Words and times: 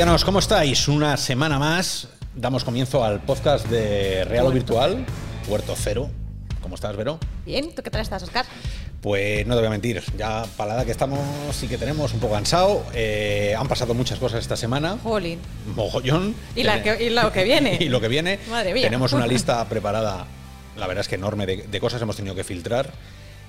buenas, 0.00 0.22
Robianos, 0.22 0.24
¿cómo 0.24 0.38
estáis? 0.38 0.88
Una 0.88 1.16
semana 1.18 1.58
más 1.58 2.08
damos 2.34 2.64
comienzo 2.64 3.04
al 3.04 3.20
podcast 3.20 3.66
de 3.66 4.24
Real 4.24 4.46
o 4.46 4.50
Virtual, 4.50 5.04
Puerto 5.46 5.74
Cero. 5.76 6.08
¿Cómo 6.62 6.74
estás, 6.74 6.96
Vero? 6.96 7.18
Bien, 7.44 7.74
¿tú 7.74 7.82
qué 7.82 7.90
tal 7.90 8.00
estás, 8.00 8.22
Oscar? 8.22 8.46
Pues 9.02 9.46
no 9.46 9.54
te 9.54 9.60
voy 9.60 9.66
a 9.66 9.70
mentir, 9.70 10.02
ya 10.16 10.44
para 10.56 10.68
la 10.70 10.74
edad 10.78 10.86
que 10.86 10.92
estamos 10.92 11.18
sí 11.54 11.68
que 11.68 11.76
tenemos 11.76 12.14
un 12.14 12.20
poco 12.20 12.32
cansado. 12.32 12.82
Eh, 12.94 13.54
han 13.58 13.68
pasado 13.68 13.92
muchas 13.92 14.18
cosas 14.18 14.40
esta 14.40 14.56
semana. 14.56 14.96
Jolín. 15.02 15.38
Mogollón. 15.76 16.34
Y, 16.56 16.62
la 16.62 16.82
que- 16.82 17.02
y 17.04 17.10
lo 17.10 17.30
que 17.30 17.44
viene. 17.44 17.76
y 17.80 17.90
lo 17.90 18.00
que 18.00 18.08
viene. 18.08 18.38
Madre 18.48 18.72
mía. 18.72 18.84
Tenemos 18.84 19.12
una 19.12 19.26
lista 19.26 19.62
preparada, 19.68 20.24
la 20.78 20.86
verdad 20.86 21.02
es 21.02 21.08
que 21.08 21.16
enorme, 21.16 21.44
de, 21.44 21.56
de 21.70 21.80
cosas 21.80 22.00
hemos 22.00 22.16
tenido 22.16 22.34
que 22.34 22.44
filtrar 22.44 22.90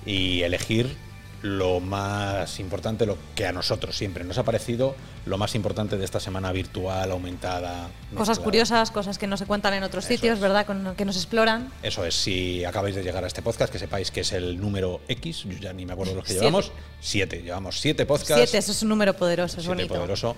y 0.04 0.42
elegir 0.42 0.96
lo 1.42 1.80
más 1.80 2.60
importante, 2.60 3.04
lo 3.04 3.18
que 3.34 3.46
a 3.46 3.52
nosotros 3.52 3.96
siempre 3.96 4.22
nos 4.22 4.38
ha 4.38 4.44
parecido 4.44 4.94
lo 5.26 5.38
más 5.38 5.54
importante 5.56 5.96
de 5.96 6.04
esta 6.04 6.20
semana 6.20 6.52
virtual, 6.52 7.10
aumentada. 7.10 7.88
Cosas 8.16 8.38
curiosas, 8.38 8.90
cosas 8.92 9.18
que 9.18 9.26
no 9.26 9.36
se 9.36 9.46
cuentan 9.46 9.74
en 9.74 9.82
otros 9.82 10.04
Eso 10.04 10.14
sitios, 10.14 10.34
es. 10.36 10.40
¿verdad? 10.40 10.66
Con- 10.66 10.94
que 10.96 11.04
nos 11.04 11.16
exploran. 11.16 11.72
Eso 11.82 12.04
es, 12.04 12.14
si 12.14 12.64
acabáis 12.64 12.94
de 12.94 13.02
llegar 13.02 13.24
a 13.24 13.26
este 13.26 13.42
podcast, 13.42 13.72
que 13.72 13.78
sepáis 13.80 14.10
que 14.12 14.20
es 14.20 14.32
el 14.32 14.60
número 14.60 15.00
X, 15.08 15.44
yo 15.44 15.58
ya 15.58 15.72
ni 15.72 15.84
me 15.84 15.94
acuerdo 15.94 16.14
los 16.14 16.22
que 16.24 16.30
Siete. 16.30 16.44
llevamos. 16.46 16.72
Siete, 17.00 17.42
llevamos 17.42 17.80
siete 17.80 18.06
podcasts. 18.06 18.34
Siete, 18.36 18.58
eso 18.58 18.70
es 18.70 18.82
un 18.82 18.88
número 18.90 19.14
poderoso, 19.16 19.56
es 19.58 19.64
siete 19.64 19.68
bonito. 19.68 19.94
poderoso. 19.94 20.36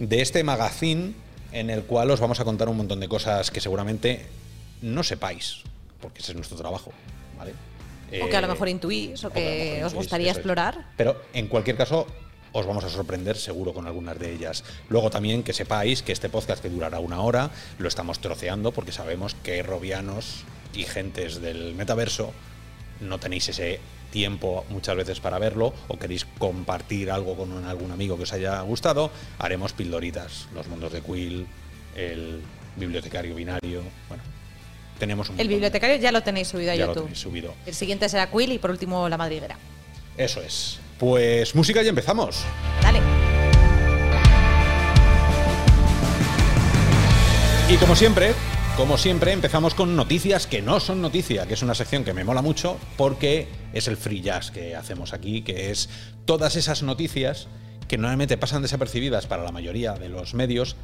De 0.00 0.22
este 0.22 0.42
magazine 0.44 1.12
en 1.52 1.68
el 1.70 1.82
cual 1.84 2.10
os 2.10 2.20
vamos 2.20 2.40
a 2.40 2.44
contar 2.44 2.68
un 2.70 2.76
montón 2.78 3.00
de 3.00 3.08
cosas 3.08 3.50
que 3.50 3.60
seguramente 3.60 4.26
no 4.80 5.02
sepáis, 5.02 5.56
porque 6.00 6.20
ese 6.20 6.32
es 6.32 6.36
nuestro 6.36 6.56
trabajo, 6.56 6.92
O 8.22 8.28
que 8.28 8.36
a 8.36 8.40
lo 8.40 8.46
Eh, 8.46 8.50
mejor 8.50 8.68
intuís, 8.68 9.24
o 9.24 9.30
que 9.30 9.80
os 9.84 9.92
intuís, 9.92 9.94
gustaría 9.94 10.30
es. 10.30 10.36
explorar. 10.38 10.86
Pero 10.96 11.20
en 11.32 11.46
cualquier 11.48 11.76
caso, 11.76 12.06
os 12.52 12.64
vamos 12.66 12.84
a 12.84 12.88
sorprender 12.88 13.36
seguro 13.36 13.74
con 13.74 13.86
algunas 13.86 14.18
de 14.18 14.32
ellas. 14.32 14.64
Luego 14.88 15.10
también 15.10 15.42
que 15.42 15.52
sepáis 15.52 16.02
que 16.02 16.12
este 16.12 16.28
podcast 16.30 16.62
que 16.62 16.70
durará 16.70 16.98
una 17.00 17.20
hora 17.20 17.50
lo 17.78 17.86
estamos 17.88 18.18
troceando 18.20 18.72
porque 18.72 18.92
sabemos 18.92 19.34
que 19.42 19.62
robianos 19.62 20.44
y 20.74 20.84
gentes 20.84 21.40
del 21.42 21.74
metaverso 21.74 22.32
no 23.00 23.18
tenéis 23.20 23.48
ese 23.50 23.80
tiempo 24.10 24.64
muchas 24.70 24.96
veces 24.96 25.20
para 25.20 25.38
verlo 25.38 25.74
o 25.88 25.98
queréis 25.98 26.24
compartir 26.38 27.10
algo 27.10 27.36
con 27.36 27.52
un- 27.52 27.66
algún 27.66 27.90
amigo 27.92 28.16
que 28.16 28.22
os 28.22 28.32
haya 28.32 28.58
gustado, 28.62 29.10
haremos 29.38 29.74
pildoritas, 29.74 30.48
los 30.54 30.66
mundos 30.68 30.90
de 30.92 31.02
Quill, 31.02 31.46
el 31.94 32.40
bibliotecario 32.76 33.34
binario, 33.34 33.82
bueno, 34.08 34.22
tenemos 34.98 35.28
un 35.30 35.38
El 35.40 35.46
de- 35.48 35.54
bibliotecario 35.54 35.96
ya 35.96 36.12
lo 36.12 36.22
tenéis 36.22 36.48
subido 36.48 36.72
a 36.72 36.74
ya 36.74 36.86
lo 36.86 36.92
YouTube. 36.92 37.04
tenéis 37.04 37.20
subido. 37.20 37.54
El 37.66 37.74
siguiente 37.74 38.08
será 38.08 38.30
Quill 38.30 38.52
y 38.52 38.58
por 38.58 38.70
último 38.70 39.08
La 39.08 39.16
Madriguera. 39.16 39.56
Eso 40.16 40.40
es. 40.42 40.78
Pues 40.98 41.54
música 41.54 41.82
y 41.82 41.88
empezamos. 41.88 42.42
Dale. 42.82 43.00
Y 47.70 47.76
como 47.76 47.94
siempre, 47.94 48.32
como 48.76 48.96
siempre, 48.96 49.32
empezamos 49.32 49.74
con 49.74 49.94
noticias 49.94 50.46
que 50.46 50.62
no 50.62 50.80
son 50.80 51.02
noticia, 51.02 51.46
que 51.46 51.54
es 51.54 51.62
una 51.62 51.74
sección 51.74 52.02
que 52.04 52.14
me 52.14 52.24
mola 52.24 52.40
mucho 52.40 52.78
porque 52.96 53.46
es 53.74 53.88
el 53.88 53.96
free 53.98 54.22
jazz 54.22 54.50
que 54.50 54.74
hacemos 54.74 55.12
aquí, 55.12 55.42
que 55.42 55.70
es 55.70 55.90
todas 56.24 56.56
esas 56.56 56.82
noticias 56.82 57.46
que 57.86 57.98
normalmente 57.98 58.38
pasan 58.38 58.62
desapercibidas 58.62 59.26
para 59.26 59.42
la 59.44 59.52
mayoría 59.52 59.92
de 59.94 60.08
los 60.08 60.32
medios. 60.34 60.76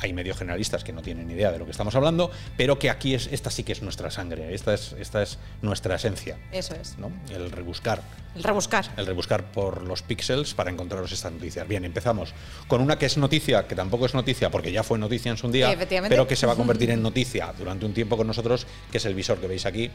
Hay 0.00 0.12
medios 0.12 0.38
generalistas 0.38 0.82
que 0.84 0.92
no 0.92 1.02
tienen 1.02 1.28
ni 1.28 1.34
idea 1.34 1.52
de 1.52 1.58
lo 1.58 1.64
que 1.64 1.70
estamos 1.70 1.94
hablando, 1.94 2.30
pero 2.56 2.78
que 2.78 2.90
aquí 2.90 3.14
es, 3.14 3.28
esta 3.32 3.50
sí 3.50 3.64
que 3.64 3.72
es 3.72 3.82
nuestra 3.82 4.10
sangre, 4.10 4.54
esta 4.54 4.74
es, 4.74 4.94
esta 4.98 5.22
es 5.22 5.38
nuestra 5.62 5.96
esencia, 5.96 6.38
Eso 6.52 6.74
es. 6.74 6.98
¿no? 6.98 7.12
El 7.30 7.50
rebuscar 7.50 8.02
El 8.34 8.42
rebuscar. 8.42 8.86
el 8.96 9.06
rebuscar 9.06 9.52
por 9.52 9.82
los 9.82 10.02
píxeles 10.02 10.54
para 10.54 10.70
encontraros 10.70 11.12
estas 11.12 11.32
noticias. 11.32 11.68
Bien, 11.68 11.84
empezamos 11.84 12.32
con 12.66 12.80
una 12.80 12.98
que 12.98 13.06
es 13.06 13.16
noticia, 13.16 13.66
que 13.66 13.74
tampoco 13.74 14.06
es 14.06 14.14
noticia 14.14 14.50
porque 14.50 14.72
ya 14.72 14.82
fue 14.82 14.98
noticia 14.98 15.30
en 15.30 15.36
su 15.36 15.50
día, 15.50 15.76
pero 16.08 16.26
que 16.26 16.36
se 16.36 16.46
va 16.46 16.54
a 16.54 16.56
convertir 16.56 16.90
en 16.90 17.02
noticia 17.02 17.52
durante 17.58 17.84
un 17.84 17.92
tiempo 17.92 18.16
con 18.16 18.26
nosotros, 18.26 18.66
que 18.90 18.98
es 18.98 19.04
el 19.04 19.14
visor 19.14 19.38
que 19.38 19.48
veis 19.48 19.66
aquí, 19.66 19.90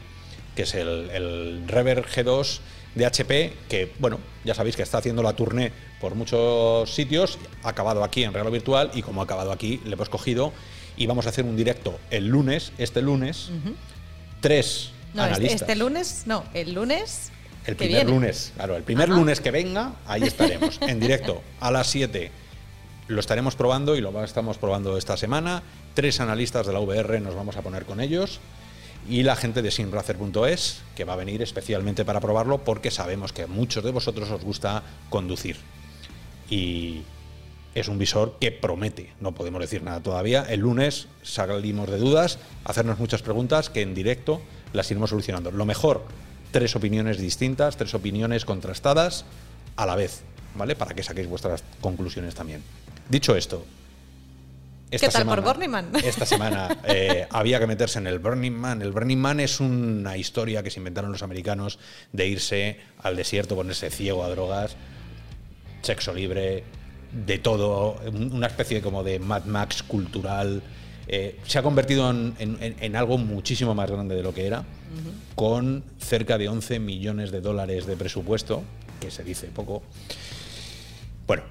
que 0.54 0.62
es 0.62 0.74
el, 0.74 1.10
el 1.10 1.64
Rever 1.66 2.06
G2 2.06 2.60
de 2.96 3.06
HP, 3.06 3.52
que, 3.68 3.92
bueno, 4.00 4.18
ya 4.44 4.54
sabéis 4.54 4.74
que 4.74 4.82
está 4.82 4.98
haciendo 4.98 5.22
la 5.22 5.34
tournée 5.34 5.70
por 6.00 6.14
muchos 6.16 6.92
sitios, 6.92 7.38
ha 7.62 7.68
acabado 7.68 8.02
aquí 8.02 8.24
en 8.24 8.32
Real 8.32 8.50
Virtual 8.50 8.90
y 8.94 9.02
como 9.02 9.20
ha 9.20 9.24
acabado 9.24 9.52
aquí, 9.52 9.80
le 9.84 9.92
hemos 9.92 10.08
cogido 10.08 10.52
y 10.96 11.06
vamos 11.06 11.26
a 11.26 11.28
hacer 11.28 11.44
un 11.44 11.56
directo 11.56 11.98
el 12.10 12.26
lunes, 12.26 12.72
este 12.78 13.02
lunes, 13.02 13.50
tres 14.40 14.90
No, 15.14 15.22
este, 15.22 15.34
analistas. 15.34 15.60
este 15.62 15.76
lunes, 15.76 16.22
no, 16.26 16.44
el 16.54 16.72
lunes. 16.74 17.30
El 17.66 17.74
que 17.76 17.84
primer 17.84 18.04
viene. 18.06 18.10
lunes, 18.12 18.52
claro, 18.54 18.76
el 18.76 18.82
primer 18.82 19.10
Ajá. 19.10 19.18
lunes 19.18 19.40
que 19.40 19.50
venga, 19.50 19.94
ahí 20.06 20.22
estaremos, 20.22 20.78
en 20.82 21.00
directo, 21.00 21.42
a 21.60 21.70
las 21.70 21.88
7. 21.88 22.30
Lo 23.08 23.20
estaremos 23.20 23.56
probando 23.56 23.94
y 23.96 24.00
lo 24.00 24.24
estamos 24.24 24.58
probando 24.58 24.96
esta 24.96 25.16
semana. 25.16 25.62
Tres 25.94 26.20
analistas 26.20 26.66
de 26.66 26.72
la 26.72 26.80
VR 26.80 27.20
nos 27.20 27.34
vamos 27.34 27.56
a 27.56 27.62
poner 27.62 27.84
con 27.84 28.00
ellos. 28.00 28.40
Y 29.08 29.22
la 29.22 29.36
gente 29.36 29.62
de 29.62 29.70
simracer.es, 29.70 30.82
que 30.96 31.04
va 31.04 31.12
a 31.12 31.16
venir 31.16 31.40
especialmente 31.42 32.04
para 32.04 32.20
probarlo, 32.20 32.64
porque 32.64 32.90
sabemos 32.90 33.32
que 33.32 33.42
a 33.42 33.46
muchos 33.46 33.84
de 33.84 33.92
vosotros 33.92 34.30
os 34.30 34.42
gusta 34.42 34.82
conducir. 35.10 35.56
Y 36.50 37.02
es 37.74 37.88
un 37.88 37.98
visor 37.98 38.36
que 38.40 38.50
promete, 38.50 39.12
no 39.20 39.32
podemos 39.32 39.60
decir 39.60 39.82
nada 39.82 40.00
todavía. 40.00 40.42
El 40.48 40.60
lunes 40.60 41.08
salimos 41.22 41.90
de 41.90 41.98
dudas, 41.98 42.38
hacernos 42.64 42.98
muchas 42.98 43.22
preguntas 43.22 43.70
que 43.70 43.82
en 43.82 43.94
directo 43.94 44.40
las 44.72 44.90
iremos 44.90 45.10
solucionando. 45.10 45.50
Lo 45.50 45.66
mejor, 45.66 46.02
tres 46.50 46.74
opiniones 46.74 47.18
distintas, 47.18 47.76
tres 47.76 47.94
opiniones 47.94 48.44
contrastadas 48.44 49.24
a 49.76 49.86
la 49.86 49.94
vez, 49.94 50.22
¿vale? 50.54 50.74
Para 50.74 50.94
que 50.94 51.02
saquéis 51.02 51.28
vuestras 51.28 51.62
conclusiones 51.80 52.34
también. 52.34 52.62
Dicho 53.08 53.36
esto, 53.36 53.64
esta 54.90 55.06
¿Qué 55.08 55.12
tal 55.12 55.24
por 55.26 55.34
semana- 55.38 55.52
Burning 55.52 55.70
Man? 55.70 55.90
Esta 56.04 56.26
semana 56.26 56.78
eh, 56.84 57.26
había 57.30 57.58
que 57.58 57.66
meterse 57.66 57.98
en 57.98 58.06
el 58.06 58.18
Burning 58.18 58.52
Man. 58.52 58.82
El 58.82 58.92
Burning 58.92 59.18
Man 59.18 59.40
es 59.40 59.60
una 59.60 60.16
historia 60.16 60.62
que 60.62 60.70
se 60.70 60.78
inventaron 60.80 61.10
los 61.12 61.22
americanos 61.22 61.78
de 62.12 62.26
irse 62.28 62.78
al 63.02 63.16
desierto, 63.16 63.56
ponerse 63.56 63.90
ciego 63.90 64.22
a 64.24 64.28
drogas, 64.28 64.76
sexo 65.82 66.14
libre, 66.14 66.64
de 67.12 67.38
todo, 67.38 67.96
un- 68.12 68.32
una 68.32 68.46
especie 68.46 68.80
como 68.82 69.02
de 69.02 69.18
Mad 69.18 69.44
Max 69.44 69.82
cultural. 69.82 70.62
Eh, 71.08 71.38
se 71.46 71.58
ha 71.58 71.62
convertido 71.62 72.10
en, 72.10 72.34
en- 72.38 72.58
en- 72.60 72.76
en 72.80 72.96
algo 72.96 73.16
muchísimo 73.18 73.74
más 73.74 73.90
grande 73.90 74.14
de 74.16 74.22
lo 74.22 74.34
que 74.34 74.46
era, 74.46 74.64
con 75.34 75.84
cerca 75.98 76.38
de 76.38 76.48
11 76.48 76.78
millones 76.80 77.30
de 77.30 77.40
dólares 77.40 77.86
de 77.86 77.96
presupuesto, 77.96 78.62
que 79.00 79.10
se 79.10 79.22
dice 79.24 79.46
poco. 79.48 79.82
Bueno, 81.26 81.42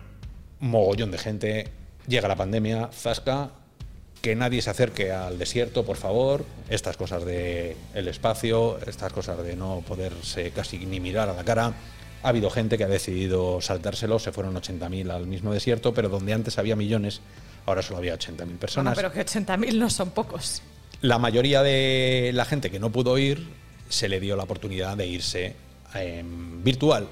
mogollón 0.59 1.12
de 1.12 1.17
gente, 1.17 1.67
llega 2.08 2.28
la 2.28 2.36
pandemia, 2.36 2.90
zasca, 2.94 3.52
que 4.22 4.36
nadie 4.36 4.62
se 4.62 4.70
acerque 4.72 5.12
al 5.12 5.38
desierto, 5.38 5.86
por 5.86 5.98
favor, 5.98 6.46
estas 6.70 6.98
cosas 6.98 7.26
de 7.26 7.76
el 7.94 8.08
espacio, 8.08 8.80
estas 8.86 9.14
cosas 9.14 9.44
de 9.44 9.56
no 9.56 9.84
poderse 9.88 10.52
casi 10.52 10.80
ni 10.86 11.00
mirar 11.00 11.30
a 11.30 11.34
la 11.34 11.44
cara. 11.44 11.74
Ha 12.24 12.30
habido 12.30 12.50
gente 12.50 12.78
que 12.78 12.84
ha 12.86 12.88
decidido 12.88 13.62
saltárselo, 13.62 14.18
se 14.18 14.32
fueron 14.32 14.56
80.000 14.56 15.12
al 15.12 15.28
mismo 15.28 15.54
desierto, 15.54 15.94
pero 15.94 16.10
donde 16.10 16.34
antes 16.34 16.58
había 16.58 16.76
millones, 16.76 17.22
ahora 17.68 17.84
solo 17.84 17.98
había 18.00 18.16
80.000 18.18 18.36
Bueno, 18.38 18.58
personas. 18.60 18.96
pero 18.96 19.12
que 19.12 19.24
80.000 19.24 19.76
no 19.76 19.92
son 19.92 20.10
pocos. 20.10 20.64
La 21.02 21.20
mayoría 21.20 21.62
de 21.62 22.32
la 22.34 22.46
gente 22.46 22.72
que 22.72 22.80
no 22.80 22.90
pudo 22.92 23.20
ir 23.20 23.48
se 23.90 24.10
le 24.10 24.20
dio 24.20 24.36
la 24.36 24.44
oportunidad 24.44 24.98
de 24.98 25.06
irse 25.06 25.56
em, 25.94 26.64
virtual. 26.64 27.08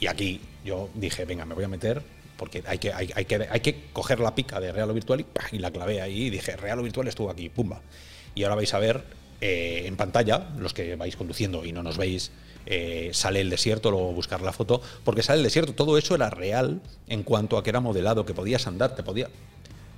Y 0.00 0.08
aquí 0.08 0.40
yo 0.64 0.88
dije, 0.94 1.24
venga, 1.24 1.44
me 1.44 1.54
voy 1.54 1.62
a 1.64 1.68
meter 1.68 2.02
porque 2.38 2.62
hay 2.66 2.78
que, 2.78 2.92
hay, 2.92 3.10
hay 3.14 3.24
que, 3.26 3.46
hay 3.50 3.60
que 3.60 3.84
coger 3.92 4.20
la 4.20 4.34
pica 4.34 4.58
de 4.60 4.72
Real 4.72 4.88
o 4.90 4.94
Virtual 4.94 5.20
y, 5.20 5.24
¡pah! 5.24 5.44
y 5.52 5.58
la 5.58 5.70
clavé 5.70 6.00
ahí 6.00 6.26
y 6.26 6.30
dije, 6.30 6.56
Real 6.56 6.78
o 6.78 6.82
Virtual 6.82 7.06
estuvo 7.08 7.28
aquí, 7.30 7.50
pumba. 7.50 7.82
Y 8.34 8.44
ahora 8.44 8.54
vais 8.54 8.72
a 8.72 8.78
ver 8.78 9.02
eh, 9.42 9.82
en 9.86 9.96
pantalla, 9.96 10.48
los 10.56 10.72
que 10.72 10.96
vais 10.96 11.14
conduciendo 11.16 11.64
y 11.66 11.72
no 11.72 11.82
nos 11.82 11.98
veis, 11.98 12.30
eh, 12.66 13.10
sale 13.12 13.40
el 13.40 13.50
desierto, 13.50 13.90
luego 13.90 14.12
buscar 14.12 14.40
la 14.40 14.52
foto, 14.52 14.80
porque 15.04 15.22
sale 15.22 15.38
el 15.38 15.44
desierto, 15.44 15.74
todo 15.74 15.98
eso 15.98 16.14
era 16.14 16.30
real 16.30 16.80
en 17.08 17.22
cuanto 17.24 17.58
a 17.58 17.62
que 17.62 17.70
era 17.70 17.80
modelado, 17.80 18.24
que 18.24 18.34
podías 18.34 18.66
andar, 18.66 18.94
te 18.94 19.02
podía, 19.02 19.28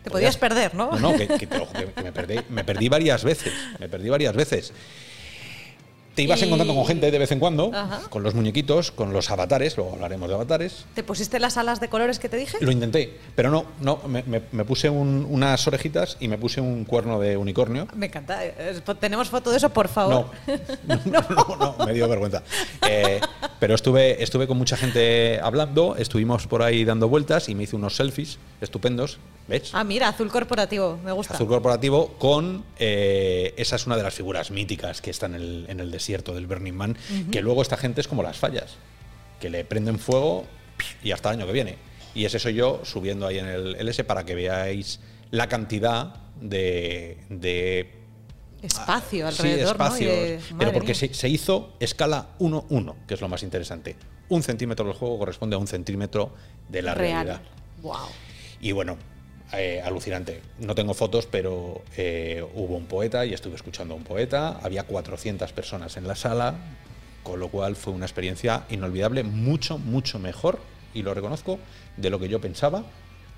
Te 0.03 0.11
podías 0.11 0.37
perder, 0.39 0.75
¿no? 0.75 0.91
no, 0.93 0.99
no, 1.13 1.17
que, 1.19 1.29
que 1.29 1.47
te 1.47 1.59
lo- 1.59 1.71
que- 1.71 1.93
que 1.93 2.03
me, 2.03 2.13
perdí, 2.13 2.37
me 2.49 2.65
perdí 2.65 2.89
varias 2.89 3.23
veces. 3.25 3.53
Me 3.79 3.89
perdí 3.89 4.09
varias 4.09 4.35
veces. 4.35 4.73
Te 6.21 6.25
ibas 6.25 6.43
Y- 6.43 6.45
encontrando 6.45 6.75
con 6.75 6.85
gente 6.85 7.11
de 7.11 7.19
vez 7.19 7.33
en 7.33 7.39
cuando, 7.39 7.71
Ajá. 7.75 8.03
con 8.11 8.23
los 8.23 8.35
muñequitos, 8.35 8.91
con 8.93 9.11
los 9.15 9.31
avatares, 9.31 9.75
luego 9.79 9.95
hablaremos 9.95 10.29
de 10.29 10.35
avatares. 10.35 10.85
¿Te 10.95 11.03
pusiste 11.03 11.41
las 11.41 11.57
alas 11.57 11.81
de 11.81 11.89
colores 11.89 12.19
que 12.19 12.29
te 12.29 12.37
dije? 12.37 12.59
Lo 12.61 12.71
intenté, 12.71 13.17
pero 13.35 13.51
no, 13.51 13.65
no, 13.81 14.03
me, 14.07 14.23
me- 14.25 14.43
me 14.53 14.65
puse 14.67 14.91
un- 14.91 15.27
unas 15.31 15.67
orejitas 15.67 16.19
y 16.21 16.29
me 16.29 16.37
puse 16.37 16.61
un 16.61 16.85
cuerno 16.85 17.19
de 17.21 17.39
unicornio. 17.39 17.89
Me 17.95 18.07
encanta. 18.07 18.45
Eh, 18.45 18.83
¿Tenemos 19.01 19.31
foto 19.31 19.51
de 19.51 19.57
eso, 19.57 19.71
por 19.71 19.89
favor? 19.89 20.27
No, 20.87 21.01
no, 21.07 21.25
no, 21.31 21.57
no, 21.79 21.87
me 21.87 21.95
dio 21.95 22.07
vergüenza. 22.07 22.43
Eh, 22.87 23.19
pero 23.59 23.75
estuve, 23.75 24.23
estuve 24.23 24.47
con 24.47 24.59
mucha 24.59 24.77
gente 24.77 25.41
hablando, 25.43 25.97
estuvimos 25.97 26.47
por 26.47 26.63
ahí 26.63 26.85
dando 26.85 27.09
vueltas 27.09 27.49
y 27.49 27.55
me 27.55 27.63
hice 27.63 27.77
unos 27.77 27.97
selfies 27.97 28.39
estupendos, 28.61 29.19
¿ves? 29.49 29.71
Ah, 29.73 29.85
mira, 29.85 30.09
azul 30.09 30.31
corporativo. 30.31 30.99
Me 31.03 31.13
gusta. 31.13 31.33
Azul 31.35 31.47
corporativo 31.49 32.09
con 32.19 32.63
eh, 32.79 33.55
esa 33.57 33.77
es 33.77 33.87
una 33.87 33.97
de 33.97 34.03
las 34.03 34.13
figuras 34.13 34.51
míticas 34.51 35.01
que 35.01 35.11
está 35.11 35.27
en 35.27 35.35
el, 35.37 35.67
en 35.69 35.81
el 35.81 35.91
desierto 35.91 36.10
del 36.19 36.47
Burning 36.47 36.75
Man, 36.75 36.97
que 37.31 37.41
luego 37.43 37.63
esta 37.63 37.77
gente 37.77 38.01
es 38.01 38.09
como 38.09 38.23
las 38.23 38.37
fallas, 38.37 38.77
que 39.41 39.49
le 39.51 39.65
prenden 39.65 39.99
fuego 39.99 40.45
y 41.03 41.13
hasta 41.13 41.31
el 41.31 41.37
año 41.39 41.47
que 41.47 41.53
viene. 41.53 41.77
Y 42.15 42.25
ese 42.25 42.39
soy 42.39 42.55
yo 42.55 42.81
subiendo 42.85 43.27
ahí 43.27 43.39
en 43.39 43.47
el 43.47 43.77
LS 43.89 44.05
para 44.05 44.25
que 44.25 44.35
veáis 44.35 45.01
la 45.31 45.49
cantidad 45.49 46.15
de, 46.41 47.19
de 47.29 47.93
Espacio 48.63 49.27
Ah, 49.29 49.33
Sí, 49.33 49.43
alrededor, 49.43 49.79
¿no? 49.79 49.85
Y 49.85 49.89
espacios, 49.89 50.13
de- 50.13 50.41
pero 50.59 50.73
porque 50.73 50.95
se 50.95 51.29
hizo 51.29 51.73
escala 51.81 52.29
1-1, 52.41 52.95
que 53.07 53.15
es 53.15 53.21
lo 53.21 53.29
más 53.29 53.43
interesante. 53.43 53.97
Un 54.29 54.43
centímetro 54.43 54.85
del 54.85 54.95
juego 54.95 55.19
corresponde 55.19 55.57
a 55.57 55.59
un 55.59 55.67
centímetro 55.67 56.33
de 56.69 56.83
la 56.83 56.95
Real. 56.95 57.25
realidad. 57.27 57.43
Wow. 57.83 57.97
Y 58.61 58.73
bueno, 58.73 58.99
eh, 59.53 59.81
alucinante. 59.85 60.43
No 60.59 60.75
tengo 60.75 60.95
fotos, 60.95 61.27
pero 61.27 61.83
eh, 61.97 62.45
hubo 62.55 62.77
un 62.77 62.87
poeta 62.87 63.25
y 63.27 63.35
estuve 63.35 63.55
escuchando 63.57 63.95
a 63.95 63.97
un 63.97 64.05
poeta. 64.05 64.59
Había 64.63 64.85
400 64.85 65.53
personas 65.53 65.97
en 65.97 66.07
la 66.07 66.15
sala, 66.17 66.55
con 67.23 67.41
lo 67.41 67.49
cual 67.49 67.77
fue 67.77 67.93
una 67.93 68.07
experiencia 68.07 68.65
inolvidable, 68.71 69.23
mucho, 69.25 69.79
mucho 69.79 70.19
mejor, 70.19 70.59
y 70.95 71.03
lo 71.03 71.15
reconozco, 71.15 71.59
de 71.97 72.11
lo 72.11 72.19
que 72.19 72.29
yo 72.29 72.41
pensaba, 72.41 72.85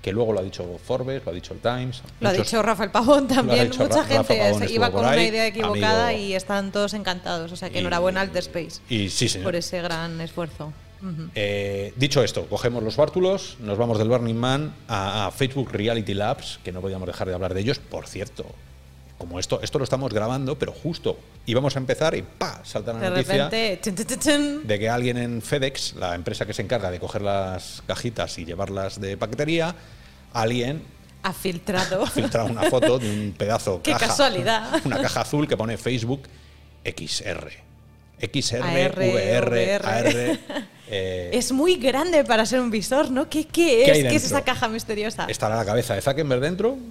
que 0.01 0.11
luego 0.11 0.33
lo 0.33 0.39
ha 0.39 0.43
dicho 0.43 0.79
Forbes, 0.85 1.23
lo 1.23 1.31
ha 1.31 1.33
dicho 1.33 1.53
el 1.53 1.59
Times. 1.61 2.01
Lo 2.19 2.29
ha 2.29 2.33
dicho 2.33 2.61
Rafael 2.61 2.91
Pavón 2.91 3.27
también. 3.29 3.69
Mucha 3.69 3.87
Ra- 3.87 4.03
gente 4.03 4.35
Pavón 4.37 4.65
iba 4.69 4.91
con 4.91 5.05
una 5.05 5.23
idea 5.23 5.47
equivocada 5.47 6.09
amigo- 6.09 6.21
y 6.23 6.33
están 6.33 6.71
todos 6.73 6.93
encantados. 6.93 7.51
O 7.51 7.55
sea 7.55 7.69
que 7.69 7.77
Y- 7.77 7.81
enhorabuena 7.81 8.19
al 8.21 8.31
The 8.31 8.39
Space 8.39 8.81
Y 8.89 9.09
sí, 9.09 9.29
señor. 9.29 9.45
por 9.45 9.55
ese 9.55 9.81
gran 9.81 10.19
esfuerzo. 10.19 10.73
Eh, 11.35 11.93
dicho 11.95 12.23
esto, 12.23 12.47
cogemos 12.47 12.83
los 12.83 12.95
bártulos, 12.95 13.57
nos 13.59 13.77
vamos 13.77 13.97
del 13.97 14.07
Burning 14.07 14.35
Man 14.35 14.73
a, 14.87 15.27
a 15.27 15.31
Facebook 15.31 15.69
Reality 15.71 16.13
Labs, 16.13 16.59
que 16.63 16.71
no 16.71 16.81
podíamos 16.81 17.07
dejar 17.07 17.27
de 17.27 17.33
hablar 17.33 17.53
de 17.53 17.61
ellos. 17.61 17.79
Por 17.79 18.07
cierto, 18.07 18.45
como 19.17 19.39
esto, 19.39 19.61
esto 19.61 19.77
lo 19.77 19.83
estamos 19.83 20.13
grabando, 20.13 20.57
pero 20.57 20.73
justo 20.73 21.17
íbamos 21.45 21.75
a 21.75 21.79
empezar 21.79 22.15
y 22.15 22.23
¡pa! 22.23 22.59
salta 22.63 22.93
la 22.93 22.99
De 22.99 23.09
noticia 23.09 23.49
repente, 23.49 23.79
chun, 23.81 23.95
chun, 23.95 24.05
chun, 24.05 24.19
chun. 24.19 24.67
de 24.67 24.79
que 24.79 24.89
alguien 24.89 25.17
en 25.17 25.41
FedEx, 25.41 25.95
la 25.95 26.15
empresa 26.15 26.45
que 26.45 26.53
se 26.53 26.61
encarga 26.61 26.91
de 26.91 26.99
coger 26.99 27.21
las 27.21 27.83
cajitas 27.87 28.37
y 28.37 28.45
llevarlas 28.45 28.99
de 28.99 29.15
paquetería, 29.15 29.75
alguien 30.33 30.83
ha 31.23 31.31
filtrado. 31.31 32.03
ha 32.03 32.09
filtrado 32.09 32.49
una 32.49 32.63
foto 32.63 32.99
de 32.99 33.09
un 33.09 33.31
pedazo 33.37 33.81
¡Qué 33.83 33.91
caja, 33.91 34.07
casualidad! 34.07 34.81
Una 34.83 35.01
caja 35.01 35.21
azul 35.21 35.47
que 35.47 35.55
pone 35.55 35.77
Facebook 35.77 36.23
XR. 36.83 37.49
XR, 38.31 38.61
AR, 38.63 38.97
VR. 38.99 39.75
AR. 39.83 40.07
eh, 40.87 41.29
Es 41.33 41.51
muy 41.51 41.75
grande 41.77 42.23
para 42.23 42.45
ser 42.45 42.59
un 42.61 42.69
visor, 42.71 43.09
¿no? 43.11 43.29
¿Qué, 43.29 43.45
qué 43.45 43.83
¿Qué 43.85 43.91
es? 43.91 43.97
¿Qué 44.09 44.15
es 44.15 44.23
esa 44.25 44.43
caja 44.43 44.67
misteriosa? 44.67 45.25
¿Estará 45.29 45.55
la 45.55 45.65
cabeza 45.65 45.95
de 45.95 46.01
Zuckerberg 46.01 46.41
dentro? 46.41 46.77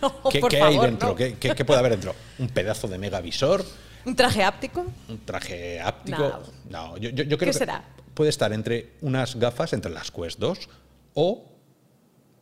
No, 0.00 0.30
¿Qué, 0.30 0.40
por 0.40 0.50
qué 0.50 0.58
favor, 0.58 0.80
hay 0.84 0.86
dentro? 0.90 1.08
no. 1.10 1.14
¿Qué, 1.16 1.64
puede 1.64 1.78
haber 1.80 1.92
dentro? 1.92 2.14
¿Un 2.38 2.48
pedazo 2.48 2.86
de 2.88 2.98
megavisor? 2.98 3.64
¿Un 4.04 4.14
traje 4.16 4.42
áptico? 4.44 4.84
¿Un 5.08 5.18
traje 5.24 5.80
áptico? 5.80 6.40
No, 6.70 6.96
yo, 6.98 7.10
yo- 7.10 7.24
yo 7.24 7.36
creo 7.36 7.38
¿Qué 7.38 7.46
que 7.46 7.52
será? 7.52 7.84
puede 8.14 8.30
estar 8.30 8.52
entre 8.52 8.92
unas 9.00 9.36
gafas, 9.36 9.72
entre 9.72 9.90
las 9.92 10.10
Quest 10.10 10.38
2, 10.38 10.68
o 11.14 11.44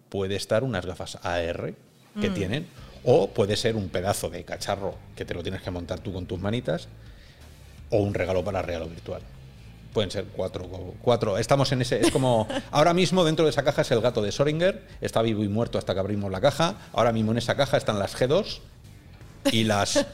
puede 0.09 0.37
estar 0.37 0.65
unas 0.65 0.85
gafas 0.87 1.17
AR 1.23 1.75
que 2.21 2.31
Mm. 2.31 2.35
tienen, 2.35 2.67
o 3.05 3.29
puede 3.31 3.57
ser 3.57 3.77
un 3.77 3.89
pedazo 3.89 4.29
de 4.31 4.45
cacharro 4.45 4.97
que 5.17 5.25
te 5.25 5.33
lo 5.35 5.43
tienes 5.43 5.63
que 5.63 5.71
montar 5.71 6.01
tú 6.01 6.13
con 6.13 6.27
tus 6.27 6.39
manitas, 6.41 6.89
o 7.91 7.99
un 7.99 8.15
regalo 8.15 8.45
para 8.45 8.63
regalo 8.63 8.87
virtual. 8.89 9.23
Pueden 9.93 10.11
ser 10.11 10.25
cuatro, 10.27 10.69
cuatro. 11.03 11.37
Estamos 11.37 11.73
en 11.73 11.83
ese. 11.83 12.01
Es 12.01 12.11
como. 12.13 12.47
Ahora 12.71 12.95
mismo 12.95 13.25
dentro 13.25 13.45
de 13.45 13.51
esa 13.51 13.65
caja 13.65 13.83
es 13.83 13.91
el 13.91 14.01
gato 14.01 14.23
de 14.23 14.31
Soringer. 14.31 14.87
Está 15.01 15.21
vivo 15.23 15.43
y 15.43 15.49
muerto 15.49 15.79
hasta 15.79 15.95
que 15.95 16.01
abrimos 16.01 16.31
la 16.31 16.41
caja. 16.41 16.77
Ahora 16.93 17.11
mismo 17.13 17.33
en 17.33 17.39
esa 17.39 17.57
caja 17.57 17.77
están 17.77 17.99
las 17.99 18.17
G2 18.17 18.61
y 19.51 19.65
las. 19.65 20.07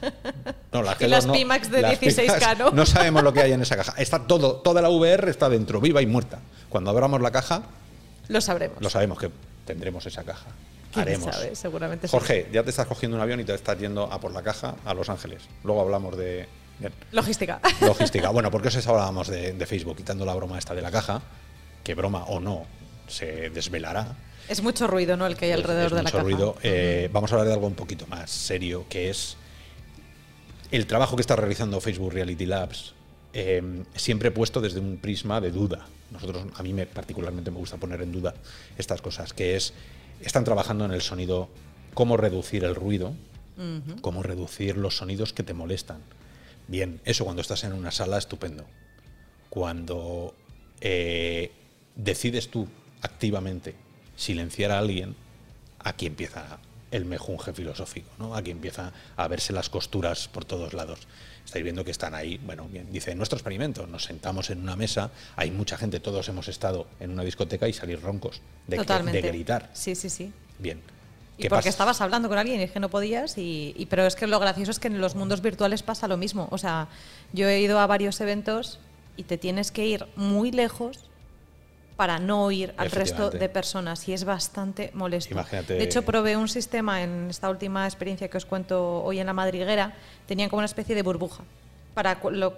No, 0.73 0.83
las 0.83 0.99
Y 1.01 1.05
G2 1.05 1.09
las 1.09 1.27
no. 1.27 1.33
Pimax 1.35 1.71
de 1.71 1.83
Las 1.83 2.01
16K, 2.01 2.23
Pimax, 2.23 2.59
¿no? 2.59 2.71
No 2.73 2.87
sabemos 2.87 3.23
lo 3.23 3.35
que 3.35 3.43
hay 3.43 3.53
en 3.53 3.61
esa 3.61 3.77
caja. 3.77 3.93
Está 3.99 4.27
todo, 4.27 4.57
toda 4.57 4.81
la 4.81 4.89
VR 4.89 5.29
está 5.31 5.51
dentro, 5.51 5.79
viva 5.81 6.01
y 6.01 6.07
muerta. 6.07 6.39
Cuando 6.71 6.89
abramos 6.91 7.21
la 7.21 7.31
caja, 7.31 7.63
Lo 8.29 8.41
sabremos. 8.41 8.81
lo 8.81 8.89
sabemos 8.89 9.19
que 9.19 9.31
tendremos 9.67 10.07
esa 10.07 10.25
caja. 10.25 10.47
¿Quién 10.93 11.03
Haremos. 11.03 11.35
sabe? 11.35 11.55
Seguramente 11.55 12.09
sí. 12.09 12.13
Jorge, 12.13 12.49
ya 12.51 12.63
te 12.63 12.71
estás 12.71 12.87
cogiendo 12.87 13.19
un 13.19 13.23
avión 13.23 13.41
y 13.41 13.45
te 13.45 13.53
estás 13.53 13.79
yendo 13.79 14.11
a 14.11 14.19
por 14.19 14.33
la 14.33 14.43
caja 14.43 14.77
a 14.87 14.95
Los 14.95 15.11
Ángeles. 15.11 15.43
Luego 15.65 15.83
hablamos 15.83 16.17
de. 16.17 16.49
Bien. 16.79 16.93
Logística. 17.13 17.61
Logística. 17.81 18.31
Bueno, 18.31 18.51
porque 18.51 18.69
os 18.69 18.87
hablábamos 18.87 19.29
de, 19.29 19.53
de 19.53 19.67
Facebook, 19.67 19.97
quitando 19.97 20.25
la 20.25 20.35
broma 20.35 20.59
esta 20.59 20.75
de 20.75 20.83
la 20.83 20.91
caja, 20.91 21.23
que 21.85 21.95
broma 21.95 22.25
o 22.25 22.41
no 22.41 22.65
se 23.09 23.51
desvelará. 23.51 24.17
Es 24.49 24.63
mucho 24.63 24.87
ruido, 24.87 25.17
¿no? 25.17 25.27
El 25.27 25.37
que 25.37 25.47
hay 25.47 25.53
alrededor 25.53 25.87
es 25.87 25.91
de 25.93 25.97
la 25.97 26.03
mucho 26.03 26.13
caja. 26.13 26.23
ruido. 26.23 26.57
Eh, 26.63 27.09
Vamos 27.13 27.33
a 27.33 27.35
hablar 27.35 27.49
de 27.49 27.55
algo 27.55 27.67
un 27.67 27.75
poquito 27.75 28.07
más 28.07 28.31
serio, 28.31 28.87
que 28.89 29.11
es 29.11 29.37
el 30.71 30.87
trabajo 30.87 31.17
que 31.17 31.21
está 31.23 31.37
realizando 31.37 31.81
Facebook 31.81 32.13
Reality 32.13 32.47
Labs. 32.47 32.95
eh, 33.33 33.63
siempre 33.95 34.31
puesto 34.31 34.61
desde 34.61 34.81
un 34.81 34.97
prisma 34.99 35.41
de 35.41 35.51
duda. 35.51 35.87
Nosotros, 36.11 36.45
a 36.57 36.63
mí 36.63 36.73
me, 36.73 36.87
particularmente 36.87 37.51
me 37.51 37.59
gusta 37.59 37.77
poner 37.77 38.01
en 38.03 38.13
duda 38.13 38.35
estas 38.79 39.03
cosas, 39.03 39.33
que 39.33 39.57
es, 39.57 39.75
están 40.21 40.45
trabajando 40.45 40.85
en 40.85 40.93
el 40.93 41.03
sonido, 41.03 41.49
cómo 41.95 42.17
reducir 42.17 42.65
el 42.65 42.75
ruido, 42.75 43.15
cómo 44.01 44.23
reducir 44.23 44.77
los 44.77 44.97
sonidos 44.97 45.33
que 45.33 45.43
te 45.43 45.53
molestan. 45.55 45.99
Bien, 46.69 47.01
eso 47.05 47.25
cuando 47.25 47.43
estás 47.43 47.65
en 47.65 47.73
una 47.73 47.91
sala, 47.91 48.19
estupendo. 48.19 48.65
Cuando 49.51 50.35
eh, 50.81 51.53
decides 51.95 52.51
tú 52.51 52.69
activamente 53.03 53.75
silenciar 54.17 54.73
a 54.73 54.79
alguien, 54.79 55.15
aquí 55.79 56.07
empieza 56.07 56.59
el 56.91 57.05
mejunje 57.05 57.53
filosófico, 57.53 58.11
¿no? 58.19 58.35
Aquí 58.35 58.51
empieza 58.51 58.93
a 59.17 59.29
verse 59.29 59.53
las 59.53 59.69
costuras 59.69 60.29
por 60.29 60.45
todos 60.45 60.73
lados. 60.73 61.01
Estáis 61.45 61.63
viendo 61.63 61.85
que 61.85 61.91
están 61.91 62.15
ahí, 62.15 62.39
bueno, 62.39 62.69
bien, 62.69 62.91
dice, 62.93 63.15
nuestro 63.15 63.37
experimento, 63.37 63.87
nos 63.87 64.05
sentamos 64.05 64.51
en 64.51 64.61
una 64.61 64.77
mesa, 64.77 65.11
hay 65.37 65.51
mucha 65.51 65.77
gente, 65.77 66.01
todos 66.01 66.29
hemos 66.29 66.49
estado 66.49 66.87
en 67.01 67.11
una 67.11 67.23
discoteca 67.23 67.69
y 67.69 67.73
salir 67.73 68.01
roncos, 68.01 68.41
de, 68.67 68.79
gritar. 69.23 69.71
Sí, 69.73 69.95
sí, 69.95 70.09
sí. 70.11 70.33
Bien. 70.59 70.81
Y 71.39 71.43
¿Qué 71.43 71.49
porque 71.51 71.61
pasa? 71.65 71.69
estabas 71.69 72.01
hablando 72.01 72.29
con 72.29 72.39
alguien 72.39 72.61
y 72.61 72.65
es 72.65 72.71
que 72.71 72.81
no 72.81 72.89
podías, 72.89 73.37
y, 73.37 73.75
y- 73.77 73.87
pero 73.87 74.07
es 74.07 74.17
que 74.17 74.27
lo 74.27 74.39
gracioso 74.41 74.71
es 74.71 74.79
que 74.79 74.89
en 74.89 75.01
los 75.01 75.15
mundos 75.15 75.43
virtuales 75.43 75.83
pasa 75.83 76.09
lo 76.09 76.17
mismo. 76.17 76.49
O 76.51 76.59
sea, 76.59 76.89
yo 77.33 77.47
he 77.49 77.61
ido 77.61 77.79
a 77.79 77.87
varios 77.87 78.21
eventos 78.23 78.79
y 79.17 79.25
te 79.25 79.37
tienes 79.37 79.71
que 79.71 79.85
ir 79.87 80.07
muy 80.17 80.51
lejos 80.51 81.01
para 81.97 82.19
no 82.19 82.45
oír 82.45 82.75
al 82.77 82.91
resto 82.91 83.31
de 83.31 83.49
personas 83.49 84.07
y 84.09 84.13
es 84.13 84.25
bastante 84.25 84.91
molesto. 84.95 85.33
Imagínate- 85.33 85.75
De 85.75 85.85
hecho, 85.85 86.03
probé 86.03 86.37
un 86.37 86.49
sistema 86.49 87.03
en 87.03 87.29
esta 87.31 87.49
última 87.49 87.87
experiencia 87.87 88.29
que 88.29 88.37
os 88.37 88.45
cuento 88.45 89.03
hoy 89.03 89.19
en 89.19 89.27
la 89.27 89.33
madriguera, 89.33 89.95
tenían 90.27 90.49
como 90.51 90.59
una 90.59 90.67
especie 90.67 90.95
de 90.95 91.03
burbuja. 91.03 91.43
Para 91.97 92.21
lo- 92.31 92.53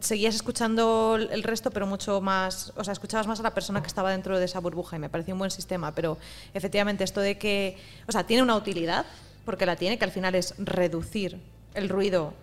seguías 0.00 0.34
escuchando 0.34 1.14
el 1.16 1.44
resto, 1.44 1.70
pero 1.70 1.86
mucho 1.86 2.20
más, 2.20 2.72
o 2.76 2.82
sea, 2.82 2.90
escuchabas 2.92 3.28
más 3.28 3.38
a 3.38 3.44
la 3.44 3.54
persona 3.54 3.80
que 3.82 3.86
estaba 3.86 4.10
dentro 4.10 4.36
de 4.36 4.44
esa 4.46 4.58
burbuja 4.58 4.96
y 4.96 4.98
me 4.98 5.08
pareció 5.08 5.32
un 5.32 5.38
buen 5.38 5.52
sistema, 5.52 5.94
pero 5.94 6.18
efectivamente 6.54 7.04
esto 7.04 7.20
de 7.20 7.38
que, 7.38 7.78
o 8.08 8.10
sea, 8.10 8.24
tiene 8.24 8.42
una 8.42 8.56
utilidad, 8.56 9.06
porque 9.44 9.64
la 9.64 9.76
tiene, 9.76 9.96
que 9.96 10.04
al 10.04 10.10
final 10.10 10.34
es 10.34 10.54
reducir 10.58 11.38
el 11.74 11.88
ruido 11.88 12.34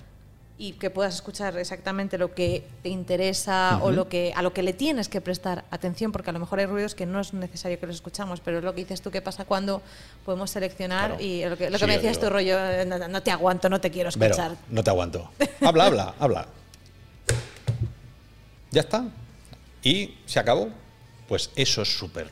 y 0.59 0.71
que 0.73 0.89
puedas 0.89 1.13
escuchar 1.13 1.55
exactamente 1.59 2.17
lo 2.17 2.33
que 2.33 2.63
te 2.81 2.89
interesa 2.89 3.79
o 3.83 3.91
lo 3.91 4.09
que 4.09 4.33
a 4.35 4.41
lo 4.41 4.53
que 4.53 4.63
le 4.63 4.73
tienes 4.73 5.07
que 5.07 5.21
prestar 5.21 5.65
atención 5.69 6.11
porque 6.11 6.31
a 6.31 6.33
lo 6.33 6.39
mejor 6.39 6.59
hay 6.59 6.65
ruidos 6.65 6.95
que 6.95 7.05
no 7.05 7.19
es 7.19 7.31
necesario 7.33 7.79
que 7.79 7.85
los 7.85 7.95
escuchamos 7.97 8.39
pero 8.39 8.57
es 8.57 8.63
lo 8.63 8.73
que 8.73 8.81
dices 8.81 9.01
tú 9.03 9.11
que 9.11 9.21
pasa 9.21 9.45
cuando 9.45 9.83
podemos 10.25 10.49
seleccionar 10.49 11.09
Claro. 11.11 11.23
y 11.23 11.45
lo 11.45 11.57
que, 11.57 11.69
lo 11.69 11.77
que 11.77 11.85
Sí, 11.85 11.85
me 11.85 11.93
decías 11.97 12.15
digo- 12.17 12.27
tu 12.27 12.33
rollo 12.33 12.57
no, 13.07 13.21
te 13.21 13.29
aguanto 13.29 13.69
no 13.69 13.79
te 13.79 13.91
quiero 13.91 14.09
escuchar 14.09 14.55
no 14.69 14.83
te 14.83 14.89
aguanto. 14.89 15.29
Habla, 15.61 15.85
habla, 15.85 16.15
habla. 16.19 16.47
Ya 18.71 18.81
está. 18.81 19.05
Y 19.83 20.15
se 20.25 20.39
acabó. 20.39 20.69
Pues 21.27 21.49
eso 21.55 21.81
es 21.81 21.97
súper. 21.97 22.29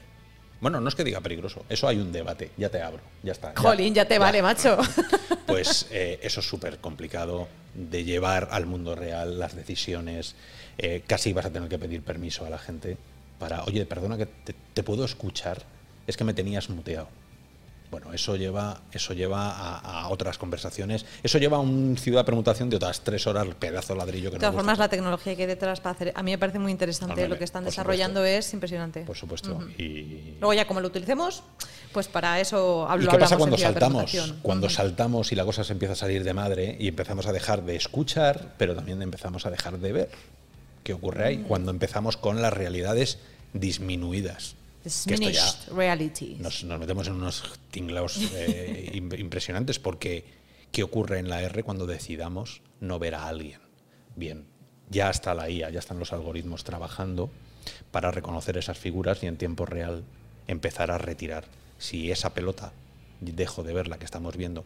Bueno, 0.62 0.80
no 0.82 0.88
es 0.90 0.96
que 0.96 1.04
diga 1.04 1.22
peligroso. 1.22 1.64
Eso 1.70 1.88
hay 1.88 1.98
un 2.00 2.12
debate. 2.12 2.52
Ya 2.58 2.70
te 2.70 2.82
abro. 2.82 3.02
Ya 3.24 3.34
está. 3.34 3.54
Ya- 3.54 3.60
Jolín 3.62 3.94
ya 3.94 4.06
te 4.06 4.18
vale 4.20 4.42
macho 4.42 4.78
Pues 5.46 5.88
eh, 5.92 6.20
eso 6.24 6.40
es 6.40 6.48
súper 6.48 6.80
complicado 6.80 7.48
de 7.74 8.04
llevar 8.04 8.48
al 8.52 8.66
mundo 8.66 8.96
real 8.96 9.38
las 9.40 9.56
decisiones. 9.56 10.36
Eh, 10.78 11.04
casi 11.06 11.34
vas 11.34 11.46
a 11.46 11.52
tener 11.52 11.70
que 11.70 11.78
pedir 11.78 12.02
permiso 12.02 12.46
a 12.46 12.50
la 12.50 12.58
gente 12.58 12.98
para, 13.38 13.64
oye, 13.66 13.86
perdona 13.86 14.18
que 14.18 14.26
te, 14.26 14.56
te 14.74 14.84
puedo 14.84 15.06
escuchar. 15.06 15.64
Es 16.08 16.18
que 16.18 16.24
me 16.24 16.34
tenías 16.34 16.70
muteado. 16.70 17.08
Bueno, 17.92 18.12
eso 18.14 18.36
lleva, 18.36 18.82
eso 18.92 19.14
lleva 19.14 19.52
a, 19.52 20.02
a 20.02 20.10
otras 20.10 20.38
conversaciones. 20.38 21.06
Eso 21.24 21.38
lleva 21.38 21.58
a 21.58 21.60
un 21.62 21.98
ciudad 21.98 22.26
permutación 22.26 22.70
de 22.70 22.76
otras 22.78 23.02
tres 23.02 23.26
horas, 23.28 23.48
pedazo 23.60 23.94
de 23.94 24.00
ladrillo 24.00 24.30
que 24.32 24.36
de 24.36 24.40
todas 24.40 24.54
nos 24.54 24.60
formas 24.62 24.80
la 24.80 24.90
tecnología 24.90 25.36
que 25.36 25.44
hay 25.44 25.48
detrás 25.48 25.80
para 25.80 25.96
hacer 25.96 26.12
a 26.16 26.24
mí 26.24 26.32
me 26.32 26.38
parece 26.38 26.60
muy 26.60 26.72
interesante 26.72 27.28
lo 27.28 27.38
que 27.38 27.44
están 27.44 27.64
desarrollando 27.64 28.26
es 28.26 28.54
impresionante 28.54 29.02
Por 29.02 29.16
supuesto. 29.16 29.60
y, 29.78 30.34
luego 30.40 30.54
ya 30.54 30.66
como 30.68 30.82
lo 30.82 30.88
utilicemos 30.88 31.44
pues 31.94 32.08
para 32.08 32.40
eso 32.42 32.88
hablo 32.90 33.06
¿Y 33.06 33.08
qué 33.08 33.18
pasa 33.18 33.36
hablamos 33.36 33.38
cuando 33.38 33.58
saltamos? 33.58 34.34
Cuando 34.42 34.70
saltamos 34.70 35.32
y 35.32 35.36
la 35.36 35.46
cosa 35.46 35.64
se 35.64 35.72
empieza 35.74 35.94
a 35.94 35.96
salir 35.96 36.24
de 36.24 36.34
madre 36.34 36.76
y 36.80 36.90
empezamos 36.90 37.28
a 37.28 37.32
dejar 37.32 37.64
de 37.64 37.76
escuchar, 37.78 38.54
pero 38.58 38.76
también 38.76 39.02
empezamos 39.02 39.46
a 39.46 39.50
dejar 39.52 39.78
de 39.80 39.92
ver. 39.94 40.10
¿Qué 40.84 40.94
ocurre 40.94 41.24
Mm. 41.24 41.28
ahí? 41.28 41.38
Cuando 41.48 41.72
empezamos 41.72 42.18
con 42.18 42.42
las 42.42 42.52
realidades 42.52 43.20
disminuidas. 43.54 44.56
Diminished 45.06 45.70
reality 45.76 46.36
nos, 46.40 46.64
nos 46.64 46.80
metemos 46.80 47.08
en 47.08 47.14
unos 47.14 47.44
tinglaos 47.72 48.18
eh, 48.34 48.92
im- 48.94 49.20
impresionantes 49.20 49.80
porque 49.80 50.26
¿qué 50.72 50.84
ocurre 50.84 51.20
en 51.20 51.30
la 51.30 51.42
R 51.42 51.64
cuando 51.64 51.86
decidamos 51.88 52.62
no 52.80 53.00
ver 53.00 53.16
a 53.16 53.28
alguien? 53.28 53.60
Bien, 54.16 54.46
ya 54.90 55.10
está 55.10 55.34
la 55.34 55.50
IA, 55.50 55.70
ya 55.72 55.80
están 55.80 55.98
los 56.00 56.14
algoritmos 56.14 56.64
trabajando 56.64 57.30
para 57.92 58.12
reconocer 58.12 58.58
esas 58.58 58.78
figuras 58.78 59.24
y 59.24 59.28
en 59.28 59.38
tiempo 59.38 59.66
real 59.66 60.04
empezar 60.48 60.92
a 60.92 60.98
retirar. 60.98 61.46
Si 61.80 62.12
esa 62.12 62.34
pelota 62.34 62.72
dejo 63.20 63.64
de 63.64 63.74
ver 63.74 63.88
la 63.88 63.98
que 63.98 64.06
estamos 64.06 64.38
viendo, 64.38 64.64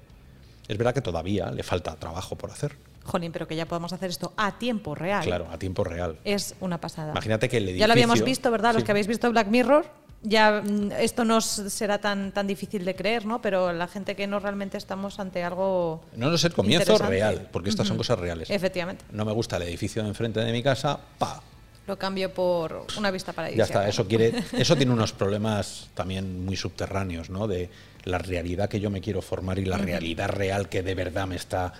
es 0.67 0.77
verdad 0.77 0.93
que 0.93 1.01
todavía 1.01 1.49
le 1.51 1.63
falta 1.63 1.95
trabajo 1.95 2.35
por 2.37 2.51
hacer. 2.51 2.75
Jolín, 3.05 3.31
pero 3.31 3.47
que 3.47 3.55
ya 3.55 3.65
podamos 3.65 3.93
hacer 3.93 4.09
esto 4.09 4.33
a 4.37 4.59
tiempo 4.59 4.93
real. 4.93 5.23
Claro, 5.23 5.47
a 5.49 5.57
tiempo 5.57 5.83
real. 5.83 6.19
Es 6.25 6.53
una 6.59 6.79
pasada. 6.81 7.11
Imagínate 7.11 7.47
que 7.49 7.57
el 7.57 7.63
edificio... 7.63 7.79
Ya 7.79 7.87
lo 7.87 7.93
habíamos 7.93 8.21
visto, 8.23 8.51
¿verdad? 8.51 8.73
Los 8.73 8.81
Sí. 8.81 8.85
que 8.85 8.91
habéis 8.91 9.07
visto 9.07 9.29
Black 9.31 9.47
Mirror, 9.47 9.85
ya 10.21 10.61
mm, 10.61 10.91
esto 10.99 11.23
no 11.23 11.41
será 11.41 11.99
tan, 11.99 12.31
tan 12.31 12.47
difícil 12.47 12.83
de 12.85 12.95
creer, 12.95 13.25
¿no? 13.25 13.41
Pero 13.41 13.71
la 13.71 13.87
gente 13.87 14.15
que 14.15 14.27
no 14.27 14.39
realmente 14.39 14.77
estamos 14.77 15.19
ante 15.19 15.43
algo. 15.43 16.01
No, 16.15 16.29
no 16.29 16.35
es 16.35 16.43
el 16.43 16.53
comienzo 16.53 16.97
real, 16.97 17.47
porque 17.51 17.69
estas 17.69 17.87
son 17.87 17.97
cosas 17.97 18.19
reales. 18.19 18.49
Efectivamente. 18.49 19.05
No 19.11 19.25
me 19.25 19.31
gusta 19.31 19.57
el 19.57 19.63
edificio 19.63 20.03
de 20.03 20.09
enfrente 20.09 20.39
de 20.41 20.51
mi 20.51 20.61
casa, 20.61 20.99
pa, 21.17 21.41
Lo 21.87 21.97
cambio 21.97 22.33
por 22.33 22.85
una 22.97 23.11
vista 23.11 23.31
Ya 23.31 23.35
paradisíaca. 23.35 23.79
está, 23.79 23.89
eso 23.89 24.07
quiere, 24.07 24.33
eso 24.57 24.75
tiene 24.75 24.91
unos 24.91 25.13
problemas 25.13 25.89
también 25.93 26.45
muy 26.45 26.57
subterráneos, 26.57 27.29
¿no? 27.29 27.47
De 27.47 27.69
la 28.03 28.17
realidad 28.17 28.69
que 28.69 28.79
yo 28.79 28.89
me 28.89 29.01
quiero 29.01 29.21
formar 29.21 29.59
y 29.59 29.65
la 29.65 29.77
realidad 29.77 30.29
real 30.29 30.69
que 30.69 30.83
de 30.83 30.95
verdad 30.95 31.27
me 31.27 31.35
está. 31.35 31.73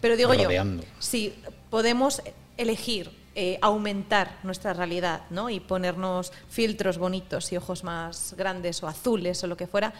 Pero 0.00 0.16
digo 0.16 0.32
rodeando. 0.32 0.82
yo, 0.82 0.88
si 0.98 1.34
podemos 1.70 2.22
elegir 2.56 3.10
eh, 3.34 3.58
aumentar 3.62 4.38
nuestra 4.42 4.72
realidad 4.72 5.22
¿no? 5.30 5.50
y 5.50 5.60
ponernos 5.60 6.32
filtros 6.48 6.98
bonitos 6.98 7.52
y 7.52 7.56
ojos 7.56 7.82
más 7.84 8.34
grandes 8.36 8.82
o 8.82 8.88
azules 8.88 9.42
o 9.44 9.46
lo 9.46 9.56
que 9.56 9.66
fuera, 9.66 9.92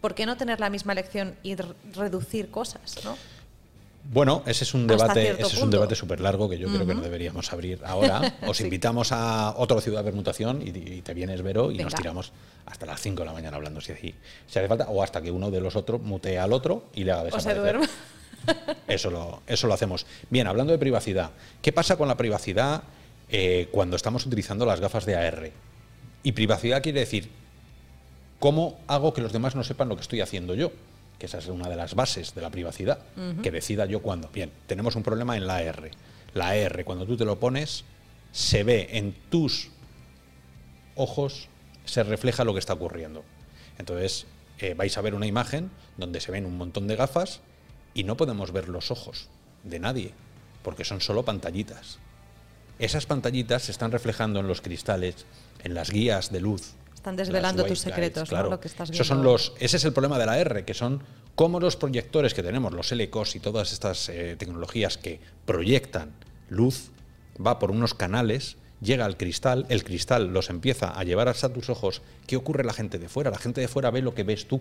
¿por 0.00 0.14
qué 0.14 0.26
no 0.26 0.36
tener 0.36 0.60
la 0.60 0.70
misma 0.70 0.92
elección 0.92 1.34
y 1.42 1.56
reducir 1.94 2.50
cosas? 2.50 2.98
¿no? 3.04 3.16
Bueno, 4.08 4.44
ese 4.46 4.62
es 4.62 4.72
un 4.72 4.86
debate, 4.86 5.32
ese 5.32 5.42
es 5.56 5.60
un 5.60 5.70
debate 5.72 5.96
súper 5.96 6.20
largo 6.20 6.48
que 6.48 6.56
yo 6.58 6.68
creo 6.68 6.86
que 6.86 6.94
no 6.94 7.00
deberíamos 7.00 7.52
abrir 7.52 7.80
ahora. 7.84 8.36
Os 8.46 8.58
Sí. 8.58 8.62
invitamos 8.62 9.10
a 9.10 9.54
otra 9.56 9.80
ciudad 9.80 9.98
de 10.00 10.04
permutación 10.04 10.62
y, 10.62 10.68
y 10.68 11.02
te 11.02 11.12
vienes, 11.12 11.42
Vero, 11.42 11.72
y 11.72 11.78
nos 11.78 11.92
tiramos 11.92 12.30
hasta 12.66 12.86
las 12.86 13.00
5 13.00 13.22
de 13.22 13.26
la 13.26 13.32
mañana 13.32 13.56
hablando 13.56 13.80
si, 13.80 13.92
si 13.96 14.14
hace 14.48 14.68
falta, 14.68 14.86
o 14.90 15.02
hasta 15.02 15.20
que 15.20 15.32
uno 15.32 15.50
de 15.50 15.60
los 15.60 15.74
otros 15.74 16.00
mutee 16.02 16.38
al 16.38 16.52
otro 16.52 16.84
y 16.94 17.02
le 17.02 17.10
haga 17.10 17.22
O 17.22 17.24
se 17.40 17.48
desaparecer. 17.48 17.62
duerma. 17.78 17.88
Eso 18.88 19.10
lo, 19.10 19.42
eso 19.46 19.66
lo 19.66 19.74
hacemos. 19.74 20.06
Bien, 20.30 20.46
hablando 20.46 20.72
de 20.72 20.78
privacidad, 20.78 21.30
¿qué 21.62 21.72
pasa 21.72 21.96
con 21.96 22.08
la 22.08 22.16
privacidad 22.16 22.82
eh, 23.28 23.68
cuando 23.72 23.96
estamos 23.96 24.24
utilizando 24.26 24.64
las 24.66 24.80
gafas 24.80 25.04
de 25.06 25.16
AR? 25.16 25.50
Y 26.22 26.32
privacidad 26.32 26.82
quiere 26.82 27.00
decir, 27.00 27.28
¿cómo 28.38 28.78
hago 28.86 29.12
que 29.12 29.20
los 29.20 29.32
demás 29.32 29.54
no 29.54 29.64
sepan 29.64 29.88
lo 29.88 29.96
que 29.96 30.02
estoy 30.02 30.20
haciendo 30.20 30.54
yo? 30.54 30.72
Que 31.18 31.26
esa 31.26 31.38
es 31.38 31.46
una 31.48 31.68
de 31.68 31.76
las 31.76 31.94
bases 31.94 32.34
de 32.34 32.42
la 32.42 32.50
privacidad, 32.50 32.98
que 33.42 33.50
decida 33.50 33.86
yo 33.86 34.02
cuándo. 34.02 34.28
Bien, 34.32 34.50
tenemos 34.66 34.96
un 34.96 35.02
problema 35.02 35.36
en 35.36 35.46
la 35.46 35.56
AR. 35.56 35.90
La 36.34 36.50
AR, 36.50 36.84
cuando 36.84 37.06
tú 37.06 37.16
te 37.16 37.24
lo 37.24 37.40
pones, 37.40 37.84
se 38.32 38.64
ve 38.64 38.88
en 38.92 39.14
tus 39.30 39.70
ojos, 40.94 41.48
se 41.86 42.02
refleja 42.02 42.44
lo 42.44 42.52
que 42.52 42.58
está 42.58 42.74
ocurriendo. 42.74 43.24
Entonces, 43.78 44.26
eh, 44.58 44.74
vais 44.74 44.96
a 44.96 45.00
ver 45.00 45.14
una 45.14 45.26
imagen 45.26 45.70
donde 45.96 46.20
se 46.20 46.32
ven 46.32 46.44
un 46.44 46.56
montón 46.56 46.86
de 46.86 46.96
gafas 46.96 47.40
y 47.96 48.04
no 48.04 48.18
podemos 48.18 48.52
ver 48.52 48.68
los 48.68 48.90
ojos 48.90 49.30
de 49.64 49.80
nadie, 49.80 50.12
porque 50.62 50.84
son 50.84 51.00
solo 51.00 51.24
pantallitas. 51.24 51.98
Esas 52.78 53.06
pantallitas 53.06 53.62
se 53.62 53.72
están 53.72 53.90
reflejando 53.90 54.38
en 54.38 54.46
los 54.46 54.60
cristales, 54.60 55.24
en 55.64 55.72
las 55.72 55.90
guías 55.90 56.30
de 56.30 56.40
luz. 56.40 56.74
Están 56.94 57.16
desvelando 57.16 57.64
tus 57.64 57.78
secretos, 57.78 58.24
¿no? 58.24 58.28
claro. 58.28 58.50
Lo 58.50 58.60
que 58.60 58.68
estás 58.68 58.90
Esos 58.90 59.06
son 59.06 59.18
viendo. 59.18 59.32
los, 59.32 59.54
ese 59.60 59.78
es 59.78 59.84
el 59.86 59.94
problema 59.94 60.18
de 60.18 60.26
la 60.26 60.38
R, 60.38 60.66
que 60.66 60.74
son 60.74 61.02
cómo 61.34 61.58
los 61.58 61.76
proyectores 61.76 62.34
que 62.34 62.42
tenemos, 62.42 62.74
los 62.74 62.92
LCOS 62.92 63.36
y 63.36 63.40
todas 63.40 63.72
estas 63.72 64.10
eh, 64.10 64.36
tecnologías 64.38 64.98
que 64.98 65.18
proyectan 65.46 66.12
luz, 66.50 66.90
va 67.44 67.58
por 67.58 67.70
unos 67.70 67.94
canales, 67.94 68.58
llega 68.82 69.06
al 69.06 69.16
cristal, 69.16 69.64
el 69.70 69.84
cristal 69.84 70.34
los 70.34 70.50
empieza 70.50 70.90
a 70.90 71.02
llevar 71.02 71.28
hasta 71.28 71.50
tus 71.50 71.70
ojos. 71.70 72.02
¿Qué 72.26 72.36
ocurre 72.36 72.62
la 72.62 72.74
gente 72.74 72.98
de 72.98 73.08
fuera? 73.08 73.30
La 73.30 73.38
gente 73.38 73.62
de 73.62 73.68
fuera 73.68 73.90
ve 73.90 74.02
lo 74.02 74.14
que 74.14 74.22
ves 74.22 74.46
tú 74.46 74.60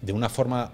de 0.00 0.14
una 0.14 0.30
forma 0.30 0.72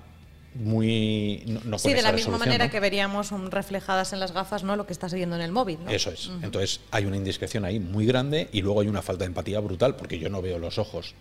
muy... 0.59 1.43
No, 1.47 1.61
no 1.65 1.79
sí, 1.79 1.93
de 1.93 2.03
la 2.03 2.13
misma 2.13 2.39
manera 2.39 2.67
¿no? 2.67 2.71
que 2.71 2.81
veríamos 2.81 3.31
reflejadas 3.51 4.13
en 4.13 4.21
las 4.21 4.33
gafas, 4.33 4.63
¿no? 4.65 4.77
Lo 4.77 4.87
que 4.87 4.93
estás 4.93 5.13
viendo 5.13 5.37
en 5.37 5.43
el 5.43 5.53
móvil. 5.53 5.79
Eso 5.89 6.11
es. 6.11 6.31
Entonces 6.43 6.81
hay 6.91 7.05
una 7.05 7.17
indiscreción 7.17 7.65
ahí 7.65 7.79
muy 7.79 8.07
grande 8.07 8.49
y 8.53 8.63
luego 8.63 8.81
hay 8.81 8.89
una 8.89 9.03
falta 9.03 9.25
de 9.25 9.29
empatía 9.29 9.61
brutal 9.61 9.97
porque 9.97 10.19
yo 10.19 10.29
no 10.29 10.43
veo 10.43 10.59
los 10.59 10.79
ojos. 10.79 11.15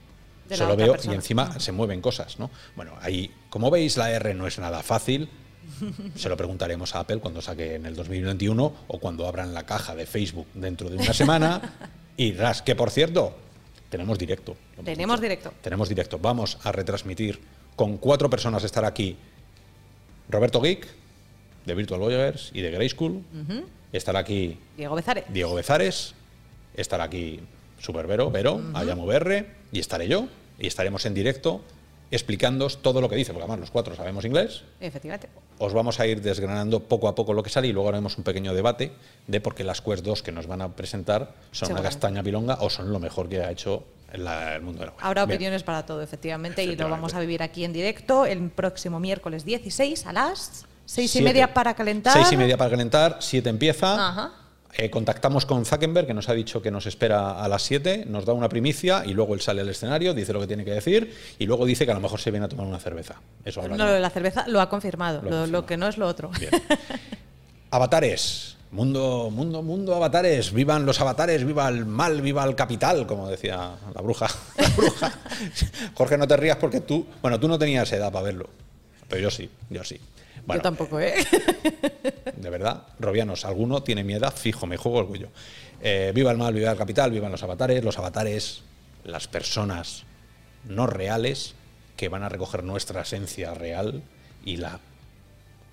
De 0.47 0.55
Solo 0.55 0.75
veo 0.75 0.91
persona. 0.93 1.13
y 1.13 1.15
encima 1.15 1.59
se 1.59 1.71
mueven 1.71 2.01
cosas, 2.01 2.37
¿no? 2.37 2.51
Bueno, 2.75 2.93
ahí, 3.01 3.31
como 3.49 3.71
veis, 3.71 3.97
la 3.97 4.11
R 4.11 4.33
no 4.35 4.45
es 4.45 4.59
nada 4.59 4.83
fácil. 4.83 5.29
Se 6.15 6.29
lo 6.29 6.37
preguntaremos 6.37 6.93
a 6.93 6.99
Apple 6.99 7.17
cuando 7.17 7.41
saque 7.41 7.75
en 7.75 7.87
el 7.87 7.95
2021 7.95 8.75
o 8.87 8.99
cuando 8.99 9.27
abran 9.27 9.55
la 9.55 9.65
caja 9.65 9.95
de 9.95 10.05
Facebook 10.05 10.45
dentro 10.53 10.89
de 10.89 10.97
una 10.97 11.13
semana. 11.13 11.61
y 12.17 12.33
ras, 12.33 12.61
que 12.61 12.75
por 12.75 12.91
cierto, 12.91 13.35
tenemos 13.89 14.19
directo. 14.19 14.55
Tenemos 14.83 15.19
directo. 15.19 15.53
Tenemos 15.61 15.89
directo. 15.89 16.19
Vamos 16.19 16.59
a 16.63 16.71
retransmitir 16.71 17.39
con 17.75 17.97
cuatro 17.97 18.29
personas 18.29 18.63
estar 18.63 18.85
aquí. 18.85 19.17
Roberto 20.29 20.61
Geek, 20.61 20.87
de 21.65 21.75
Virtual 21.75 21.99
Voyagers 21.99 22.51
y 22.53 22.61
de 22.61 22.71
Grey 22.71 22.89
School. 22.89 23.23
Estará 23.91 24.19
aquí 24.19 24.57
Diego 24.77 24.95
Bezares. 24.95 25.25
Diego 25.29 25.55
Bezares, 25.55 26.13
estará 26.75 27.05
aquí 27.05 27.39
Super 27.79 28.07
Vero, 28.07 28.31
Vero, 28.31 28.61
Ayamo 28.73 29.05
BR, 29.05 29.45
y 29.71 29.79
estaré 29.79 30.07
yo, 30.07 30.27
y 30.59 30.67
estaremos 30.67 31.05
en 31.05 31.13
directo 31.13 31.61
explicándoos 32.15 32.81
todo 32.81 33.01
lo 33.01 33.09
que 33.09 33.15
dice, 33.15 33.31
porque 33.33 33.43
además 33.43 33.59
los 33.59 33.71
cuatro 33.71 33.95
sabemos 33.95 34.25
inglés. 34.25 34.63
Efectivamente. 34.79 35.29
Os 35.59 35.73
vamos 35.73 35.99
a 35.99 36.07
ir 36.07 36.21
desgranando 36.21 36.81
poco 36.81 37.07
a 37.07 37.15
poco 37.15 37.33
lo 37.33 37.43
que 37.43 37.49
sale 37.49 37.67
y 37.67 37.71
luego 37.73 37.89
haremos 37.89 38.17
un 38.17 38.23
pequeño 38.23 38.53
debate 38.53 38.91
de 39.27 39.41
por 39.41 39.55
qué 39.55 39.63
las 39.63 39.81
Quest 39.81 40.03
2 40.03 40.23
que 40.23 40.31
nos 40.31 40.47
van 40.47 40.61
a 40.61 40.75
presentar 40.75 41.33
son 41.51 41.71
una 41.71 41.81
castaña 41.81 42.23
pilonga 42.23 42.57
o 42.61 42.69
son 42.69 42.91
lo 42.91 42.99
mejor 42.99 43.29
que 43.29 43.41
ha 43.41 43.51
hecho 43.51 43.83
la- 44.13 44.55
el 44.55 44.61
mundo 44.61 44.79
de 44.79 44.85
la 44.87 44.91
web. 44.93 44.99
Habrá 45.03 45.25
Bien. 45.25 45.35
opiniones 45.37 45.63
para 45.63 45.85
todo, 45.85 46.01
efectivamente, 46.01 46.63
y 46.63 46.75
lo 46.75 46.89
vamos 46.89 47.13
a 47.13 47.19
vivir 47.19 47.43
aquí 47.43 47.63
en 47.65 47.73
directo 47.73 48.25
el 48.25 48.49
próximo 48.49 48.99
miércoles 48.99 49.43
16 49.45 50.05
a 50.05 50.13
las 50.13 50.65
seis 50.85 51.09
y 51.11 51.13
Siete. 51.13 51.27
media 51.27 51.53
para 51.53 51.73
calentar. 51.73 52.13
Seis 52.13 52.31
y 52.31 52.37
media 52.37 52.57
para 52.57 52.69
calentar, 52.69 53.17
siete 53.19 53.49
empieza. 53.49 54.09
Ajá. 54.09 54.31
Eh, 54.77 54.89
contactamos 54.89 55.45
con 55.45 55.65
Zuckerberg, 55.65 56.05
que 56.05 56.13
nos 56.13 56.27
ha 56.27 56.33
dicho 56.33 56.61
que 56.61 56.69
nos 56.69 56.85
espera 56.85 57.41
a 57.41 57.47
las 57.47 57.61
7, 57.63 58.05
nos 58.07 58.25
da 58.25 58.33
una 58.33 58.49
primicia 58.49 59.03
y 59.05 59.13
luego 59.13 59.33
él 59.33 59.39
sale 59.39 59.61
al 59.61 59.69
escenario, 59.69 60.13
dice 60.13 60.33
lo 60.33 60.41
que 60.41 60.47
tiene 60.47 60.65
que 60.65 60.71
decir 60.71 61.15
y 61.39 61.45
luego 61.45 61.65
dice 61.65 61.85
que 61.85 61.91
a 61.91 61.95
lo 61.95 62.01
mejor 62.01 62.19
se 62.19 62.29
viene 62.29 62.45
a 62.45 62.49
tomar 62.49 62.67
una 62.67 62.79
cerveza. 62.79 63.15
Eso 63.45 63.65
No, 63.67 63.77
lo 63.77 63.93
de 63.93 63.99
la 64.01 64.09
cerveza 64.09 64.45
lo 64.47 64.59
ha 64.59 64.67
confirmado. 64.67 65.21
Lo 65.47 65.59
ha 65.59 65.65
que 65.65 65.77
no 65.77 65.87
es 65.87 65.97
lo 65.97 66.07
otro. 66.07 66.29
Bien. 66.39 66.51
Avatares. 67.71 68.57
Mundo, 68.71 69.29
mundo, 69.31 69.61
mundo, 69.61 69.95
avatares. 69.95 70.51
Vivan 70.51 70.85
los 70.85 70.99
avatares, 70.99 71.45
viva 71.45 71.69
el 71.69 71.85
mal, 71.85 72.21
viva 72.21 72.43
el 72.43 72.55
capital, 72.55 73.07
como 73.07 73.29
decía 73.29 73.71
la 73.93 74.01
bruja. 74.01 74.27
La 74.57 74.67
bruja. 74.69 75.13
Jorge, 75.93 76.17
no 76.17 76.27
te 76.27 76.35
rías 76.35 76.57
porque 76.57 76.81
tú, 76.81 77.05
bueno, 77.21 77.39
tú 77.39 77.47
no 77.47 77.57
tenías 77.57 77.89
edad 77.93 78.11
para 78.11 78.25
verlo. 78.25 78.49
Pero 79.07 79.21
yo 79.21 79.31
sí, 79.31 79.49
yo 79.69 79.83
sí. 79.85 79.97
Bueno, 80.45 80.59
Yo 80.59 80.63
tampoco, 80.63 80.99
¿eh? 80.99 81.15
de 82.35 82.49
verdad, 82.49 82.83
Robianos, 82.99 83.45
alguno 83.45 83.81
tiene 83.83 84.03
mi 84.03 84.13
edad, 84.13 84.33
fijo, 84.35 84.67
me 84.67 84.77
juego 84.77 84.99
orgullo. 84.99 85.29
Eh, 85.81 86.11
viva 86.13 86.31
el 86.31 86.37
mal, 86.37 86.53
viva 86.53 86.71
el 86.71 86.77
capital, 86.77 87.11
vivan 87.11 87.31
los 87.31 87.43
avatares, 87.43 87.83
los 87.83 87.97
avatares, 87.97 88.61
las 89.03 89.27
personas 89.27 90.03
no 90.67 90.87
reales 90.87 91.55
que 91.97 92.09
van 92.09 92.23
a 92.23 92.29
recoger 92.29 92.63
nuestra 92.63 93.01
esencia 93.01 93.53
real 93.53 94.03
y 94.43 94.57
la 94.57 94.79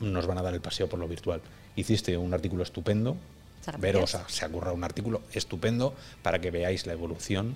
nos 0.01 0.27
van 0.27 0.39
a 0.39 0.43
dar 0.43 0.55
el 0.55 0.61
paseo 0.61 0.89
por 0.89 0.99
lo 0.99 1.09
virtual. 1.09 1.41
Hiciste 1.77 2.17
un 2.17 2.35
artículo 2.35 2.63
estupendo, 2.63 3.17
Muchas 3.59 3.81
Vero 3.81 3.99
gracias. 4.01 4.23
o 4.23 4.29
sea, 4.29 4.35
se 4.35 4.45
ha 4.45 4.49
currado 4.49 4.75
un 4.75 4.83
artículo 4.85 5.23
estupendo 5.33 5.95
para 6.23 6.41
que 6.41 6.51
veáis 6.51 6.87
la 6.87 6.93
evolución. 6.95 7.55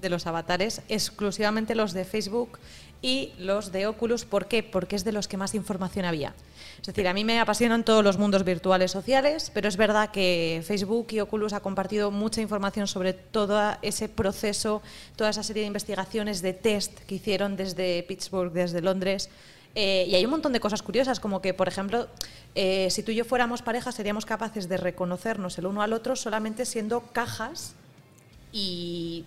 de 0.00 0.08
los 0.08 0.26
avatares, 0.26 0.82
exclusivamente 0.88 1.74
los 1.76 1.92
de 1.92 2.04
Facebook 2.04 2.58
y 3.02 3.32
los 3.38 3.72
de 3.72 3.86
Oculus. 3.86 4.24
¿Por 4.24 4.46
qué? 4.46 4.62
Porque 4.62 4.96
es 4.96 5.04
de 5.04 5.12
los 5.12 5.28
que 5.28 5.36
más 5.36 5.54
información 5.54 6.04
había. 6.04 6.34
Es 6.80 6.86
decir, 6.86 7.06
a 7.06 7.12
mí 7.12 7.24
me 7.24 7.38
apasionan 7.38 7.84
todos 7.84 8.02
los 8.02 8.18
mundos 8.18 8.44
virtuales 8.44 8.90
sociales, 8.90 9.50
pero 9.52 9.68
es 9.68 9.76
verdad 9.76 10.10
que 10.10 10.62
Facebook 10.64 11.08
y 11.10 11.20
Oculus 11.20 11.52
ha 11.52 11.60
compartido 11.60 12.10
mucha 12.10 12.40
información 12.40 12.86
sobre 12.86 13.12
todo 13.12 13.76
ese 13.82 14.08
proceso, 14.08 14.82
toda 15.14 15.30
esa 15.30 15.42
serie 15.42 15.62
de 15.62 15.68
investigaciones, 15.68 16.42
de 16.42 16.54
test 16.54 17.00
que 17.00 17.16
hicieron 17.16 17.56
desde 17.56 18.02
Pittsburgh, 18.04 18.52
desde 18.52 18.80
Londres. 18.80 19.28
Eh, 19.74 20.06
y 20.08 20.14
hay 20.14 20.24
un 20.24 20.30
montón 20.30 20.52
de 20.52 20.60
cosas 20.60 20.82
curiosas, 20.82 21.20
como 21.20 21.40
que, 21.40 21.54
por 21.54 21.68
ejemplo, 21.68 22.08
eh, 22.54 22.88
si 22.90 23.02
tú 23.02 23.12
y 23.12 23.14
yo 23.14 23.24
fuéramos 23.24 23.62
pareja, 23.62 23.92
seríamos 23.92 24.26
capaces 24.26 24.68
de 24.68 24.76
reconocernos 24.76 25.56
el 25.58 25.66
uno 25.66 25.82
al 25.82 25.92
otro 25.92 26.16
solamente 26.16 26.66
siendo 26.66 27.00
cajas 27.12 27.74
y, 28.52 29.24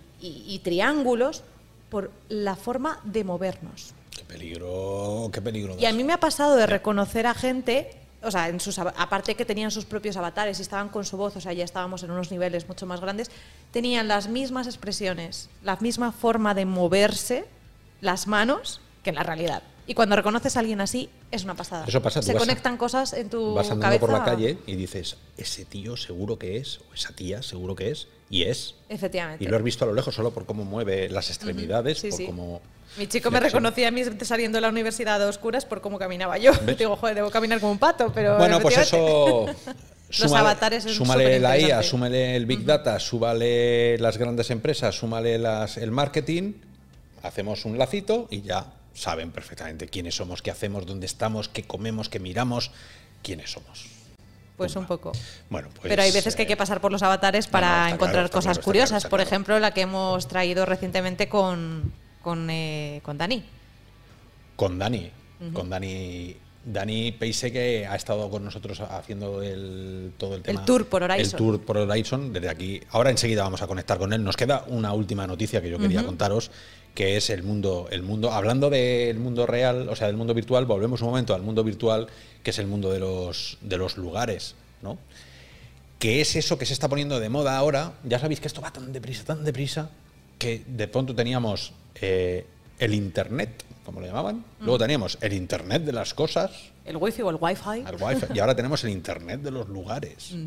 triángulos 0.62 1.42
por 1.88 2.10
la 2.28 2.56
forma 2.56 3.00
de 3.04 3.24
movernos. 3.24 3.94
Qué 4.10 4.24
peligro, 4.24 5.30
qué 5.32 5.40
peligro. 5.42 5.76
Y 5.78 5.86
a 5.86 5.92
mí 5.92 6.04
me 6.04 6.12
ha 6.12 6.20
pasado 6.20 6.56
de 6.56 6.66
reconocer 6.66 7.26
a 7.26 7.34
gente, 7.34 7.90
o 8.22 8.30
sea, 8.30 8.48
en 8.48 8.60
sus, 8.60 8.78
aparte 8.78 9.34
que 9.34 9.44
tenían 9.44 9.70
sus 9.70 9.84
propios 9.84 10.16
avatares 10.16 10.58
y 10.58 10.62
estaban 10.62 10.88
con 10.88 11.04
su 11.04 11.16
voz, 11.16 11.36
o 11.36 11.40
sea, 11.40 11.52
ya 11.52 11.64
estábamos 11.64 12.02
en 12.02 12.10
unos 12.10 12.30
niveles 12.30 12.66
mucho 12.68 12.86
más 12.86 13.00
grandes, 13.00 13.30
tenían 13.72 14.08
las 14.08 14.28
mismas 14.28 14.66
expresiones, 14.66 15.48
la 15.62 15.76
misma 15.76 16.12
forma 16.12 16.54
de 16.54 16.64
moverse, 16.64 17.44
las 18.00 18.26
manos, 18.26 18.80
que 19.02 19.10
en 19.10 19.16
la 19.16 19.22
realidad. 19.22 19.62
Y 19.88 19.94
cuando 19.94 20.16
reconoces 20.16 20.56
a 20.56 20.60
alguien 20.60 20.80
así, 20.80 21.08
es 21.30 21.44
una 21.44 21.54
pasada. 21.54 21.84
Eso 21.86 22.02
pasa, 22.02 22.20
Se 22.20 22.32
a- 22.32 22.38
conectan 22.38 22.76
cosas 22.76 23.12
en 23.12 23.30
tu 23.30 23.54
Vas 23.54 23.66
andando 23.70 23.82
cabeza. 23.86 24.00
por 24.00 24.10
la 24.10 24.24
calle 24.24 24.58
y 24.66 24.74
dices, 24.74 25.16
ese 25.36 25.64
tío 25.64 25.96
seguro 25.96 26.38
que 26.38 26.56
es, 26.56 26.80
o 26.90 26.94
esa 26.94 27.12
tía 27.14 27.42
seguro 27.42 27.76
que 27.76 27.90
es, 27.92 28.08
y 28.30 28.42
es. 28.44 28.74
Efectivamente. 28.88 29.44
Y 29.44 29.48
lo 29.48 29.56
has 29.56 29.62
visto 29.62 29.84
a 29.84 29.88
lo 29.88 29.94
lejos 29.94 30.14
solo 30.14 30.32
por 30.32 30.46
cómo 30.46 30.64
mueve 30.64 31.08
las 31.08 31.28
extremidades, 31.30 31.98
Sí, 31.98 32.08
por 32.10 32.18
sí. 32.18 32.26
cómo. 32.26 32.60
Mi 32.98 33.06
chico 33.06 33.30
me 33.30 33.40
reconocía 33.40 33.88
a 33.88 33.90
mí 33.90 34.02
saliendo 34.22 34.56
de 34.56 34.62
la 34.62 34.68
universidad 34.68 35.22
a 35.22 35.28
oscuras 35.28 35.64
por 35.64 35.80
cómo 35.80 35.98
caminaba 35.98 36.38
yo. 36.38 36.52
¿Ves? 36.64 36.78
Digo, 36.78 36.96
joder, 36.96 37.16
debo 37.16 37.30
caminar 37.30 37.60
como 37.60 37.72
un 37.72 37.78
pato, 37.78 38.12
pero. 38.14 38.36
Bueno, 38.38 38.60
pues 38.60 38.78
eso. 38.78 39.46
Los 40.18 40.32
avatares 40.32 40.86
es 40.86 40.94
súmale 40.94 41.40
la 41.40 41.58
IA, 41.58 41.82
súmale 41.82 42.36
el 42.36 42.46
Big 42.46 42.64
Data, 42.64 43.00
súmale 43.00 43.98
las 43.98 44.16
grandes 44.18 44.50
empresas, 44.50 44.94
súmale 44.94 45.36
las, 45.36 45.78
el 45.78 45.90
marketing, 45.90 46.52
hacemos 47.24 47.64
un 47.64 47.76
lacito 47.76 48.28
y 48.30 48.42
ya 48.42 48.72
saben 48.94 49.32
perfectamente 49.32 49.88
quiénes 49.88 50.14
somos, 50.14 50.42
qué 50.42 50.52
hacemos, 50.52 50.86
dónde 50.86 51.06
estamos, 51.06 51.48
qué 51.48 51.64
comemos, 51.64 52.08
qué 52.08 52.20
miramos, 52.20 52.70
quiénes 53.22 53.50
somos. 53.50 53.86
Pues 54.56 54.74
un 54.76 54.86
poco. 54.86 55.12
Bueno, 55.50 55.68
pues, 55.74 55.88
Pero 55.88 56.02
hay 56.02 56.12
veces 56.12 56.34
que 56.34 56.42
hay 56.42 56.46
eh, 56.46 56.48
que 56.48 56.56
pasar 56.56 56.80
por 56.80 56.90
los 56.90 57.02
avatares 57.02 57.46
para 57.46 57.88
no, 57.88 57.94
encontrar 57.94 58.24
claro, 58.24 58.30
cosas 58.30 58.58
claro, 58.58 58.64
curiosas. 58.64 59.02
claro, 59.02 59.10
por 59.10 59.20
ejemplo, 59.20 59.58
la 59.58 59.72
que 59.72 59.82
hemos 59.82 60.28
traído 60.28 60.64
recientemente 60.64 61.28
con, 61.28 61.92
con, 62.22 62.48
eh, 62.50 63.00
con 63.02 63.18
Dani. 63.18 63.44
Con 64.56 64.78
Dani. 64.78 65.10
Con 65.52 65.68
Dani. 65.68 66.36
Dani 66.66 67.12
Peise 67.12 67.52
que 67.52 67.86
ha 67.86 67.94
estado 67.94 68.28
con 68.28 68.44
nosotros 68.44 68.80
haciendo 68.80 69.40
el, 69.40 70.12
todo 70.18 70.34
el 70.34 70.42
tema. 70.42 70.64
tour 70.64 70.86
por 70.86 71.04
Horizon. 71.04 71.24
El 71.24 71.32
tour 71.32 71.60
por 71.60 71.76
Horizon. 71.76 72.32
Desde 72.32 72.48
aquí. 72.48 72.80
Ahora 72.90 73.10
enseguida 73.10 73.44
vamos 73.44 73.62
a 73.62 73.68
conectar 73.68 73.98
con 73.98 74.12
él. 74.12 74.24
Nos 74.24 74.36
queda 74.36 74.64
una 74.66 74.92
última 74.92 75.28
noticia 75.28 75.62
que 75.62 75.70
yo 75.70 75.78
quería 75.78 76.04
contaros, 76.04 76.50
que 76.96 77.16
es 77.16 77.30
el 77.30 77.44
mundo, 77.44 77.86
el 77.92 78.02
mundo. 78.02 78.32
Hablando 78.32 78.70
del 78.70 79.18
mundo 79.18 79.46
real, 79.46 79.88
o 79.88 79.94
sea, 79.94 80.08
del 80.08 80.16
mundo 80.16 80.34
virtual, 80.34 80.64
volvemos 80.66 81.02
un 81.02 81.08
momento 81.10 81.34
al 81.34 81.42
mundo 81.42 81.62
virtual, 81.62 82.08
que 82.42 82.50
es 82.50 82.58
el 82.58 82.66
mundo 82.66 82.90
de 82.90 82.98
los, 82.98 83.58
de 83.60 83.76
los 83.76 83.98
lugares, 83.98 84.56
¿no? 84.82 84.98
que 85.98 86.20
es 86.20 86.36
eso 86.36 86.58
que 86.58 86.66
se 86.66 86.72
está 86.72 86.88
poniendo 86.88 87.20
de 87.20 87.28
moda 87.28 87.56
ahora. 87.56 87.92
Ya 88.04 88.18
sabéis 88.18 88.40
que 88.40 88.48
esto 88.48 88.60
va 88.60 88.72
tan 88.72 88.92
deprisa, 88.92 89.24
tan 89.24 89.44
deprisa, 89.44 89.90
que 90.38 90.62
de 90.66 90.88
pronto 90.88 91.14
teníamos 91.14 91.72
eh, 92.00 92.46
el 92.78 92.94
Internet, 92.94 93.64
como 93.84 94.00
lo 94.00 94.06
llamaban. 94.06 94.44
Luego 94.60 94.78
teníamos 94.78 95.18
el 95.20 95.34
Internet 95.34 95.82
de 95.82 95.92
las 95.92 96.14
cosas, 96.14 96.72
El 96.86 96.96
wifi 96.96 97.22
o 97.22 97.30
el 97.30 97.36
wifi. 97.38 97.84
el 97.86 98.02
Wi-Fi, 98.02 98.26
y 98.34 98.38
ahora 98.38 98.56
tenemos 98.56 98.82
el 98.84 98.90
Internet 98.90 99.40
de 99.42 99.50
los 99.50 99.68
lugares. 99.68 100.34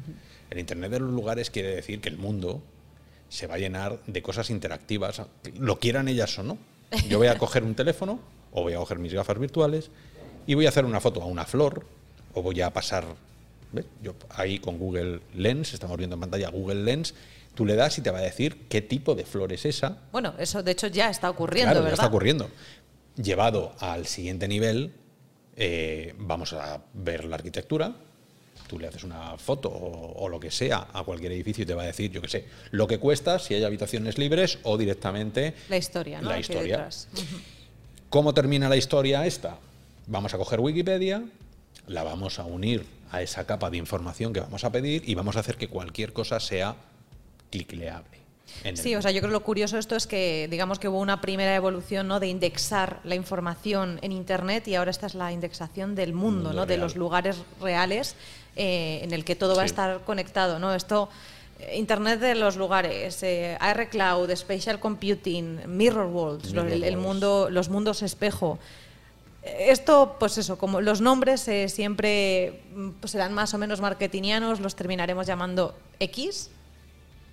El 0.49 0.57
Internet 0.57 0.89
de 0.89 0.99
los 0.99 1.11
lugares 1.11 1.51
quiere 1.51 1.75
decir 1.75 2.01
que 2.01 2.09
el 2.09 2.17
mundo 2.17 2.63
se 3.29 3.47
va 3.47 3.55
a 3.55 3.57
llenar 3.57 3.99
de 4.07 4.21
cosas 4.21 4.49
interactivas, 4.49 5.21
lo 5.57 5.79
quieran 5.79 6.07
ellas 6.07 6.37
o 6.39 6.43
no. 6.43 6.57
Yo 7.07 7.17
voy 7.19 7.27
a 7.27 7.37
coger 7.37 7.63
un 7.63 7.75
teléfono 7.75 8.19
o 8.51 8.63
voy 8.63 8.73
a 8.73 8.77
coger 8.77 8.99
mis 8.99 9.13
gafas 9.13 9.39
virtuales 9.39 9.89
y 10.47 10.55
voy 10.55 10.65
a 10.65 10.69
hacer 10.69 10.83
una 10.85 10.99
foto 10.99 11.21
a 11.21 11.25
una 11.25 11.45
flor 11.45 11.85
o 12.33 12.41
voy 12.41 12.59
a 12.61 12.71
pasar, 12.73 13.05
¿ves? 13.71 13.85
Yo 14.01 14.15
ahí 14.31 14.59
con 14.59 14.77
Google 14.79 15.21
Lens, 15.35 15.73
estamos 15.73 15.97
viendo 15.97 16.15
en 16.15 16.19
pantalla 16.21 16.49
Google 16.49 16.83
Lens, 16.83 17.13
tú 17.55 17.65
le 17.65 17.75
das 17.75 17.97
y 17.97 18.01
te 18.01 18.09
va 18.11 18.19
a 18.19 18.21
decir 18.21 18.67
qué 18.67 18.81
tipo 18.81 19.15
de 19.15 19.25
flor 19.25 19.53
es 19.53 19.65
esa 19.65 19.97
Bueno, 20.11 20.33
eso 20.39 20.63
de 20.63 20.71
hecho 20.71 20.87
ya 20.87 21.09
está 21.09 21.29
ocurriendo, 21.29 21.71
Claro, 21.71 21.79
ya 21.81 21.83
¿verdad? 21.83 21.93
está 21.99 22.07
ocurriendo. 22.07 22.49
Llevado 23.15 23.73
al 23.79 24.05
siguiente 24.07 24.47
nivel, 24.47 24.93
eh, 25.57 26.15
vamos 26.17 26.53
a 26.53 26.81
ver 26.93 27.25
la 27.25 27.35
arquitectura. 27.35 27.93
Tú 28.69 28.77
le 28.77 28.87
haces 28.87 29.03
una 29.03 29.35
foto 29.39 29.67
o, 29.67 30.13
o 30.23 30.29
lo 30.29 30.39
que 30.39 30.51
sea 30.51 30.89
a 30.93 31.03
cualquier 31.03 31.31
edificio 31.31 31.63
y 31.63 31.65
te 31.65 31.73
va 31.73 31.81
a 31.81 31.87
decir, 31.87 32.11
yo 32.11 32.21
qué 32.21 32.27
sé, 32.27 32.45
lo 32.69 32.85
que 32.85 32.99
cuesta, 32.99 33.39
si 33.39 33.55
hay 33.55 33.63
habitaciones 33.63 34.19
libres 34.19 34.59
o 34.61 34.77
directamente 34.77 35.55
La 35.69 35.77
historia, 35.77 36.21
¿no? 36.21 36.29
La 36.29 36.39
historia. 36.39 36.87
¿Cómo 38.11 38.33
termina 38.35 38.69
la 38.69 38.77
historia 38.77 39.25
esta? 39.25 39.57
Vamos 40.05 40.35
a 40.35 40.37
coger 40.37 40.59
Wikipedia, 40.59 41.23
la 41.87 42.03
vamos 42.03 42.37
a 42.37 42.45
unir 42.45 42.85
a 43.11 43.23
esa 43.23 43.47
capa 43.47 43.71
de 43.71 43.77
información 43.77 44.33
que 44.33 44.39
vamos 44.39 44.63
a 44.63 44.71
pedir 44.71 45.01
y 45.09 45.15
vamos 45.15 45.35
a 45.35 45.39
hacer 45.39 45.57
que 45.57 45.67
cualquier 45.67 46.13
cosa 46.13 46.39
sea 46.39 46.75
clicleable. 47.49 48.19
Sí, 48.73 48.95
o 48.95 49.01
sea, 49.01 49.11
yo 49.11 49.19
creo 49.19 49.29
que 49.29 49.33
lo 49.33 49.43
curioso 49.43 49.75
de 49.75 49.79
esto 49.79 49.95
es 49.95 50.07
que, 50.07 50.47
digamos 50.49 50.79
que 50.79 50.87
hubo 50.87 50.99
una 50.99 51.21
primera 51.21 51.55
evolución 51.55 52.07
¿no? 52.07 52.19
de 52.19 52.27
indexar 52.27 52.99
la 53.03 53.15
información 53.15 53.99
en 54.01 54.11
Internet 54.11 54.67
y 54.67 54.75
ahora 54.75 54.91
esta 54.91 55.07
es 55.07 55.15
la 55.15 55.31
indexación 55.31 55.95
del 55.95 56.13
mundo, 56.13 56.49
Mundo 56.49 56.61
¿no? 56.61 56.65
de 56.65 56.77
los 56.77 56.95
lugares 56.95 57.37
reales 57.61 58.15
eh, 58.59 58.99
en 59.03 59.13
el 59.13 59.23
que 59.23 59.37
todo 59.37 59.55
va 59.55 59.61
a 59.61 59.65
estar 59.65 60.01
conectado. 60.01 60.59
¿no? 60.59 60.75
Esto, 60.75 61.07
eh, 61.59 61.77
Internet 61.77 62.19
de 62.19 62.35
los 62.35 62.57
lugares, 62.57 63.23
eh, 63.23 63.57
AR 63.61 63.89
Cloud, 63.89 64.29
Spatial 64.35 64.81
Computing, 64.81 65.61
Mirror 65.65 66.07
Worlds, 66.07 66.51
Mirror 66.51 66.69
el, 66.69 66.97
mundo, 66.97 67.49
los 67.49 67.69
mundos 67.69 68.01
espejo. 68.01 68.59
Esto, 69.43 70.17
pues 70.19 70.37
eso, 70.37 70.57
como 70.57 70.81
los 70.81 70.99
nombres 70.99 71.47
eh, 71.47 71.69
siempre 71.69 72.61
mm, 72.75 72.89
pues 72.99 73.11
serán 73.11 73.33
más 73.33 73.53
o 73.53 73.57
menos 73.57 73.79
marketingianos, 73.79 74.59
los 74.59 74.75
terminaremos 74.75 75.25
llamando 75.25 75.73
X, 76.01 76.49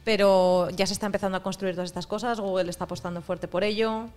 pero 0.05 0.71
ya 0.71 0.87
se 0.87 0.93
está 0.93 1.07
empezando 1.07 1.37
a 1.39 1.43
construir 1.43 1.75
todas 1.75 1.91
estas 1.91 2.07
cosas, 2.07 2.39
Google 2.39 2.71
está 2.71 2.85
apostando 2.85 3.21
fuerte 3.21 3.49
por 3.49 3.65
ello, 3.65 4.09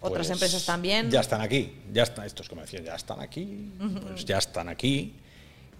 otras 0.00 0.28
Pues 0.28 0.30
empresas 0.30 0.64
también. 0.64 1.10
Ya 1.10 1.20
están 1.20 1.42
aquí, 1.42 1.74
ya 1.92 2.04
están, 2.04 2.24
estos 2.24 2.48
como 2.48 2.62
decía, 2.62 2.80
ya 2.80 2.94
están 2.94 3.20
aquí, 3.20 3.70
pues 4.08 4.24
ya 4.24 4.38
están 4.38 4.70
aquí 4.70 5.14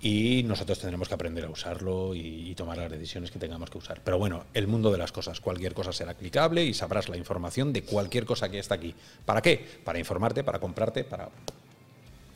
y 0.00 0.42
nosotros 0.44 0.78
tendremos 0.78 1.08
que 1.08 1.14
aprender 1.14 1.44
a 1.44 1.50
usarlo 1.50 2.14
y, 2.14 2.50
y 2.50 2.54
tomar 2.54 2.78
las 2.78 2.90
decisiones 2.90 3.30
que 3.30 3.38
tengamos 3.38 3.68
que 3.70 3.78
usar. 3.78 4.00
Pero 4.04 4.18
bueno, 4.18 4.44
el 4.54 4.68
mundo 4.68 4.92
de 4.92 4.98
las 4.98 5.10
cosas, 5.10 5.40
cualquier 5.40 5.74
cosa 5.74 5.92
será 5.92 6.14
clicable 6.14 6.64
y 6.64 6.74
sabrás 6.74 7.08
la 7.08 7.16
información 7.16 7.72
de 7.72 7.82
cualquier 7.82 8.24
cosa 8.24 8.48
que 8.48 8.58
está 8.58 8.76
aquí. 8.76 8.94
¿Para 9.24 9.42
qué? 9.42 9.64
Para 9.84 9.98
informarte, 9.98 10.44
para 10.44 10.60
comprarte, 10.60 11.04
para... 11.04 11.28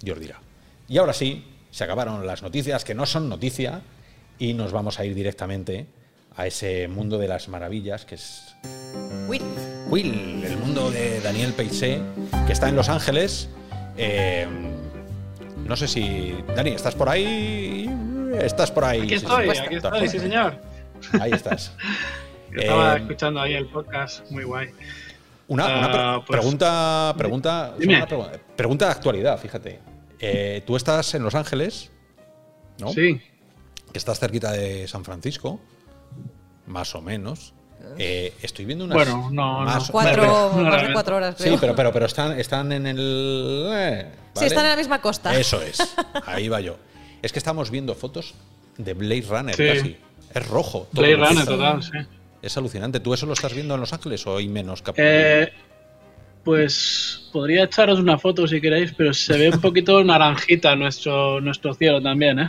Dios 0.00 0.18
dirá. 0.18 0.40
Y 0.88 0.98
ahora 0.98 1.12
sí, 1.12 1.44
se 1.70 1.84
acabaron 1.84 2.26
las 2.26 2.42
noticias 2.42 2.84
que 2.84 2.94
no 2.94 3.06
son 3.06 3.28
noticia 3.28 3.82
y 4.38 4.54
nos 4.54 4.72
vamos 4.72 4.98
a 4.98 5.04
ir 5.04 5.14
directamente 5.14 5.86
a 6.36 6.46
ese 6.46 6.88
mundo 6.88 7.18
de 7.18 7.28
las 7.28 7.48
maravillas 7.48 8.04
que 8.04 8.16
es 8.16 8.54
Will, 9.28 9.42
Will, 9.88 10.44
el 10.44 10.56
mundo 10.56 10.90
de 10.90 11.20
Daniel 11.20 11.52
Peissé, 11.52 12.00
que 12.46 12.52
está 12.52 12.68
en 12.68 12.76
Los 12.76 12.88
Ángeles. 12.88 13.48
Eh, 13.96 14.46
no 15.66 15.76
sé 15.76 15.88
si. 15.88 16.34
Dani, 16.54 16.70
¿estás 16.70 16.94
por 16.94 17.08
ahí? 17.08 17.88
Estás 18.40 18.70
por 18.70 18.84
ahí. 18.84 19.02
Aquí 19.02 19.14
estoy, 19.14 19.50
sí, 19.54 19.58
aquí 19.58 19.74
estoy, 19.76 20.08
sí 20.08 20.18
señor. 20.18 20.56
Ahí 21.20 21.32
estás. 21.32 21.72
Yo 22.50 22.60
Estaba 22.60 22.94
Eh, 22.96 23.00
escuchando 23.00 23.40
ahí 23.40 23.54
el 23.54 23.66
podcast, 23.66 24.30
muy 24.30 24.44
guay. 24.44 24.70
Una, 25.48 25.66
una 25.66 25.90
pre- 25.90 26.00
Ah, 26.00 26.22
pues- 26.26 26.38
pregunta, 26.40 27.14
pregunta, 27.18 27.74
una 27.76 28.06
pregunta, 28.06 28.38
pregunta 28.56 28.84
de 28.86 28.90
actualidad, 28.92 29.38
fíjate. 29.38 29.80
Eh, 30.18 30.62
tú 30.66 30.76
estás 30.76 31.14
en 31.14 31.22
Los 31.24 31.34
Ángeles, 31.34 31.90
¿no? 32.78 32.92
Sí, 32.92 33.20
Que 33.92 33.98
estás 33.98 34.18
cerquita 34.20 34.52
de 34.52 34.86
San 34.88 35.04
Francisco, 35.04 35.60
más 36.66 36.94
o 36.94 37.02
menos. 37.02 37.54
Eh, 37.98 38.32
estoy 38.42 38.64
viendo 38.64 38.84
unas. 38.84 38.94
Bueno, 38.96 39.28
no, 39.30 39.60
más- 39.60 39.86
no. 39.86 39.92
cuatro, 39.92 40.52
más 40.56 40.86
de 40.86 40.92
cuatro 40.92 41.16
horas, 41.16 41.34
creo. 41.36 41.52
Sí, 41.54 41.58
pero, 41.60 41.74
pero, 41.76 41.92
pero 41.92 42.06
están, 42.06 42.38
están 42.38 42.72
en 42.72 42.86
el. 42.86 43.68
eh, 43.72 44.12
Sí, 44.34 44.46
están 44.46 44.64
en 44.64 44.70
la 44.70 44.76
misma 44.76 45.00
costa. 45.00 45.38
Eso 45.38 45.60
es. 45.62 45.78
Ahí 46.26 46.48
va 46.48 46.60
yo. 46.60 46.76
Es 47.20 47.32
que 47.32 47.38
estamos 47.38 47.70
viendo 47.70 47.94
fotos 47.94 48.34
de 48.78 48.94
Blade 48.94 49.24
Runner 49.28 49.54
Sí. 49.54 49.64
casi. 49.66 49.96
Es 50.34 50.48
rojo. 50.48 50.88
todo 50.92 51.02
Blade 51.06 51.16
Runner 51.16 51.44
total, 51.46 51.82
sí. 51.82 51.90
Es 52.40 52.56
alucinante. 52.56 52.98
¿Tú 53.00 53.12
eso 53.14 53.26
lo 53.26 53.34
estás 53.34 53.52
viendo 53.54 53.74
en 53.74 53.80
Los 53.80 53.92
Ángeles 53.92 54.26
o 54.26 54.36
hay 54.38 54.48
menos 54.48 54.82
Eh, 54.96 55.52
pues 56.44 57.28
podría 57.32 57.64
echaros 57.64 57.98
una 58.00 58.18
foto 58.18 58.46
si 58.48 58.60
queréis, 58.60 58.92
pero 58.96 59.14
se 59.14 59.36
ve 59.38 59.50
un 59.50 59.60
poquito 59.60 60.02
naranjita 60.04 60.74
nuestro, 60.74 61.40
nuestro 61.40 61.74
cielo 61.74 62.02
también, 62.02 62.38
¿eh? 62.40 62.48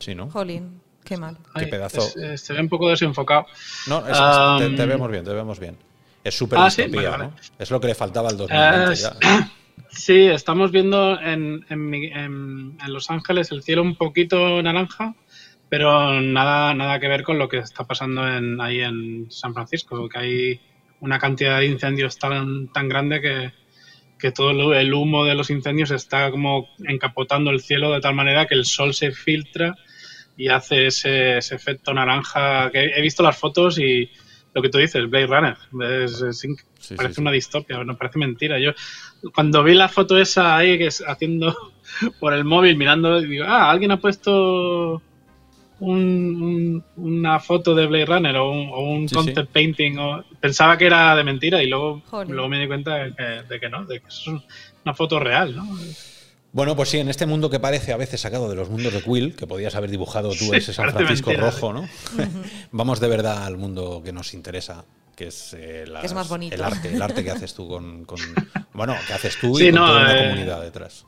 Sí, 0.00 0.14
¿no? 0.14 0.30
Jolín, 0.30 0.80
qué 1.06 1.16
mal. 1.16 1.36
Qué 1.54 1.64
Ay, 1.64 1.66
pedazo. 1.70 1.98
es- 2.00 2.16
eh, 2.16 2.36
se 2.38 2.52
ve 2.52 2.60
un 2.60 2.68
poco 2.68 2.88
desenfocado. 2.90 3.46
No, 3.86 4.06
es- 4.06 4.18
Um, 4.20 4.58
te, 4.58 4.76
te 4.76 4.86
vemos 4.86 5.10
bien, 5.10 5.24
te 5.24 5.32
vemos 5.32 5.58
bien. 5.58 5.76
Es 6.22 6.36
súper 6.36 6.58
Ah, 6.58 6.68
sí, 6.68 6.82
distopía, 6.82 7.10
vale, 7.10 7.24
¿no? 7.24 7.30
vale. 7.30 7.42
Es 7.58 7.70
lo 7.70 7.80
que 7.80 7.86
le 7.86 7.94
faltaba 7.94 8.28
al 8.28 8.36
2020 8.36 8.92
Es- 8.92 9.02
ya. 9.02 9.16
Sí, 9.90 10.26
estamos 10.26 10.72
viendo 10.72 11.18
en, 11.20 11.64
en 11.70 11.94
en- 11.94 12.78
en 12.84 12.92
Los 12.92 13.10
Ángeles 13.10 13.50
el 13.52 13.62
cielo 13.62 13.82
un 13.82 13.94
poquito 13.96 14.60
naranja, 14.62 15.14
pero 15.68 16.20
nada, 16.20 16.74
nada 16.74 16.98
que 17.00 17.08
ver 17.08 17.22
con 17.22 17.38
lo 17.38 17.48
que 17.48 17.58
está 17.58 17.84
pasando 17.84 18.26
en, 18.28 18.60
ahí 18.60 18.80
en 18.80 19.30
San 19.30 19.54
Francisco, 19.54 20.08
que 20.08 20.18
hay 20.18 20.60
una 21.00 21.18
cantidad 21.18 21.58
de 21.60 21.66
incendios 21.66 22.18
tan, 22.18 22.68
tan 22.72 22.88
grande 22.88 23.20
que, 23.20 23.52
que 24.18 24.32
todo 24.32 24.50
el- 24.50 24.78
el 24.86 24.94
humo 24.94 25.24
de 25.24 25.34
los 25.34 25.50
incendios 25.50 25.90
está 25.90 26.30
como 26.30 26.68
encapotando 26.84 27.50
el 27.50 27.60
cielo 27.60 27.92
de 27.92 28.00
tal 28.00 28.14
manera 28.14 28.46
que 28.46 28.54
el 28.54 28.64
sol 28.64 28.92
se 28.94 29.12
filtra 29.12 29.76
y 30.36 30.48
hace 30.48 30.86
ese, 30.86 31.38
ese 31.38 31.54
efecto 31.54 31.92
naranja. 31.94 32.70
que 32.70 32.84
he 32.96 33.00
visto 33.02 33.22
las 33.22 33.38
fotos 33.38 33.78
y 33.78 34.10
lo 34.54 34.62
que 34.62 34.68
tú 34.70 34.78
dices, 34.78 35.08
Blade 35.08 35.26
Runner, 35.26 35.56
es- 36.04 36.46
Sí, 36.78 36.94
parece 36.94 37.14
sí. 37.16 37.20
una 37.20 37.32
distopia, 37.32 37.82
no 37.84 37.96
parece 37.96 38.18
mentira. 38.18 38.58
Yo 38.60 38.70
cuando 39.34 39.62
vi 39.64 39.74
la 39.74 39.88
foto 39.88 40.18
esa 40.18 40.56
ahí 40.56 40.78
que 40.78 40.86
es 40.86 41.02
haciendo 41.06 41.54
por 42.20 42.32
el 42.32 42.44
móvil 42.44 42.76
mirando, 42.76 43.20
digo, 43.20 43.44
ah, 43.46 43.70
alguien 43.70 43.90
ha 43.90 43.96
puesto 44.00 45.02
un- 45.78 46.42
un- 46.42 46.84
una 46.96 47.38
foto 47.40 47.74
de 47.74 47.86
Blade 47.86 48.06
Runner 48.06 48.36
o 48.36 48.50
un, 48.50 48.68
o 48.72 48.80
un 48.80 49.08
Sí, 49.08 49.14
concept 49.14 49.52
painting. 49.52 49.98
O, 49.98 50.24
pensaba 50.40 50.78
que 50.78 50.86
era 50.86 51.14
de 51.16 51.24
mentira 51.24 51.62
y 51.62 51.68
luego, 51.68 52.02
luego 52.34 52.48
me 52.48 52.60
di 52.60 52.66
cuenta 52.66 52.94
de 52.94 53.14
que, 53.14 53.22
de 53.48 53.60
que 53.60 53.68
no, 53.68 53.84
de 53.84 54.00
que 54.00 54.06
eso 54.08 54.36
es 54.36 54.42
una 54.84 54.94
foto 54.94 55.18
real, 55.18 55.54
¿no? 55.56 55.66
Bueno, 56.56 56.74
pues 56.74 56.88
sí, 56.88 56.96
en 56.98 57.10
este 57.10 57.26
mundo 57.26 57.50
que 57.50 57.60
parece 57.60 57.92
a 57.92 57.98
veces 57.98 58.18
sacado 58.18 58.48
de 58.48 58.54
los 58.56 58.70
mundos 58.70 58.90
de 58.90 59.02
Quill, 59.02 59.36
que 59.36 59.46
podías 59.46 59.74
haber 59.74 59.90
dibujado 59.90 60.30
tú 60.30 60.36
Sí, 60.46 60.50
ese 60.56 60.72
San 60.72 60.90
Francisco 60.90 61.28
mentira, 61.28 61.50
rojo, 61.50 61.74
¿no? 61.74 61.86
Vamos 62.72 62.98
de 62.98 63.08
verdad 63.08 63.44
al 63.44 63.58
mundo 63.58 64.00
que 64.02 64.10
nos 64.10 64.32
interesa, 64.32 64.86
que 65.14 65.26
es, 65.26 65.52
eh, 65.52 65.84
las- 65.86 66.00
Que 66.00 66.06
es 66.06 66.14
más 66.14 66.30
bonito. 66.30 66.54
el 66.54 66.62
arte, 66.64 66.94
el 66.94 67.02
arte 67.02 67.22
que 67.22 67.30
haces 67.30 67.52
tú 67.52 67.68
con, 67.68 68.06
con- 68.06 68.18
bueno, 68.72 68.96
que 69.06 69.12
haces 69.12 69.36
tú 69.38 69.54
Sí, 69.56 69.64
y 69.66 69.70
con 69.70 69.80
no, 69.82 69.86
toda 69.86 70.00
una 70.00 70.18
eh, 70.18 70.22
comunidad 70.30 70.62
detrás. 70.62 71.04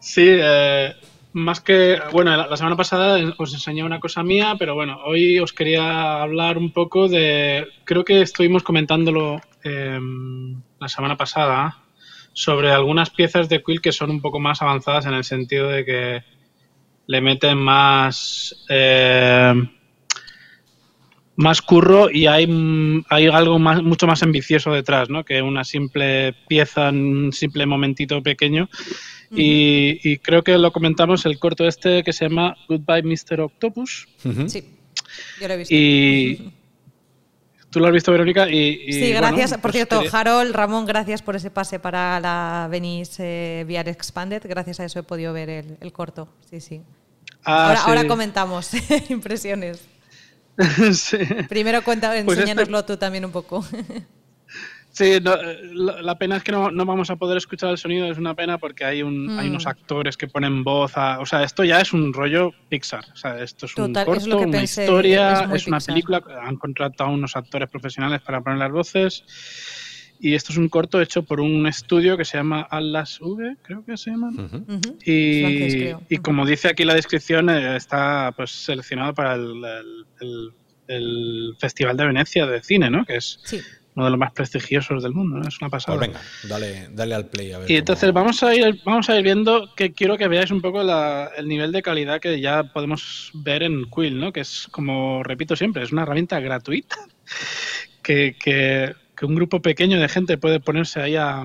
Sí, 0.00 0.24
eh, 0.26 0.94
más 1.34 1.60
que. 1.60 2.00
Bueno, 2.10 2.36
la, 2.36 2.48
la 2.48 2.56
semana 2.56 2.74
pasada 2.76 3.16
os 3.38 3.54
enseñé 3.54 3.84
una 3.84 4.00
cosa 4.00 4.24
mía, 4.24 4.56
pero 4.58 4.74
bueno, 4.74 4.98
hoy 5.04 5.38
os 5.38 5.52
quería 5.52 6.20
hablar 6.20 6.58
un 6.58 6.72
poco 6.72 7.06
de. 7.06 7.64
Creo 7.84 8.04
que 8.04 8.22
estuvimos 8.22 8.64
comentándolo 8.64 9.40
eh, 9.62 10.00
la 10.80 10.88
semana 10.88 11.16
pasada 11.16 11.78
sobre 12.38 12.70
algunas 12.70 13.10
piezas 13.10 13.48
de 13.48 13.64
Quill 13.64 13.80
que 13.80 13.90
son 13.90 14.10
un 14.10 14.20
poco 14.20 14.38
más 14.38 14.62
avanzadas 14.62 15.06
en 15.06 15.14
el 15.14 15.24
sentido 15.24 15.68
de 15.68 15.84
que 15.84 16.22
le 17.08 17.20
meten 17.20 17.58
más. 17.58 18.64
eh, 18.68 19.54
más 21.34 21.62
curro 21.62 22.10
y 22.10 22.26
hay, 22.26 22.48
hay 23.10 23.26
algo 23.28 23.60
más, 23.60 23.80
mucho 23.82 24.08
más 24.08 24.24
ambicioso 24.24 24.72
detrás, 24.72 25.08
¿no? 25.08 25.24
Que 25.24 25.40
una 25.40 25.62
simple 25.62 26.34
pieza, 26.48 26.90
un 26.90 27.32
simple 27.32 27.64
momentito 27.64 28.20
pequeño. 28.22 28.68
Y, 29.34 30.00
y 30.02 30.18
creo 30.18 30.42
que 30.42 30.58
lo 30.58 30.72
comentamos 30.72 31.26
el 31.26 31.38
corto 31.38 31.66
este 31.68 32.02
que 32.02 32.12
se 32.12 32.28
llama 32.28 32.56
Goodbye 32.68 33.02
Mr. 33.02 33.40
Octopus. 33.40 34.08
Sí, 34.48 34.64
yo 35.40 35.48
lo 35.48 35.54
he 35.54 35.56
visto. 35.58 35.74
Y 35.74 36.52
tú 37.78 37.82
lo 37.82 37.86
has 37.88 37.92
visto, 37.92 38.12
Verónica. 38.12 38.48
Y, 38.50 38.82
y, 38.86 38.92
Sí, 38.92 39.12
bueno, 39.12 39.28
gracias. 39.28 39.52
Por 39.52 39.60
pues 39.60 39.74
cierto, 39.74 40.02
Harold, 40.12 40.54
Ramón, 40.54 40.84
gracias 40.86 41.22
por 41.22 41.36
ese 41.36 41.50
pase 41.50 41.78
para 41.78 42.20
la 42.20 42.68
Venice 42.70 43.60
eh, 43.60 43.64
VR 43.64 43.90
Expanded. 43.90 44.42
Gracias 44.44 44.80
a 44.80 44.84
eso 44.84 44.98
he 44.98 45.02
podido 45.02 45.32
ver 45.32 45.48
el, 45.48 45.76
el 45.80 45.92
corto. 45.92 46.28
Sí, 46.50 46.60
sí. 46.60 46.82
Ah, 47.44 47.66
ahora, 47.68 47.76
sí. 47.76 47.84
ahora 47.86 48.06
comentamos 48.08 48.70
impresiones. 49.08 49.80
sí. 50.92 51.18
Primero 51.48 51.82
cuenta, 51.84 52.08
Pues 52.08 52.20
este- 52.20 52.32
enséñanoslo 52.32 52.84
tú 52.84 52.96
también 52.96 53.24
un 53.24 53.32
poco. 53.32 53.64
Sí, 54.98 55.18
no, 55.22 55.36
la, 55.74 56.02
la 56.02 56.18
pena 56.18 56.36
es 56.38 56.42
que 56.42 56.50
no, 56.52 56.70
no 56.70 56.84
vamos 56.84 57.08
a 57.10 57.16
poder 57.16 57.36
escuchar 57.36 57.70
el 57.70 57.78
sonido, 57.78 58.10
es 58.10 58.18
una 58.18 58.34
pena 58.34 58.58
porque 58.58 58.84
hay, 58.84 59.02
un, 59.02 59.30
hay 59.38 59.46
Mm. 59.46 59.50
unos 59.50 59.66
actores 59.66 60.16
que 60.16 60.26
ponen 60.26 60.64
voz 60.64 60.96
a... 60.96 61.20
O 61.20 61.26
sea, 61.26 61.42
esto 61.44 61.62
ya 61.64 61.80
es 61.80 61.92
un 61.92 62.12
rollo 62.12 62.52
Pixar. 62.68 63.04
O 63.12 63.16
sea, 63.16 63.40
esto 63.42 63.66
es 63.66 63.76
un 63.76 63.92
Total, 63.92 64.02
es 64.02 64.24
corto, 64.24 64.38
que 64.38 64.44
una 64.46 64.58
pensé, 64.58 64.82
historia, 64.82 65.42
es 65.44 65.62
es, 65.62 65.66
una 65.68 65.76
Pixar. 65.78 65.94
película. 65.94 66.22
Han 66.42 66.56
contratado 66.56 67.10
unos 67.10 67.36
actores 67.36 67.68
profesionales 67.70 68.20
para 68.22 68.40
poner 68.40 68.58
las 68.58 68.72
voces. 68.72 69.24
Y 70.20 70.34
esto 70.34 70.50
es 70.50 70.58
un 70.58 70.68
corto 70.68 71.00
hecho 71.00 71.22
por 71.22 71.40
un 71.40 71.66
estudio 71.68 72.16
que 72.16 72.24
se 72.24 72.36
llama 72.38 72.66
Atlas 72.68 73.20
V, 73.20 73.56
creo 73.62 73.84
que 73.84 73.96
se 73.96 74.10
llama. 74.10 74.30
Y, 75.04 75.42
Francés, 75.42 75.74
creo. 75.76 76.02
y 76.08 76.16
como 76.18 76.44
dice 76.44 76.66
aquí 76.68 76.84
la 76.84 76.94
descripción, 76.94 77.48
eh, 77.50 77.76
está 77.76 78.32
pues 78.36 78.50
seleccionado 78.50 79.14
para 79.14 79.34
el, 79.34 79.42
el- 79.64 80.04
el- 80.20 80.52
el 80.88 81.54
Festival 81.60 81.96
de 81.98 82.06
Venecia 82.06 82.46
de 82.46 82.62
cine, 82.62 82.88
¿no? 82.90 83.04
Que 83.04 83.16
es 83.16 83.38
Sí. 83.44 83.60
Uno 83.98 84.04
de 84.04 84.10
los 84.12 84.18
más 84.20 84.30
prestigiosos 84.32 85.02
del 85.02 85.12
mundo, 85.12 85.38
¿no? 85.38 85.48
Es 85.48 85.60
una 85.60 85.68
pasada. 85.70 85.98
Pues 85.98 86.08
venga, 86.08 86.20
dale, 86.44 86.88
dale 86.92 87.14
al 87.16 87.26
play 87.26 87.50
a 87.52 87.58
ver. 87.58 87.68
Y 87.70 87.76
entonces 87.76 88.08
cómo- 88.10 88.20
vamos 88.20 88.42
a 88.44 88.54
ir 88.54 88.80
vamos 88.84 89.08
a 89.10 89.16
ir 89.16 89.24
viendo 89.24 89.74
que 89.76 89.92
quiero 89.92 90.16
que 90.16 90.28
veáis 90.28 90.52
un 90.52 90.60
poco 90.62 90.84
la- 90.84 91.30
el 91.36 91.48
nivel 91.48 91.72
de 91.72 91.82
calidad 91.82 92.20
que 92.20 92.40
ya 92.40 92.62
podemos 92.62 93.32
ver 93.34 93.64
en 93.64 93.86
Quill, 93.90 94.20
¿no? 94.20 94.32
Que 94.32 94.40
es 94.40 94.68
como 94.70 95.24
repito 95.24 95.56
siempre, 95.56 95.82
es 95.82 95.90
una 95.90 96.02
herramienta 96.04 96.38
gratuita 96.38 96.96
que, 98.02 98.36
que- 98.38 98.94
que 99.16 99.26
un 99.26 99.34
grupo 99.34 99.60
pequeño 99.60 99.98
de 100.00 100.08
gente 100.08 100.38
puede 100.38 100.60
ponerse 100.60 101.00
ahí 101.00 101.16
a, 101.16 101.42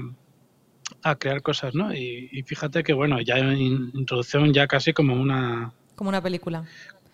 a 1.01 1.15
crear 1.15 1.41
cosas, 1.41 1.73
¿no? 1.73 1.91
Y, 1.91 2.29
y 2.31 2.43
fíjate 2.43 2.83
que 2.83 2.93
bueno, 2.93 3.19
ya 3.19 3.39
en 3.39 3.57
introducción 3.95 4.53
ya 4.53 4.67
casi 4.67 4.93
como 4.93 5.15
una 5.15 5.73
Como 5.95 6.09
una 6.09 6.21
película. 6.21 6.63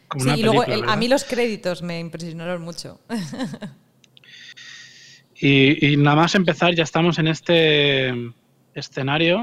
como 0.10 0.24
Sí, 0.26 0.30
una 0.30 0.38
y 0.38 0.44
luego 0.44 0.64
película, 0.66 0.86
el- 0.86 0.92
a 0.92 0.98
mí 0.98 1.08
los 1.08 1.24
créditos 1.24 1.82
me 1.82 2.02
impresionaron 2.02 2.62
mucho. 2.62 3.00
Y, 5.42 5.96
nada 5.98 6.16
más 6.18 6.36
empezar, 6.36 6.76
ya 6.76 6.84
estamos 6.84 7.18
en 7.20 7.28
este 7.28 8.14
escenario 8.74 9.42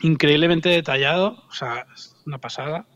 increíblemente 0.00 0.68
detallado, 0.68 1.44
o 1.48 1.52
sea, 1.52 1.86
es 1.94 2.16
una 2.26 2.38
pasada. 2.38 2.86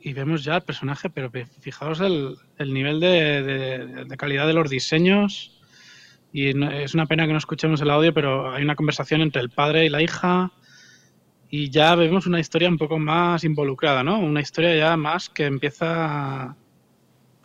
Y, 0.00 0.12
vemos 0.12 0.44
ya 0.44 0.56
el 0.56 0.62
personaje, 0.62 1.10
pero 1.10 1.30
fi- 1.30 1.46
fijaos 1.60 2.00
el, 2.00 2.36
el 2.58 2.72
nivel 2.72 3.00
de 3.00 4.06
calidad 4.16 4.46
de 4.46 4.52
los 4.52 4.70
diseños. 4.70 5.58
Y 6.32 6.54
no- 6.54 6.70
es 6.70 6.94
una 6.94 7.06
pena 7.06 7.26
que 7.26 7.32
no 7.32 7.38
escuchemos 7.38 7.80
el 7.80 7.90
audio, 7.90 8.14
pero 8.14 8.54
hay 8.54 8.62
una 8.62 8.76
conversación 8.76 9.20
entre 9.22 9.42
el 9.42 9.50
padre 9.50 9.84
y 9.84 9.88
la 9.88 10.02
hija. 10.02 10.52
Y 11.48 11.70
ya 11.70 11.94
vemos 11.94 12.26
una 12.26 12.40
historia 12.40 12.68
un 12.68 12.78
poco 12.78 12.98
más 12.98 13.42
involucrada, 13.44 14.04
¿no? 14.04 14.18
Una 14.18 14.40
historia 14.40 14.76
ya 14.76 14.96
más 14.96 15.28
que 15.28 15.46
empieza, 15.46 16.56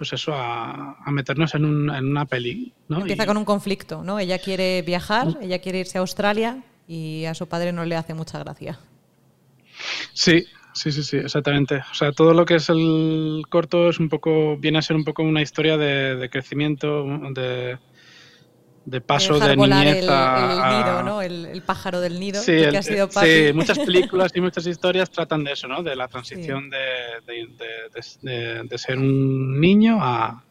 pues 0.02 0.14
eso, 0.14 0.34
a, 0.34 0.98
a 1.06 1.12
meternos 1.12 1.54
en, 1.54 1.64
un- 1.64 1.92
en 1.94 2.06
una 2.08 2.26
peli, 2.26 2.74
¿no? 2.88 3.02
Empieza 3.02 3.22
Y- 3.24 3.28
con 3.28 3.38
un 3.38 3.46
conflicto, 3.46 4.04
¿no? 4.04 4.18
Ella 4.18 4.40
quiere 4.40 4.82
viajar, 4.82 5.38
ella 5.40 5.60
quiere 5.60 5.78
irse 5.82 6.00
a 6.00 6.02
Australia 6.02 6.64
y 6.88 7.26
a 7.26 7.36
su 7.36 7.46
padre 7.48 7.72
no 7.72 7.86
le 7.86 7.96
hace 7.96 8.16
mucha 8.16 8.40
gracia. 8.40 8.80
Sí, 10.14 10.44
sí, 10.74 10.92
sí, 10.92 11.04
sí, 11.04 11.18
exactamente. 11.18 11.84
O 11.92 11.94
sea, 11.94 12.12
todo 12.14 12.34
lo 12.34 12.46
que 12.46 12.56
es 12.56 12.70
el 12.70 13.44
corto 13.48 13.90
es 13.90 14.00
un 14.00 14.10
poco, 14.10 14.58
viene 14.58 14.80
a 14.80 14.82
ser 14.82 14.96
un 14.96 15.04
poco 15.04 15.22
una 15.22 15.44
historia 15.44 15.78
de, 15.78 16.16
de 16.16 16.30
crecimiento, 16.32 17.06
de, 17.36 17.78
de 18.84 19.00
paso 19.00 19.40
de 19.40 19.56
niñez 19.56 19.98
el, 20.04 20.10
a, 20.10 20.52
el 20.72 20.78
nido, 20.80 21.04
¿no? 21.04 21.22
El, 21.22 21.46
el 21.46 21.62
pájaro 21.62 22.02
del 22.02 22.20
nido, 22.20 22.42
Sí, 22.42 22.52
que 22.54 22.64
el- 22.66 22.76
ha 22.76 22.82
sido 22.82 23.08
sí, 23.08 23.14
Patty. 23.14 23.54
muchas 23.54 23.78
películas 23.80 24.32
y 24.36 24.42
muchas 24.42 24.66
historias 24.66 25.10
tratan 25.12 25.44
de 25.44 25.52
eso, 25.54 25.68
¿no? 25.68 25.84
De 25.84 25.96
la 25.96 26.08
transición 26.08 26.70
de, 26.70 26.78
de- 27.28 27.48
de- 27.58 28.02
de- 28.22 28.64
de 28.64 28.78
ser 28.80 28.98
un 28.98 29.60
niño 29.62 30.00
a, 30.02 30.44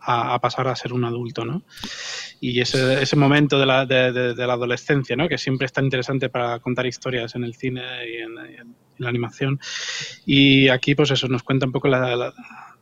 a- 0.00 0.38
pasar 0.40 0.68
a 0.68 0.76
ser 0.76 0.92
un 0.92 1.04
adulto, 1.04 1.44
¿no? 1.44 1.64
Y 2.40 2.60
ese, 2.60 3.02
ese 3.02 3.16
momento 3.16 3.58
de 3.58 3.66
la, 3.66 3.84
de, 3.86 4.34
la 4.36 4.52
adolescencia, 4.52 5.16
¿no? 5.16 5.28
Que 5.28 5.38
siempre 5.38 5.66
es 5.66 5.72
tan 5.72 5.84
interesante 5.84 6.28
para 6.28 6.58
contar 6.60 6.86
historias 6.86 7.34
en 7.34 7.42
el 7.44 7.54
cine 7.54 7.82
y 8.08 8.16
en, 8.22 8.34
la 8.98 9.08
animación. 9.08 9.58
Y 10.24 10.68
aquí, 10.68 10.94
pues 10.94 11.10
eso, 11.10 11.26
nos 11.26 11.42
cuenta 11.42 11.66
un 11.66 11.72
poco 11.72 11.88
la- 11.88 12.32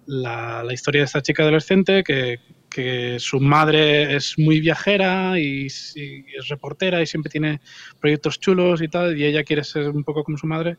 la 0.06 0.72
historia 0.74 1.00
de 1.02 1.04
esta 1.06 1.22
chica 1.22 1.42
adolescente 1.42 2.02
que, 2.04 2.38
que 2.70 3.18
su 3.18 3.40
madre 3.40 4.14
es 4.16 4.38
muy 4.38 4.60
viajera 4.60 5.38
y, 5.38 5.66
y 5.66 6.24
es 6.38 6.48
reportera 6.48 7.02
y 7.02 7.06
siempre 7.06 7.30
tiene 7.30 7.60
proyectos 8.00 8.38
chulos 8.40 8.80
y 8.80 8.88
tal, 8.88 9.18
y 9.18 9.24
ella 9.24 9.44
quiere 9.44 9.64
ser 9.64 9.88
un 9.90 10.04
poco 10.04 10.24
como 10.24 10.38
su 10.38 10.46
madre. 10.46 10.76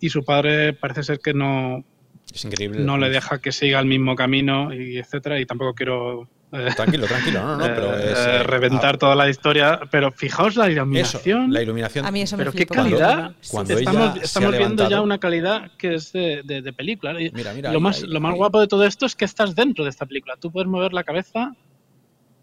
Y 0.00 0.08
su 0.10 0.24
padre 0.24 0.72
parece 0.72 1.02
ser 1.02 1.18
que 1.18 1.34
no, 1.34 1.84
Es 2.32 2.44
increíble. 2.44 2.80
no 2.80 2.98
le 2.98 3.10
deja 3.10 3.40
que 3.40 3.52
siga 3.52 3.80
el 3.80 3.86
mismo 3.86 4.14
camino 4.14 4.72
y 4.72 4.98
etcétera. 4.98 5.40
Y 5.40 5.46
tampoco 5.46 5.74
quiero 5.74 6.28
Tranquilo, 6.76 7.06
tranquilo, 7.06 7.42
no, 7.42 7.56
no, 7.56 7.64
pero 7.64 7.96
eh, 7.98 8.12
es. 8.12 8.18
eh, 8.18 8.36
eh, 8.36 8.42
reventar 8.44 8.94
ah, 8.94 8.98
toda 8.98 9.14
la 9.14 9.28
historia. 9.28 9.80
Pero 9.90 10.12
fijaos 10.12 10.56
la 10.56 10.64
Eso, 10.64 10.72
iluminación. 10.72 11.52
la 11.52 11.62
iluminación. 11.62 12.06
A 12.06 12.10
mí 12.10 12.22
eso 12.22 12.36
me 12.36 12.44
pero 12.44 12.52
qué 12.52 12.66
calidad. 12.66 13.32
Cuando 13.50 13.78
estamos 13.78 14.56
viendo 14.56 14.88
ya 14.88 15.00
una 15.00 15.18
calidad 15.18 15.70
que 15.78 15.94
es 15.94 16.12
de, 16.12 16.42
de- 16.44 16.62
de 16.62 16.72
película. 16.72 17.12
Mira, 17.14 17.52
mira, 17.54 17.70
lo 17.72 17.78
ahí, 17.78 17.82
más, 17.82 18.02
ahí, 18.02 18.08
lo 18.08 18.20
más 18.20 18.32
ahí. 18.32 18.38
guapo 18.38 18.60
de 18.60 18.66
todo 18.68 18.84
esto 18.84 19.06
es 19.06 19.14
que 19.16 19.24
estás 19.24 19.54
dentro 19.54 19.84
de 19.84 19.90
esta 19.90 20.06
película. 20.06 20.36
Tú 20.36 20.50
puedes 20.52 20.68
mover 20.68 20.92
la 20.92 21.04
cabeza 21.04 21.52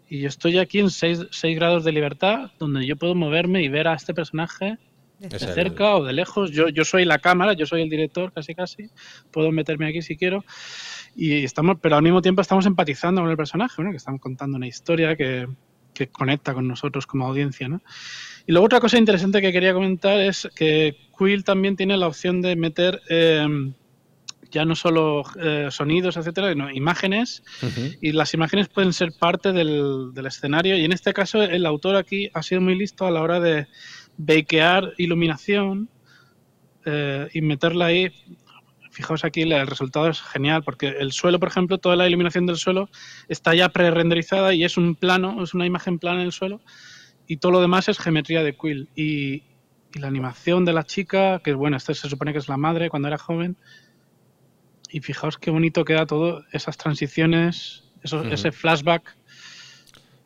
y 0.08 0.20
yo 0.20 0.28
estoy 0.28 0.58
aquí 0.58 0.78
en 0.80 0.90
6 0.90 1.28
grados 1.56 1.84
de 1.84 1.92
libertad 1.92 2.50
donde 2.58 2.84
yo 2.86 2.96
puedo 2.96 3.14
moverme 3.14 3.62
y 3.62 3.68
ver 3.68 3.88
a 3.88 3.94
este 3.94 4.12
personaje 4.12 4.76
Es 5.20 5.30
de 5.30 5.36
el- 5.46 5.54
cerca 5.54 5.96
o 5.96 6.04
de 6.04 6.12
lejos. 6.12 6.50
Yo, 6.50 6.68
yo 6.68 6.84
soy 6.84 7.04
la 7.04 7.18
cámara, 7.18 7.54
yo 7.54 7.64
soy 7.66 7.82
el 7.82 7.88
director 7.88 8.32
casi 8.32 8.54
casi. 8.54 8.90
Puedo 9.30 9.50
meterme 9.52 9.88
aquí 9.88 10.02
si 10.02 10.16
quiero. 10.16 10.44
Y 11.14 11.44
estamos, 11.44 11.76
pero 11.80 11.96
al 11.96 12.02
mismo 12.02 12.22
tiempo 12.22 12.40
estamos 12.40 12.66
empatizando 12.66 13.20
con 13.20 13.30
el 13.30 13.36
personaje, 13.36 13.82
¿no? 13.82 13.90
Que 13.90 13.96
estamos 13.96 14.20
contando 14.20 14.56
una 14.56 14.66
historia 14.66 15.16
que, 15.16 15.46
que 15.92 16.08
conecta 16.08 16.54
con 16.54 16.66
nosotros 16.66 17.06
como 17.06 17.26
audiencia, 17.26 17.68
¿no? 17.68 17.82
Y 18.46 18.52
luego 18.52 18.66
otra 18.66 18.80
cosa 18.80 18.98
interesante 18.98 19.40
que 19.40 19.52
quería 19.52 19.74
comentar 19.74 20.18
es 20.20 20.48
que 20.54 20.96
Quill 21.16 21.44
también 21.44 21.76
tiene 21.76 21.96
la 21.96 22.08
opción 22.08 22.40
de 22.40 22.56
meter 22.56 23.00
eh, 23.08 23.46
ya 24.50 24.64
no 24.64 24.74
solo 24.74 25.22
eh, 25.40 25.68
sonidos, 25.70 26.16
etcétera, 26.16 26.52
sino 26.52 26.70
imágenes 26.70 27.42
Ujú. 27.62 27.90
y 28.00 28.12
las 28.12 28.34
imágenes 28.34 28.68
pueden 28.68 28.92
ser 28.92 29.12
parte 29.18 29.52
del, 29.52 30.12
del 30.12 30.26
escenario 30.26 30.76
y 30.76 30.84
en 30.84 30.92
este 30.92 31.12
caso 31.12 31.42
el 31.42 31.64
autor 31.66 31.96
aquí 31.96 32.30
ha 32.34 32.42
sido 32.42 32.60
muy 32.60 32.76
listo 32.76 33.06
a 33.06 33.10
la 33.10 33.22
hora 33.22 33.40
de 33.40 33.66
bakear 34.18 34.92
iluminación 34.98 35.88
eh, 36.84 37.28
y 37.32 37.40
meterla 37.40 37.86
ahí. 37.86 38.10
Fijaos 38.92 39.24
aquí, 39.24 39.42
el 39.42 39.66
resultado 39.66 40.08
es 40.08 40.20
genial 40.20 40.62
porque 40.62 40.88
el 40.88 41.12
suelo, 41.12 41.40
por 41.40 41.48
ejemplo, 41.48 41.78
toda 41.78 41.96
la 41.96 42.06
iluminación 42.06 42.46
del 42.46 42.56
suelo 42.56 42.88
está 43.26 43.54
ya 43.54 43.70
pre-renderizada 43.70 44.54
y 44.54 44.64
es 44.64 44.76
un 44.76 44.94
plano, 44.94 45.42
es 45.42 45.54
una 45.54 45.66
imagen 45.66 45.98
plana 45.98 46.20
en 46.20 46.26
el 46.26 46.32
suelo 46.32 46.60
y 47.26 47.38
todo 47.38 47.52
lo 47.52 47.60
demás 47.60 47.88
es 47.88 47.98
geometría 47.98 48.42
de 48.42 48.54
Quill. 48.54 48.90
Y, 48.94 49.44
y 49.94 49.98
la 49.98 50.08
animación 50.08 50.64
de 50.64 50.72
la 50.72 50.84
chica, 50.84 51.40
que 51.42 51.54
bueno, 51.54 51.76
esta 51.76 51.94
se 51.94 52.08
supone 52.08 52.32
que 52.32 52.38
es 52.38 52.48
la 52.48 52.56
madre 52.56 52.90
cuando 52.90 53.08
era 53.08 53.18
joven, 53.18 53.56
Y 54.90 55.00
fijaos 55.00 55.38
qué 55.38 55.50
bonito 55.50 55.84
queda 55.84 56.06
todo, 56.06 56.44
esas 56.52 56.76
transiciones, 56.76 57.84
ese 58.02 58.52
flashback. 58.52 59.16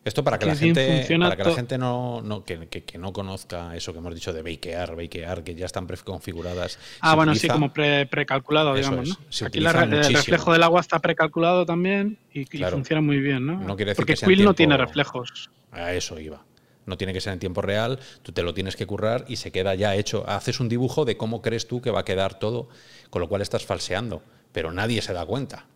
Esto 0.07 0.23
para 0.23 0.38
que, 0.38 0.47
la 0.47 0.55
gente, 0.55 1.05
para 1.19 1.35
que 1.35 1.42
la 1.42 1.53
gente 1.53 1.79
no, 1.79 2.23
no 2.23 2.45
que, 2.45 2.69
que, 2.69 2.97
no 2.97 3.12
conozca 3.12 3.75
eso 3.75 3.92
que 3.92 3.99
hemos 3.99 4.14
dicho 4.14 4.33
de 4.33 4.40
bakear, 4.40 4.95
bakear, 4.95 5.42
que 5.42 5.57
ya 5.57 5.66
están 5.66 5.88
preconfiguradas. 5.88 6.79
Ah, 7.01 7.16
bueno, 7.16 7.35
sí, 7.35 7.49
como 7.49 7.73
precalculado, 7.73 8.77
digamos. 8.77 9.09
¿no? 9.09 9.47
Aquí 9.47 9.59
el 9.59 10.14
reflejo 10.14 10.53
del 10.53 10.62
agua 10.62 10.81
está 10.81 11.01
precalculado 11.01 11.66
también 11.66 12.19
y, 12.33 12.45
funciona 12.45 13.03
muy 13.03 13.19
bien, 13.19 13.47
¿no? 13.47 13.59
no 13.59 13.75
quiere 13.75 13.90
decir 13.90 13.97
Porque 13.97 14.14
que 14.14 14.25
Quill 14.25 14.45
no 14.45 14.55
tiene 14.55 14.77
reflejos. 14.77 15.51
A 15.73 15.92
eso 15.92 16.21
iba. 16.21 16.45
No 16.85 16.97
tiene 16.97 17.12
que 17.12 17.21
ser 17.21 17.33
en 17.33 17.40
tiempo 17.40 17.61
real, 17.61 17.99
tú 18.23 18.31
te 18.31 18.45
lo 18.45 18.55
tienes 18.55 18.77
que 18.77 18.87
currar 18.87 19.25
y 19.27 19.37
se 19.37 19.51
queda 19.51 19.75
ya 19.75 19.97
hecho. 19.97 20.25
Haces 20.29 20.61
un 20.61 20.69
dibujo 20.69 21.05
de 21.05 21.16
cómo 21.16 21.42
crees 21.42 21.66
tú 21.66 21.83
que 21.83 21.90
va 21.90 22.01
a 22.01 22.05
quedar 22.05 22.38
todo, 22.38 22.69
con 23.11 23.21
lo 23.21 23.29
cual 23.29 23.42
estás 23.42 23.66
falseando, 23.66 24.23
pero 24.53 24.71
nadie 24.71 25.03
se 25.03 25.12
da 25.12 25.27
cuenta. 25.27 25.66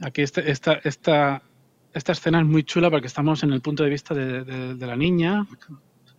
Aquí 0.00 0.22
este, 0.22 0.50
esta, 0.50 0.80
esta, 0.82 1.42
esta 1.92 2.12
escena 2.12 2.40
es 2.40 2.46
muy 2.46 2.64
chula 2.64 2.90
porque 2.90 3.06
estamos 3.06 3.42
en 3.42 3.52
el 3.52 3.60
punto 3.60 3.82
de 3.82 3.90
vista 3.90 4.14
de, 4.14 4.86
la 4.86 4.96
niña, 4.96 5.46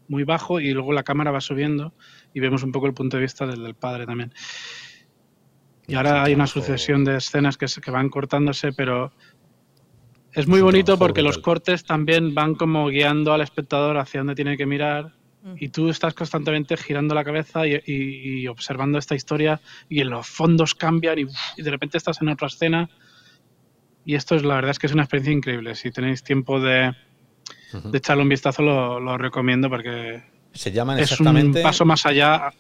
muy 0.08 0.24
bajo, 0.24 0.60
y 0.60 0.72
luego 0.72 0.92
la 0.94 1.04
cámara 1.04 1.32
va 1.32 1.42
subiendo 1.42 1.94
y 2.34 2.40
vemos 2.40 2.64
un 2.64 2.72
poco 2.72 2.88
el 2.88 2.94
punto 2.94 3.18
de 3.18 3.24
vista 3.24 3.46
del, 3.46 3.76
padre 3.76 4.06
también. 4.06 4.34
Y 5.88 5.96
ahora 5.96 6.24
hay 6.24 6.34
una 6.34 6.48
sucesión 6.48 7.04
de 7.04 7.18
escenas 7.18 7.58
que, 7.58 7.66
que 7.82 7.92
van 7.92 8.10
cortándose, 8.10 8.72
pero 8.72 9.12
es 10.34 10.48
muy 10.48 10.62
bonito 10.62 10.98
porque 10.98 11.22
los 11.22 11.38
cortes 11.40 11.84
también 11.84 12.34
van 12.34 12.56
como 12.56 12.88
guiando 12.88 13.34
al 13.34 13.42
espectador 13.42 13.98
hacia 13.98 14.22
dónde 14.22 14.36
tiene 14.36 14.56
que 14.56 14.66
mirar 14.66 15.14
mm. 15.44 15.56
y 15.58 15.70
tú 15.70 15.90
estás 15.90 16.14
constantemente 16.14 16.78
girando 16.78 17.14
la 17.14 17.26
cabeza 17.26 17.64
y, 17.68 18.48
observando 18.48 18.98
esta 18.98 19.16
historia 19.16 19.60
y 19.90 20.04
los 20.04 20.28
fondos 20.28 20.74
cambian 20.74 21.20
y, 21.20 21.26
de 21.62 21.70
repente 21.70 21.98
estás 21.98 22.22
en 22.22 22.30
otra 22.30 22.48
escena 22.48 22.90
y 24.06 24.16
esto 24.16 24.36
es 24.36 24.44
la 24.44 24.56
verdad 24.56 24.72
es 24.72 24.80
que 24.80 24.88
es 24.88 24.94
una 24.94 25.04
experiencia 25.04 25.34
increíble. 25.34 25.76
Si 25.76 25.92
tenéis 25.92 26.24
tiempo 26.24 26.60
de, 26.60 26.94
echarle 27.94 28.24
un 28.24 28.30
vistazo 28.30 28.62
lo, 28.62 29.18
recomiendo 29.18 29.70
porque 29.70 30.24
se 30.54 30.72
llaman 30.72 31.00
es 31.00 31.12
exactamente 31.12 31.60
un 31.60 31.64
paso 31.64 31.86
más 31.86 32.06
allá. 32.06 32.52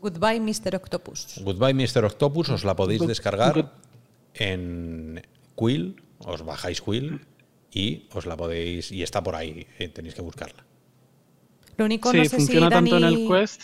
Goodbye 0.00 0.40
Mr. 0.40 0.76
Octopus. 0.76 1.40
Goodbye 1.42 1.74
Mr. 1.74 2.04
Octopus 2.04 2.48
os 2.50 2.64
la 2.64 2.74
podéis 2.74 3.06
descargar 3.06 3.72
en 4.34 5.22
Quill 5.56 5.96
os 6.24 6.42
bajáis 6.44 6.80
Quill 6.80 7.20
y 7.72 8.08
os 8.12 8.26
la 8.26 8.36
podéis. 8.36 8.92
Y 8.92 9.02
está 9.02 9.22
por 9.22 9.34
ahí, 9.34 9.66
eh, 9.78 9.88
tenéis 9.88 10.14
que 10.14 10.22
buscarla. 10.22 10.64
Lo 11.76 11.84
único 11.84 12.10
sí, 12.10 12.18
no 12.18 12.24
sé 12.24 12.36
funciona 12.36 12.66
si, 12.66 12.72
tanto 12.72 12.96
en 12.98 13.04
el 13.04 13.28
Quest. 13.28 13.62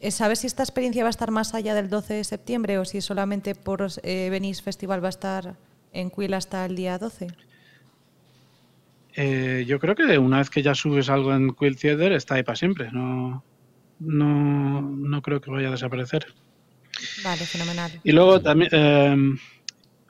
Eh, 0.00 0.10
¿Sabes 0.10 0.40
si 0.40 0.46
esta 0.46 0.62
experiencia 0.62 1.02
va 1.02 1.08
a 1.08 1.10
estar 1.10 1.30
más 1.30 1.54
allá 1.54 1.74
del 1.74 1.90
12 1.90 2.14
de 2.14 2.24
septiembre 2.24 2.78
o 2.78 2.84
si 2.84 3.00
solamente 3.00 3.54
por 3.54 3.86
eh, 4.02 4.28
Venice 4.30 4.62
Festival 4.62 5.02
va 5.02 5.08
a 5.08 5.10
estar 5.10 5.56
en 6.00 6.10
Quill 6.10 6.34
hasta 6.34 6.64
el 6.64 6.76
día 6.76 6.98
12? 6.98 7.28
Eh, 9.14 9.64
yo 9.66 9.80
creo 9.80 9.94
que 9.94 10.18
una 10.18 10.38
vez 10.38 10.50
que 10.50 10.62
ya 10.62 10.74
subes 10.74 11.08
algo 11.08 11.34
en 11.34 11.54
Quill 11.54 11.76
Theater 11.76 12.12
está 12.12 12.36
ahí 12.36 12.42
para 12.42 12.56
siempre. 12.56 12.90
No, 12.92 13.42
no, 13.98 14.80
no 14.80 15.22
creo 15.22 15.40
que 15.40 15.50
vaya 15.50 15.68
a 15.68 15.72
desaparecer. 15.72 16.26
Vale, 17.24 17.44
fenomenal. 17.44 18.00
Y 18.04 18.12
luego 18.12 18.40
también 18.40 19.38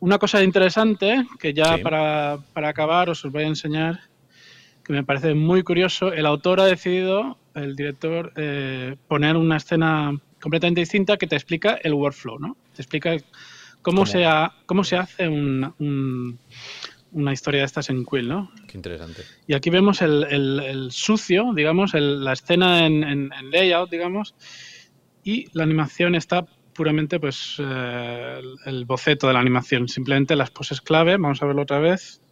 una 0.01 0.19
cosa 0.19 0.43
interesante 0.43 1.27
que 1.39 1.53
ya 1.53 1.79
para, 1.79 2.39
acabar 2.55 3.11
os 3.11 3.23
voy 3.25 3.45
a 3.45 3.49
enseñar, 3.49 4.01
que 4.85 4.93
me 4.93 5.05
parece 5.05 5.35
muy 5.35 5.63
curioso, 5.63 6.13
el 6.13 6.27
autor 6.27 6.61
ha 6.61 6.67
decidido, 6.67 7.39
el 7.55 7.75
director, 7.75 8.33
eh, 8.37 8.97
poner 9.09 9.37
una 9.37 9.57
escena 9.57 10.17
completamente 10.41 10.81
distinta 10.81 11.17
que 11.17 11.27
te 11.27 11.37
explica 11.37 11.79
el 11.83 11.95
workflow, 11.95 12.39
¿no? 12.39 12.57
Te 12.75 12.83
explica 12.83 13.17
cómo, 13.91 14.07
se, 14.07 14.25
cómo 14.67 14.85
se 14.85 14.97
hace 14.97 15.29
una 15.29 17.33
historia 17.33 17.61
de 17.61 17.67
estas 17.67 17.91
en 17.91 18.05
Quill, 18.05 18.29
¿no? 18.29 18.51
Qué 18.67 18.77
interesante. 18.77 19.23
Y 19.47 19.55
aquí 19.55 19.71
vemos 19.71 20.03
el, 20.03 20.89
sucio, 20.91 21.53
digamos, 21.55 21.95
la 21.95 22.33
escena 22.33 22.87
en, 22.87 23.05
en 23.05 23.51
layout, 23.51 23.91
digamos, 23.91 24.35
y 25.25 25.47
la 25.53 25.65
animación 25.65 26.15
está 26.15 26.47
puramente 26.79 27.19
pues 27.19 27.57
eh, 27.59 28.41
el, 28.65 28.85
boceto 28.85 29.27
de 29.27 29.33
la 29.33 29.41
animación, 29.41 29.89
simplemente 29.89 30.37
las 30.37 30.53
poses 30.53 30.81
clave, 30.81 31.17
vamos 31.17 31.43
a 31.43 31.47
verlo 31.47 31.63
otra 31.63 31.81
vez. 31.81 32.23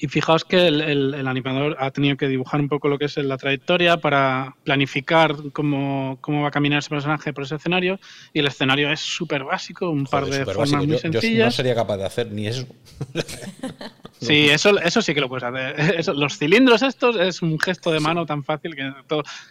Y 0.00 0.06
fijaos 0.06 0.44
que 0.44 0.68
el, 0.68 1.26
animador 1.26 1.76
ha 1.80 1.90
tenido 1.90 2.16
que 2.16 2.28
dibujar 2.28 2.60
un 2.60 2.68
poco 2.68 2.88
lo 2.88 2.98
que 2.98 3.06
es 3.06 3.16
la 3.16 3.36
trayectoria 3.36 3.96
para 3.96 4.54
planificar 4.62 5.34
cómo, 5.52 6.18
cómo, 6.20 6.42
va 6.42 6.48
a 6.48 6.50
caminar 6.52 6.78
ese 6.78 6.90
personaje 6.90 7.32
por 7.32 7.42
ese 7.42 7.56
escenario. 7.56 7.98
Y 8.32 8.38
el 8.38 8.46
escenario 8.46 8.92
es 8.92 9.00
súper 9.00 9.42
básico, 9.42 9.90
un 9.90 10.04
par 10.04 10.26
de 10.26 10.44
formas 10.44 10.86
muy 10.86 10.98
sencillas. 10.98 11.38
Yo 11.38 11.44
no 11.46 11.50
sería 11.50 11.74
capaz 11.74 11.96
de 11.96 12.04
hacer 12.04 12.30
ni 12.30 12.46
eso. 12.46 12.66
sí, 14.20 14.48
eso, 14.48 14.78
eso 14.78 15.02
sí 15.02 15.14
que 15.14 15.20
lo 15.20 15.28
puedes 15.28 15.42
hacer. 15.42 16.06
los 16.14 16.38
cilindros 16.38 16.82
estos 16.82 17.16
es 17.16 17.42
un 17.42 17.58
gesto 17.58 17.90
de 17.90 17.98
mano 17.98 18.24
tan 18.24 18.44
fácil 18.44 18.76
que, 18.76 18.92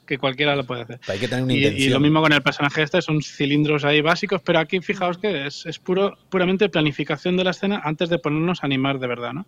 que 0.06 0.18
cualquiera 0.18 0.56
lo 0.56 0.66
puede 0.66 0.84
hacer. 0.84 1.00
Hay 1.10 1.20
que 1.20 1.28
tener 1.28 1.44
una 1.44 1.54
y, 1.54 1.58
intención. 1.58 1.90
y, 1.90 1.94
lo 1.94 2.00
mismo 2.00 2.22
con 2.22 2.32
el 2.32 2.42
personaje 2.42 2.84
este, 2.84 3.02
son 3.02 3.22
cilindros 3.22 3.84
ahí 3.84 4.00
básicos, 4.00 4.42
pero 4.42 4.60
aquí 4.60 4.80
fijaos 4.80 5.18
que 5.18 5.48
es, 5.48 5.66
es 5.66 5.78
puro, 5.78 6.18
puramente 6.30 6.70
planificación 6.70 7.36
de 7.36 7.44
la 7.44 7.52
escena 7.52 7.82
antes 7.84 8.08
de 8.08 8.18
ponernos 8.18 8.64
a 8.64 8.66
animar 8.66 9.00
de 9.00 9.08
verdad. 9.08 9.34
¿no? 9.34 9.46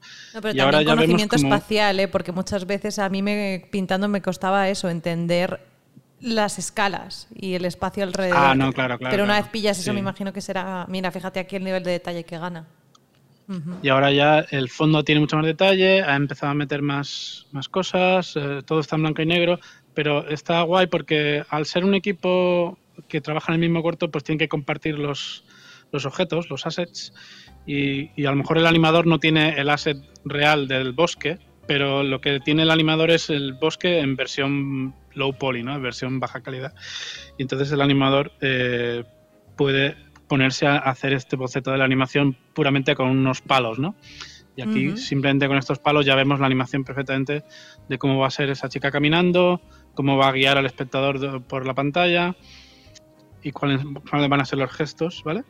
y 0.53 0.59
ahora 0.59 0.88
conocimiento 0.89 1.35
espacial, 1.35 1.99
¿eh? 1.99 2.07
porque 2.07 2.31
muchas 2.31 2.65
veces 2.65 2.99
a 2.99 3.09
mí 3.09 3.21
me, 3.21 3.67
pintando 3.71 4.07
me 4.07 4.21
costaba 4.21 4.69
eso, 4.69 4.89
entender 4.89 5.59
las 6.21 6.59
escalas 6.59 7.27
y 7.33 7.53
el 7.53 7.65
espacio 7.65 8.03
alrededor. 8.03 8.37
Ah, 8.37 8.55
no, 8.55 8.73
claro, 8.73 8.97
claro. 8.97 9.11
Pero 9.11 9.23
una 9.23 9.39
vez 9.39 9.49
pillas 9.49 9.79
eso, 9.79 9.93
me 9.93 9.99
imagino 9.99 10.33
que 10.33 10.41
será. 10.41 10.85
Mira, 10.89 11.11
fíjate 11.11 11.39
aquí 11.39 11.55
el 11.55 11.63
nivel 11.63 11.83
de 11.83 11.91
detalle 11.91 12.23
que 12.23 12.37
gana. 12.37 12.65
Y 13.81 13.89
ahora 13.89 14.11
ya 14.11 14.45
el 14.51 14.69
fondo 14.69 15.03
tiene 15.03 15.21
mucho 15.21 15.35
más 15.35 15.45
detalle, 15.45 16.03
ha 16.03 16.15
empezado 16.15 16.51
a 16.51 16.55
meter 16.55 16.83
más, 16.83 17.47
más 17.51 17.67
cosas, 17.67 18.35
eh, 18.35 18.61
todo 18.63 18.79
está 18.79 18.95
en 18.95 19.01
blanco 19.01 19.23
y 19.23 19.25
negro, 19.25 19.59
pero 19.95 20.27
está 20.29 20.61
guay 20.61 20.85
porque 20.85 21.43
al 21.49 21.65
ser 21.65 21.83
un 21.83 21.95
equipo 21.95 22.77
que 23.07 23.21
trabaja 23.21 23.51
en 23.51 23.55
el 23.55 23.59
mismo 23.61 23.81
corto, 23.81 24.11
pues 24.11 24.23
tienen 24.23 24.37
que 24.37 24.47
compartir 24.47 24.99
los, 24.99 25.43
los 25.91 26.05
objetos, 26.05 26.51
los 26.51 26.67
assets, 26.67 27.11
y, 27.71 28.25
a 28.25 28.31
lo 28.31 28.37
mejor 28.37 28.57
el 28.57 28.65
animador 28.65 29.05
no 29.05 29.19
tiene 29.19 29.59
el 29.59 29.69
asset 29.69 29.97
real 30.25 30.67
del 30.67 30.91
bosque, 30.91 31.37
pero 31.67 32.01
lo 32.01 32.19
que 32.19 32.39
tiene 32.39 32.63
el 32.63 32.71
animador 32.71 33.11
es 33.11 33.29
el 33.29 33.53
bosque 33.53 33.99
en 33.99 34.15
versión 34.15 34.95
low 35.13 35.37
poly, 35.37 35.61
¿no? 35.61 35.75
en 35.75 35.83
versión 35.83 36.19
baja 36.19 36.41
calidad. 36.41 36.73
Y 37.37 37.43
entonces 37.43 37.71
el 37.71 37.81
animador 37.81 38.31
eh, 38.41 39.03
puede 39.55 39.95
ponerse 40.27 40.65
a 40.65 40.77
hacer 40.77 41.13
este 41.13 41.35
boceto 41.35 41.71
de 41.71 41.77
la 41.77 41.85
animación 41.85 42.35
puramente 42.55 42.95
con 42.95 43.07
unos 43.07 43.41
palos, 43.41 43.77
¿no? 43.77 43.95
Y 44.55 44.63
aquí 44.63 44.97
simplemente 44.97 45.47
con 45.47 45.57
estos 45.57 45.77
palos 45.79 46.05
ya 46.05 46.15
vemos 46.15 46.39
la 46.39 46.47
animación 46.47 46.83
perfectamente 46.83 47.43
de 47.87 47.97
cómo 47.99 48.17
va 48.17 48.27
a 48.27 48.31
ser 48.31 48.49
esa 48.49 48.67
chica 48.67 48.91
caminando, 48.91 49.61
cómo 49.93 50.17
va 50.17 50.27
a 50.27 50.31
guiar 50.31 50.57
al 50.57 50.65
espectador 50.65 51.43
por 51.43 51.65
la 51.65 51.75
pantalla 51.75 52.35
y 53.41 53.51
cuáles, 53.51 53.81
cuáles 54.09 54.27
van 54.27 54.41
a 54.41 54.45
ser 54.45 54.59
los 54.59 54.71
gestos, 54.71 55.21
¿vale? 55.23 55.43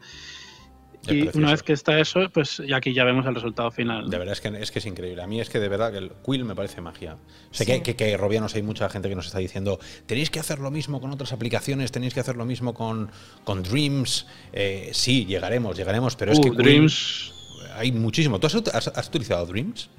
Y 1.08 1.38
una 1.38 1.52
vez 1.52 1.64
que 1.64 1.74
está 1.74 2.00
eso, 2.00 2.30
pues 2.34 2.62
y 2.66 2.74
aquí 2.74 2.94
ya 2.94 3.04
vemos 3.04 3.26
el 3.26 3.36
resultado 3.36 3.72
final. 3.72 4.10
De 4.10 4.18
verdad 4.18 4.34
es 4.34 4.42
que, 4.42 4.50
es 4.50 4.72
que 4.72 4.80
es 4.80 4.86
increíble. 4.86 5.22
A 5.22 5.28
mí 5.28 5.40
es 5.40 5.50
que 5.50 5.60
de 5.60 5.70
verdad 5.70 5.92
que 5.92 5.98
el 5.98 6.12
Quill 6.26 6.44
me 6.44 6.56
parece 6.56 6.82
magia. 6.82 7.18
Sé 7.52 7.66
que, 7.66 7.82
que, 7.82 7.96
que, 7.96 8.18
Robianos 8.18 8.56
hay 8.56 8.64
mucha 8.64 8.90
gente 8.90 9.10
que 9.10 9.16
nos 9.16 9.28
está 9.28 9.40
diciendo, 9.40 9.80
tenéis 10.06 10.30
que 10.30 10.40
hacer 10.40 10.60
lo 10.60 10.72
mismo 10.72 11.00
con 11.00 11.12
otras 11.12 11.32
aplicaciones, 11.32 11.92
tenéis 11.92 12.14
que 12.14 12.20
hacer 12.20 12.36
lo 12.36 12.46
mismo 12.46 12.74
con, 12.74 13.12
con 13.44 13.64
Dreams. 13.64 14.28
Eh, 14.52 14.90
sí, 14.94 15.26
llegaremos, 15.26 15.78
llegaremos, 15.78 16.16
pero 16.16 16.34
es 16.34 16.40
uh, 16.40 16.44
que 16.44 16.50
Dreams... 16.52 17.34
hay 17.76 17.92
muchísimo. 17.92 18.40
¿Tú 18.40 18.48
has, 18.48 19.08
utilizado 19.08 19.46
Dreams? 19.46 19.90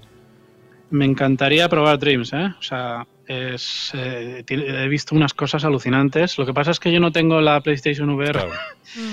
Me 0.90 1.05
encantaría 1.05 1.68
probar 1.68 1.98
Dreams, 1.98 2.33
¿eh? 2.33 2.53
O 2.59 2.62
sea, 2.62 3.07
es, 3.26 3.92
eh, 3.94 4.44
he 4.48 4.88
visto 4.88 5.14
unas 5.14 5.35
cosas 5.35 5.64
alucinantes. 5.64 6.37
Lo 6.37 6.44
que 6.44 6.53
pasa 6.53 6.72
es 6.72 6.81
que 6.81 6.90
yo 6.90 6.98
no 6.98 7.12
tengo 7.12 7.40
la 7.40 7.61
PlayStation 7.61 8.11
VR. 8.11 8.48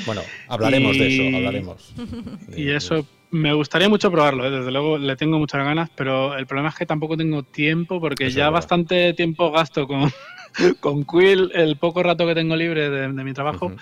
Bueno, 0.06 0.22
hablaremos 0.48 0.98
de 0.98 1.08
eso, 1.08 1.38
hablaremos. 1.38 1.94
y 2.58 2.70
eso 2.70 3.06
me 3.30 3.54
gustaría 3.54 3.90
mucho 3.90 4.10
probarlo, 4.12 4.46
¿eh? 4.46 4.50
desde 4.50 4.72
luego 4.72 4.98
le 4.98 5.16
tengo 5.16 5.38
muchas 5.38 5.63
ganas, 5.63 5.90
pero 5.96 6.36
el 6.38 6.48
problema 6.48 6.70
es 6.70 6.76
que 6.76 6.86
tampoco 6.86 7.18
tengo 7.18 7.44
tiempo 7.44 8.00
porque 8.00 8.30
ya 8.30 8.50
bastante 8.50 9.13
tiempo 9.13 9.52
gasto 9.52 9.88
con, 9.88 10.12
con 10.80 11.04
Quill 11.04 11.52
el 11.54 11.78
poco 11.78 12.04
rato 12.04 12.26
que 12.26 12.36
tengo 12.36 12.56
libre 12.56 12.90
de, 12.90 13.08
mi 13.10 13.34
trabajo. 13.34 13.74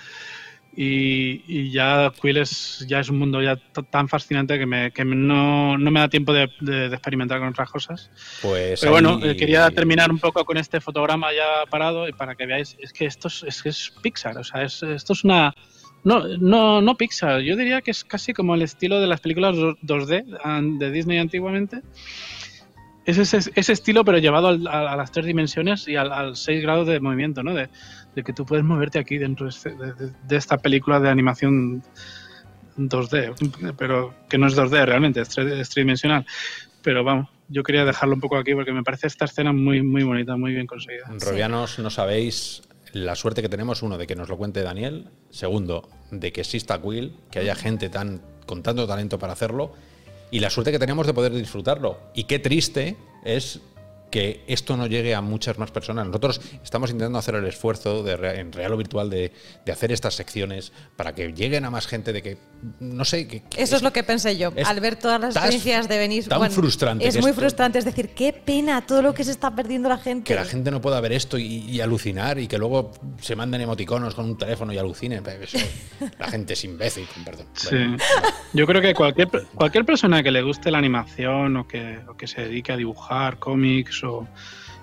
Y, 0.78 1.70
ya 1.70 2.12
Quill 2.20 2.36
es, 2.36 2.84
ya 2.86 3.00
es 3.00 3.08
un 3.08 3.18
mundo 3.18 3.40
ya 3.40 3.56
tan 3.90 4.08
fascinante 4.08 4.58
que, 4.58 4.66
me, 4.66 4.90
que 4.90 5.06
no, 5.06 5.78
no, 5.78 5.90
me 5.90 6.00
da 6.00 6.08
tiempo 6.08 6.34
de, 6.34 6.50
de, 6.60 6.86
experimentar 6.86 7.38
con 7.38 7.48
otras 7.48 7.70
cosas. 7.70 8.10
Pues 8.42 8.80
Pero 8.80 8.92
bueno, 8.92 9.18
eh, 9.22 9.36
quería 9.36 9.70
terminar 9.70 10.10
un 10.10 10.18
poco 10.18 10.44
con 10.44 10.58
este 10.58 10.82
fotograma 10.82 11.32
ya 11.32 11.64
parado 11.70 12.06
y 12.06 12.12
para 12.12 12.34
que 12.34 12.44
veáis, 12.44 12.76
es 12.78 12.92
que 12.92 13.06
esto 13.06 13.28
es, 13.28 13.42
es, 13.44 13.62
que 13.62 13.70
es 13.70 13.92
Pixar, 14.02 14.36
o 14.36 14.44
sea, 14.44 14.62
es, 14.62 14.82
esto 14.82 15.14
es 15.14 15.24
una... 15.24 15.54
No, 16.04 16.28
no, 16.38 16.82
no 16.82 16.96
Pixar, 16.96 17.40
yo 17.40 17.56
diría 17.56 17.80
que 17.80 17.90
es 17.90 18.04
casi 18.04 18.34
como 18.34 18.54
el 18.54 18.62
estilo 18.62 19.00
de 19.00 19.06
las 19.06 19.20
películas 19.20 19.56
2D 19.56 20.78
de 20.78 20.90
Disney 20.92 21.18
antiguamente. 21.18 21.80
Es 23.06 23.16
ese, 23.18 23.50
ese 23.54 23.72
estilo, 23.72 24.04
pero 24.04 24.18
llevado 24.18 24.48
al- 24.48 24.66
a, 24.66 24.94
las 24.96 25.10
tres 25.12 25.24
dimensiones 25.26 25.86
y 25.88 25.96
al, 25.96 26.36
seis 26.36 26.62
grados 26.62 26.86
de 26.86 27.00
movimiento, 27.00 27.42
¿no? 27.42 27.54
De, 27.54 27.68
que 28.24 28.32
tú 28.32 28.44
puedes 28.46 28.64
moverte 28.64 28.98
aquí 28.98 29.16
dentro 29.18 29.46
de, 29.46 29.50
este- 29.50 29.74
esta 30.36 30.58
película 30.58 30.98
de 31.00 31.08
animación 31.10 31.82
2D, 32.78 33.74
pero 33.78 34.14
que 34.28 34.38
no 34.38 34.46
es 34.46 34.56
2D 34.56 34.84
realmente, 34.84 35.20
es, 35.20 35.36
es 35.38 35.68
tridimensional. 35.70 36.26
Pero 36.82 37.02
vamos, 37.04 37.28
yo 37.48 37.62
quería 37.62 37.84
dejarlo 37.84 38.14
un 38.14 38.20
poco 38.20 38.36
aquí 38.36 38.54
porque 38.54 38.72
me 38.72 38.82
parece 38.82 39.06
esta 39.06 39.24
escena 39.24 39.52
muy, 39.52 39.82
muy 39.82 40.02
bonita, 40.02 40.36
muy 40.36 40.52
bien 40.52 40.66
conseguida. 40.66 41.04
Robianos, 41.20 41.78
no 41.78 41.90
sabéis 41.90 42.62
la 42.92 43.14
suerte 43.14 43.42
que 43.42 43.48
tenemos, 43.48 43.82
uno, 43.82 43.98
de 43.98 44.06
que 44.06 44.14
nos 44.14 44.28
lo 44.28 44.36
cuente 44.36 44.62
Daniel, 44.62 45.08
segundo, 45.30 45.88
de 46.10 46.32
que 46.32 46.42
exista 46.42 46.80
Quill, 46.80 47.14
que 47.30 47.40
haya 47.40 47.54
gente 47.54 47.88
tan 47.88 48.20
con 48.46 48.62
tanto 48.62 48.86
talento 48.86 49.18
para 49.18 49.32
hacerlo, 49.32 49.72
y 50.30 50.40
la 50.40 50.50
suerte 50.50 50.72
que 50.72 50.78
tenemos 50.78 51.06
de 51.06 51.14
poder 51.14 51.32
disfrutarlo. 51.32 51.98
Y 52.14 52.24
qué 52.24 52.38
triste 52.38 52.96
es 53.24 53.60
que 54.10 54.44
esto 54.46 54.76
no 54.76 54.86
llegue 54.86 55.14
a 55.14 55.20
muchas 55.20 55.58
más 55.58 55.70
personas. 55.70 56.06
Nosotros 56.06 56.40
estamos 56.62 56.90
intentando 56.90 57.18
hacer 57.18 57.34
el 57.34 57.44
esfuerzo 57.46 58.02
de, 58.02 58.16
re- 58.16 58.40
en 58.40 58.52
real 58.52 58.72
o 58.72 58.76
virtual 58.76 59.10
de, 59.10 59.32
de 59.64 59.72
hacer 59.72 59.90
estas 59.92 60.14
secciones 60.14 60.72
para 60.96 61.14
que 61.14 61.32
lleguen 61.32 61.64
a 61.64 61.70
más 61.70 61.86
gente, 61.86 62.12
de 62.12 62.22
que, 62.22 62.38
no 62.80 63.04
sé, 63.04 63.26
que, 63.26 63.42
que 63.42 63.62
Eso 63.62 63.76
es 63.76 63.82
lo 63.82 63.92
que 63.92 64.02
pensé 64.04 64.36
yo. 64.38 64.52
es 64.54 64.66
Al 64.68 64.80
ver 64.80 64.96
todas 64.96 65.20
las 65.20 65.34
experiencias 65.36 65.88
de 65.88 65.98
venir. 65.98 66.28
tan 66.28 66.50
frustrante 66.50 67.06
Es 67.06 67.20
muy 67.20 67.30
esto- 67.30 67.40
frustrante. 67.40 67.78
Es 67.78 67.84
decir, 67.84 68.10
qué 68.10 68.32
pena 68.32 68.86
todo 68.86 69.02
lo 69.02 69.12
que 69.12 69.24
se 69.24 69.32
está 69.32 69.54
perdiendo 69.54 69.88
la 69.88 69.98
gente. 69.98 70.24
que 70.24 70.34
la 70.34 70.44
gente 70.44 70.70
no 70.70 70.80
pueda 70.80 71.00
ver 71.00 71.12
esto 71.12 71.36
y, 71.36 71.44
y 71.68 71.80
alucinar 71.80 72.38
y 72.38 72.46
que 72.46 72.58
luego 72.58 72.92
se 73.20 73.34
manden 73.36 73.60
emoticonos 73.60 74.14
con 74.14 74.24
un 74.26 74.38
teléfono 74.38 74.72
y 74.72 74.78
alucinen. 74.78 75.24
Eso, 75.42 75.58
la 76.18 76.28
gente 76.28 76.52
es 76.52 76.64
imbécil, 76.64 77.06
perdón. 77.24 77.46
Sí. 77.54 77.68
Bueno, 77.70 77.96
Yo 78.52 78.66
creo 78.66 78.80
que 78.80 78.94
cualquier, 78.94 79.28
cualquier 79.54 79.84
persona 79.84 80.22
que 80.22 80.30
le 80.30 80.42
guste 80.42 80.70
la 80.70 80.78
animación 80.78 81.56
o 81.56 81.66
que, 81.68 81.98
o 82.08 82.16
que 82.16 82.26
se 82.26 82.42
dedique 82.42 82.72
a 82.72 82.76
dibujar 82.76 83.38
cómics 83.38 83.95
o, 84.04 84.26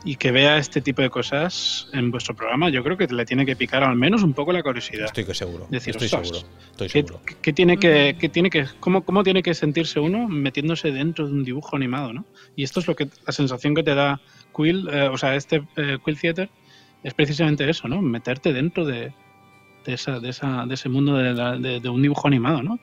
y 0.05 0.15
que 0.17 0.31
vea 0.31 0.57
este 0.57 0.81
tipo 0.81 1.01
de 1.01 1.09
cosas 1.09 1.87
en 1.93 2.11
vuestro 2.11 2.35
programa, 2.35 2.69
yo 2.69 2.83
creo 2.83 2.97
que 2.97 3.07
le 3.07 3.25
tiene 3.25 3.45
que 3.45 3.55
picar 3.55 3.83
al 3.83 3.95
menos 3.95 4.21
un 4.23 4.33
poco 4.33 4.51
la 4.51 4.61
curiosidad. 4.61 5.05
estoy 5.05 5.23
que 5.25 5.33
seguro. 5.33 5.67
Decir, 5.69 5.91
estoy 5.95 6.09
seguro. 6.09 6.39
Estoy 6.71 6.87
¿Qué, 6.89 6.99
seguro. 7.03 7.21
qué 7.41 7.53
tiene 7.53 7.77
que, 7.77 8.17
qué 8.19 8.27
tiene 8.29 8.49
que, 8.49 8.65
cómo, 8.79 9.03
cómo 9.05 9.23
tiene 9.23 9.41
que 9.41 9.53
sentirse 9.53 9.99
uno 9.99 10.27
metiéndose 10.27 10.91
dentro 10.91 11.27
de 11.27 11.33
un 11.33 11.43
dibujo 11.43 11.75
animado, 11.75 12.11
¿no? 12.13 12.25
Y 12.55 12.63
esto 12.63 12.79
es 12.81 12.87
lo 12.87 12.95
que 12.95 13.07
la 13.25 13.31
sensación 13.31 13.73
que 13.75 13.83
te 13.83 13.95
da 13.95 14.19
Quill, 14.55 14.87
eh, 14.91 15.07
o 15.07 15.17
sea, 15.17 15.35
este 15.35 15.63
eh, 15.77 15.97
Quill 16.03 16.19
Theater 16.19 16.49
es 17.03 17.13
precisamente 17.13 17.69
eso, 17.69 17.87
¿no? 17.87 18.01
Meterte 18.01 18.51
dentro 18.53 18.85
de, 18.85 19.13
de, 19.85 19.93
esa, 19.93 20.19
de, 20.19 20.29
esa, 20.29 20.65
de 20.65 20.73
ese 20.73 20.89
mundo 20.89 21.15
de, 21.17 21.33
la- 21.33 21.57
de- 21.57 21.79
de 21.79 21.89
un 21.89 22.01
dibujo 22.01 22.27
animado, 22.27 22.61
¿no? 22.61 22.79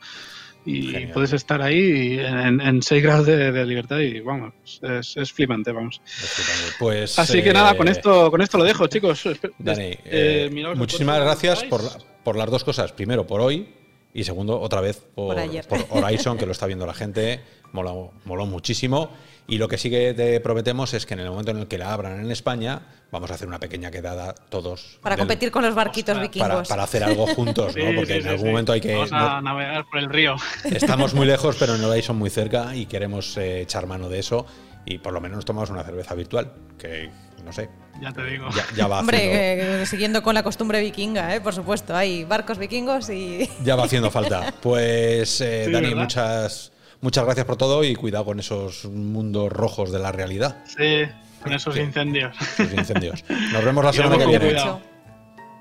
Y 0.65 0.89
Genial. 0.89 1.13
puedes 1.13 1.33
estar 1.33 1.63
ahí 1.63 2.19
en, 2.19 2.61
en 2.61 2.83
6 2.83 3.03
grados 3.03 3.27
de, 3.27 3.51
de 3.51 3.65
libertad 3.65 3.99
y 3.99 4.21
vamos, 4.21 4.53
es, 4.83 5.17
es 5.17 5.33
flipante, 5.33 5.73
vamos. 5.73 6.03
Estupendo. 6.05 6.77
Pues, 6.79 7.19
Así 7.19 7.43
que 7.43 7.51
eh, 7.51 7.55
nada, 7.55 7.77
con 7.77 7.89
esto, 7.89 8.31
con 8.31 8.43
esto 8.43 8.59
lo 8.59 8.65
dejo, 8.65 8.87
chicos. 8.87 9.27
Dani, 9.59 9.85
eh, 9.85 9.99
eh, 10.05 10.75
muchísimas 10.77 11.19
gracias 11.21 11.65
por, 11.65 11.81
por 12.23 12.37
las 12.37 12.51
dos 12.51 12.63
cosas. 12.65 12.93
Primero, 12.93 13.27
por 13.27 13.41
hoy. 13.41 13.80
Y 14.13 14.25
segundo, 14.25 14.61
otra 14.61 14.81
vez 14.81 14.99
por, 15.15 15.35
Por 15.35 15.39
ayer. 15.39 15.67
por 15.69 15.85
Horizon, 15.91 16.37
que 16.37 16.47
lo 16.47 16.53
está 16.53 16.67
viendo 16.67 16.87
la 16.87 16.95
gente. 16.95 17.41
Moló, 17.73 18.13
moló 18.25 18.47
muchísimo. 18.47 19.11
Y 19.47 19.59
lo 19.59 19.67
que 19.69 19.79
sí 19.79 19.91
que 19.91 20.15
te 20.15 20.41
prometemos 20.41 20.95
es 20.95 21.07
que 21.07 21.15
en 21.15 21.21
el 21.21 21.29
momento 21.31 21.51
en 21.53 21.59
el 21.59 21.67
que 21.69 21.79
la 21.79 21.93
abran 21.93 22.21
en 22.25 22.31
España, 22.31 22.83
vamos 23.11 23.31
a 23.31 23.35
hacer 23.35 23.49
una 23.49 23.59
pequeña 23.59 23.91
quedada 23.91 24.35
todos. 24.49 24.99
Para 25.03 25.17
del- 25.17 25.23
competir 25.23 25.51
con 25.51 25.65
los 25.65 25.75
barquitos 25.75 26.11
Ostras, 26.15 26.23
vikingos. 26.29 26.49
para, 26.49 26.63
para 26.65 26.83
hacer 26.85 27.03
algo 27.05 27.27
juntos, 27.29 27.77
¿no? 27.77 27.91
Sí, 27.91 27.97
Porque 27.97 28.13
sí, 28.13 28.19
en 28.19 28.23
sí, 28.23 28.29
algún 28.29 28.45
sí. 28.47 28.51
momento 28.51 28.73
hay 28.73 28.81
que. 28.81 28.95
Vamos 28.95 29.11
no- 29.13 29.19
a 29.19 29.41
navegar 29.41 29.85
por 29.91 29.99
el 29.99 30.09
río. 30.09 30.37
Estamos 30.65 31.15
muy 31.15 31.27
lejos, 31.27 31.57
pero 31.59 31.75
en 31.75 31.85
Horizon 31.85 32.17
muy 32.17 32.31
cerca 32.31 32.75
y 32.77 32.87
queremos 32.87 33.37
eh, 33.37 33.63
echar 33.63 33.87
mano 33.87 34.09
de 34.09 34.19
eso. 34.21 34.47
Y 34.87 34.99
por 34.99 35.13
lo 35.13 35.21
menos 35.21 35.37
nos 35.37 35.45
tomamos 35.45 35.71
una 35.71 35.83
cerveza 35.85 36.15
virtual, 36.15 36.53
que 36.79 37.11
no 37.45 37.53
sé, 37.53 37.69
Ya 38.01 38.13
te 38.13 38.25
digo. 38.25 38.49
ya, 38.51 38.65
ya 38.77 38.87
va 38.87 39.01
haciendo, 39.01 39.01
Hombre, 39.01 39.81
eh, 39.83 39.87
siguiendo 39.87 40.23
con 40.23 40.35
la 40.35 40.43
costumbre 40.43 40.81
vikinga, 40.81 41.35
¿eh? 41.35 41.41
por 41.41 41.55
supuesto. 41.55 41.97
Hay 41.97 42.25
barcos 42.25 42.59
vikingos 42.59 43.11
y. 43.11 43.49
ya 43.65 43.77
va 43.77 43.85
haciendo 43.85 44.11
falta. 44.11 44.53
Pues 44.63 45.41
eh, 45.41 45.65
Sí, 45.67 45.73
Dani, 45.73 45.89
¿verdad? 45.89 46.03
muchas, 46.03 46.73
muchas 47.01 47.25
gracias 47.25 47.47
por 47.47 47.57
todo 47.57 47.83
y 47.85 47.95
cuidado 47.95 48.25
con 48.25 48.41
esos 48.41 48.85
mundos 48.87 49.53
rojos 49.53 49.91
de 49.93 49.99
la 49.99 50.13
realidad, 50.13 50.59
Sí, 50.67 51.05
con 51.43 51.53
esos 51.53 51.77
incendios. 51.77 52.37
esos 52.59 52.73
incendios. 52.73 53.25
Nos 53.53 53.65
vemos 53.65 53.85
la 53.85 53.93
semana 53.95 54.19
que 54.19 54.27
viene. 54.27 54.47
cuidado. 54.51 54.81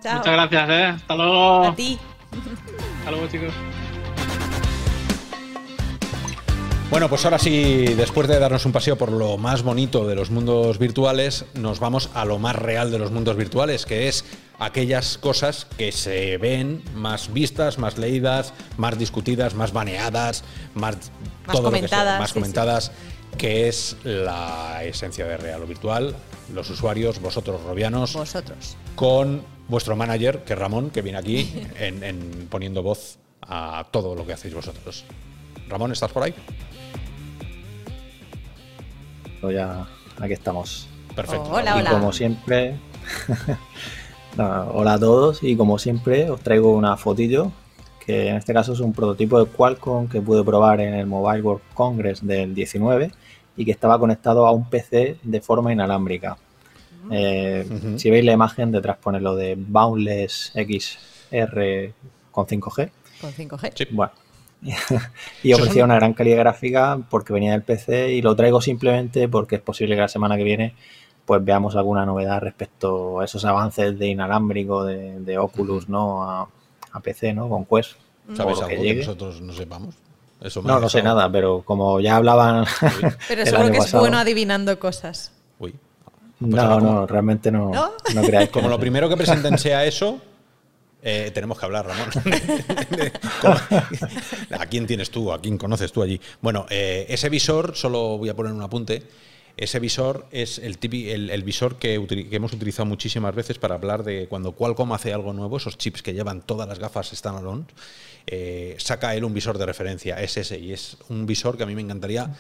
Chao. 0.02 0.18
Muchas 0.18 0.34
gracias, 0.34 0.70
¿eh? 0.70 0.84
Hasta 0.96 1.16
luego. 1.16 1.64
A 1.68 1.76
ti. 1.76 2.00
Hasta 3.00 3.12
luego, 3.12 3.28
chicos. 3.28 3.54
Bueno, 6.90 7.08
pues 7.08 7.24
ahora 7.24 7.38
sí, 7.38 7.86
después 7.96 8.28
de 8.28 8.40
darnos 8.40 8.66
un 8.66 8.72
paseo 8.72 8.98
por 8.98 9.12
lo 9.12 9.38
más 9.38 9.62
bonito 9.62 10.08
de 10.08 10.16
los 10.16 10.32
mundos 10.32 10.80
virtuales, 10.80 11.46
nos 11.54 11.80
vamos 11.80 12.10
a 12.16 12.26
lo 12.26 12.40
más 12.40 12.56
real 12.56 12.90
de 12.90 12.98
los 12.98 13.12
mundos 13.12 13.38
virtuales, 13.38 13.86
que 13.86 14.08
es 14.08 14.26
aquellas 14.58 15.20
cosas 15.20 15.68
que 15.78 15.92
se 15.92 16.38
ven 16.40 16.84
más 16.96 17.32
vistas, 17.32 17.78
más 17.78 18.00
leídas, 18.00 18.54
más 18.78 18.98
discutidas, 18.98 19.54
más 19.54 19.72
baneadas, 19.72 20.44
más, 20.74 20.96
Más 21.46 21.56
todo 21.56 21.70
lo 21.70 21.80
que 21.80 21.88
sea, 21.88 21.90
comentadas, 21.90 22.20
más 22.20 22.30
sí, 22.30 22.34
sí. 22.34 22.40
comentadas, 22.40 22.92
que 23.38 23.68
es 23.68 23.96
la 24.04 24.84
esencia 24.84 25.26
de 25.26 25.38
real 25.38 25.62
o 25.62 25.68
virtual, 25.68 26.16
los 26.56 26.72
usuarios, 26.72 27.22
vosotros 27.22 27.62
robianos, 27.62 28.14
Vosotros. 28.14 28.76
con 28.96 29.44
vuestro 29.68 29.96
manager, 29.96 30.44
que 30.44 30.54
es 30.54 30.60
Ramón, 30.60 30.90
que 30.90 31.04
viene 31.04 31.20
aquí 31.20 31.54
en, 31.80 32.04
en 32.04 32.48
poniendo 32.50 32.82
voz 32.82 33.20
a 33.44 33.86
todo 33.92 34.16
lo 34.16 34.26
que 34.26 34.34
hacéis 34.34 34.56
vosotros. 34.56 35.06
Ramón, 35.70 35.92
¿estás 35.92 36.12
por 36.12 36.24
ahí? 36.24 36.34
Pues 39.42 39.56
ya 39.56 39.88
aquí 40.20 40.34
estamos. 40.34 40.88
Perfecto. 41.16 41.50
Hola, 41.52 41.76
y 41.78 41.80
hola. 41.80 41.92
como 41.92 42.12
siempre, 42.12 42.76
hola 44.38 44.94
a 44.94 45.00
todos 45.00 45.44
y 45.44 45.56
como 45.56 45.80
siempre 45.80 46.30
os 46.30 46.40
traigo 46.42 46.74
una 46.74 46.98
fotillo 46.98 47.52
que 48.06 48.30
en 48.30 48.38
este 48.38 48.54
caso 48.54 48.74
es 48.74 48.80
un 48.80 48.94
prototipo 48.94 49.44
de 49.44 49.46
Qualcomm 49.52 50.08
que 50.08 50.22
pude 50.22 50.44
probar 50.44 50.82
en 50.82 50.94
el 50.96 51.06
Mobile 51.06 51.42
World 51.42 51.62
Congress 51.74 52.26
del 52.26 52.56
19 52.56 53.12
y 53.56 53.66
que 53.66 53.72
estaba 53.72 54.00
conectado 54.00 54.48
a 54.48 54.52
un 54.52 54.70
PC 54.70 55.18
de 55.22 55.42
forma 55.42 55.72
inalámbrica. 55.72 56.38
Eh, 57.12 57.68
Ujú. 57.70 58.00
Si 58.00 58.10
veis 58.10 58.26
la 58.26 58.32
imagen, 58.32 58.72
detrás 58.72 58.98
pone 58.98 59.20
lo 59.20 59.36
de 59.36 59.56
Boundless 59.56 60.54
XR 60.56 61.94
con 62.32 62.48
5G. 62.48 62.90
Con 63.22 63.32
5G. 63.32 63.72
Sí. 63.76 63.88
Bueno. 63.92 64.12
y 65.44 65.54
ofrecía 65.54 65.86
una 65.86 65.96
gran 65.96 66.14
calidad 66.14 66.40
gráfica 66.40 67.00
porque 67.10 67.34
venía 67.34 67.52
del 67.54 67.62
PC 67.64 68.12
y 68.14 68.22
lo 68.22 68.36
traigo 68.36 68.62
simplemente 68.62 69.30
porque 69.30 69.56
es 69.56 69.62
posible 69.62 69.96
que 69.96 70.02
la 70.02 70.08
semana 70.08 70.36
que 70.38 70.44
viene 70.44 70.76
pues 71.26 71.44
veamos 71.46 71.76
alguna 71.76 72.06
novedad 72.06 72.42
respecto 72.42 73.20
a 73.20 73.26
esos 73.26 73.46
avances 73.46 73.98
de 73.98 74.08
inalámbrico 74.08 74.84
de, 74.84 75.20
de 75.22 75.38
Oculus 75.38 75.88
no 75.88 76.24
a, 76.30 76.50
a 76.92 77.00
PC 77.00 77.34
no 77.34 77.48
con 77.48 77.66
Quest 77.66 77.92
¿Sabes 78.36 78.58
que 78.60 78.64
algo 78.66 78.68
que 78.68 78.78
llegue. 78.84 79.00
nosotros 79.00 79.42
no 79.42 79.54
sepamos? 79.54 79.96
Eso 80.42 80.62
no 80.62 80.80
no 80.80 80.90
sé 80.90 81.02
nada 81.04 81.32
pero 81.32 81.62
como 81.64 82.00
ya 82.00 82.16
hablaban 82.18 82.66
Pero 83.28 83.42
el 83.42 83.48
seguro 83.48 83.64
año 83.66 83.72
que 83.72 83.78
es 83.78 83.84
pasado. 83.86 84.04
bueno 84.04 84.18
adivinando 84.18 84.78
cosas. 84.80 85.32
Uy. 85.60 85.74
no 86.40 86.58
como- 86.70 86.80
no 86.80 87.08
realmente 87.08 87.52
no 87.52 87.70
¿No? 87.72 87.92
no, 88.14 88.22
creáis 88.24 88.50
Como 88.52 88.68
lo 88.68 88.80
primero 88.80 89.08
que 89.10 89.16
presenten 89.18 89.58
sea 89.58 89.86
eso, 89.86 90.20
eh, 91.02 91.32
tenemos 91.34 91.58
que 91.60 91.66
hablar, 91.66 91.86
Ramón. 91.88 92.10
De- 92.90 93.12
¿cómo- 93.42 93.56
¿A 94.60 94.66
quién 94.66 94.86
tienes 94.88 95.10
tú? 95.12 95.32
¿A 95.32 95.42
quién 95.42 95.58
conoces 95.58 95.92
tú 95.92 96.02
allí? 96.02 96.20
Bueno, 96.42 96.66
eh, 96.70 97.06
ese 97.10 97.30
visor, 97.30 97.76
solo 97.76 98.18
voy 98.18 98.30
a 98.30 98.36
poner 98.36 98.54
un 98.54 98.62
apunte. 98.62 99.04
Ese 99.58 99.80
visor 99.80 100.26
es 100.32 100.58
el, 100.60 100.80
tipi- 100.80 101.10
el, 101.10 101.30
el 101.30 101.44
visor 101.44 101.76
que 101.78 101.96
hemos 102.32 102.54
utilizado 102.54 102.86
muchísimas 102.86 103.36
veces 103.36 103.58
para 103.60 103.76
hablar 103.76 104.04
de 104.04 104.28
cuando 104.30 104.54
Qualcomm 104.54 104.94
hace 104.94 105.12
algo 105.14 105.34
nuevo, 105.34 105.58
esos 105.58 105.78
chips 105.78 106.02
que 106.02 106.14
llevan 106.14 106.42
todas 106.42 106.66
las 106.68 106.80
gafas 106.80 107.10
standalone, 107.14 107.66
eh, 108.28 108.76
saca 108.80 109.16
él 109.16 109.26
un 109.26 109.34
visor 109.34 109.58
de 109.58 109.66
referencia, 109.66 110.22
es 110.22 110.38
ese, 110.38 110.60
y 110.60 110.72
es 110.72 110.96
un 111.10 111.26
visor 111.26 111.58
que 111.58 111.64
a 111.64 111.66
mí 111.66 111.76
me 111.76 111.82
encantaría 111.82 112.34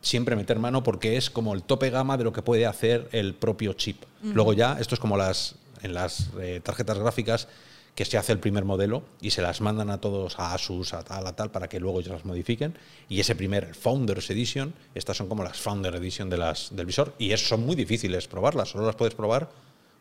siempre 0.00 0.34
meter 0.34 0.58
mano 0.58 0.82
porque 0.82 1.16
es 1.16 1.30
como 1.30 1.54
el 1.54 1.62
tope 1.62 1.90
gama 1.90 2.16
de 2.16 2.24
lo 2.24 2.32
que 2.32 2.42
puede 2.42 2.66
hacer 2.66 3.08
el 3.12 3.34
propio 3.34 3.74
chip. 3.74 4.02
Luego 4.22 4.52
ya, 4.52 4.76
esto 4.80 4.96
es 4.96 5.00
como 5.00 5.16
las 5.16 5.54
en 5.82 5.94
las 5.94 6.30
eh, 6.40 6.60
tarjetas 6.64 6.98
gráficas 6.98 7.46
que 7.94 8.04
se 8.04 8.18
hace 8.18 8.32
el 8.32 8.40
primer 8.40 8.64
modelo 8.64 9.02
y 9.20 9.30
se 9.30 9.40
las 9.40 9.60
mandan 9.60 9.88
a 9.90 9.98
todos 10.00 10.38
a 10.40 10.52
Asus, 10.54 10.94
a 10.94 11.04
tal, 11.04 11.26
a 11.26 11.36
tal, 11.36 11.50
para 11.50 11.68
que 11.68 11.78
luego 11.78 12.00
ellos 12.00 12.12
las 12.12 12.24
modifiquen. 12.24 12.74
Y 13.08 13.20
ese 13.20 13.36
primer, 13.36 13.64
el 13.64 13.74
Founders 13.76 14.28
Edition, 14.30 14.74
estas 14.96 15.16
son 15.16 15.28
como 15.28 15.44
las 15.44 15.58
Founder 15.60 15.94
Edition 15.94 16.28
de 16.28 16.36
las, 16.38 16.74
del 16.74 16.86
visor. 16.86 17.14
Y 17.18 17.30
es, 17.32 17.46
son 17.46 17.64
muy 17.64 17.76
difíciles 17.76 18.26
probarlas, 18.26 18.70
solo 18.70 18.84
las 18.86 18.96
puedes 18.96 19.14
probar, 19.14 19.48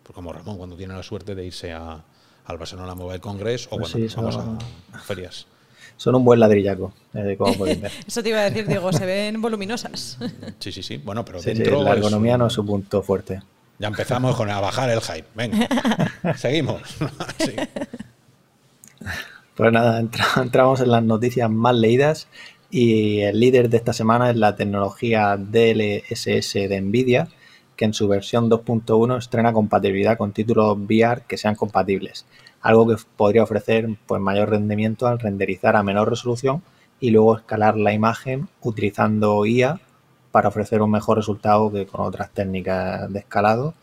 pues 0.01 0.15
como 0.15 0.33
Ramón, 0.33 0.57
cuando 0.57 0.75
tiene 0.75 0.95
la 0.95 1.03
suerte 1.03 1.35
de 1.35 1.45
irse 1.45 1.71
a, 1.71 2.03
al 2.45 2.57
Barcelona 2.57 2.95
Mobile 2.95 3.19
Congress 3.19 3.67
o 3.67 3.77
Pues 3.77 3.91
cuando 3.91 4.09
sí, 4.09 4.15
vamos 4.15 4.33
son- 4.35 4.57
a 4.93 4.99
ferias. 4.99 5.45
son 5.95 6.15
un 6.15 6.25
buen 6.25 6.39
ladrillaco 6.39 6.91
eh, 7.13 7.35
como 7.37 7.53
podéis 7.55 7.79
ver 7.79 7.91
Eso 8.07 8.23
te 8.23 8.29
iba 8.29 8.39
a 8.39 8.49
decir, 8.49 8.67
Diego, 8.67 8.91
se 8.91 9.05
ven 9.05 9.39
voluminosas. 9.39 10.17
Sí, 10.59 10.71
sí, 10.71 10.81
sí. 10.81 10.97
Bueno, 10.97 11.23
pero 11.23 11.39
Sí, 11.39 11.51
sí, 11.51 11.57
dentro. 11.59 11.83
la 11.83 11.91
es- 11.91 11.97
ergonomía 11.97 12.37
no 12.39 12.47
es 12.47 12.53
su 12.53 12.65
punto 12.65 13.03
fuerte 13.03 13.41
Ya 13.80 13.88
empezamos 13.88 14.36
con 14.36 14.49
a 14.49 14.59
bajar 14.61 14.89
el 14.89 15.01
hype. 15.01 15.28
Venga, 15.36 15.67
seguimos. 16.38 16.82
Sí. 17.39 17.53
Pues 19.55 19.71
nada, 19.71 19.99
entra- 19.99 20.41
entramos 20.41 20.80
en 20.82 20.91
las 20.91 21.03
noticias 21.03 21.49
más 21.49 21.76
leídas 21.76 22.28
Y 22.71 23.19
el 23.21 23.39
líder 23.39 23.69
de 23.69 23.78
esta 23.78 23.93
semana 23.93 24.30
es 24.32 24.36
la 24.36 24.55
tecnología 24.55 25.38
DLSS 25.38 26.53
de 26.53 26.82
Nvidia, 26.82 27.28
que 27.76 27.86
en 27.86 27.93
su 27.93 28.07
versión 28.07 28.49
2.1 28.49 29.17
estrena 29.17 29.53
compatibilidad 29.53 30.17
con 30.17 30.32
títulos 30.32 30.76
VR 30.78 31.21
que 31.28 31.38
sean 31.38 31.53
compatibles, 31.55 32.26
algo 32.61 32.88
que 32.88 32.95
podría 33.15 33.43
ofrecer 33.43 33.88
pues, 34.07 34.19
mayor 34.21 34.49
rendimiento 34.49 35.05
al 35.07 35.19
renderizar 35.19 35.76
a 35.76 35.84
menor 35.84 36.09
resolución 36.09 36.63
y 36.99 37.11
luego 37.11 37.38
escalar 37.38 37.78
la 37.78 37.93
imagen 37.93 38.47
utilizando 38.61 39.45
IA 39.45 39.80
para 40.34 40.49
ofrecer 40.49 40.81
un 40.81 40.89
mejor 40.89 41.17
resultado 41.17 41.71
que 41.71 41.86
con 41.86 42.01
otras 42.01 42.31
técnicas 42.31 43.13
de 43.13 43.19
escalado. 43.19 43.75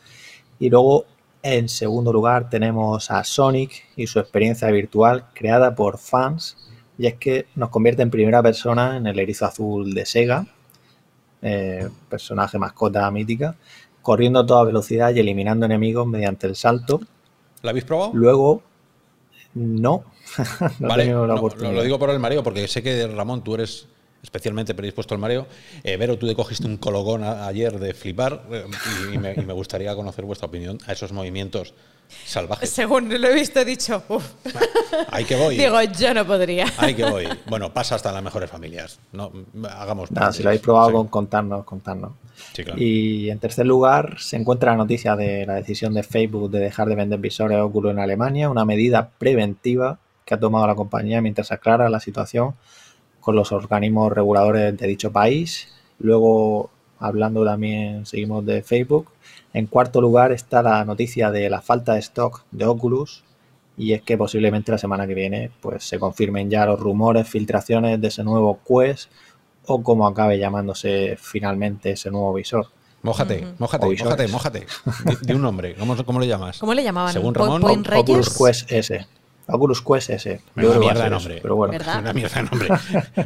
Y 0.59 0.69
luego, 0.69 1.05
en 1.45 1.69
segundo 1.69 2.13
lugar, 2.13 2.51
tenemos 2.51 3.09
a 3.13 3.23
Sonic 3.23 3.85
y 3.95 4.09
su 4.09 4.19
experiencia 4.19 4.69
virtual 4.73 5.27
creada 5.33 5.77
por 5.77 5.99
fans 5.99 6.57
y 6.99 7.07
es 7.07 7.15
que 7.15 7.47
nos 7.55 7.69
convierte 7.69 8.03
en 8.03 8.11
primera 8.11 8.43
persona 8.43 8.97
en 8.97 9.07
el 9.07 9.21
erizo 9.21 9.47
azul 9.47 9.95
de 9.95 10.05
Sega, 10.05 10.45
eh, 11.41 11.89
personaje 12.09 12.59
mascota 12.59 13.09
mítica, 13.13 13.55
corriendo 14.03 14.41
a 14.41 14.47
toda 14.47 14.65
velocidad 14.65 15.15
y 15.15 15.21
eliminando 15.21 15.67
enemigos 15.67 16.05
mediante 16.09 16.49
el 16.49 16.57
salto. 16.57 17.01
¿Lo 17.63 17.71
habéis 17.71 17.85
probado? 17.85 18.11
Luego, 18.13 18.63
no. 19.55 20.03
no 20.81 20.89
vale, 20.89 21.09
no, 21.11 21.29
lo 21.29 21.83
digo 21.85 22.01
por 22.01 22.11
el 22.11 22.19
mareo, 22.19 22.43
porque 22.43 22.67
sé 22.67 22.83
que 22.83 23.07
Ramón, 23.07 23.45
tú 23.45 23.55
eres 23.55 23.87
especialmente 24.23 24.75
predispuesto 24.75 25.15
al 25.15 25.21
mareo. 25.21 25.47
Eh, 25.83 25.97
Vero, 25.97 26.19
tú 26.19 26.27
te 26.27 26.35
cogiste 26.35 26.67
un 26.67 26.77
cologón 26.77 27.25
ayer 27.25 27.79
de 27.79 27.95
flipar 27.95 28.43
eh, 28.51 28.65
y, 29.13 29.19
me, 29.19 29.35
y, 29.35 29.41
me, 29.41 29.53
gustaría 29.53 29.95
conocer 29.95 30.25
vuestra 30.25 30.49
opinión 30.49 30.79
a 30.87 30.93
esos 30.93 31.13
movimientos 31.13 31.75
salvajes. 32.25 32.69
Según 32.71 33.09
lo 33.09 33.29
he 33.29 33.35
visto, 33.35 33.61
he 33.61 33.65
dicho, 33.65 34.03
uff. 34.09 34.25
Ahí 35.11 35.25
que 35.25 35.37
voy. 35.37 35.57
Digo, 35.57 35.81
yo 35.83 36.15
no 36.15 36.27
podría. 36.27 36.67
Ahí 36.79 36.95
que 36.95 37.05
voy. 37.05 37.27
Bueno, 37.47 37.73
pasa 37.73 37.95
hasta 37.95 38.13
las 38.13 38.23
mejores 38.23 38.51
familias. 38.51 38.99
No, 39.13 39.33
hagamos. 39.69 40.11
Nada, 40.11 40.33
si 40.33 40.43
lo 40.43 40.51
habéis 40.51 40.63
probado, 40.63 40.89
sí. 40.89 40.95
con 40.95 41.09
contarnos, 41.09 41.65
contarnos. 41.65 42.13
Sí, 42.53 42.65
claro. 42.65 42.81
Y 42.81 43.31
en 43.31 43.39
tercer 43.39 43.67
lugar, 43.67 44.17
se 44.19 44.37
encuentra 44.37 44.73
la 44.73 44.79
noticia 44.79 45.17
de 45.17 45.47
la 45.47 45.55
decisión 45.55 45.95
de 45.95 46.03
Facebook 46.03 46.51
de 46.51 46.61
dejar 46.61 46.89
de 46.89 46.95
vender 46.95 47.21
visores 47.21 47.59
Oculus 47.59 47.93
en 47.93 47.99
Alemania, 47.99 48.51
una 48.51 48.65
medida 48.65 49.11
preventiva 49.19 49.99
que 50.25 50.35
ha 50.35 50.41
tomado 50.41 50.67
la 50.67 50.75
compañía 50.75 51.21
mientras 51.21 51.53
aclara 51.53 51.89
la 51.89 52.01
situación 52.01 52.55
con 53.21 53.37
los 53.37 53.53
organismos 53.53 54.13
reguladores 54.13 54.77
de 54.77 54.87
dicho 54.87 55.13
país. 55.13 55.69
Luego, 55.99 56.71
hablando 56.99 57.45
también, 57.45 58.07
seguimos 58.07 58.45
de 58.47 58.63
Facebook. 58.63 59.09
En 59.53 59.67
cuarto 59.67 60.01
lugar 60.01 60.33
está 60.33 60.63
la 60.63 60.85
noticia 60.85 61.31
de 61.31 61.51
la 61.51 61.61
falta 61.61 61.95
de 61.95 62.01
stock 62.01 62.45
de 62.51 62.67
Oculus 62.67 63.25
y 63.77 63.93
es 63.93 64.03
que 64.03 64.19
posiblemente 64.19 64.73
la 64.73 64.79
semana 64.79 65.07
que 65.07 65.15
viene 65.15 65.51
pues 65.61 65.85
se 65.85 65.99
confirmen 65.99 66.51
ya 66.51 66.67
los 66.67 66.79
rumores, 66.79 67.29
filtraciones 67.29 68.01
de 68.01 68.09
ese 68.09 68.23
nuevo 68.23 68.61
Quest 68.67 69.11
o 69.67 69.83
como 69.83 70.07
acabe 70.07 70.39
llamándose 70.39 71.17
finalmente 71.19 71.93
ese 71.93 72.11
nuevo 72.11 72.33
visor. 72.35 72.69
Mójate, 73.03 73.47
mójate, 73.59 73.87
mójate, 73.87 74.29
mójate. 74.29 74.67
De, 75.23 75.35
un 75.35 75.41
nombre, 75.41 75.75
¿Cómo, 75.75 75.97
¿cómo, 76.05 76.21
le 76.21 76.27
llamas? 76.27 76.59
¿Cómo 76.59 76.75
le 76.75 76.83
llamaban? 76.83 77.13
Según 77.13 77.35
Ramón? 77.35 77.65
Oculus 77.65 78.37
Quest 78.37 78.71
S. 78.71 79.07
Oculus 79.53 79.83
Quest 79.83 80.11
S. 80.11 80.41
Una 80.57 80.79
mierda 80.79 81.05
de 81.05 81.11
nombre. 81.11 81.39
pero 81.43 81.57
bueno. 81.57 81.73
¿Verdad? 81.73 82.01
Una 82.01 82.13
mierda 82.13 82.43
de 82.43 82.49
nombre. 82.49 82.69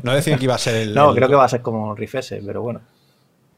No 0.02 0.12
decían 0.14 0.38
que 0.38 0.44
iba 0.44 0.54
a 0.54 0.58
ser 0.58 0.74
el. 0.76 0.94
No, 0.94 1.10
el- 1.10 1.16
creo 1.16 1.28
que 1.28 1.34
va 1.34 1.44
a 1.44 1.48
ser 1.48 1.62
como 1.62 1.94
Riff 1.94 2.14
S, 2.16 2.40
pero 2.44 2.62
bueno. 2.62 2.80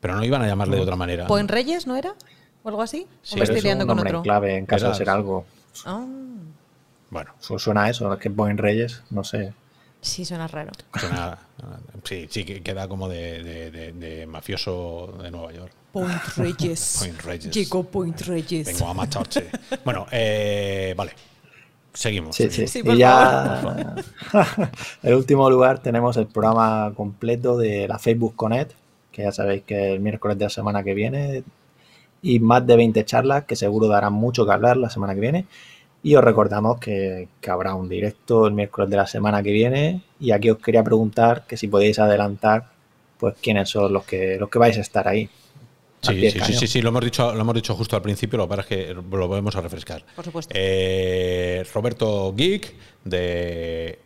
Pero 0.00 0.14
no 0.16 0.24
iban 0.24 0.42
a 0.42 0.46
llamarle 0.46 0.76
de 0.76 0.82
otra 0.82 0.96
manera. 0.96 1.26
¿Point 1.26 1.50
Reyes 1.50 1.86
no 1.86 1.96
era? 1.96 2.14
¿O 2.62 2.68
algo 2.68 2.82
así? 2.82 3.06
Sí, 3.22 3.34
¿O 3.34 3.36
me 3.36 3.40
Pero 3.40 3.42
estoy 3.44 3.56
es 3.58 3.64
liando 3.64 3.84
un 3.84 3.88
con 3.88 3.96
nombre 3.96 4.10
otro? 4.10 4.18
en 4.18 4.22
clave 4.24 4.56
en 4.56 4.66
caso 4.66 4.88
de 4.88 4.94
ser 4.94 5.08
algo. 5.10 5.46
Ah, 5.84 6.04
Bueno, 7.10 7.32
Su- 7.38 7.58
Suena 7.58 7.84
a 7.84 7.90
eso, 7.90 8.12
es 8.12 8.18
que 8.20 8.30
Point 8.30 8.58
Reyes, 8.60 9.02
no 9.10 9.22
sé. 9.24 9.52
sí, 10.00 10.24
suena 10.24 10.46
raro. 10.48 10.72
suena- 10.98 11.38
sí, 12.04 12.26
sí, 12.30 12.44
que 12.44 12.62
queda 12.62 12.88
como 12.88 13.08
de, 13.08 13.42
de- 13.42 13.70
de- 13.70 13.92
de 13.92 14.26
mafioso 14.26 15.14
de 15.22 15.30
Nueva 15.30 15.52
York. 15.52 15.72
Point 15.92 16.22
Reyes. 16.36 16.96
Point 17.00 17.22
Reyes. 17.22 17.50
Llegó 17.54 17.84
Point 17.84 18.20
Reyes. 18.22 18.66
Vengo 18.66 18.88
a 18.88 18.94
matarte. 18.94 19.48
bueno, 19.84 20.06
eh, 20.10 20.92
vale. 20.96 21.12
Seguimos. 21.96 22.36
Sí, 22.36 22.50
sí. 22.50 22.82
Y 22.84 22.98
ya, 22.98 23.94
en 25.02 25.14
último 25.14 25.48
lugar, 25.48 25.78
tenemos 25.78 26.18
el 26.18 26.26
programa 26.26 26.92
completo 26.94 27.56
de 27.56 27.88
la 27.88 27.98
Facebook 27.98 28.36
Connect, 28.36 28.72
que 29.10 29.22
ya 29.22 29.32
sabéis 29.32 29.62
que 29.62 29.94
el 29.94 30.00
miércoles 30.00 30.36
de 30.36 30.44
la 30.44 30.50
semana 30.50 30.84
que 30.84 30.92
viene, 30.92 31.42
y 32.20 32.38
más 32.38 32.66
de 32.66 32.76
20 32.76 33.02
charlas 33.06 33.44
que 33.44 33.56
seguro 33.56 33.88
darán 33.88 34.12
mucho 34.12 34.44
que 34.44 34.52
hablar 34.52 34.76
la 34.76 34.90
semana 34.90 35.14
que 35.14 35.20
viene. 35.20 35.46
Y 36.02 36.14
os 36.16 36.22
recordamos 36.22 36.78
que, 36.78 37.28
que 37.40 37.50
habrá 37.50 37.74
un 37.74 37.88
directo 37.88 38.46
el 38.46 38.52
miércoles 38.52 38.90
de 38.90 38.96
la 38.96 39.06
semana 39.06 39.42
que 39.42 39.52
viene. 39.52 40.02
Y 40.20 40.32
aquí 40.32 40.50
os 40.50 40.58
quería 40.58 40.84
preguntar 40.84 41.46
que 41.46 41.56
si 41.56 41.66
podéis 41.66 41.98
adelantar, 41.98 42.66
pues 43.18 43.34
quiénes 43.40 43.70
son 43.70 43.92
los 43.92 44.04
que 44.04 44.36
los 44.38 44.50
que 44.50 44.58
vais 44.58 44.76
a 44.76 44.82
estar 44.82 45.08
ahí. 45.08 45.30
Sí, 46.02 46.30
sí, 46.30 46.40
sí, 46.40 46.52
sí, 46.52 46.66
sí, 46.66 46.82
lo 46.82 46.90
hemos 46.90 47.04
dicho, 47.04 47.32
lo 47.34 47.40
hemos 47.40 47.54
dicho 47.54 47.74
justo 47.74 47.96
al 47.96 48.02
principio, 48.02 48.36
lo 48.36 48.44
que 48.44 48.48
pasa 48.48 48.62
es 48.62 48.66
que 48.68 48.94
lo 48.94 49.02
volvemos 49.02 49.56
a 49.56 49.60
refrescar. 49.60 50.04
Por 50.14 50.24
supuesto. 50.24 50.54
Eh, 50.56 51.66
Roberto 51.72 52.32
Geek 52.36 52.74
de 53.04 53.98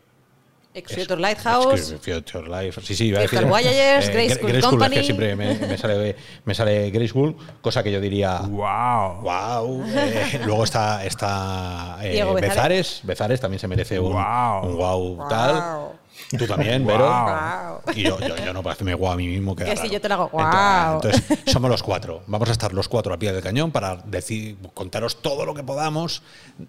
Ex 0.72 0.94
Future 0.94 1.20
Lighthouse. 1.20 1.92
Ex 1.92 2.00
Future 2.00 2.48
Life. 2.48 2.80
Sí, 2.82 2.94
sí, 2.94 3.06
iba 3.06 3.18
a 3.18 3.22
decir. 3.22 3.44
Voyagers, 3.44 4.08
eh, 4.08 4.26
es 4.26 4.38
que 4.38 5.02
siempre 5.02 5.34
me, 5.34 5.54
me 5.54 5.76
sale, 5.76 6.16
me 6.44 6.54
sale 6.54 7.08
School, 7.08 7.36
cosa 7.60 7.82
que 7.82 7.90
yo 7.90 8.00
diría. 8.00 8.38
¡Wow! 8.38 9.22
Wow. 9.22 9.84
eh, 9.88 10.40
luego 10.44 10.62
está, 10.62 11.04
está 11.04 11.98
eh, 12.02 12.12
Diego 12.12 12.34
Bezares. 12.34 13.00
Bezares. 13.02 13.40
También 13.40 13.58
se 13.58 13.66
merece 13.66 13.98
un 13.98 14.12
Guau. 14.12 14.66
un 14.66 14.76
wow, 14.76 15.28
tal. 15.28 15.99
Tú 16.38 16.46
también. 16.48 16.84
Wow. 16.84 17.80
Y 17.94 18.02
yo, 18.02 18.18
yo, 18.20 18.36
yo 18.36 18.52
no 18.52 18.62
para 18.62 18.74
hacerme 18.74 18.94
guau 18.94 19.12
a 19.12 19.16
mí 19.16 19.26
mismo. 19.26 19.56
Que 19.56 19.76
si 19.76 19.88
yo 19.90 20.00
te 20.00 20.08
lo 20.08 20.14
hago 20.14 20.24
Entonces- 20.32 20.50
guau. 20.50 20.94
Entonces, 20.94 21.38
somos 21.52 21.70
los 21.70 21.82
cuatro. 21.82 22.22
Vamos 22.26 22.48
a 22.48 22.52
estar 22.52 22.72
los 22.72 22.88
cuatro 22.88 23.12
al 23.12 23.18
pie 23.18 23.32
del 23.32 23.42
cañón 23.42 23.70
para 23.72 23.96
decir, 23.96 24.56
contaros 24.74 25.22
todo 25.22 25.44
lo 25.44 25.54
que 25.54 25.62
podamos 25.62 26.22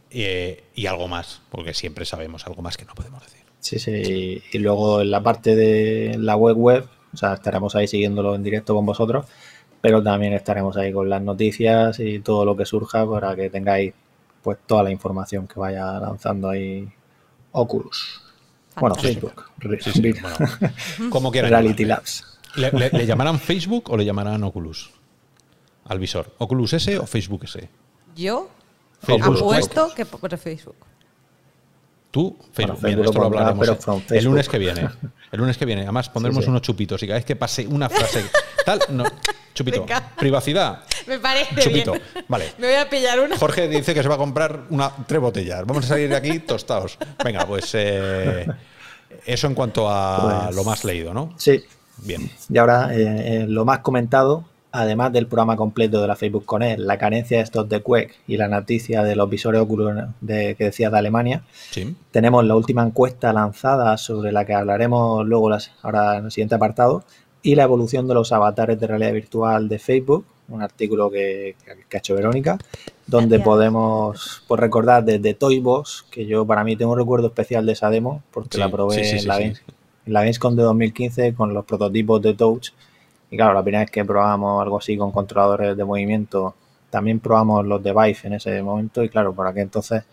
eh, 0.09 0.63
y 0.75 0.85
algo 0.87 1.07
más, 1.07 1.41
porque 1.49 1.73
siempre 1.73 2.05
sabemos 2.05 2.45
algo 2.47 2.61
más 2.61 2.77
que 2.77 2.85
no 2.85 2.93
podemos 2.95 3.23
decir. 3.23 3.41
Sí, 3.59 3.77
sí. 3.79 3.91
Y, 3.91 4.57
y 4.57 4.59
luego 4.59 5.01
en 5.01 5.11
la 5.11 5.21
parte 5.21 5.55
de 5.55 6.15
la 6.17 6.35
web 6.35 6.57
web, 6.57 6.87
o 7.13 7.17
sea, 7.17 7.33
estaremos 7.33 7.75
ahí 7.75 7.87
siguiéndolo 7.87 8.33
en 8.33 8.41
directo 8.41 8.73
con 8.73 8.85
vosotros, 8.85 9.25
pero 9.81 10.01
también 10.01 10.33
estaremos 10.33 10.75
ahí 10.77 10.91
con 10.91 11.09
las 11.09 11.21
noticias 11.21 11.99
y 11.99 12.19
todo 12.19 12.45
lo 12.45 12.55
que 12.57 12.65
surja 12.65 13.07
para 13.07 13.35
que 13.35 13.49
tengáis 13.51 13.93
pues 14.41 14.57
toda 14.65 14.81
la 14.81 14.89
información 14.91 15.47
que 15.47 15.59
vaya 15.59 15.99
lanzando 15.99 16.49
ahí 16.49 16.87
Oculus. 17.51 18.21
Bueno. 18.79 18.95
Facebook. 18.95 19.45
Sí, 19.81 19.91
sí, 19.91 20.13
bueno, 20.21 20.37
como 21.09 21.31
quieran. 21.31 21.51
Reality 21.51 21.83
llamarle. 21.83 21.87
Labs. 21.87 22.39
¿Le, 22.55 22.71
le- 22.71 22.89
le 22.97 23.05
llamarán 23.05 23.39
Facebook 23.39 23.89
o 23.91 23.97
le 23.97 24.05
llamarán 24.05 24.43
Oculus? 24.43 24.91
Al 25.85 25.99
visor. 25.99 26.33
¿Oculus 26.37 26.73
S 26.73 26.97
o 26.97 27.05
Facebook 27.05 27.43
S? 27.45 27.69
Yo 28.15 28.49
Facebook. 29.01 29.37
apuesto 29.37 29.91
que 29.95 30.05
por 30.05 30.37
Facebook. 30.37 30.75
Tú, 32.11 32.37
Facebook. 32.51 32.77
Facebook 32.79 32.85
Bien, 32.85 32.97
lo 32.99 33.05
esto 33.05 33.13
lo 33.17 33.23
pondrá, 33.23 33.39
hablaremos 33.47 33.79
pero 34.09 34.19
el- 34.19 34.25
lunes 34.25 34.49
que 34.49 34.57
viene. 34.59 34.89
El 35.31 35.39
lunes 35.39 35.57
que 35.57 35.65
viene. 35.65 35.83
Además, 35.83 36.09
pondremos 36.09 36.43
sí. 36.43 36.49
unos 36.49 36.61
chupitos 36.61 37.01
y 37.03 37.07
cada 37.07 37.17
vez 37.17 37.25
que 37.25 37.37
pase 37.37 37.65
una 37.65 37.87
frase 37.89 38.25
tal, 38.65 38.81
no, 38.89 39.05
chupito. 39.53 39.79
Venga. 39.81 40.11
Privacidad. 40.17 40.83
Me 41.07 41.19
parece 41.19 41.55
Chupito. 41.61 41.93
bien. 41.93 42.03
Vale. 42.27 42.51
Me 42.57 42.67
voy 42.67 42.75
a 42.75 42.89
pillar 42.89 43.19
una. 43.21 43.37
Jorge 43.37 43.67
dice 43.69 43.93
que 43.93 44.03
se 44.03 44.09
va 44.09 44.15
a 44.15 44.17
comprar 44.17 44.63
una, 44.69 44.91
tres 45.07 45.21
botellas. 45.21 45.65
Vamos 45.65 45.85
a 45.85 45.87
salir 45.87 46.09
de 46.09 46.17
aquí 46.17 46.39
tostados. 46.39 46.97
Venga, 47.23 47.45
pues 47.47 47.69
eh, 47.75 48.45
eso 49.25 49.47
en 49.47 49.55
cuanto 49.55 49.89
a 49.89 50.43
Pues- 50.47 50.55
lo 50.57 50.63
más 50.65 50.83
leído, 50.83 51.13
¿no? 51.13 51.33
Sí. 51.37 51.63
Bien. 51.97 52.29
Y 52.49 52.57
ahora, 52.57 52.93
eh, 52.93 53.43
eh, 53.43 53.45
lo 53.47 53.63
más 53.63 53.79
comentado, 53.79 54.43
además 54.73 55.11
del 55.11 55.27
programa 55.27 55.55
completo 55.57 56.01
de 56.01 56.07
la 56.07 56.15
Facebook 56.15 56.45
Connect, 56.45 56.79
la 56.79 56.97
carencia 56.97 57.37
de 57.37 57.43
estos 57.43 57.67
de 57.67 57.81
Quake 57.81 58.13
y 58.27 58.37
la 58.37 58.47
noticia 58.47 59.03
de 59.03 59.15
los 59.15 59.29
visores 59.29 59.59
Oculus 59.61 59.93
de, 60.21 60.55
que 60.55 60.65
decía 60.65 60.89
de 60.89 60.97
Alemania, 60.97 61.43
Sí. 61.71 61.95
tenemos 62.11 62.45
la 62.45 62.55
última 62.55 62.83
encuesta 62.83 63.33
lanzada 63.33 63.97
sobre 63.97 64.31
la 64.31 64.45
que 64.45 64.53
hablaremos 64.53 65.25
luego 65.27 65.49
las, 65.49 65.71
ahora 65.81 66.17
en 66.17 66.25
el 66.25 66.31
siguiente 66.31 66.55
apartado 66.55 67.03
y 67.43 67.55
la 67.55 67.63
evolución 67.63 68.07
de 68.07 68.13
los 68.13 68.31
avatares 68.31 68.79
de 68.79 68.87
realidad 68.87 69.13
virtual 69.13 69.67
de 69.67 69.79
Facebook, 69.79 70.25
un 70.47 70.61
artículo 70.61 71.09
que, 71.09 71.55
que 71.89 71.97
ha 71.97 71.99
hecho 71.99 72.13
Verónica, 72.15 72.57
donde 73.07 73.37
Gracias. 73.37 73.45
podemos 73.45 74.43
pues, 74.47 74.59
recordar 74.59 75.03
desde 75.03 75.33
Toybox, 75.33 76.05
que 76.11 76.25
yo 76.25 76.45
para 76.45 76.63
mí 76.63 76.75
tengo 76.75 76.91
un 76.93 76.99
recuerdo 76.99 77.27
especial 77.27 77.65
de 77.65 77.71
esa 77.73 77.89
demo, 77.89 78.21
porque 78.31 78.55
Sí, 78.55 78.59
la 78.59 78.69
probé 78.69 78.95
sí, 78.95 79.03
sí, 79.03 79.09
sí, 79.11 79.17
en, 79.23 79.27
la 79.27 79.35
sí. 79.37 79.43
Games- 79.43 79.61
en 80.05 80.13
la 80.13 80.19
Gamescom 80.21 80.55
de 80.55 80.63
2015 80.63 81.33
con 81.33 81.53
los 81.53 81.65
prototipos 81.65 82.21
de 82.21 82.33
Touch. 82.33 82.69
Y 83.31 83.37
claro, 83.37 83.53
la 83.53 83.63
primera 83.63 83.81
vez 83.81 83.89
que 83.89 84.05
probamos 84.05 84.61
algo 84.61 84.77
así 84.77 84.97
con 84.97 85.11
controladores 85.11 85.75
de 85.75 85.83
movimiento, 85.85 86.53
también 86.89 87.19
probamos 87.19 87.65
los 87.65 87.81
de 87.81 87.91
Vive 87.91 88.19
en 88.23 88.33
ese 88.33 88.61
momento 88.61 89.03
y 89.03 89.09
claro, 89.09 89.33
por 89.33 89.47
aquel 89.47 89.63
entonces 89.63 90.03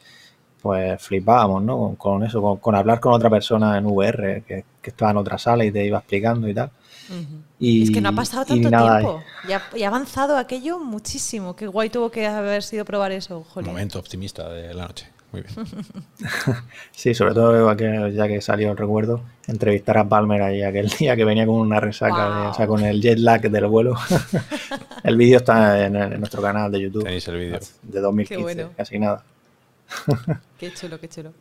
pues 0.63 1.01
flipábamos, 1.03 1.63
¿no? 1.63 1.79
Con, 1.79 1.97
con 1.97 2.25
eso, 2.25 2.41
con, 2.41 2.59
con 2.59 2.75
hablar 2.75 3.01
con 3.01 3.13
otra 3.13 3.29
persona 3.29 3.77
en 3.79 3.87
VR 3.87 4.43
que, 4.47 4.65
que 4.81 4.91
estaba 4.91 5.11
en 5.11 5.17
otra 5.19 5.39
sala 5.39 5.65
y 5.65 5.71
te 5.71 5.85
iba 5.85 5.99
explicando 5.99 6.49
y 6.49 6.55
tal. 6.55 6.71
Ujú. 7.09 7.43
Y, 7.59 7.85
es 7.85 7.91
que 7.91 8.01
no 8.01 8.11
ha 8.11 8.13
pasado 8.13 8.45
y 8.49 8.61
tanto 8.61 8.71
nada, 8.71 8.99
tiempo. 8.99 9.23
Y 9.49 9.53
ha, 9.53 9.63
y 9.77 9.83
ha 9.83 9.89
avanzado 9.89 10.37
aquello 10.37 10.79
muchísimo. 10.79 11.57
Qué 11.57 11.67
guay 11.67 11.91
tuvo 11.91 12.11
que 12.11 12.27
haber 12.27 12.63
sido 12.63 12.85
probar 12.85 13.13
eso, 13.13 13.45
jolín. 13.45 13.71
Momento 13.71 13.99
optimista 13.99 14.49
de 14.49 14.75
la 14.75 14.87
noche. 14.87 15.09
Muy 15.33 15.43
bien. 15.43 15.55
Sí, 16.93 17.15
sobre 17.15 17.35
todo 17.35 17.77
que- 17.77 18.13
ya 18.15 18.27
que 18.29 18.41
salió 18.41 18.71
el 18.73 18.77
recuerdo, 18.77 19.21
entrevistar 19.47 19.99
a 19.99 20.09
Palmer 20.09 20.43
ahí 20.43 20.63
aquel 20.63 20.89
día 20.99 21.15
que 21.17 21.25
venía 21.25 21.47
con 21.47 21.57
una 21.57 21.81
resaca, 21.81 22.41
de- 22.43 22.47
o 22.49 22.55
sea, 22.55 22.67
con 22.67 22.83
el 22.85 23.01
jet 23.01 23.19
lag 23.19 23.43
del 23.43 23.67
vuelo. 23.67 23.97
el 25.05 25.17
vídeo 25.17 25.39
está 25.39 25.87
en, 25.87 25.97
en 25.97 26.19
nuestro 26.19 26.41
canal 26.43 26.71
de 26.73 26.81
YouTube 26.81 27.05
Tenéis 27.05 27.29
el 27.29 27.37
vídeo. 27.39 27.59
de 27.83 28.01
2015, 28.01 28.37
Qué 28.37 28.43
bueno. 28.43 28.71
casi 28.77 28.99
nada. 28.99 29.23
Qué 30.59 30.73
chulo, 30.75 30.99
qué 31.01 31.09
chulo. 31.09 31.33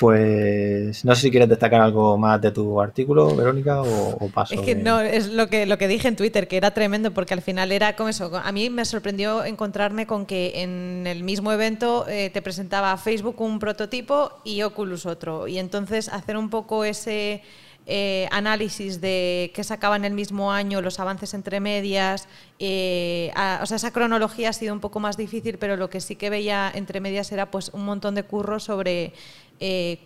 Pues 0.00 1.04
no 1.04 1.14
sé 1.14 1.20
si 1.22 1.30
quieres 1.30 1.48
destacar 1.48 1.80
algo 1.80 2.16
más 2.18 2.40
de 2.40 2.50
tu 2.50 2.80
artículo, 2.80 3.36
Verónica, 3.36 3.82
o, 3.82 4.16
o 4.24 4.28
paso. 4.28 4.54
Es 4.54 4.60
que 4.62 4.74
de- 4.74 4.82
no, 4.82 5.00
es 5.00 5.28
lo 5.28 5.46
que, 5.48 5.66
lo 5.66 5.78
que 5.78 5.88
dije 5.88 6.08
en 6.08 6.16
Twitter, 6.16 6.48
que 6.48 6.56
era 6.56 6.72
tremendo, 6.72 7.12
porque 7.12 7.34
al 7.34 7.42
final 7.42 7.70
era 7.70 7.94
como 7.96 8.08
eso. 8.08 8.30
A 8.36 8.50
mí 8.50 8.70
me 8.70 8.84
sorprendió 8.84 9.44
encontrarme 9.44 10.06
con 10.06 10.26
que 10.26 10.62
en 10.62 11.06
el 11.06 11.22
mismo 11.22 11.52
evento 11.52 12.06
eh, 12.08 12.30
te 12.30 12.42
presentaba 12.42 12.96
Facebook 12.96 13.40
un 13.40 13.58
prototipo 13.58 14.32
y 14.42 14.62
Oculus 14.62 15.06
otro. 15.06 15.46
Y 15.46 15.58
entonces 15.58 16.08
hacer 16.08 16.36
un 16.36 16.50
poco 16.50 16.84
ese 16.84 17.42
eh, 17.86 18.28
análisis 18.30 19.00
de 19.00 19.50
qué 19.54 19.64
sacaban 19.64 20.04
el 20.04 20.12
mismo 20.14 20.52
año, 20.52 20.80
los 20.82 20.98
avances 20.98 21.34
entre 21.34 21.60
medias. 21.60 22.26
eh, 22.58 23.30
a- 23.34 23.60
o 23.62 23.66
sea, 23.66 23.76
esa 23.76 23.92
cronología 23.92 24.50
ha 24.50 24.52
sido 24.52 24.72
un 24.74 24.80
poco 24.80 24.98
más 25.00 25.16
difícil, 25.16 25.58
pero 25.58 25.76
lo 25.76 25.88
que 25.90 26.00
sí 26.00 26.16
que 26.16 26.30
veía 26.30 26.70
entre 26.74 27.00
medias 27.00 27.32
era 27.32 27.50
pues 27.50 27.70
un 27.74 27.84
montón 27.84 28.14
de 28.14 28.22
curro 28.22 28.60
sobre 28.60 29.12
eh, 29.60 29.98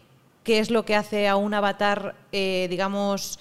qué 0.42 0.58
es 0.58 0.70
lo 0.70 0.84
que 0.84 0.94
hace 0.96 1.28
a 1.28 1.36
un 1.36 1.54
avatar, 1.54 2.14
eh, 2.32 2.66
digamos, 2.68 3.38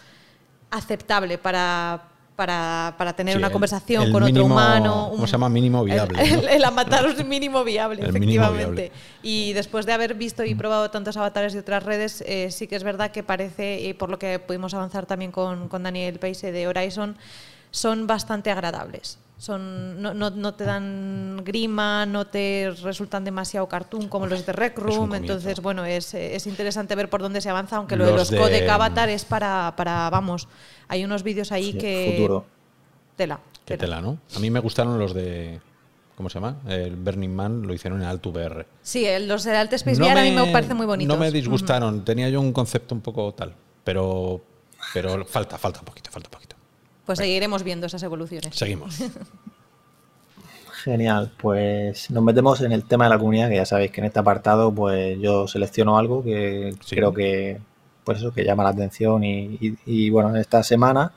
aceptable 0.71 1.37
para, 1.37 2.03
para, 2.35 2.95
para 2.97 3.13
tener 3.13 3.33
Sí, 3.33 3.37
una 3.37 3.47
el- 3.47 3.53
conversación 3.53 4.03
el 4.03 4.11
con 4.11 4.23
otro 4.23 4.45
humano. 4.45 5.07
¿cómo 5.11 5.27
se 5.27 5.31
llama? 5.33 5.49
Mínimo 5.49 5.83
viable, 5.83 6.21
El, 6.23 6.33
¿no? 6.33 6.39
el- 6.41 6.47
el 6.49 6.63
avatar 6.63 7.05
es 7.05 7.25
mínimo 7.25 7.63
viable, 7.63 7.97
mínimo 8.01 8.17
efectivamente. 8.17 8.81
viable. 8.83 8.91
Y 9.21 9.53
después 9.53 9.85
de 9.85 9.93
haber 9.93 10.13
visto 10.15 10.43
y 10.43 10.55
probado 10.55 10.89
tantos 10.91 11.17
avatares 11.17 11.53
de 11.53 11.59
otras 11.59 11.83
redes, 11.83 12.23
eh, 12.25 12.49
sí 12.51 12.67
que 12.67 12.75
es 12.75 12.83
verdad 12.83 13.11
que 13.11 13.21
parece, 13.23 13.81
y 13.81 13.93
por 13.93 14.09
lo 14.09 14.17
que 14.17 14.39
pudimos 14.39 14.73
avanzar 14.73 15.05
también 15.05 15.31
con, 15.31 15.67
con 15.67 15.83
Daniel 15.83 16.17
Peise 16.19 16.51
de 16.51 16.67
Horizon, 16.67 17.17
son 17.71 18.07
bastante 18.07 18.49
agradables. 18.51 19.17
Son, 19.43 20.01
no, 20.01 20.13
no- 20.13 20.29
no 20.29 20.53
te 20.53 20.63
dan 20.63 21.41
grima, 21.43 22.05
no 22.05 22.25
te 22.27 22.71
resultan 22.81 23.25
demasiado 23.25 23.67
cartoon 23.67 24.07
como 24.07 24.25
los 24.25 24.45
de 24.45 24.53
Rec 24.53 24.77
Room. 24.79 25.15
Entonces, 25.15 25.59
bueno, 25.59 25.83
es, 25.83 26.13
es 26.13 26.47
interesante 26.47 26.95
ver 26.95 27.09
por 27.09 27.21
dónde 27.21 27.41
se 27.41 27.49
avanza, 27.49 27.75
aunque 27.75 27.97
lo 27.97 28.05
de 28.05 28.11
Los 28.11 28.31
los 28.31 28.39
codec 28.39 28.63
de- 28.63 28.71
avatar 28.71 29.09
es 29.09 29.25
para, 29.25 29.73
para, 29.75 30.09
vamos, 30.09 30.47
hay 30.87 31.03
unos 31.03 31.23
vídeos 31.23 31.51
ahí 31.51 31.73
Sí, 31.73 31.77
que... 31.77 32.13
futuro. 32.15 32.45
Tela. 33.17 33.41
Qué 33.65 33.77
tela, 33.77 33.99
¿no? 33.99 34.17
A 34.33 34.39
mí 34.39 34.49
me 34.49 34.61
gustaron 34.61 34.97
los 34.97 35.13
de. 35.13 35.59
¿Cómo 36.15 36.29
se 36.29 36.35
llama? 36.35 36.59
El 36.67 36.95
Burning 36.95 37.29
Man 37.35 37.63
lo 37.67 37.73
hicieron 37.73 38.01
en 38.01 38.07
Alto 38.07 38.29
VR. 38.29 38.65
Sí, 38.81 39.03
el- 39.05 39.27
los 39.27 39.43
de 39.43 39.57
Alt 39.57 39.73
Space 39.73 40.01
VR 40.01 40.21
a 40.21 40.23
mí 40.23 40.31
me 40.31 40.53
parecen 40.53 40.77
muy 40.77 40.85
bonitos. 40.85 41.13
No 41.13 41.19
me 41.21 41.31
disgustaron. 41.31 42.05
Tenía 42.05 42.29
yo 42.29 42.39
un 42.39 42.53
concepto 42.53 42.95
un 42.95 43.01
poco 43.01 43.33
tal. 43.33 43.53
Pero, 43.83 44.39
pero 44.93 45.25
falta, 45.25 45.57
falta 45.57 45.79
un 45.79 45.85
poquito, 45.85 46.09
falta 46.11 46.29
un 46.29 46.31
poquito. 46.31 46.55
Pues 47.05 47.19
seguiremos 47.19 47.63
viendo 47.63 47.85
esas 47.87 48.01
evoluciones. 48.03 48.55
Seguimos. 48.55 48.97
Genial, 50.83 51.31
pues 51.37 52.09
nos 52.11 52.23
metemos 52.23 52.59
en 52.61 52.71
el 52.73 52.83
tema 52.83 53.05
de 53.05 53.11
la 53.11 53.17
comunidad, 53.19 53.49
que 53.49 53.55
ya 53.55 53.65
sabéis 53.65 53.91
que 53.91 54.01
en 54.01 54.05
este 54.05 54.19
apartado 54.19 54.73
pues 54.73 55.17
yo 55.19 55.47
selecciono 55.47 55.97
algo 55.97 56.23
que 56.23 56.75
Sí. 56.83 56.95
creo 56.95 57.13
que 57.13 57.59
pues 58.03 58.17
eso 58.17 58.33
que 58.33 58.43
llama 58.43 58.63
la 58.63 58.71
atención 58.71 59.23
y, 59.23 59.57
y- 59.61 59.77
y, 59.85 60.09
bueno, 60.09 60.29
en 60.31 60.35
esta 60.37 60.61
semana 60.61 61.13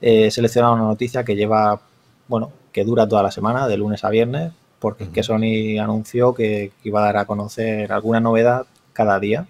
eh, 0.00 0.26
he 0.26 0.30
seleccionado 0.30 0.74
una 0.74 0.84
noticia 0.84 1.24
que 1.24 1.34
lleva, 1.34 1.80
bueno, 2.28 2.52
que 2.72 2.84
dura 2.84 3.08
toda 3.08 3.24
la 3.24 3.32
semana, 3.32 3.66
de 3.66 3.76
lunes 3.76 4.04
a 4.04 4.10
viernes, 4.10 4.52
porque 4.78 5.04
es 5.04 5.10
que 5.10 5.24
Sony 5.24 5.78
anunció 5.82 6.32
que 6.32 6.70
iba 6.84 7.00
a 7.00 7.04
dar 7.06 7.16
a 7.16 7.24
conocer 7.24 7.92
alguna 7.92 8.20
novedad 8.20 8.66
cada 8.92 9.18
día. 9.18 9.46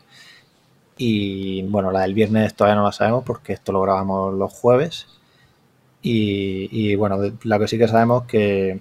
Y 0.97 1.63
bueno, 1.65 1.91
la 1.93 2.01
del 2.01 2.15
viernes 2.15 2.55
todavía 2.55 2.77
no 2.77 2.85
la 2.85 2.93
sabemos 2.93 3.25
porque 3.25 3.53
esto 3.53 3.73
lo 3.73 3.83
grabamos 3.83 4.33
los 4.35 4.51
jueves. 4.53 5.07
Y, 6.03 6.69
y, 6.71 6.95
bueno, 6.95 7.19
lo 7.43 7.59
que 7.59 7.69
sí 7.69 7.77
que 7.79 7.89
sabemos 7.89 8.25
que, 8.25 8.81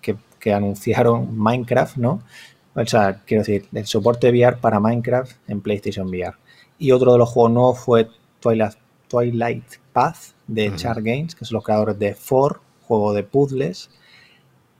que, 0.00 0.16
que 0.38 0.52
anunciaron 0.52 1.36
Minecraft, 1.36 1.96
¿no? 1.96 2.22
O 2.74 2.86
sea, 2.86 3.22
quiero 3.26 3.42
decir, 3.42 3.66
el 3.72 3.86
soporte 3.86 4.30
VR 4.30 4.56
para 4.58 4.80
Minecraft 4.80 5.36
en 5.48 5.60
PlayStation 5.60 6.08
VR. 6.08 6.36
Y 6.78 6.92
otro 6.92 7.12
de 7.12 7.18
los 7.18 7.28
juegos 7.28 7.52
nuevos 7.52 7.78
fue 7.78 8.08
Twilight, 8.40 8.76
Twilight 9.08 9.64
Path 9.92 10.34
de 10.46 10.68
Ujú. 10.68 10.76
Char 10.76 11.02
Games, 11.02 11.34
que 11.34 11.44
son 11.44 11.56
los 11.56 11.64
creadores 11.64 11.98
de 11.98 12.14
For, 12.14 12.60
juego 12.82 13.12
de 13.12 13.22
puzzles. 13.22 13.90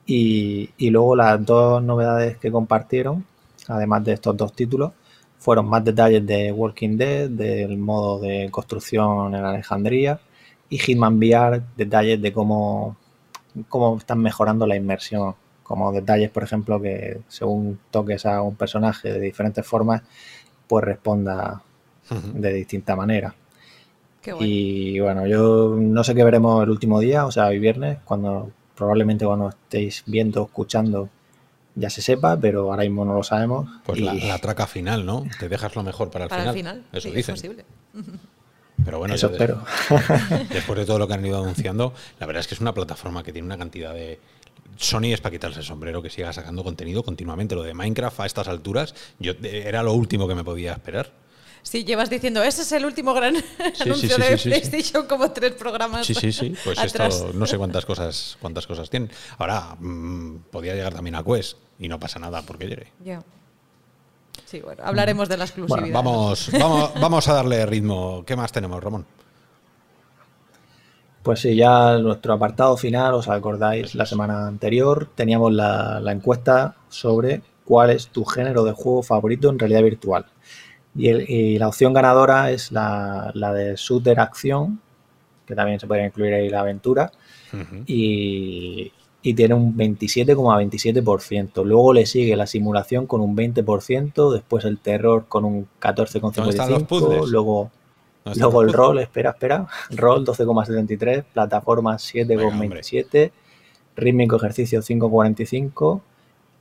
Y, 0.06 0.70
y 0.78 0.90
luego 0.90 1.14
las 1.16 1.44
dos 1.44 1.82
novedades 1.82 2.38
que 2.38 2.50
compartieron, 2.50 3.24
además 3.68 4.04
de 4.04 4.14
estos 4.14 4.36
dos 4.36 4.52
títulos, 4.52 4.92
fueron 5.38 5.68
más 5.68 5.84
detalles 5.84 6.24
de 6.26 6.52
Walking 6.52 6.96
Dead, 6.96 7.28
del 7.28 7.76
modo 7.76 8.20
de 8.20 8.48
construcción 8.50 9.34
en 9.34 9.44
Alejandría, 9.44 10.20
y 10.72 10.78
Hitman 10.78 11.18
VR, 11.18 11.62
detalles 11.76 12.22
de 12.22 12.32
cómo, 12.32 12.96
cómo 13.68 13.98
están 13.98 14.20
mejorando 14.20 14.66
la 14.66 14.74
inmersión. 14.74 15.34
Como 15.62 15.92
detalles, 15.92 16.30
por 16.30 16.42
ejemplo, 16.42 16.80
que 16.80 17.20
según 17.28 17.78
toques 17.90 18.24
a 18.24 18.40
un 18.40 18.54
personaje 18.56 19.12
de 19.12 19.20
diferentes 19.20 19.66
formas, 19.66 20.00
pues 20.66 20.82
responda 20.84 21.62
de 22.34 22.52
distinta 22.54 22.96
manera. 22.96 23.34
Qué 24.22 24.32
bueno. 24.32 24.46
Y 24.48 25.00
bueno, 25.00 25.26
yo 25.26 25.76
no 25.78 26.02
sé 26.04 26.14
qué 26.14 26.24
veremos 26.24 26.62
el 26.62 26.70
último 26.70 27.00
día, 27.00 27.26
o 27.26 27.30
sea, 27.32 27.46
hoy 27.48 27.58
viernes, 27.58 27.98
cuando 28.04 28.50
probablemente 28.74 29.26
cuando 29.26 29.50
estéis 29.50 30.04
viendo, 30.06 30.42
escuchando, 30.44 31.10
ya 31.74 31.90
se 31.90 32.00
sepa, 32.00 32.38
pero 32.38 32.70
ahora 32.70 32.84
mismo 32.84 33.04
no 33.04 33.14
lo 33.14 33.22
sabemos. 33.22 33.68
Pues 33.84 33.98
y 33.98 34.04
la, 34.04 34.14
la 34.14 34.38
traca 34.38 34.66
final, 34.66 35.04
¿no? 35.04 35.24
Te 35.38 35.48
dejas 35.50 35.76
lo 35.76 35.82
mejor 35.82 36.10
para 36.10 36.24
el 36.24 36.28
Para 36.30 36.52
final. 36.52 36.56
el 36.56 36.60
final, 36.60 36.84
Eso 36.92 37.00
sí, 37.02 37.08
es 37.08 37.14
dicen. 37.14 37.34
posible. 37.34 37.64
Pero 38.84 38.98
bueno, 38.98 39.14
eso 39.14 39.30
espero. 39.30 39.62
des- 39.90 40.48
después 40.50 40.78
de 40.78 40.86
todo 40.86 40.98
lo 40.98 41.06
que 41.08 41.14
han 41.14 41.24
ido 41.24 41.38
anunciando, 41.42 41.94
la 42.18 42.26
verdad 42.26 42.40
es 42.40 42.46
que 42.48 42.54
es 42.54 42.60
una 42.60 42.74
plataforma 42.74 43.22
que 43.22 43.32
tiene 43.32 43.46
una 43.46 43.58
cantidad 43.58 43.92
de. 43.94 44.18
Sony 44.76 45.12
es 45.12 45.20
para 45.20 45.32
quitarse 45.32 45.60
el 45.60 45.64
sombrero 45.66 46.02
que 46.02 46.08
siga 46.10 46.32
sacando 46.32 46.64
contenido 46.64 47.02
continuamente. 47.02 47.54
Lo 47.54 47.62
de 47.62 47.74
Minecraft 47.74 48.20
a 48.20 48.26
estas 48.26 48.48
alturas, 48.48 48.94
yo 49.18 49.32
eh, 49.42 49.64
era 49.66 49.82
lo 49.82 49.92
último 49.92 50.26
que 50.26 50.34
me 50.34 50.42
podía 50.42 50.72
esperar. 50.72 51.10
Sí, 51.62 51.84
llevas 51.84 52.10
diciendo, 52.10 52.42
ese 52.42 52.62
es 52.62 52.72
el 52.72 52.84
último 52.84 53.14
gran 53.14 53.36
anuncio 53.80 54.16
sí, 54.16 54.20
de 54.22 54.24
sí, 54.26 54.30
sí, 54.30 54.38
sí. 54.38 54.48
PlayStation, 54.48 55.06
como 55.06 55.30
tres 55.30 55.52
programas 55.52 56.04
Sí, 56.06 56.14
sí, 56.14 56.32
sí. 56.32 56.54
Pues 56.64 56.76
atrás. 56.78 57.14
esto 57.14 57.32
no 57.34 57.46
sé 57.46 57.56
cuántas 57.58 57.84
cosas, 57.86 58.36
cuántas 58.40 58.66
cosas 58.66 58.90
tienen. 58.90 59.10
Ahora, 59.38 59.76
mm, 59.78 60.38
podía 60.50 60.74
llegar 60.74 60.92
también 60.94 61.14
a 61.14 61.22
Quest 61.22 61.58
y 61.78 61.86
no 61.88 62.00
pasa 62.00 62.18
nada 62.18 62.42
porque 62.42 62.66
llegue. 62.66 62.88
Ya. 63.04 63.22
Sí, 64.52 64.60
bueno, 64.60 64.82
hablaremos 64.84 65.30
de 65.30 65.38
la 65.38 65.44
exclusividad. 65.44 65.94
Vamos, 65.94 66.50
vamos, 66.60 66.92
vamos 67.00 67.26
a 67.26 67.32
darle 67.32 67.64
ritmo. 67.64 68.22
¿Qué 68.26 68.36
más 68.36 68.52
tenemos, 68.52 68.84
Ramón? 68.84 69.06
Pues 71.22 71.40
sí, 71.40 71.56
ya 71.56 71.96
nuestro 71.96 72.34
apartado 72.34 72.76
final, 72.76 73.14
os 73.14 73.28
acordáis, 73.28 73.94
la 73.94 74.04
semana 74.04 74.46
anterior 74.46 75.08
teníamos 75.14 75.54
la, 75.54 76.00
la 76.00 76.12
encuesta 76.12 76.74
sobre 76.90 77.40
cuál 77.64 77.88
es 77.88 78.08
tu 78.08 78.26
género 78.26 78.62
de 78.64 78.72
juego 78.72 79.02
favorito 79.02 79.48
en 79.48 79.58
realidad 79.58 79.82
virtual. 79.84 80.26
Y, 80.94 81.08
el- 81.08 81.30
y 81.30 81.58
la 81.58 81.68
opción 81.68 81.94
ganadora 81.94 82.50
es 82.50 82.72
la, 82.72 83.30
la 83.32 83.54
de 83.54 83.74
shooter 83.76 84.20
acción, 84.20 84.82
que 85.46 85.54
también 85.54 85.80
se 85.80 85.86
puede 85.86 86.04
incluir 86.04 86.34
ahí 86.34 86.50
la 86.50 86.60
aventura, 86.60 87.10
y, 87.86 88.92
y 89.22 89.34
tiene 89.34 89.54
un 89.54 89.76
27,27%. 89.76 91.64
Luego 91.64 91.92
le 91.92 92.06
sigue 92.06 92.34
la 92.36 92.46
simulación 92.46 93.06
con 93.06 93.20
un 93.20 93.36
20%, 93.36 94.32
después 94.32 94.64
el 94.64 94.78
terror 94.78 95.26
con 95.28 95.44
un 95.44 95.68
¿Dónde 95.80 96.02
están 96.04 96.70
los 96.70 96.82
14,55%, 96.82 96.86
puzzles? 96.86 97.28
luego... 97.30 97.70
¿Dónde 98.24 98.36
están 98.38 98.42
Luego 98.52 98.62
el 98.62 98.72
rol, 98.72 98.98
espera, 99.00 99.30
espera. 99.30 99.66
Rol 99.90 100.24
12,73, 100.24 101.24
plataforma 101.32 101.96
7,27, 101.96 103.32
rítmico 103.96 104.36
ejercicio 104.36 104.80
5,45, 104.80 106.00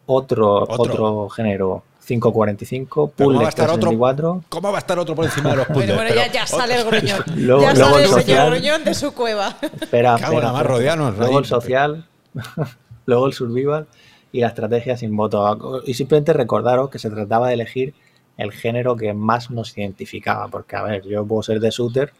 otro, 0.07 0.55
Otro. 0.63 0.75
otro, 0.81 1.29
género 1.29 1.83
5,45, 2.07 3.11
¿cómo 3.15 3.39
va 3.39 3.45
a 3.45 3.49
estar 3.49 3.69
otro? 3.69 3.91
3,64. 3.91 4.43
¿Cómo 4.49 4.71
va 4.71 4.77
a 4.77 4.79
estar 4.79 4.97
otro 4.97 5.13
por 5.15 5.25
encima 5.25 5.51
de 5.51 5.57
los 5.57 5.67
puzzles? 5.67 5.95
Bueno, 5.95 6.01
bueno, 6.01 6.15
ya, 6.15 6.31
ya 6.31 6.47
sale 6.47 6.75
el 6.75 6.83
gruñón. 6.85 7.23
Luego- 7.35 7.61
ya 7.61 7.73
luego 7.75 7.91
sale 7.91 7.97
el 7.97 8.01
el 8.03 8.07
señor 8.09 8.21
social. 8.23 8.49
gruñón 8.49 8.83
de 8.83 8.93
su 8.95 9.13
cueva. 9.13 9.55
Espera, 9.61 10.15
Cago 10.19 10.33
espera, 10.33 10.41
la 10.51 10.57
espera. 10.57 10.63
rodeanos, 10.63 11.17
Luego 11.19 11.39
el 11.39 11.45
social, 11.45 12.05
luego 13.05 13.27
el 13.27 13.33
survival 13.33 13.87
y 14.31 14.41
la 14.41 14.47
estrategia 14.47 14.95
sin 14.97 15.15
voto. 15.15 15.81
Y 15.85 15.93
simplemente 15.93 16.33
recordaros 16.33 16.89
que 16.89 16.99
se 16.99 17.09
trataba 17.09 17.47
de 17.49 17.55
elegir 17.55 17.93
el 18.37 18.51
género 18.51 18.95
que 18.95 19.13
más 19.13 19.51
nos 19.51 19.77
identificaba, 19.77 20.47
porque 20.47 20.75
a 20.75 20.83
ver, 20.83 21.03
yo 21.07 21.25
puedo 21.25 21.43
ser 21.43 21.59
de 21.59 21.69
shooter, 21.69 22.11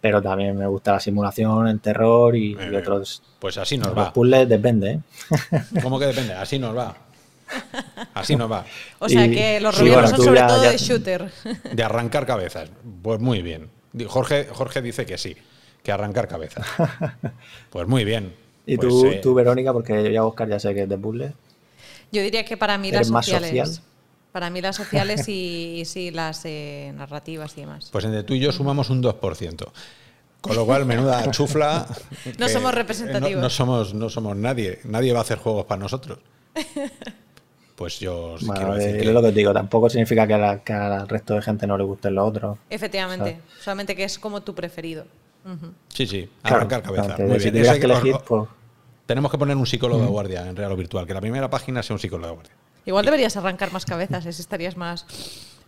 pero 0.00 0.22
también 0.22 0.56
me 0.56 0.66
gusta 0.66 0.92
la 0.92 1.00
simulación, 1.00 1.68
el 1.68 1.78
terror 1.80 2.34
y, 2.34 2.52
y 2.58 2.74
otros. 2.74 3.22
Pues 3.38 3.58
así 3.58 3.76
nos 3.76 3.88
Los 3.88 3.98
va. 3.98 4.12
puzzles 4.12 4.48
depende, 4.48 4.90
¿eh? 4.92 5.00
¿Cómo 5.82 5.98
que 5.98 6.06
depende? 6.06 6.32
Así 6.34 6.58
nos 6.58 6.76
va. 6.76 6.96
Así 8.14 8.36
nos 8.36 8.50
va. 8.50 8.64
O 9.00 9.08
sea 9.08 9.26
Y- 9.26 9.32
que 9.32 9.60
los 9.60 9.78
bueno, 9.80 10.06
son 10.08 10.16
sobre 10.24 10.40
ya- 10.40 10.46
todo 10.46 10.64
ya- 10.64 10.70
de 10.70 10.78
shooter. 10.78 11.30
De 11.72 11.82
arrancar 11.82 12.24
cabezas. 12.24 12.70
Pues 13.02 13.20
muy 13.20 13.42
bien. 13.42 13.68
Jorge, 14.06 14.46
Jorge 14.52 14.80
dice 14.82 15.04
que 15.04 15.18
sí, 15.18 15.36
que 15.82 15.92
arrancar 15.92 16.28
cabezas. 16.28 16.64
Pues 17.70 17.86
muy 17.88 18.04
bien. 18.04 18.32
Y 18.72 18.76
Pues, 18.76 18.88
tú, 18.88 19.14
tú, 19.20 19.34
Verónica, 19.34 19.72
porque 19.72 20.00
yo 20.04 20.10
ya 20.10 20.24
Oscar 20.24 20.48
ya 20.48 20.60
sé 20.60 20.72
que 20.74 20.82
es 20.82 20.88
de 20.88 20.96
puzzles. 20.96 21.32
Yo 22.12 22.22
diría 22.22 22.44
que 22.44 22.56
para 22.56 22.78
mí 22.78 22.88
¿Eres 22.88 23.00
las 23.00 23.10
más 23.10 23.26
sociales. 23.26 23.50
social? 23.68 23.84
Para 24.30 24.48
mí 24.48 24.60
las 24.60 24.76
sociales 24.76 25.28
y, 25.28 25.82
sí 25.86 26.12
las 26.12 26.44
eh, 26.44 26.92
narrativas 26.94 27.52
y 27.58 27.62
demás. 27.62 27.88
Pues 27.90 28.04
entre 28.04 28.22
tú 28.22 28.34
y 28.34 28.38
yo 28.38 28.52
sumamos 28.52 28.88
un 28.90 29.02
2%. 29.02 29.66
Con 30.40 30.54
lo 30.56 30.64
cual, 30.64 30.86
menuda 30.86 31.28
chufla. 31.32 31.84
No 32.38 32.48
somos 32.48 32.72
representativos. 32.74 33.42
No, 33.42 33.50
somos, 33.50 33.92
no 33.92 34.08
somos 34.08 34.36
nadie. 34.36 34.78
Nadie 34.84 35.12
va 35.12 35.18
a 35.18 35.22
hacer 35.22 35.38
juegos 35.38 35.64
para 35.66 35.80
nosotros. 35.80 36.18
Pues 37.74 37.98
yo 37.98 38.36
sí 38.38 38.44
Bueno, 38.46 38.60
quiero 38.60 38.74
decir 38.74 39.08
es 39.08 39.14
lo 39.14 39.20
que 39.22 39.28
te 39.28 39.34
digo, 39.34 39.52
tampoco 39.52 39.88
significa 39.90 40.26
que, 40.28 40.34
a 40.34 40.38
la- 40.38 40.58
que 40.62 40.72
al 40.72 41.08
resto 41.08 41.34
de 41.34 41.42
gente 41.42 41.66
no 41.66 41.76
le 41.76 41.84
gusten 41.84 42.14
los 42.14 42.28
otros. 42.28 42.58
Efectivamente, 42.68 43.40
solamente 43.60 43.96
que 43.96 44.04
es 44.04 44.18
como 44.18 44.42
tu 44.42 44.54
preferido. 44.54 45.06
Sí, 45.92 46.06
sí, 46.06 46.28
Claro, 46.42 46.56
arrancar 46.58 46.82
cabeza. 46.82 47.16
Muy 47.18 47.40
si 47.40 47.50
bien. 47.50 47.54
tuvieras 47.54 47.78
que 47.78 47.84
elegir, 47.86 48.14
os- 48.14 48.22
pues 48.22 48.48
Tenemos 49.10 49.32
que 49.32 49.38
poner 49.38 49.56
un 49.56 49.66
psicólogo 49.66 50.02
de 50.02 50.06
guardia 50.06 50.46
en 50.46 50.54
real 50.54 50.70
o 50.70 50.76
virtual. 50.76 51.04
Que 51.04 51.14
la 51.14 51.20
primera 51.20 51.50
página 51.50 51.82
sea 51.82 51.94
un 51.94 51.98
psicólogo 51.98 52.28
de 52.28 52.34
guardia. 52.34 52.54
Igual 52.86 53.04
deberías 53.04 53.36
arrancar 53.36 53.72
más 53.72 53.84
cabezas, 53.84 54.24
así 54.24 54.40
estarías 54.40 54.76
más 54.76 55.04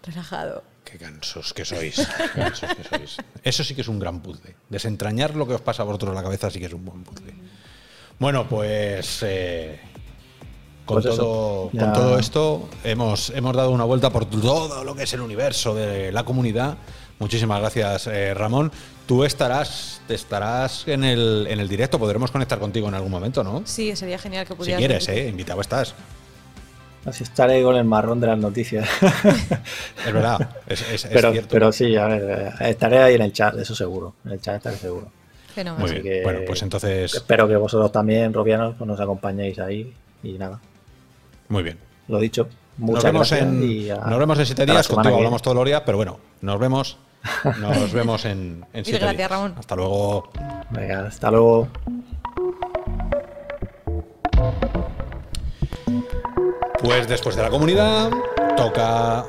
relajado. 0.00 0.62
Qué 0.84 0.96
cansos 0.96 1.52
que 1.52 1.64
sois. 1.64 1.96
qué 1.96 2.40
cansos 2.40 2.70
que 2.72 2.84
sois. 2.84 3.16
Eso 3.42 3.64
sí 3.64 3.74
que 3.74 3.80
es 3.80 3.88
un 3.88 3.98
gran 3.98 4.20
puzzle. 4.20 4.54
Desentrañar 4.68 5.34
lo 5.34 5.48
que 5.48 5.54
os 5.54 5.60
pasa 5.60 5.82
a 5.82 5.86
vosotros 5.86 6.10
en 6.10 6.14
la 6.14 6.22
cabeza 6.22 6.52
sí 6.52 6.60
que 6.60 6.66
es 6.66 6.72
un 6.72 6.84
buen 6.84 7.02
puzzle. 7.02 7.34
Bueno, 8.20 8.48
pues 8.48 9.24
eh, 9.24 9.80
con, 10.86 11.02
Pues 11.02 11.16
todo, 11.16 11.68
con 11.70 11.92
todo 11.92 12.20
esto 12.20 12.68
hemos, 12.84 13.30
hemos 13.30 13.56
dado 13.56 13.72
una 13.72 13.82
vuelta 13.82 14.10
por 14.10 14.24
todo 14.24 14.84
lo 14.84 14.94
que 14.94 15.02
es 15.02 15.12
el 15.14 15.20
universo 15.20 15.74
de 15.74 16.12
la 16.12 16.22
comunidad. 16.22 16.78
Muchísimas 17.22 17.60
gracias, 17.60 18.08
eh, 18.08 18.34
Ramón. 18.34 18.72
Tú 19.06 19.22
estarás, 19.22 20.00
estarás 20.08 20.88
en 20.88 21.04
el, 21.04 21.46
en 21.48 21.60
el 21.60 21.68
directo, 21.68 21.96
podremos 21.96 22.32
conectar 22.32 22.58
contigo 22.58 22.88
en 22.88 22.94
algún 22.94 23.12
momento, 23.12 23.44
¿no? 23.44 23.62
Sí, 23.64 23.94
sería 23.94 24.18
genial 24.18 24.44
que 24.44 24.54
Si 24.54 24.58
pudieras. 24.58 24.78
quieres, 24.80 25.06
venir. 25.06 25.22
¿eh? 25.22 25.28
Invitado 25.28 25.60
estás. 25.60 25.94
así 27.06 27.22
estaré 27.22 27.62
con 27.62 27.76
el 27.76 27.84
marrón 27.84 28.18
de 28.20 28.26
las 28.26 28.38
noticias. 28.38 28.88
Es 30.04 30.12
verdad, 30.12 30.50
es, 30.66 30.80
es- 30.82 31.04
es 31.04 31.10
pero, 31.12 31.30
cierto. 31.30 31.48
pero 31.52 31.70
sí, 31.70 31.94
a 31.96 32.06
ver, 32.08 32.54
eh, 32.60 32.70
estaré 32.70 32.98
ahí 32.98 33.14
en 33.14 33.22
el 33.22 33.32
chat, 33.32 33.56
eso 33.56 33.72
seguro. 33.76 34.14
En 34.24 34.32
el 34.32 34.40
chat 34.40 34.56
estaré 34.56 34.76
seguro. 34.76 35.06
Fenomenal. 35.54 35.80
Muy 35.80 35.90
Así 35.92 36.02
bien. 36.02 36.16
que- 36.16 36.22
Bueno, 36.24 36.40
pues 36.44 36.60
entonces, 36.62 37.14
Espero 37.14 37.46
que 37.46 37.54
vosotros 37.54 37.92
también, 37.92 38.32
Robianos, 38.32 38.74
pues 38.76 38.88
nos 38.88 38.98
acompañéis 38.98 39.60
ahí. 39.60 39.94
Y 40.24 40.32
nada, 40.32 40.58
muy 41.48 41.62
bien. 41.62 41.78
lo 42.08 42.18
dicho. 42.18 42.48
Nos 42.78 42.88
Muchas 42.90 43.04
vemos, 43.04 43.30
gracias. 43.30 43.48
en, 43.52 43.62
y 43.70 43.90
a- 43.90 43.96
nos 43.98 44.18
vemos 44.18 44.38
en 44.40 44.46
siete 44.46 44.66
días. 44.66 44.88
Contigo 44.88 45.14
hablamos 45.16 45.40
todos 45.40 45.54
los 45.56 45.66
días, 45.66 45.82
pero 45.86 45.98
bueno, 45.98 46.18
nos 46.40 46.58
vemos. 46.58 46.96
Nos 47.60 47.92
vemos 47.92 48.24
en, 48.24 48.64
en 48.72 48.84
siete 48.84 48.98
gracias, 49.00 49.16
días. 49.16 49.30
Ramón. 49.30 49.54
Hasta 49.58 49.76
luego. 49.76 50.30
Venga, 50.70 51.06
hasta 51.06 51.30
luego. 51.30 51.68
Pues 56.82 57.06
después 57.08 57.36
de 57.36 57.42
la 57.42 57.50
comunidad, 57.50 58.10
toca. 58.56 59.24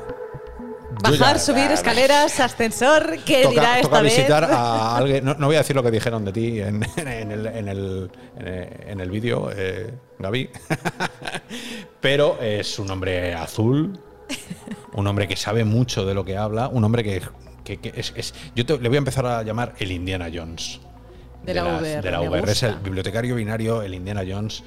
Bajar, 1.02 1.34
ya- 1.34 1.38
subir 1.38 1.70
escaleras, 1.70 2.40
ascensor, 2.40 3.18
¿qué 3.26 3.46
dirá 3.48 3.50
Toca, 3.50 3.76
esta 3.76 3.88
toca 3.88 4.00
vez? 4.02 4.16
visitar 4.16 4.44
a 4.44 4.96
alguien. 4.96 5.24
No, 5.24 5.34
no 5.34 5.46
voy 5.46 5.56
a 5.56 5.58
decir 5.58 5.76
lo 5.76 5.82
que 5.82 5.90
dijeron 5.90 6.24
de 6.24 6.32
ti 6.32 6.60
en, 6.60 6.82
en 6.96 7.30
el, 7.30 7.46
en 7.46 7.68
el, 7.68 8.10
en 8.36 9.00
el 9.00 9.10
vídeo, 9.10 9.50
eh, 9.54 9.92
Gaby. 10.18 10.48
Pero 12.00 12.38
es 12.40 12.78
un 12.78 12.90
hombre 12.90 13.34
azul, 13.34 13.98
un 14.94 15.06
hombre 15.06 15.28
que 15.28 15.36
sabe 15.36 15.64
mucho 15.64 16.06
de 16.06 16.14
lo 16.14 16.24
que 16.24 16.36
habla, 16.38 16.68
un 16.68 16.82
hombre 16.84 17.04
que, 17.04 17.20
que- 17.64 17.78
que 17.78 17.92
es, 17.96 18.12
es- 18.16 18.34
Yo 18.54 18.64
te- 18.66 18.78
le 18.78 18.88
voy 18.88 18.96
a 18.96 18.98
empezar 18.98 19.26
a 19.26 19.42
llamar 19.42 19.74
el 19.78 19.90
Indiana 19.90 20.28
Jones. 20.32 20.80
De 21.42 21.52
la 21.54 21.64
las- 21.64 21.80
VR, 21.82 22.00
de 22.02 22.10
la 22.10 22.20
VR. 22.20 22.52
Es 22.52 22.62
el 22.62 22.76
bibliotecario 22.76 23.34
binario, 23.34 23.82
el 23.82 23.94
Indiana 23.94 24.22
Jones, 24.26 24.62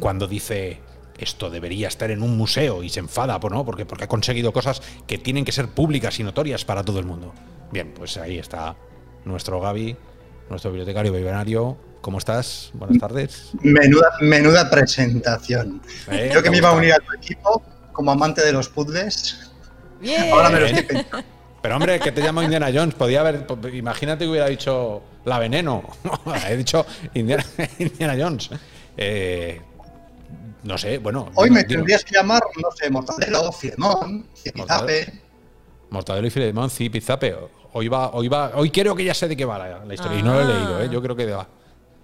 cuando 0.00 0.26
dice 0.26 0.80
esto 1.18 1.50
debería 1.50 1.88
estar 1.88 2.10
en 2.12 2.22
un 2.22 2.36
museo 2.36 2.82
y 2.84 2.88
se 2.90 3.00
enfada, 3.00 3.38
¿no? 3.50 3.64
Porque, 3.64 3.84
porque 3.84 4.04
ha 4.04 4.08
conseguido 4.08 4.52
cosas 4.52 4.80
que 5.06 5.18
tienen 5.18 5.44
que 5.44 5.50
ser 5.52 5.68
públicas 5.68 6.18
y 6.20 6.22
notorias 6.24 6.64
para 6.64 6.82
todo 6.84 6.98
el 7.00 7.04
mundo. 7.06 7.34
Bien, 7.72 7.92
pues 7.94 8.16
ahí 8.16 8.38
está 8.38 8.76
nuestro 9.24 9.60
Gaby, 9.60 9.96
nuestro 10.48 10.70
bibliotecario 10.70 11.12
binario. 11.12 11.76
¿Cómo 12.00 12.18
estás? 12.18 12.70
Buenas 12.74 12.98
tardes. 12.98 13.50
Menuda, 13.60 14.08
menuda 14.20 14.70
presentación. 14.70 15.82
¿Eh? 16.10 16.30
Yo 16.32 16.40
que 16.40 16.44
¿Te 16.44 16.50
me 16.50 16.58
iba 16.58 16.68
a 16.68 16.72
unir 16.72 16.92
a 16.92 16.98
tu 16.98 17.12
equipo 17.12 17.62
como 17.92 18.12
amante 18.12 18.44
de 18.44 18.52
los 18.52 18.68
puzzles. 18.68 19.50
Bien. 20.00 20.32
Ahora 20.32 20.48
me 20.50 20.60
lo 20.60 20.66
estoy 20.66 20.82
pensando. 20.84 21.26
Pero 21.60 21.74
hombre, 21.76 21.98
que 21.98 22.12
te 22.12 22.20
llamo 22.20 22.42
Indiana 22.42 22.68
Jones. 22.72 22.94
Podía 22.94 23.20
haber. 23.20 23.46
Imagínate 23.72 24.24
que 24.24 24.30
hubiera 24.30 24.46
dicho 24.46 25.02
la 25.24 25.38
veneno. 25.38 25.82
He 26.48 26.56
dicho 26.56 26.86
Indiana, 27.14 27.44
Indiana 27.78 28.14
Jones. 28.18 28.50
Eh, 28.96 29.60
no 30.62 30.78
sé, 30.78 30.98
bueno. 30.98 31.30
Hoy 31.34 31.50
me 31.50 31.60
digo, 31.64 31.78
tendrías 31.78 32.04
que 32.04 32.14
llamar, 32.14 32.42
no 32.62 32.70
sé, 32.72 32.90
Mortadelo, 32.90 33.50
Filemón, 33.52 34.26
Zipizape. 34.36 35.12
Mortadelo 35.90 36.26
y 36.26 36.30
Filemón, 36.30 36.70
Zip 36.70 36.94
y 36.96 37.00
Zape. 37.00 37.34
Hoy 37.72 37.88
va, 37.88 38.10
hoy 38.10 38.28
va, 38.28 38.52
hoy 38.54 38.70
creo 38.70 38.94
que 38.94 39.04
ya 39.04 39.14
sé 39.14 39.28
de 39.28 39.36
qué 39.36 39.44
va 39.44 39.58
la, 39.58 39.84
la 39.84 39.94
historia. 39.94 40.18
Y 40.18 40.22
no 40.22 40.34
lo 40.34 40.40
he 40.40 40.44
Ah. 40.44 40.46
leído, 40.58 40.82
¿eh? 40.82 40.88
Yo 40.92 41.02
creo 41.02 41.16
que 41.16 41.26
va. 41.26 41.46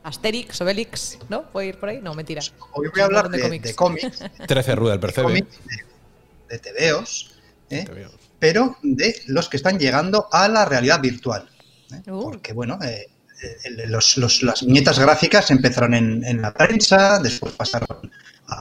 Asterix, 0.04 0.60
Obelix, 0.60 1.18
¿no? 1.30 1.50
¿Puedo 1.50 1.66
ir 1.66 1.78
por 1.78 1.88
ahí? 1.88 1.98
No, 2.02 2.12
mentira. 2.14 2.42
Hoy 2.72 2.88
voy 2.88 3.00
a 3.00 3.04
hablar 3.06 3.26
Un 3.26 3.32
de, 3.32 3.38
montón 3.38 3.62
de 3.62 3.74
cómics, 3.74 4.22
13 4.46 4.74
Rudel 4.74 4.96
de, 4.96 5.00
Percebe. 5.00 5.26
cómics, 5.28 5.58
de, 5.64 6.54
de 6.54 6.58
tebeos, 6.58 7.34
¿eh? 7.70 7.84
Te 7.84 7.92
veo. 7.92 8.10
Pero 8.44 8.76
de 8.82 9.22
los 9.28 9.48
que 9.48 9.56
están 9.56 9.78
llegando 9.78 10.28
a 10.30 10.48
la 10.48 10.66
realidad 10.66 11.00
virtual. 11.00 11.48
¿eh? 11.90 12.10
Uh. 12.10 12.24
Porque, 12.24 12.52
bueno, 12.52 12.78
eh, 12.84 13.06
los- 13.86 14.18
los- 14.18 14.42
las 14.42 14.66
viñetas 14.66 14.98
gráficas 14.98 15.50
empezaron 15.50 15.94
en, 15.94 16.22
en 16.22 16.42
la 16.42 16.52
prensa, 16.52 17.18
después 17.20 17.54
pasaron 17.54 18.10
a, 18.46 18.54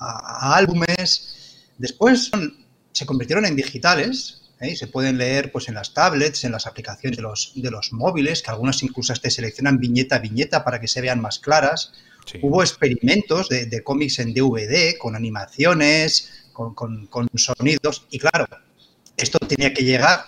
a- 0.00 0.52
a 0.52 0.56
álbumes, 0.56 1.62
después 1.78 2.24
son- 2.24 2.66
se 2.92 3.06
convirtieron 3.06 3.46
en 3.46 3.56
digitales 3.56 4.42
¿eh? 4.60 4.72
y 4.72 4.76
se 4.76 4.86
pueden 4.88 5.16
leer 5.16 5.50
pues, 5.50 5.66
en 5.68 5.76
las 5.76 5.94
tablets, 5.94 6.44
en 6.44 6.52
las 6.52 6.66
aplicaciones 6.66 7.16
de 7.16 7.22
los, 7.22 7.52
de 7.56 7.70
los 7.70 7.90
móviles, 7.94 8.42
que 8.42 8.50
algunas 8.50 8.82
incluso 8.82 9.14
te 9.14 9.30
seleccionan 9.30 9.78
viñeta 9.78 10.16
a 10.16 10.18
viñeta 10.18 10.62
para 10.62 10.78
que 10.78 10.88
se 10.88 11.00
vean 11.00 11.22
más 11.22 11.38
claras. 11.38 11.92
Sí. 12.30 12.38
Hubo 12.42 12.62
experimentos 12.62 13.48
de, 13.48 13.64
de 13.64 13.82
cómics 13.82 14.18
en 14.18 14.34
DVD, 14.34 14.98
con 14.98 15.16
animaciones, 15.16 16.28
con, 16.52 16.74
con- 16.74 17.06
con 17.06 17.26
sonidos, 17.34 18.06
y 18.10 18.18
claro, 18.18 18.46
esto 19.22 19.38
tenía 19.40 19.72
que 19.72 19.84
llegar 19.84 20.24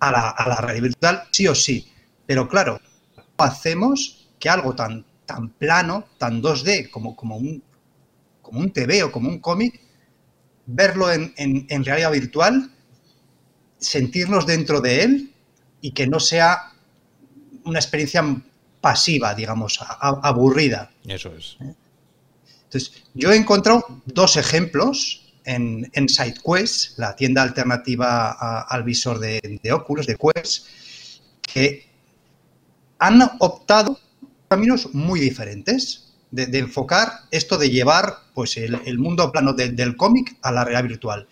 a 0.00 0.10
la, 0.10 0.30
a 0.30 0.48
la 0.48 0.56
realidad 0.56 0.82
virtual 0.84 1.22
sí 1.30 1.46
o 1.48 1.54
sí. 1.54 1.90
Pero 2.26 2.48
claro, 2.48 2.80
¿cómo 3.14 3.50
hacemos 3.50 4.28
que 4.38 4.48
algo 4.48 4.74
tan, 4.74 5.04
tan 5.26 5.50
plano, 5.50 6.06
tan 6.18 6.40
2D 6.42 6.90
como, 6.90 7.14
como, 7.16 7.36
un, 7.36 7.62
como 8.42 8.60
un 8.60 8.72
TV 8.72 9.02
o 9.04 9.12
como 9.12 9.28
un 9.28 9.40
cómic, 9.40 9.80
verlo 10.66 11.10
en, 11.12 11.34
en- 11.36 11.66
en 11.68 11.84
realidad 11.84 12.12
virtual, 12.12 12.70
sentirnos 13.78 14.46
dentro 14.46 14.80
de 14.80 15.02
él 15.02 15.34
y 15.80 15.92
que 15.92 16.06
no 16.06 16.20
sea 16.20 16.72
una 17.64 17.78
experiencia 17.78 18.22
pasiva, 18.80 19.34
digamos, 19.34 19.78
aburrida? 20.00 20.90
Eso 21.06 21.32
es. 21.36 21.56
Entonces, 22.64 23.02
yo 23.14 23.32
he 23.32 23.36
encontrado 23.36 23.84
dos 24.06 24.36
ejemplos 24.36 25.19
en, 25.54 25.90
en 25.92 26.08
SideQuest, 26.08 26.98
la 26.98 27.14
tienda 27.16 27.42
alternativa 27.42 28.30
a- 28.30 28.62
al 28.62 28.82
visor 28.84 29.18
de, 29.18 29.40
de 29.62 29.72
Oculus, 29.72 30.06
de 30.06 30.16
Quest, 30.16 30.66
que 31.42 31.86
han 32.98 33.20
optado 33.40 33.98
caminos 34.48 34.94
muy 34.94 35.20
diferentes 35.20 36.12
de, 36.30 36.46
de 36.46 36.58
enfocar 36.58 37.08
esto 37.30 37.56
de 37.58 37.70
llevar 37.70 38.14
pues, 38.34 38.56
el, 38.56 38.80
el 38.84 38.98
mundo 38.98 39.30
plano 39.32 39.52
de- 39.52 39.70
del 39.70 39.96
cómic 39.96 40.36
a 40.42 40.52
la 40.52 40.64
realidad 40.64 40.88
virtual. 40.88 41.26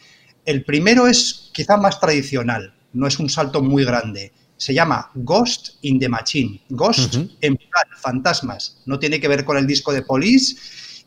El 0.45 0.65
primero 0.65 1.07
es 1.07 1.51
quizá 1.53 1.77
más 1.77 2.01
tradicional, 2.01 2.75
no 2.93 3.07
es 3.07 3.19
un 3.19 3.29
salto 3.29 3.63
muy 3.63 3.85
grande. 3.85 4.33
Se 4.57 4.75
llama 4.75 5.11
Ghost 5.15 5.77
in 5.83 6.01
the 6.01 6.09
Machine. 6.09 6.61
Ghost 6.71 7.15
en 7.43 7.57
plural, 7.57 7.87
fantasmas. 8.01 8.79
No 8.87 8.99
tiene 8.99 9.21
que 9.21 9.29
ver 9.29 9.45
con 9.45 9.57
el 9.57 9.67
disco 9.69 9.93
de 9.93 10.03
Police 10.03 10.57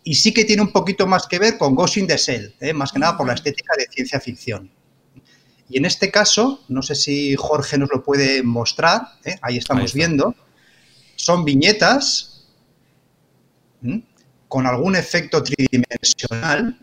y 0.04 0.16
sí 0.16 0.34
que 0.34 0.46
tiene 0.46 0.62
un 0.64 0.72
poquito 0.72 1.06
más 1.08 1.28
que 1.28 1.40
ver 1.40 1.58
con 1.58 1.76
Ghost 1.76 1.98
in 1.98 2.08
the 2.08 2.18
Shell, 2.18 2.56
¿eh? 2.60 2.74
más 2.74 2.92
que 2.92 3.00
nada 3.00 3.18
por 3.18 3.28
la 3.28 3.34
estética 3.34 3.74
de 3.78 3.88
ciencia 3.92 4.20
ficción. 4.20 4.72
Y 5.70 5.78
en 5.78 5.86
este 5.86 6.12
caso, 6.12 6.64
no 6.68 6.82
sé 6.82 6.96
si 6.96 7.36
Jorge 7.36 7.78
nos 7.78 7.90
lo 7.92 8.04
puede 8.04 8.44
mostrar, 8.44 9.02
¿eh? 9.24 9.36
ahí 9.42 9.58
estamos 9.58 9.82
Ahí 9.82 9.86
está. 9.86 9.98
viendo, 9.98 10.36
son 11.16 11.46
viñetas 11.46 12.48
¿m? 13.84 14.04
con 14.48 14.66
algún 14.66 14.96
efecto 14.96 15.42
tridimensional. 15.44 16.78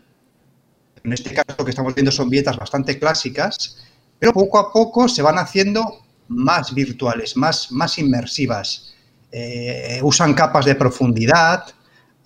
En 1.03 1.13
este 1.13 1.33
caso 1.33 1.63
que 1.63 1.69
estamos 1.69 1.93
viendo 1.93 2.11
son 2.11 2.29
viñetas 2.29 2.57
bastante 2.57 2.97
clásicas, 2.97 3.77
pero 4.17 4.33
poco 4.33 4.57
a 4.59 4.71
poco 4.71 5.07
se 5.07 5.21
van 5.21 5.37
haciendo 5.37 6.03
más 6.29 6.73
virtuales, 6.73 7.35
más, 7.37 7.71
más 7.71 7.97
inmersivas. 7.97 8.93
Eh, 9.31 9.99
usan 10.01 10.33
capas 10.33 10.65
de 10.65 10.75
profundidad, 10.75 11.65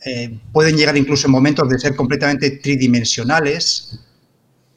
eh, 0.05 0.37
pueden 0.51 0.75
llegar 0.77 0.97
incluso 0.97 1.27
en 1.27 1.31
momentos 1.31 1.67
de 1.69 1.79
ser 1.79 1.95
completamente 1.95 2.51
tridimensionales, 2.51 3.99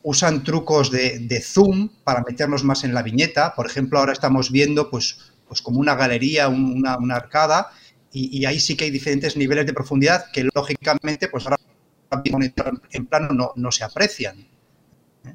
usan 0.02 0.44
trucos 0.44 0.90
de, 0.90 1.18
de 1.20 1.40
zoom 1.40 1.88
para 2.04 2.22
meternos 2.22 2.62
más 2.62 2.84
en 2.84 2.94
la 2.94 3.02
viñeta. 3.02 3.54
Por 3.54 3.66
ejemplo, 3.66 3.98
ahora 3.98 4.12
estamos 4.12 4.52
viendo 4.52 4.88
pues, 4.88 5.18
pues 5.48 5.60
como 5.62 5.80
una 5.80 5.94
galería, 5.96 6.48
un- 6.48 6.72
una, 6.76 6.96
una 6.98 7.16
arcada, 7.16 7.70
y, 8.12 8.38
y 8.38 8.44
ahí 8.46 8.60
sí 8.60 8.76
que 8.76 8.84
hay 8.84 8.90
diferentes 8.90 9.36
niveles 9.36 9.66
de 9.66 9.72
profundidad 9.72 10.26
que 10.32 10.46
lógicamente 10.54 11.28
pues 11.28 11.44
ahora 11.46 11.58
en 12.92 13.06
plano 13.06 13.28
no, 13.34 13.52
no 13.56 13.72
se 13.72 13.84
aprecian. 13.84 14.38
¿eh? 15.24 15.34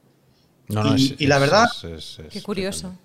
No, 0.70 0.84
no, 0.86 0.98
y, 0.98 1.06
es- 1.14 1.16
y 1.22 1.28
la 1.28 1.38
verdad, 1.38 1.66
es- 1.76 1.84
es- 1.84 2.20
es 2.20 2.28
Qué 2.34 2.42
curioso. 2.42 2.96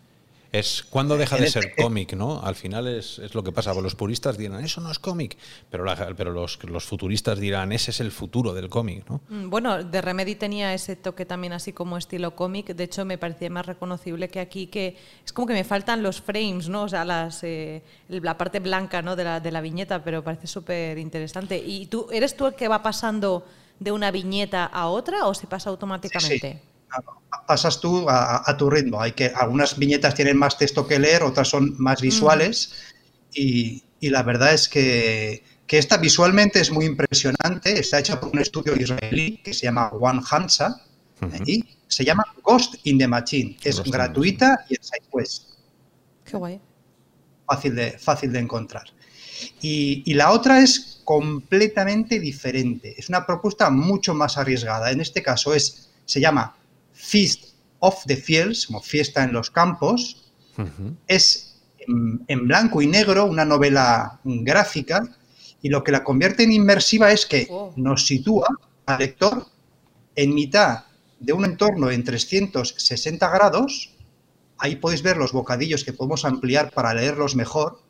Es 0.59 0.83
cuando 0.89 1.17
deja 1.17 1.37
En 1.37 1.43
de 1.43 1.51
ser 1.51 1.75
cómic, 1.77 2.13
¿no? 2.15 2.41
Al 2.43 2.55
final 2.55 2.87
es, 2.87 3.19
es 3.19 3.35
lo 3.35 3.43
que 3.43 3.53
pasa. 3.53 3.75
Los 3.75 3.95
puristas 3.95 4.39
dirán, 4.39 4.65
eso 4.65 4.81
no 4.81 4.91
es 4.91 4.99
cómic, 4.99 5.37
pero, 5.71 5.85
la- 5.85 6.15
pero 6.17 6.33
los, 6.33 6.59
los 6.65 6.85
futuristas 6.85 7.39
dirán, 7.39 7.73
ese 7.73 7.91
es 7.91 8.01
el 8.01 8.11
futuro 8.13 8.55
del 8.55 8.69
cómic, 8.69 9.05
¿no? 9.09 9.21
Mm, 9.29 9.51
Bueno, 9.51 9.89
The 9.89 10.01
Remedy 10.01 10.35
tenía 10.37 10.73
ese 10.75 10.97
toque 10.97 11.27
también 11.27 11.53
así 11.53 11.73
como 11.73 11.97
estilo 11.97 12.35
cómic. 12.35 12.69
De 12.75 12.85
hecho, 12.85 13.05
me 13.05 13.19
parecía 13.19 13.51
más 13.51 13.67
reconocible 13.67 14.29
que 14.29 14.41
aquí, 14.41 14.67
que 14.69 14.97
es 15.25 15.33
como 15.33 15.47
que 15.47 15.55
me 15.55 15.65
faltan 15.65 16.03
los 16.03 16.21
frames, 16.21 16.69
¿no? 16.69 16.85
O 16.85 16.89
sea, 16.89 17.05
las, 17.05 17.43
eh, 17.45 17.83
la 18.09 18.37
parte 18.39 18.61
blanca 18.61 19.03
¿no? 19.03 19.17
de, 19.17 19.25
la, 19.25 19.41
de 19.41 19.51
la 19.51 19.61
viñeta, 19.61 20.03
pero 20.05 20.23
parece 20.25 20.47
súper 20.47 20.99
interesante. 20.99 21.59
¿Y 21.59 21.87
tú 21.87 22.07
eres 22.13 22.37
tú 22.37 22.47
el 22.47 22.55
que 22.55 22.69
va 22.69 22.83
pasando 22.83 23.45
de 23.79 23.93
una 23.93 24.11
viñeta 24.11 24.65
a 24.65 24.89
otra 24.89 25.27
o 25.27 25.35
se 25.35 25.47
pasa 25.47 25.69
automáticamente? 25.71 26.61
Pasas 27.47 27.81
tú 27.81 28.09
a, 28.09 28.49
a 28.49 28.57
tu 28.57 28.69
ritmo. 28.71 29.01
Hay 29.01 29.13
que, 29.13 29.27
algunas 29.27 29.79
viñetas 29.79 30.15
tienen 30.15 30.37
más 30.37 30.59
texto 30.59 30.87
que 30.87 30.99
leer, 30.99 31.23
otras 31.23 31.49
son 31.49 31.75
más 31.79 32.01
visuales. 32.01 32.73
Y, 33.33 33.85
y 34.01 34.11
la 34.11 34.23
verdad 34.23 34.55
es 34.55 34.69
que, 34.69 35.45
que 35.67 35.79
esta 35.79 35.97
visualmente 35.97 36.61
es 36.61 36.71
muy 36.71 36.85
impresionante. 36.85 37.79
Está 37.79 37.99
hecha 37.99 38.21
por 38.21 38.31
un 38.31 38.41
estudio 38.41 38.75
israelí 38.77 39.39
que 39.43 39.55
se 39.55 39.67
llama 39.67 39.89
One 39.89 40.23
Hansa 40.31 40.83
y 41.47 41.65
se 41.89 42.05
llama 42.05 42.25
Ghost 42.43 42.77
in 42.85 42.99
the 42.99 43.09
Machine. 43.09 43.57
Es 43.63 43.79
Ghost 43.79 43.91
gratuita 43.91 44.65
y 44.69 44.75
en 44.75 44.83
SideQuest. 44.83 45.51
Qué 46.25 46.37
guay. 46.37 46.61
fácil 47.47 47.75
de, 47.75 47.99
fácil 47.99 48.33
de 48.33 48.39
encontrar. 48.41 48.85
Y, 49.61 50.03
y 50.07 50.15
la 50.15 50.33
otra 50.33 50.61
es 50.61 51.01
completamente 51.05 52.19
diferente. 52.19 52.95
Es 52.99 53.09
una 53.09 53.25
propuesta 53.27 53.71
mucho 53.71 54.15
más 54.15 54.39
arriesgada. 54.39 54.91
En 54.91 55.01
este 55.01 55.23
caso 55.23 55.55
es, 55.55 55.91
se 56.05 56.21
llama 56.21 56.57
Feast 56.97 57.55
of 57.81 58.03
the 58.07 58.17
Fields, 58.17 58.67
como 58.67 58.81
fiesta 58.81 59.23
en 59.23 59.33
los 59.33 59.51
campos. 59.51 60.33
Es 61.07 61.61
en, 61.79 62.25
en 62.27 62.49
blanco 62.49 62.81
y 62.81 62.87
negro, 62.87 63.27
una 63.27 63.45
novela 63.45 64.19
gráfica. 64.25 65.03
Y 65.63 65.69
lo 65.69 65.85
que 65.85 65.93
la 65.93 66.03
convierte 66.03 66.43
en 66.45 66.53
inmersiva 66.53 67.13
es 67.13 67.27
que 67.27 67.47
Oh. 67.51 67.73
nos 67.77 68.07
sitúa 68.07 68.49
al 68.87 68.99
lector 68.99 69.47
en 70.15 70.35
mitad 70.35 70.85
de 71.21 71.33
un 71.33 71.45
entorno 71.45 71.91
en 71.91 72.03
360 72.05 73.29
grados. 73.31 73.93
Ahí 74.59 74.77
podéis 74.77 75.03
ver 75.03 75.17
los 75.19 75.33
bocadillos 75.33 75.85
que 75.85 75.93
podemos 75.93 76.25
ampliar 76.25 76.73
para 76.73 76.95
leerlos 76.95 77.37
mejor. 77.37 77.83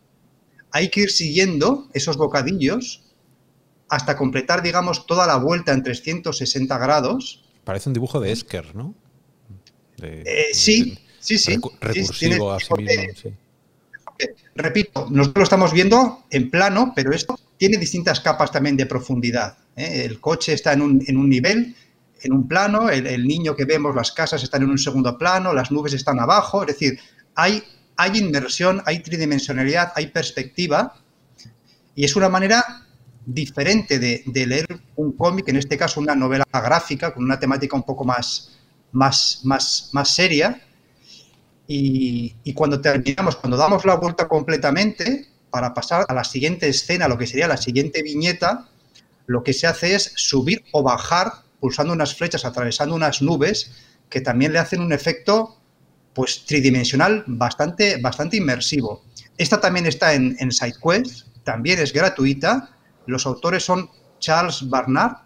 Hay 0.73 0.91
que 0.91 1.03
ir 1.03 1.11
siguiendo 1.11 1.89
esos 1.95 2.17
bocadillos 2.17 3.05
hasta 3.89 4.17
completar, 4.17 4.63
digamos, 4.63 5.07
toda 5.07 5.27
la 5.29 5.37
vuelta 5.37 5.73
en 5.73 5.85
360 5.85 6.77
grados. 6.79 7.45
Parece 7.67 7.89
un 7.91 7.95
dibujo 7.95 8.21
de 8.21 8.31
Esker, 8.31 8.77
¿no? 8.77 8.95
De- 9.97 10.23
Eh, 10.25 10.45
sí, 10.55 10.97
sí, 11.19 11.37
sí. 11.37 11.57
recu- 11.57 11.73
Sí, 11.73 11.77
recursivo 11.81 12.53
a 12.53 12.61
sí 12.61 12.67
mismo, 12.79 13.03
sí. 13.21 13.35
Repito, 14.55 15.09
nosotros 15.11 15.41
lo 15.41 15.43
estamos 15.43 15.73
viendo 15.73 16.25
en 16.31 16.49
plano, 16.49 16.93
pero 16.95 17.13
esto 17.13 17.37
tiene 17.59 17.77
distintas 17.77 18.21
capas 18.21 18.53
también 18.53 18.77
de 18.77 18.87
profundidad. 18.87 19.59
¿eh? 19.75 20.03
El 20.05 20.21
coche 20.21 20.53
está 20.53 20.73
en 20.75 20.81
un, 20.83 21.03
en 21.09 21.17
un 21.17 21.29
nivel, 21.29 21.75
en 22.23 22.33
un 22.33 22.47
plano, 22.47 22.89
el, 22.89 23.05
el 23.09 23.27
niño 23.27 23.57
que 23.57 23.65
vemos, 23.65 23.97
las 23.97 24.13
casas 24.13 24.45
están 24.45 24.63
en 24.63 24.71
un 24.71 24.79
segundo 24.79 25.19
plano, 25.19 25.53
las 25.53 25.73
nubes 25.73 25.93
están 25.93 26.21
abajo, 26.21 26.63
es 26.63 26.69
decir, 26.69 26.99
hay, 27.35 27.63
hay 27.97 28.17
inmersión, 28.19 28.81
hay 28.87 29.01
tridimensionalidad, 29.03 29.93
hay 29.97 30.07
perspectiva, 30.07 30.95
y 31.97 32.05
es 32.05 32.15
una 32.15 32.29
manera 32.29 32.86
diferente 33.27 33.99
de, 33.99 34.23
de 34.25 34.47
leer 34.47 34.81
un 34.95 35.13
cómic, 35.13 35.49
en 35.49 35.57
este 35.57 35.77
caso 35.77 36.01
una 36.01 36.15
novela 36.15 36.45
gráfica, 36.53 37.13
con 37.13 37.25
una 37.25 37.39
temática 37.39 37.77
un 37.77 37.83
poco 37.83 38.05
más, 38.05 38.57
más, 38.93 39.41
más, 39.45 39.91
más 39.93 40.15
seria, 40.15 40.63
y, 41.67 42.37
y 42.45 42.55
cuando 42.55 42.81
terminamos, 42.81 43.37
cuando 43.37 43.57
damos 43.57 43.85
la 43.85 43.97
vuelta 43.97 44.29
completamente 44.29 45.29
para 45.51 45.75
pasar 45.75 46.07
a 46.09 46.15
la 46.15 46.23
siguiente 46.23 46.69
escena, 46.69 47.09
lo 47.09 47.19
que 47.19 47.27
sería 47.27 47.49
la 47.49 47.57
siguiente 47.57 48.03
viñeta, 48.03 48.69
lo 49.27 49.43
que 49.43 49.53
se 49.53 49.67
hace 49.67 49.97
es 49.97 50.13
subir 50.15 50.63
o 50.71 50.85
bajar 50.85 51.33
pulsando 51.59 51.93
unas 51.93 52.15
flechas, 52.15 52.45
atravesando 52.45 52.95
unas 52.95 53.21
nubes, 53.21 53.73
que 54.09 54.21
también 54.21 54.53
le 54.53 54.61
hacen 54.61 54.81
un 54.81 54.93
efecto 54.93 55.59
pues 56.15 56.45
tridimensional 56.47 57.25
bastante, 57.27 57.97
bastante 58.01 58.37
inmersivo. 58.37 59.05
Esta 59.37 59.61
también 59.61 59.87
está 59.87 60.15
en, 60.15 60.37
en 60.39 60.53
SideQuest, 60.53 61.27
también 61.43 61.81
es 61.81 61.93
gratuita. 61.93 62.76
Los 63.07 63.27
autores 63.27 63.65
son 63.65 63.91
Charles 64.19 64.69
Barnard, 64.69 65.17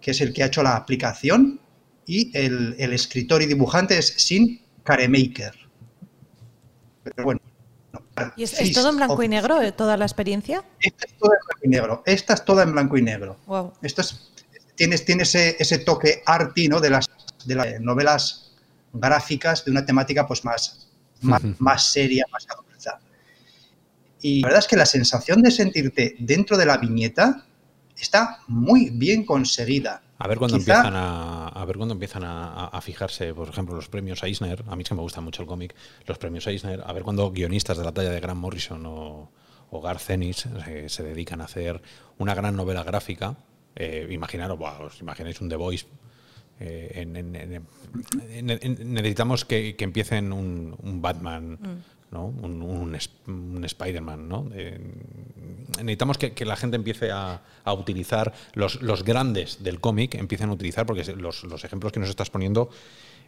que 0.00 0.12
es 0.12 0.20
el 0.20 0.32
que 0.32 0.42
ha 0.42 0.46
hecho 0.46 0.62
la 0.62 0.76
aplicación, 0.76 1.60
y 2.06 2.36
el, 2.36 2.74
el 2.78 2.92
escritor 2.92 3.42
y 3.42 3.46
dibujante 3.46 3.98
es 3.98 4.14
Sin 4.16 4.62
Caremaker. 4.82 5.54
Pero 7.04 7.24
bueno. 7.24 7.40
no. 7.92 8.02
¿Y 8.36 8.42
es, 8.42 8.58
es 8.60 8.72
todo 8.72 8.90
en 8.90 8.96
blanco 8.96 9.22
y 9.22 9.28
negro 9.28 9.62
eh, 9.62 9.72
toda 9.72 9.96
la 9.96 10.04
experiencia? 10.04 10.64
Esta 10.80 11.06
es 11.06 11.18
toda 11.18 11.36
en 11.36 11.46
blanco 11.46 11.60
y 11.62 11.68
negro. 11.68 12.02
Esta 12.06 12.34
es 12.34 12.44
toda 12.44 12.62
en 12.62 12.72
blanco 12.72 12.96
y 12.98 13.02
negro. 13.02 13.36
Wow. 13.46 13.72
Esto 13.82 14.00
es, 14.02 14.32
tienes, 14.74 15.04
tiene 15.04 15.22
ese, 15.22 15.56
ese 15.58 15.78
toque 15.78 16.22
arty, 16.26 16.68
¿no? 16.68 16.80
De 16.80 16.90
las, 16.90 17.06
de 17.44 17.54
las 17.54 17.80
novelas 17.80 18.52
gráficas 18.92 19.64
de 19.64 19.70
una 19.70 19.86
temática 19.86 20.26
pues 20.26 20.44
más, 20.44 20.88
más, 21.20 21.42
más 21.58 21.92
seria, 21.92 22.24
más 22.32 22.46
adulta. 22.50 23.00
Y 24.22 24.40
la 24.40 24.48
verdad 24.48 24.58
es 24.60 24.68
que 24.68 24.76
la 24.76 24.86
sensación 24.86 25.42
de 25.42 25.50
sentirte 25.50 26.14
dentro 26.18 26.56
de 26.56 26.66
la 26.66 26.76
viñeta 26.78 27.44
está 27.98 28.40
muy 28.48 28.90
bien 28.90 29.24
conseguida. 29.24 30.02
A 30.18 30.28
ver 30.28 30.36
cuándo 30.38 30.58
Quizá- 30.58 30.76
empiezan 30.78 30.94
a, 30.96 31.48
a 31.48 31.64
ver 31.64 31.76
cuándo 31.76 31.94
empiezan 31.94 32.24
a, 32.24 32.66
a- 32.66 32.80
fijarse, 32.82 33.32
por 33.32 33.48
ejemplo, 33.48 33.74
los 33.74 33.88
premios 33.88 34.22
Eisner. 34.22 34.62
A 34.68 34.76
mí 34.76 34.84
sí 34.86 34.94
me 34.94 35.00
gusta 35.00 35.20
mucho 35.22 35.42
el 35.42 35.48
cómic. 35.48 35.74
Los 36.06 36.18
premios 36.18 36.46
Eisner. 36.46 36.82
A 36.86 36.92
ver 36.92 37.02
cuándo 37.02 37.30
guionistas 37.32 37.78
de 37.78 37.84
la 37.84 37.92
talla 37.92 38.10
de 38.10 38.20
Grant 38.20 38.38
Morrison 38.40 38.84
o, 38.86 39.30
o 39.70 39.80
Garth 39.80 40.10
Ennis 40.10 40.46
se, 40.64 40.88
se 40.90 41.02
dedican 41.02 41.40
a 41.40 41.44
hacer 41.44 41.80
una 42.18 42.34
gran 42.34 42.54
novela 42.56 42.82
gráfica. 42.84 43.36
Eh, 43.76 44.06
imaginaros, 44.10 44.58
buah, 44.58 44.80
os 44.82 45.00
imagináis 45.00 45.40
un 45.40 45.48
The 45.48 45.56
Voice. 45.56 45.86
eh, 46.62 46.92
en- 47.00 47.16
en- 47.16 47.34
en- 47.36 47.66
en- 48.30 48.50
en- 48.50 48.92
necesitamos 48.92 49.46
que, 49.46 49.76
que 49.76 49.84
empiecen 49.84 50.30
un, 50.34 50.76
un 50.82 51.00
Batman, 51.00 51.58
¿no? 52.10 52.26
Un, 52.26 52.62
un, 52.62 53.64
Spider-Man, 53.64 54.28
¿no? 54.28 54.48
Eh, 54.52 54.78
necesitamos 55.78 56.18
que, 56.18 56.44
la 56.44 56.56
gente 56.56 56.76
empiece 56.76 57.10
a, 57.10 57.42
utilizar 57.66 58.32
los, 58.54 59.04
grandes 59.04 59.62
del 59.62 59.80
cómic, 59.80 60.14
empiecen 60.14 60.50
a 60.50 60.52
utilizar, 60.52 60.86
porque 60.86 61.04
los, 61.14 61.44
los 61.44 61.64
ejemplos 61.64 61.92
que 61.92 62.00
nos 62.00 62.08
estás 62.08 62.30
poniendo 62.30 62.70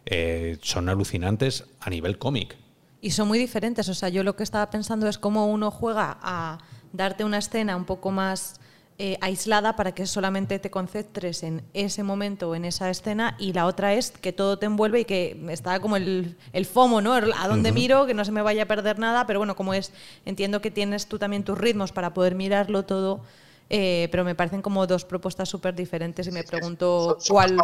eh, 0.05 0.57
son 0.61 0.89
alucinantes 0.89 1.65
a 1.79 1.89
nivel 1.89 2.17
cómic. 2.17 2.57
Y 3.01 3.11
son 3.11 3.27
muy 3.27 3.39
diferentes. 3.39 3.87
O 3.89 3.93
sea, 3.93 4.09
yo 4.09 4.23
lo 4.23 4.35
que 4.35 4.43
estaba 4.43 4.69
pensando 4.69 5.07
es 5.07 5.17
cómo 5.17 5.47
uno 5.47 5.71
juega 5.71 6.17
a 6.21 6.59
darte 6.91 7.23
una 7.23 7.37
escena 7.37 7.75
un 7.75 7.85
poco 7.85 8.11
más 8.11 8.59
eh, 8.99 9.17
aislada 9.21 9.75
para 9.75 9.93
que 9.93 10.05
solamente 10.05 10.59
te 10.59 10.69
concentres 10.69 11.41
en 11.43 11.63
ese 11.73 12.03
momento 12.03 12.49
o 12.49 12.55
en 12.55 12.63
esa 12.65 12.89
escena 12.89 13.35
y 13.39 13.53
la 13.53 13.65
otra 13.65 13.93
es 13.93 14.11
que 14.11 14.31
todo 14.33 14.59
te 14.59 14.67
envuelve 14.67 14.99
y 15.01 15.05
que 15.05 15.37
está 15.49 15.79
como 15.79 15.95
el, 15.97 16.37
el 16.53 16.65
FOMO, 16.65 17.01
¿no? 17.01 17.13
A 17.13 17.47
dónde 17.47 17.71
miro, 17.71 18.05
que 18.05 18.13
no 18.13 18.23
se 18.23 18.31
me 18.31 18.41
vaya 18.43 18.63
a 18.63 18.65
perder 18.67 18.99
nada, 18.99 19.25
pero 19.25 19.39
bueno, 19.39 19.55
como 19.55 19.73
es, 19.73 19.91
entiendo 20.25 20.61
que 20.61 20.69
tienes 20.71 21.07
tú 21.07 21.17
también 21.17 21.43
tus 21.43 21.57
ritmos 21.57 21.91
para 21.91 22.13
poder 22.13 22.35
mirarlo 22.35 22.85
todo, 22.85 23.21
eh, 23.69 24.09
pero 24.11 24.23
me 24.23 24.35
parecen 24.35 24.61
como 24.61 24.85
dos 24.85 25.05
propuestas 25.05 25.49
súper 25.49 25.73
diferentes 25.73 26.27
y 26.27 26.31
me 26.31 26.43
pregunto 26.43 27.17
Son- 27.19 27.21
son 27.21 27.33
cuál... 27.35 27.57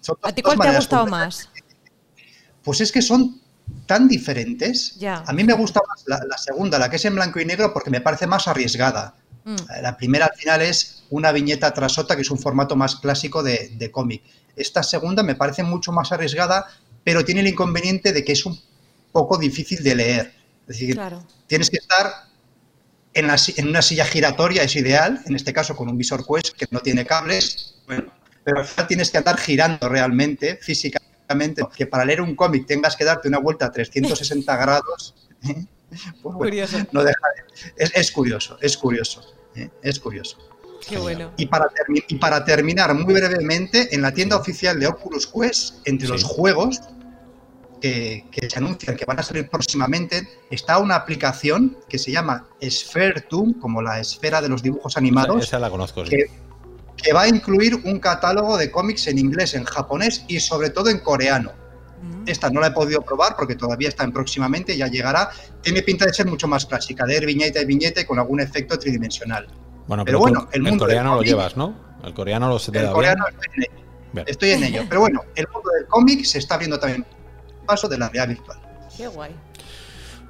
son 0.00 0.16
¿A 0.22 0.32
ti 0.32 0.42
cuál 0.42 0.58
te 0.58 0.68
ha 0.68 0.76
gustado 0.76 1.06
más? 1.06 1.48
Pues 2.62 2.80
es 2.80 2.92
que 2.92 3.02
son 3.02 3.40
tan 3.86 4.06
diferentes. 4.08 4.96
Ya. 4.98 5.24
A 5.26 5.32
mí 5.32 5.42
me 5.44 5.54
gusta 5.54 5.80
más 5.88 6.04
la, 6.06 6.20
la 6.28 6.38
segunda, 6.38 6.78
la 6.78 6.88
que 6.88 6.96
es 6.96 7.04
en 7.04 7.14
blanco 7.14 7.40
y 7.40 7.44
negro, 7.44 7.72
porque 7.72 7.90
me 7.90 8.00
parece 8.00 8.26
más 8.26 8.46
arriesgada. 8.48 9.14
Mm. 9.46 9.54
La 9.80 9.96
primera 9.96 10.26
al 10.26 10.36
final 10.36 10.60
es 10.60 11.04
una 11.10 11.30
viñeta 11.32 11.72
tras 11.72 11.96
otra, 11.98 12.16
que 12.16 12.22
es 12.22 12.30
un 12.32 12.38
formato 12.38 12.74
más 12.76 12.96
clásico 12.96 13.42
de, 13.42 13.70
de 13.76 13.90
cómic. 13.92 14.22
Esta 14.56 14.82
segunda 14.82 15.22
me 15.22 15.36
parece 15.36 15.62
mucho 15.62 15.92
más 15.92 16.10
arriesgada, 16.12 16.66
pero 17.04 17.24
tiene 17.24 17.40
el 17.42 17.46
inconveniente 17.46 18.12
de 18.12 18.24
que 18.24 18.32
es 18.32 18.44
un 18.44 18.60
poco 19.12 19.38
difícil 19.38 19.82
de 19.84 19.94
leer. 19.94 20.34
Es 20.62 20.66
decir, 20.78 20.94
Claro. 20.96 21.24
tienes 21.46 21.70
que 21.70 21.76
estar 21.76 22.12
en, 23.14 23.28
la 23.28 23.36
en 23.56 23.68
una 23.68 23.82
silla 23.82 24.04
giratoria, 24.04 24.64
es 24.64 24.74
ideal, 24.74 25.22
en 25.26 25.36
este 25.36 25.52
caso 25.52 25.76
con 25.76 25.88
un 25.88 25.96
visor 25.96 26.26
Quest 26.26 26.56
que 26.56 26.66
no 26.72 26.80
tiene 26.80 27.06
cables, 27.06 27.76
bueno, 27.86 28.12
pero 28.42 28.58
al 28.58 28.66
final 28.66 28.86
tienes 28.88 29.10
que 29.12 29.18
andar 29.18 29.38
girando 29.38 29.88
realmente, 29.88 30.58
físicamente, 30.60 31.62
que 31.76 31.86
para 31.86 32.04
leer 32.04 32.20
un 32.20 32.34
cómic 32.34 32.66
tengas 32.66 32.96
que 32.96 33.04
darte 33.04 33.28
una 33.28 33.38
vuelta 33.38 33.66
a 33.66 33.70
360 33.72 34.56
grados. 34.60 35.14
¿eh? 35.48 35.64
Pues 35.88 36.00
bueno, 36.22 36.38
Curioso. 36.38 36.78
no 36.90 37.04
deja 37.04 37.20
de- 37.36 37.72
es, 37.84 37.92
es 37.94 38.10
curioso, 38.10 38.58
es 38.60 38.76
curioso, 38.76 39.22
¿eh? 39.56 39.70
es 39.82 39.98
curioso. 40.00 40.38
Qué 40.88 40.98
bueno. 40.98 41.32
Y 41.36 41.46
para, 41.46 41.66
termi- 41.66 42.04
y 42.06 42.14
para 42.16 42.44
terminar 42.44 42.94
muy 42.94 43.12
brevemente, 43.14 43.94
en 43.94 44.02
la 44.02 44.12
tienda 44.12 44.36
oficial 44.36 44.78
de 44.78 44.86
Oculus 44.86 45.26
Quest, 45.26 45.76
entre 45.86 46.06
Sí. 46.06 46.12
los 46.12 46.22
juegos 46.24 46.80
que, 47.80 48.24
que 48.30 48.48
se 48.48 48.58
anuncian 48.58 48.96
que 48.96 49.04
van 49.04 49.18
a 49.18 49.22
salir 49.22 49.48
próximamente, 49.48 50.26
está 50.50 50.78
una 50.78 50.94
aplicación 50.96 51.76
que 51.88 51.98
se 51.98 52.10
llama 52.12 52.46
Sphere 52.62 53.22
Toon, 53.22 53.54
como 53.54 53.82
la 53.82 54.00
esfera 54.00 54.40
de 54.40 54.48
los 54.48 54.62
dibujos 54.62 54.92
Esa, 54.92 55.00
animados, 55.00 55.44
esa 55.44 55.58
la 55.58 55.70
conozco, 55.70 56.04
sí. 56.04 56.10
que, 56.10 56.26
que 56.96 57.12
va 57.12 57.22
a 57.22 57.28
incluir 57.28 57.74
un 57.84 57.98
catálogo 57.98 58.56
de 58.56 58.70
cómics 58.70 59.06
en 59.08 59.18
inglés, 59.18 59.54
en 59.54 59.64
japonés 59.64 60.24
y 60.28 60.40
sobre 60.40 60.70
todo 60.70 60.88
en 60.88 61.00
coreano. 61.00 61.52
Esta 62.26 62.50
no 62.50 62.60
la 62.60 62.68
he 62.68 62.70
podido 62.72 63.02
probar 63.02 63.36
porque 63.36 63.54
todavía 63.56 63.88
está 63.88 64.04
en 64.04 64.12
próximamente, 64.12 64.76
ya 64.76 64.88
llegará. 64.88 65.30
Tiene 65.62 65.82
pinta 65.82 66.04
de 66.06 66.12
ser 66.12 66.26
mucho 66.26 66.48
más 66.48 66.66
clásica, 66.66 67.04
de 67.06 67.16
ir 67.16 67.26
viñeta 67.26 67.60
y 67.60 67.64
viñeta 67.64 68.04
con 68.06 68.18
algún 68.18 68.40
efecto 68.40 68.78
tridimensional. 68.78 69.46
Bueno, 69.86 70.04
Pero 70.04 70.18
pero, 70.18 70.18
bueno, 70.18 70.40
tú- 70.42 70.48
el 70.52 70.56
el, 70.56 70.62
mundo 70.62 70.84
del 70.86 70.94
coreano 70.96 71.10
lo 71.10 71.16
cómic- 71.18 71.28
llevas, 71.28 71.56
¿no? 71.56 71.74
El 72.04 72.14
coreano 72.14 72.48
lo 72.48 72.58
se 72.58 72.72
te 72.72 72.78
El 72.80 72.86
da 72.86 72.92
coreano 72.92 73.24
bien. 73.26 73.36
estoy 73.38 73.54
en 73.54 73.62
ello. 73.62 73.86
Bien. 74.12 74.26
Estoy 74.28 74.50
en 74.50 74.64
ello. 74.64 74.82
Pero 74.88 75.00
bueno, 75.00 75.20
el 75.34 75.46
mundo 75.52 75.70
del 75.78 75.86
cómic 75.86 76.24
se 76.24 76.38
está 76.38 76.54
abriendo 76.54 76.78
también 76.78 77.04
paso 77.64 77.88
de 77.88 77.98
la 77.98 78.08
realidad 78.08 78.28
virtual. 78.28 78.58
Qué 78.96 79.06
guay. 79.08 79.34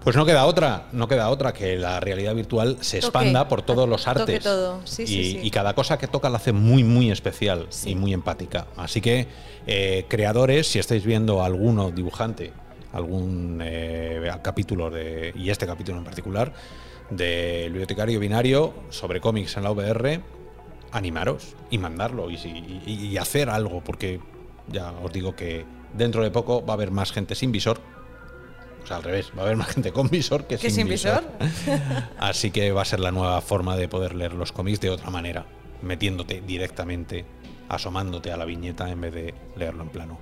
Pues 0.06 0.14
no 0.14 0.24
queda 0.24 0.46
otra, 0.46 0.84
no 0.92 1.08
queda 1.08 1.30
otra 1.30 1.52
que 1.52 1.74
la 1.76 1.98
realidad 1.98 2.32
virtual 2.32 2.76
se 2.80 2.98
Toque, 3.00 3.06
expanda 3.08 3.48
por 3.48 3.62
todos 3.62 3.88
los 3.88 4.06
artes. 4.06 4.44
todo. 4.44 4.80
Sí, 4.84 5.02
y, 5.02 5.06
sí, 5.08 5.24
sí. 5.32 5.40
y 5.42 5.50
cada 5.50 5.74
cosa 5.74 5.98
que 5.98 6.06
toca 6.06 6.30
la 6.30 6.36
hace 6.36 6.52
muy, 6.52 6.84
muy 6.84 7.10
especial 7.10 7.66
y 7.84 7.96
muy 7.96 8.12
empática. 8.12 8.68
Así 8.76 9.00
que, 9.00 9.26
eh, 9.66 10.04
creadores, 10.06 10.68
si 10.68 10.78
estáis 10.78 11.04
viendo 11.04 11.42
alguno 11.42 11.90
dibujante, 11.90 12.52
algún 12.92 13.58
eh, 13.64 14.30
capítulo 14.42 14.90
de, 14.90 15.32
y 15.34 15.50
este 15.50 15.66
capítulo 15.66 15.98
en 15.98 16.04
particular, 16.04 16.52
del 17.10 17.70
bibliotecario 17.72 18.20
binario 18.20 18.74
sobre 18.90 19.20
cómics 19.20 19.56
en 19.56 19.64
la 19.64 19.72
VR, 19.72 20.20
animaros 20.92 21.56
y 21.68 21.78
mandarlo 21.78 22.30
y- 22.30 22.36
y 22.86 23.16
hacer 23.16 23.50
algo, 23.50 23.82
porque 23.82 24.20
ya 24.68 24.92
os 25.02 25.12
digo 25.12 25.34
que 25.34 25.64
dentro 25.94 26.22
de 26.22 26.30
poco 26.30 26.64
va 26.64 26.74
a 26.74 26.76
haber 26.76 26.92
más 26.92 27.10
gente 27.10 27.34
sin 27.34 27.50
visor. 27.50 27.80
O 28.86 28.88
sea, 28.88 28.98
al 28.98 29.02
revés, 29.02 29.32
va 29.36 29.42
a 29.42 29.46
haber 29.46 29.56
más 29.56 29.66
gente 29.66 29.90
con 29.90 30.08
visor 30.08 30.46
que, 30.46 30.58
¿Que 30.58 30.70
sin 30.70 30.88
visor? 30.88 31.24
Así 32.18 32.52
que 32.52 32.70
va 32.70 32.82
a 32.82 32.84
ser 32.84 33.00
la 33.00 33.10
nueva 33.10 33.40
forma 33.40 33.76
de 33.76 33.88
poder 33.88 34.14
leer 34.14 34.32
los 34.32 34.52
cómics 34.52 34.80
de 34.80 34.90
otra 34.90 35.10
manera, 35.10 35.44
metiéndote 35.82 36.40
directamente, 36.40 37.24
asomándote 37.68 38.30
a 38.30 38.36
la 38.36 38.44
viñeta 38.44 38.88
en 38.88 39.00
vez 39.00 39.12
de 39.12 39.34
leerlo 39.56 39.82
en 39.82 39.88
plano. 39.88 40.18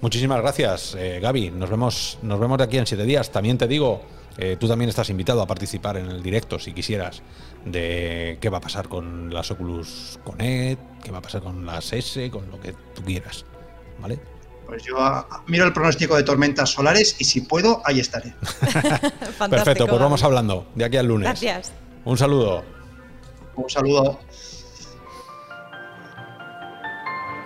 Muchísimas 0.00 0.40
gracias, 0.40 0.94
eh, 0.96 1.18
Gaby. 1.20 1.50
Nos 1.50 1.68
vemos, 1.68 2.18
nos 2.22 2.38
vemos 2.38 2.58
de 2.58 2.62
aquí 2.62 2.78
en 2.78 2.86
siete 2.86 3.02
días. 3.02 3.32
También 3.32 3.58
te 3.58 3.66
digo, 3.66 4.02
eh, 4.38 4.56
tú 4.56 4.68
también 4.68 4.88
estás 4.88 5.10
invitado 5.10 5.42
a 5.42 5.46
participar 5.48 5.96
en 5.96 6.06
el 6.06 6.22
directo, 6.22 6.60
si 6.60 6.72
quisieras, 6.72 7.24
de 7.64 8.38
qué 8.40 8.48
va 8.50 8.58
a 8.58 8.60
pasar 8.60 8.88
con 8.88 9.34
las 9.34 9.50
Oculus 9.50 10.20
Connect, 10.22 11.02
qué 11.02 11.10
va 11.10 11.18
a 11.18 11.22
pasar 11.22 11.42
con 11.42 11.66
las 11.66 11.92
S, 11.92 12.30
con 12.30 12.48
lo 12.52 12.60
que 12.60 12.72
tú 12.94 13.02
quieras. 13.02 13.44
¿Vale? 13.98 14.35
Pues 14.66 14.82
yo 14.82 15.00
ah, 15.00 15.42
miro 15.46 15.64
el 15.64 15.72
pronóstico 15.72 16.16
de 16.16 16.24
tormentas 16.24 16.70
solares 16.70 17.16
y 17.20 17.24
si 17.24 17.42
puedo, 17.42 17.82
ahí 17.84 18.00
estaré. 18.00 18.34
Perfecto, 19.50 19.86
pues 19.86 20.00
vamos 20.00 20.22
hablando 20.24 20.66
de 20.74 20.84
aquí 20.84 20.96
al 20.96 21.06
lunes. 21.06 21.28
Gracias. 21.28 21.72
Un 22.04 22.18
saludo. 22.18 22.64
Un 23.54 23.70
saludo. 23.70 24.18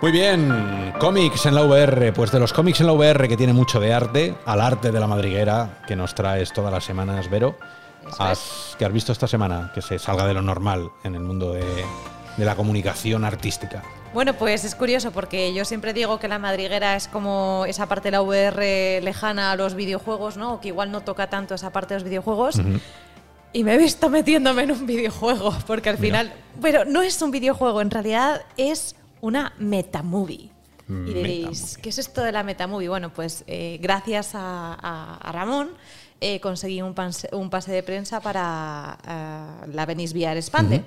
Muy 0.01 0.11
bien, 0.11 0.93
cómics 0.99 1.45
en 1.45 1.53
la 1.53 1.63
VR. 1.63 2.11
Pues 2.11 2.31
de 2.31 2.39
los 2.39 2.53
cómics 2.53 2.81
en 2.81 2.87
la 2.87 2.93
VR 2.93 3.27
que 3.27 3.37
tiene 3.37 3.53
mucho 3.53 3.79
de 3.79 3.93
arte, 3.93 4.35
al 4.45 4.59
arte 4.59 4.91
de 4.91 4.99
la 4.99 5.05
madriguera 5.05 5.83
que 5.85 5.95
nos 5.95 6.15
traes 6.15 6.51
todas 6.51 6.73
las 6.73 6.83
semanas, 6.83 7.29
Vero. 7.29 7.55
Has, 8.17 8.75
¿Qué 8.79 8.85
has 8.85 8.91
visto 8.91 9.11
esta 9.11 9.27
semana? 9.27 9.71
Que 9.75 9.81
se 9.83 9.99
salga 9.99 10.25
de 10.25 10.33
lo 10.33 10.41
normal 10.41 10.89
en 11.03 11.13
el 11.13 11.21
mundo 11.21 11.53
de, 11.53 11.85
de 12.35 12.45
la 12.45 12.55
comunicación 12.55 13.23
artística. 13.23 13.83
Bueno, 14.13 14.33
pues 14.33 14.65
es 14.65 14.75
curioso 14.75 15.11
porque 15.11 15.53
yo 15.53 15.63
siempre 15.63 15.93
digo 15.93 16.19
que 16.19 16.27
la 16.27 16.37
madriguera 16.37 16.95
es 16.97 17.07
como 17.07 17.63
esa 17.67 17.87
parte 17.87 18.07
de 18.09 18.11
la 18.11 18.21
VR 18.21 18.99
lejana 19.01 19.51
a 19.51 19.55
los 19.55 19.73
videojuegos, 19.73 20.35
¿no? 20.35 20.55
O 20.55 20.59
que 20.59 20.67
igual 20.67 20.91
no 20.91 21.01
toca 21.01 21.29
tanto 21.29 21.55
esa 21.55 21.71
parte 21.71 21.93
de 21.93 22.01
los 22.01 22.03
videojuegos. 22.09 22.55
Y 23.53 23.63
me 23.63 23.75
he 23.75 23.77
visto 23.77 24.09
metiéndome 24.09 24.63
en 24.63 24.71
un 24.71 24.85
videojuego, 24.85 25.53
porque 25.67 25.89
al 25.89 25.97
Mira. 25.99 26.19
final. 26.19 26.33
Pero 26.61 26.83
no 26.85 27.01
es 27.01 27.21
un 27.21 27.31
videojuego, 27.31 27.81
en 27.81 27.89
realidad 27.91 28.41
es 28.57 28.95
una 29.21 29.53
metamovie. 29.59 30.51
Y 30.89 30.93
diréis, 31.13 31.47
Metamovie. 31.61 31.81
¿qué 31.81 31.89
es 31.89 31.97
esto 31.99 32.21
de 32.21 32.31
la 32.33 32.43
metamovie? 32.43 32.89
Bueno, 32.89 33.13
pues 33.13 33.45
eh, 33.47 33.77
gracias 33.81 34.35
a, 34.35 34.73
a- 34.73 35.15
a 35.21 35.31
Ramón 35.31 35.69
eh, 36.19 36.41
conseguí 36.41 36.81
un, 36.81 36.93
pase 36.93 37.71
de 37.71 37.81
prensa 37.83 38.19
para 38.19 38.97
eh, 39.07 39.67
la 39.73 39.85
Venice 39.85 40.13
VR 40.17 40.37
Expande. 40.37 40.83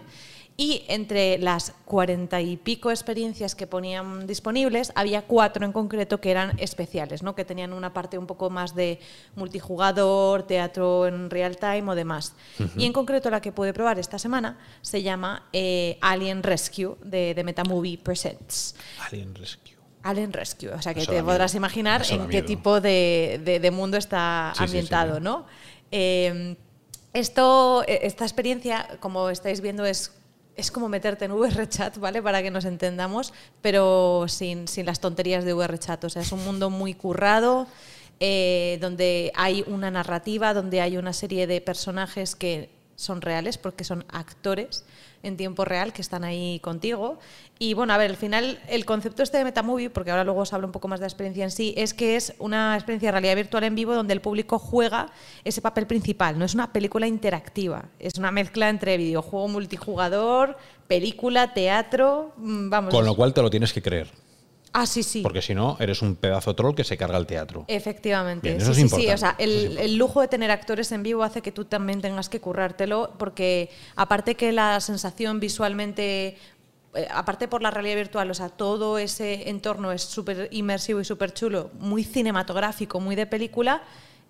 Y 0.56 0.84
entre 0.86 1.36
las 1.38 1.72
cuarenta 1.84 2.40
y 2.40 2.56
pico 2.56 2.92
experiencias 2.92 3.56
que 3.56 3.66
ponían 3.66 4.24
disponibles, 4.28 4.92
había 4.94 5.22
cuatro 5.22 5.64
en 5.66 5.72
concreto 5.72 6.20
que 6.20 6.30
eran 6.30 6.56
especiales, 6.60 7.24
¿no? 7.24 7.34
que 7.34 7.44
tenían 7.44 7.72
una 7.72 7.92
parte 7.92 8.18
un 8.18 8.28
poco 8.28 8.50
más 8.50 8.72
de 8.76 9.00
multijugador, 9.34 10.44
teatro 10.44 11.06
en 11.06 11.28
real 11.30 11.56
time 11.56 11.90
o 11.90 11.94
demás. 11.94 12.34
Y 12.76 12.86
en 12.86 12.92
concreto 12.92 13.30
la 13.30 13.40
que 13.40 13.52
pude 13.52 13.72
probar 13.72 13.98
esta 13.98 14.18
semana 14.18 14.58
se 14.80 15.02
llama 15.02 15.48
eh, 15.52 15.98
Alien 16.00 16.42
Rescue 16.42 16.96
de, 17.04 17.34
de 17.34 17.44
Metamovie 17.44 17.98
Presents. 17.98 18.76
Alien 19.10 19.34
Rescue. 19.34 19.74
Alien 20.02 20.32
Rescue, 20.32 20.68
o 20.68 20.82
sea 20.82 20.92
que 20.94 21.00
Eso 21.00 21.12
te 21.12 21.22
podrás 21.22 21.52
miedo. 21.52 21.62
imaginar 21.62 22.02
Eso 22.02 22.14
en 22.14 22.22
qué 22.28 22.42
miedo. 22.42 22.46
tipo 22.46 22.80
de, 22.80 23.40
de- 23.44 23.58
de 23.58 23.70
mundo 23.70 23.96
está 23.96 24.52
Sí, 24.54 24.58
sí, 24.58 24.58
sí, 24.58 24.64
ambientado, 24.66 25.16
sí. 25.16 25.20
¿no? 25.22 25.46
Eh, 25.90 26.56
esto, 27.12 27.84
eh, 27.86 28.00
esta 28.02 28.24
experiencia, 28.24 28.98
como 29.00 29.30
estáis 29.30 29.60
viendo, 29.60 29.84
es, 29.86 30.12
es 30.56 30.70
como 30.70 30.88
meterte 30.88 31.24
en 31.24 31.32
VRChat, 31.32 31.98
¿vale? 31.98 32.22
Para 32.22 32.42
que 32.42 32.50
nos 32.50 32.64
entendamos, 32.64 33.32
pero 33.60 34.26
sin, 34.28 34.68
sin 34.68 34.86
las 34.86 35.00
tonterías 35.00 35.44
de 35.44 35.52
VRChat. 35.52 36.04
O 36.04 36.10
sea, 36.10 36.22
es 36.22 36.32
un 36.32 36.44
mundo 36.44 36.70
muy 36.70 36.94
currado, 36.94 37.66
eh, 38.20 38.78
donde 38.80 39.32
hay 39.34 39.64
una 39.66 39.90
narrativa, 39.90 40.54
donde 40.54 40.80
hay 40.80 40.96
una 40.96 41.12
serie 41.12 41.46
de 41.46 41.60
personajes 41.60 42.36
que 42.36 42.70
son 42.96 43.20
reales, 43.20 43.58
porque 43.58 43.84
son 43.84 44.04
actores 44.08 44.84
en 45.24 45.36
tiempo 45.36 45.64
real 45.64 45.92
que 45.92 46.02
están 46.02 46.22
ahí 46.22 46.60
contigo. 46.60 47.18
Y 47.58 47.74
bueno, 47.74 47.92
a 47.92 47.98
ver, 47.98 48.10
al 48.10 48.16
final 48.16 48.60
el 48.68 48.84
concepto 48.84 49.22
este 49.22 49.38
de 49.38 49.44
Metamovie, 49.44 49.90
porque 49.90 50.10
ahora 50.10 50.24
luego 50.24 50.40
os 50.40 50.52
hablo 50.52 50.66
un 50.66 50.72
poco 50.72 50.88
más 50.88 51.00
de 51.00 51.04
la 51.04 51.08
experiencia 51.08 51.44
en 51.44 51.50
sí, 51.50 51.74
es 51.76 51.94
que 51.94 52.16
es 52.16 52.34
una 52.38 52.74
experiencia 52.74 53.08
de 53.08 53.12
realidad 53.12 53.36
virtual 53.36 53.64
en 53.64 53.74
vivo 53.74 53.94
donde 53.94 54.12
el 54.12 54.20
público 54.20 54.58
juega 54.58 55.08
ese 55.44 55.60
papel 55.60 55.86
principal. 55.86 56.38
No 56.38 56.44
es 56.44 56.54
una 56.54 56.72
película 56.72 57.06
interactiva, 57.06 57.86
es 57.98 58.18
una 58.18 58.30
mezcla 58.30 58.68
entre 58.68 58.96
videojuego 58.96 59.48
multijugador, 59.48 60.56
película, 60.86 61.54
teatro, 61.54 62.32
mm, 62.36 62.70
vamos. 62.70 62.94
Con 62.94 63.04
lo 63.04 63.14
cual 63.14 63.32
te 63.32 63.42
lo 63.42 63.50
tienes 63.50 63.72
que 63.72 63.82
creer. 63.82 64.23
Ah, 64.74 64.86
sí, 64.86 65.02
sí. 65.02 65.22
Porque 65.22 65.40
si 65.40 65.54
no, 65.54 65.76
eres 65.80 66.02
un 66.02 66.16
pedazo 66.16 66.54
troll 66.54 66.74
que 66.74 66.84
se 66.84 66.98
carga 66.98 67.16
el 67.16 67.26
teatro. 67.26 67.64
Efectivamente. 67.68 68.48
Bien, 68.48 68.60
sí, 68.60 68.62
eso 68.62 68.72
es 68.72 68.76
sí, 68.76 68.82
sí. 68.82 68.86
importante, 68.86 69.14
O 69.14 69.18
sea, 69.18 69.36
es 69.38 69.78
el 69.78 69.96
lujo 69.96 70.20
de 70.20 70.28
tener 70.28 70.50
actores 70.50 70.92
en 70.92 71.02
vivo 71.02 71.22
hace 71.22 71.40
que 71.40 71.52
tú 71.52 71.64
también 71.64 72.02
tengas 72.02 72.28
que 72.28 72.40
currártelo, 72.40 73.14
porque 73.18 73.70
aparte 73.96 74.34
que 74.34 74.52
la 74.52 74.80
sensación 74.80 75.40
visualmente, 75.40 76.36
eh, 76.94 77.08
aparte 77.10 77.48
por 77.48 77.62
la 77.62 77.70
realidad 77.70 77.96
virtual, 77.96 78.30
o 78.30 78.34
sea, 78.34 78.50
todo 78.50 78.98
ese 78.98 79.48
entorno 79.48 79.92
es 79.92 80.02
súper 80.02 80.48
inmersivo 80.50 81.00
y 81.00 81.04
súper 81.04 81.32
chulo, 81.32 81.70
muy 81.78 82.04
cinematográfico, 82.04 83.00
muy 83.00 83.16
de 83.16 83.26
película, 83.26 83.82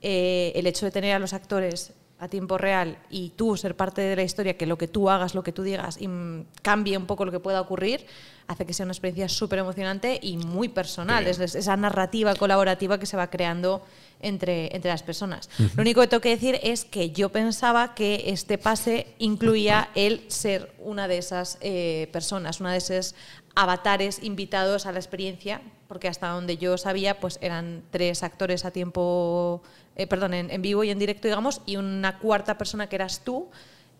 eh, 0.03 0.53
el 0.55 0.66
hecho 0.66 0.84
de 0.86 0.92
tener 0.92 1.14
a 1.14 1.18
los 1.18 1.32
actores 1.32 1.95
a 2.25 2.29
tiempo 2.29 2.57
real 2.57 2.97
y 3.11 3.31
tú 3.37 3.57
ser 3.57 3.77
parte 3.77 4.01
de 4.01 4.16
la 4.16 4.22
historia, 4.22 4.57
que 4.57 4.66
lo 4.66 4.79
que 4.79 4.89
tú 4.89 5.11
hagas, 5.11 5.35
lo 5.35 5.43
que 5.43 5.53
tú 5.53 5.62
digas, 5.62 6.01
y 6.01 6.09
mm, 6.09 6.47
cambie 6.62 6.97
un 6.97 7.07
poco 7.07 7.25
lo 7.25 7.31
que 7.31 7.39
pueda 7.39 7.61
ocurrir, 7.61 8.07
hace 8.49 8.64
que 8.64 8.72
sea 8.72 8.85
una 8.85 8.93
experiencia 8.93 9.29
súper 9.29 9.59
emocionante 9.59 10.18
y 10.20 10.39
muy 10.39 10.68
personal. 10.68 11.27
Es, 11.27 11.39
esa 11.39 11.77
narrativa 11.77 12.35
colaborativa 12.35 12.99
que 12.99 13.07
se 13.07 13.16
va 13.16 13.29
creando 13.29 13.83
entre, 14.20 14.75
entre 14.75 14.91
las 14.91 15.03
personas. 15.03 15.51
Lo 15.77 15.83
único 15.83 16.01
que 16.01 16.07
tengo 16.07 16.20
que 16.22 16.31
decir 16.31 16.59
es 16.62 16.85
que 16.85 17.11
yo 17.11 17.29
pensaba 17.29 17.95
que 17.95 18.25
este 18.27 18.57
pase 18.57 19.14
incluía 19.18 19.91
el 19.95 20.25
ser 20.29 20.72
una 20.79 21.09
de 21.09 21.18
esas 21.18 21.59
eh, 21.61 22.09
personas, 22.12 22.61
una 22.61 22.72
de 22.72 22.79
esos 22.79 23.14
avatares 23.55 24.22
invitados 24.22 24.87
a 24.87 24.93
la 24.93 24.99
experiencia, 24.99 25.61
porque 25.89 26.09
hasta 26.09 26.29
donde 26.29 26.57
yo 26.57 26.77
sabía, 26.77 27.20
pues 27.20 27.39
eran 27.41 27.83
tres 27.91 28.22
actores 28.22 28.64
a 28.64 28.70
tiempo, 28.70 29.62
eh, 29.97 30.07
perdón, 30.07 30.34
en, 30.34 30.51
en 30.51 30.62
vivo 30.62 30.84
y 30.84 30.90
en 30.90 30.99
directo, 30.99 31.28
digamos, 31.28 31.61
y 31.66 31.76
una 31.76 32.18
cuarta 32.18 32.59
persona 32.59 32.88
que 32.88 32.97
eras 32.97 33.20
tú, 33.24 33.49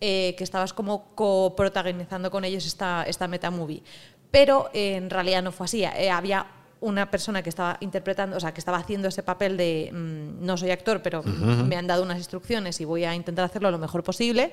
eh, 0.01 0.35
que 0.37 0.43
estabas 0.43 0.73
como 0.73 1.15
coprotagonizando 1.15 2.29
con 2.29 2.43
ellos 2.43 2.65
esta, 2.65 3.03
esta 3.03 3.27
metamovie. 3.27 3.81
Pero 4.29 4.69
eh, 4.73 4.95
en 4.95 5.09
realidad 5.09 5.41
no 5.41 5.53
fue 5.53 5.65
así. 5.65 5.85
Eh, 5.85 6.09
había 6.09 6.47
una 6.81 7.09
persona 7.09 7.41
que 7.41 7.49
estaba 7.49 7.77
interpretando, 7.79 8.35
o 8.35 8.39
sea, 8.41 8.53
que 8.53 8.59
estaba 8.59 8.77
haciendo 8.77 9.07
ese 9.07 9.23
papel 9.23 9.55
de 9.55 9.89
mm, 9.93 10.45
no 10.45 10.57
soy 10.57 10.71
actor, 10.71 11.01
pero 11.01 11.23
mm, 11.23 11.63
me 11.65 11.77
han 11.77 11.87
dado 11.87 12.03
unas 12.03 12.17
instrucciones 12.17 12.81
y 12.81 12.85
voy 12.85 13.05
a 13.05 13.15
intentar 13.15 13.45
hacerlo 13.45 13.71
lo 13.71 13.77
mejor 13.77 14.03
posible. 14.03 14.51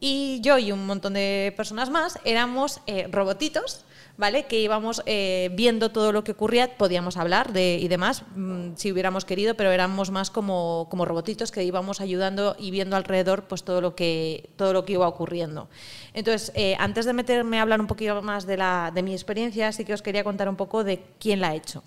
Y 0.00 0.40
yo 0.42 0.58
y 0.58 0.72
un 0.72 0.84
montón 0.84 1.14
de 1.14 1.54
personas 1.56 1.88
más 1.88 2.18
éramos 2.24 2.80
eh, 2.88 3.06
robotitos, 3.08 3.84
¿vale? 4.16 4.44
Que 4.46 4.60
íbamos 4.60 5.02
eh, 5.06 5.50
viendo 5.54 5.90
todo 5.90 6.12
lo 6.12 6.24
que 6.24 6.32
ocurría, 6.32 6.76
podíamos 6.76 7.16
hablar 7.16 7.52
de, 7.52 7.78
y 7.80 7.88
demás, 7.88 8.22
mm, 8.34 8.74
si 8.76 8.92
hubiéramos 8.92 9.24
querido, 9.24 9.54
pero 9.54 9.70
éramos 9.70 10.10
más 10.10 10.30
como, 10.30 10.86
como 10.90 11.04
robotitos 11.04 11.50
que 11.50 11.64
íbamos 11.64 12.00
ayudando 12.00 12.56
y 12.58 12.70
viendo 12.70 12.96
alrededor 12.96 13.44
pues, 13.44 13.64
todo, 13.64 13.80
lo 13.80 13.94
que, 13.94 14.50
todo 14.56 14.72
lo 14.72 14.84
que 14.84 14.94
iba 14.94 15.08
ocurriendo. 15.08 15.68
Entonces, 16.14 16.52
eh, 16.54 16.76
antes 16.78 17.04
de 17.06 17.12
meterme 17.12 17.58
a 17.58 17.62
hablar 17.62 17.80
un 17.80 17.86
poquito 17.86 18.20
más 18.22 18.46
de, 18.46 18.56
la, 18.56 18.90
de 18.94 19.02
mi 19.02 19.12
experiencia, 19.12 19.72
sí 19.72 19.84
que 19.84 19.94
os 19.94 20.02
quería 20.02 20.24
contar 20.24 20.48
un 20.48 20.56
poco 20.56 20.84
de 20.84 21.02
quién 21.18 21.40
la 21.40 21.48
ha 21.48 21.54
hecho. 21.54 21.82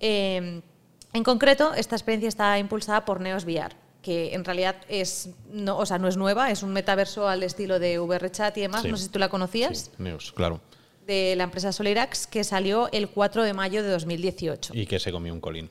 Eh, 0.00 0.62
en 1.12 1.24
concreto, 1.24 1.74
esta 1.74 1.94
experiencia 1.94 2.28
está 2.28 2.58
impulsada 2.58 3.04
por 3.04 3.20
Neos 3.20 3.44
VR, 3.44 3.76
que 4.00 4.34
en 4.34 4.44
realidad 4.44 4.76
es, 4.88 5.28
no, 5.50 5.76
o 5.76 5.84
sea, 5.84 5.98
no 5.98 6.08
es 6.08 6.16
nueva, 6.16 6.50
es 6.50 6.62
un 6.62 6.72
metaverso 6.72 7.28
al 7.28 7.42
estilo 7.42 7.78
de 7.78 7.98
VRChat 7.98 8.56
y 8.56 8.62
demás. 8.62 8.82
Sí. 8.82 8.88
No 8.88 8.96
sé 8.96 9.04
si 9.04 9.10
tú 9.10 9.18
la 9.18 9.28
conocías. 9.28 9.78
Sí, 9.78 9.90
Neos, 9.98 10.32
claro. 10.32 10.60
De 11.06 11.34
la 11.36 11.44
empresa 11.44 11.72
Solirax 11.72 12.26
que 12.26 12.44
salió 12.44 12.88
el 12.92 13.08
4 13.08 13.42
de 13.44 13.52
mayo 13.54 13.82
de 13.82 13.90
2018. 13.90 14.72
Y 14.74 14.86
que 14.86 14.98
se 14.98 15.10
comió 15.12 15.32
un 15.32 15.40
colín, 15.40 15.68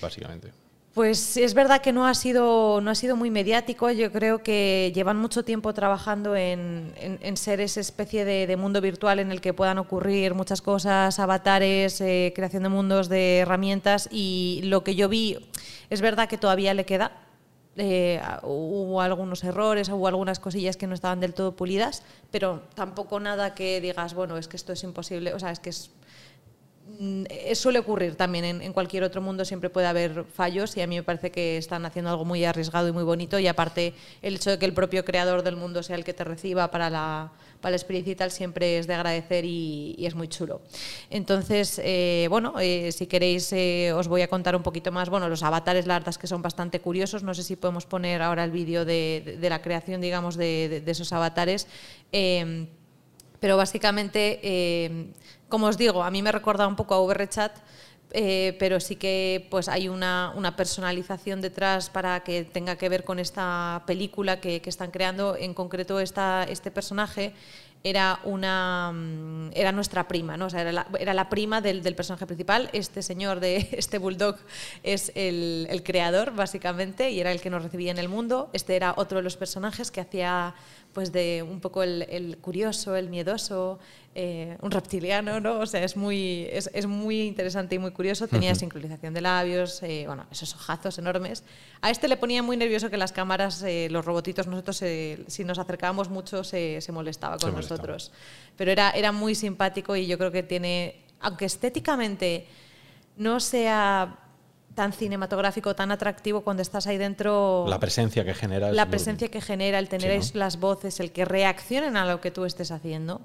básicamente. 0.00 0.52
Pues 0.94 1.36
es 1.36 1.54
verdad 1.54 1.80
que 1.80 1.92
no 1.92 2.04
ha 2.08 2.14
sido, 2.14 2.80
no 2.80 2.90
ha 2.90 2.94
sido 2.96 3.14
muy 3.14 3.30
mediático. 3.30 3.90
Yo 3.92 4.10
creo 4.10 4.42
que 4.42 4.90
llevan 4.92 5.18
mucho 5.18 5.44
tiempo 5.44 5.72
trabajando 5.72 6.34
en, 6.34 6.92
en- 6.96 7.18
en 7.22 7.36
ser 7.36 7.60
esa 7.60 7.78
especie 7.80 8.24
de, 8.24 8.48
de 8.48 8.56
mundo 8.56 8.80
virtual 8.80 9.20
en 9.20 9.30
el 9.30 9.40
que 9.40 9.54
puedan 9.54 9.78
ocurrir 9.78 10.34
muchas 10.34 10.60
cosas, 10.62 11.20
avatares, 11.20 12.00
eh, 12.00 12.32
creación 12.34 12.64
de 12.64 12.70
mundos, 12.70 13.08
de 13.08 13.38
herramientas. 13.38 14.08
Y 14.10 14.62
lo 14.64 14.82
que 14.82 14.96
yo 14.96 15.08
vi, 15.08 15.38
es 15.90 16.00
verdad 16.00 16.28
que 16.28 16.38
todavía 16.38 16.74
le 16.74 16.84
queda. 16.84 17.12
Eh, 17.82 18.20
hubo 18.42 19.00
algunos 19.00 19.42
errores, 19.42 19.88
hubo 19.88 20.06
algunas 20.06 20.38
cosillas 20.38 20.76
que 20.76 20.86
no 20.86 20.92
estaban 20.92 21.18
del 21.18 21.32
todo 21.32 21.56
pulidas, 21.56 22.02
pero 22.30 22.60
tampoco 22.74 23.18
nada 23.20 23.54
que 23.54 23.80
digas, 23.80 24.12
bueno, 24.12 24.36
es 24.36 24.48
que 24.48 24.58
esto 24.58 24.74
es 24.74 24.84
imposible. 24.84 25.32
O 25.32 25.38
sea, 25.38 25.50
es 25.50 25.60
que 25.60 25.70
es 25.70 25.90
suele 27.54 27.78
ocurrir 27.78 28.14
también 28.16 28.44
en, 28.44 28.72
cualquier 28.72 29.04
otro 29.04 29.22
mundo, 29.22 29.44
siempre 29.44 29.70
puede 29.70 29.86
haber 29.86 30.24
fallos 30.24 30.76
y 30.76 30.82
a 30.82 30.86
mí 30.86 30.96
me 30.96 31.02
parece 31.02 31.30
que 31.30 31.56
están 31.56 31.84
haciendo 31.86 32.10
algo 32.10 32.24
muy 32.24 32.44
arriesgado 32.44 32.88
y 32.88 32.92
muy 32.92 33.04
bonito 33.04 33.38
y 33.38 33.46
aparte 33.46 33.94
el 34.22 34.36
hecho 34.36 34.50
de 34.50 34.58
que 34.58 34.66
el 34.66 34.74
propio 34.74 35.04
creador 35.04 35.42
del 35.42 35.56
mundo 35.56 35.82
sea 35.82 35.96
el 35.96 36.04
que 36.04 36.12
te 36.12 36.24
reciba 36.24 36.70
para 36.70 36.90
la, 36.90 37.32
para 37.60 37.70
la 37.70 37.76
experiencia 37.76 38.12
y 38.12 38.16
tal 38.16 38.30
siempre 38.30 38.78
es 38.78 38.86
de 38.86 38.94
agradecer 38.94 39.44
y, 39.44 39.96
es 39.98 40.14
muy 40.14 40.28
chulo. 40.28 40.60
Entonces, 41.08 41.80
eh, 41.82 42.26
bueno, 42.28 42.54
eh, 42.60 42.92
si 42.92 43.06
queréis 43.06 43.52
eh, 43.52 43.92
os 43.94 44.06
voy 44.08 44.22
a 44.22 44.28
contar 44.28 44.54
un 44.56 44.62
poquito 44.62 44.92
más, 44.92 45.08
bueno, 45.08 45.28
los 45.28 45.42
avatares 45.42 45.86
la 45.86 45.98
verdad 45.98 46.14
que 46.14 46.26
son 46.26 46.42
bastante 46.42 46.80
curiosos, 46.80 47.22
no 47.22 47.32
sé 47.34 47.42
si 47.42 47.56
podemos 47.56 47.86
poner 47.86 48.20
ahora 48.22 48.44
el 48.44 48.50
vídeo 48.50 48.84
de, 48.84 49.22
de- 49.24 49.36
de 49.38 49.48
la 49.50 49.62
creación, 49.62 50.00
digamos, 50.00 50.36
de, 50.36 50.68
de- 50.68 50.80
de 50.80 50.90
esos 50.92 51.12
avatares. 51.12 51.66
Pero 53.40 53.56
básicamente, 53.56 54.40
eh, 54.42 55.12
como 55.48 55.66
os 55.66 55.78
digo, 55.78 56.02
a 56.02 56.10
mí 56.10 56.22
me 56.22 56.30
recuerda 56.30 56.66
un 56.66 56.76
poco 56.76 56.94
a 56.94 57.00
VRChat, 57.00 57.56
eh, 58.12 58.56
pero 58.58 58.80
sí 58.80 58.96
que 58.96 59.46
pues 59.50 59.68
hay 59.68 59.88
una, 59.88 60.32
una 60.36 60.56
personalización 60.56 61.40
detrás 61.40 61.90
para 61.90 62.20
que 62.20 62.44
tenga 62.44 62.76
que 62.76 62.88
ver 62.88 63.04
con 63.04 63.18
esta 63.18 63.84
película 63.86 64.40
que, 64.40 64.60
que 64.60 64.70
están 64.70 64.90
creando. 64.90 65.36
En 65.36 65.54
concreto, 65.54 66.00
esta, 66.00 66.44
este 66.44 66.70
personaje 66.70 67.32
era 67.82 68.20
una 68.24 68.92
mm, 68.92 69.50
era 69.54 69.72
nuestra 69.72 70.06
prima, 70.06 70.36
¿no? 70.36 70.46
O 70.46 70.50
sea, 70.50 70.60
era 70.60 70.72
la, 70.72 70.86
era 70.98 71.14
la 71.14 71.28
prima 71.28 71.60
del, 71.60 71.82
del 71.82 71.94
personaje 71.94 72.26
principal. 72.26 72.68
Este 72.72 73.02
señor 73.02 73.40
de 73.40 73.68
este 73.72 73.98
bulldog 73.98 74.36
es 74.82 75.12
el, 75.14 75.66
el 75.70 75.82
creador, 75.82 76.34
básicamente, 76.34 77.10
y 77.10 77.20
era 77.20 77.32
el 77.32 77.40
que 77.40 77.50
nos 77.50 77.62
recibía 77.62 77.90
en 77.90 77.98
el 77.98 78.08
mundo. 78.08 78.50
Este 78.52 78.76
era 78.76 78.94
otro 78.96 79.18
de 79.18 79.22
los 79.22 79.36
personajes 79.36 79.90
que 79.90 80.00
hacía 80.00 80.54
pues 80.92 81.12
de 81.12 81.44
un 81.48 81.60
poco 81.60 81.82
el, 81.82 82.02
el 82.10 82.36
curioso, 82.38 82.96
el 82.96 83.08
miedoso, 83.08 83.78
eh, 84.14 84.56
un 84.60 84.70
reptiliano, 84.72 85.38
¿no? 85.38 85.60
O 85.60 85.66
sea, 85.66 85.84
es 85.84 85.96
muy, 85.96 86.48
es, 86.50 86.68
es 86.74 86.86
muy 86.86 87.22
interesante 87.22 87.76
y 87.76 87.78
muy 87.78 87.92
curioso. 87.92 88.26
Tenía 88.26 88.54
sincronización 88.54 89.14
de 89.14 89.20
labios, 89.20 89.82
eh, 89.84 90.04
bueno, 90.06 90.26
esos 90.32 90.54
ojazos 90.54 90.98
enormes. 90.98 91.44
A 91.80 91.90
este 91.90 92.08
le 92.08 92.16
ponía 92.16 92.42
muy 92.42 92.56
nervioso 92.56 92.90
que 92.90 92.96
las 92.96 93.12
cámaras, 93.12 93.62
eh, 93.62 93.88
los 93.90 94.04
robotitos, 94.04 94.46
nosotros, 94.48 94.82
eh, 94.82 95.22
si 95.28 95.44
nos 95.44 95.58
acercábamos 95.58 96.08
mucho, 96.10 96.42
se, 96.42 96.80
se 96.80 96.90
molestaba 96.92 97.34
con 97.38 97.50
Se 97.50 97.52
molestaba. 97.52 97.78
nosotros. 97.78 98.12
Pero 98.56 98.72
era, 98.72 98.90
era 98.90 99.12
muy 99.12 99.34
simpático 99.36 99.94
y 99.94 100.06
yo 100.08 100.18
creo 100.18 100.32
que 100.32 100.42
tiene, 100.42 101.02
aunque 101.20 101.44
estéticamente 101.44 102.46
no 103.16 103.38
sea 103.38 104.18
tan 104.74 104.92
cinematográfico, 104.92 105.74
tan 105.74 105.90
atractivo 105.90 106.42
cuando 106.42 106.62
estás 106.62 106.86
ahí 106.86 106.96
dentro 106.96 107.64
La 107.68 107.80
presencia 107.80 108.24
que 108.24 108.34
genera. 108.34 108.70
la 108.72 108.84
muy- 108.84 108.90
presencia 108.90 109.28
que 109.28 109.40
genera, 109.40 109.78
el 109.78 109.88
tener 109.88 110.22
Sí, 110.22 110.32
¿no? 110.34 110.38
las 110.40 110.58
voces, 110.60 111.00
el 111.00 111.12
que 111.12 111.24
reaccionen 111.24 111.96
a 111.96 112.04
lo 112.04 112.20
que 112.20 112.30
tú 112.30 112.44
estés 112.44 112.70
haciendo, 112.70 113.20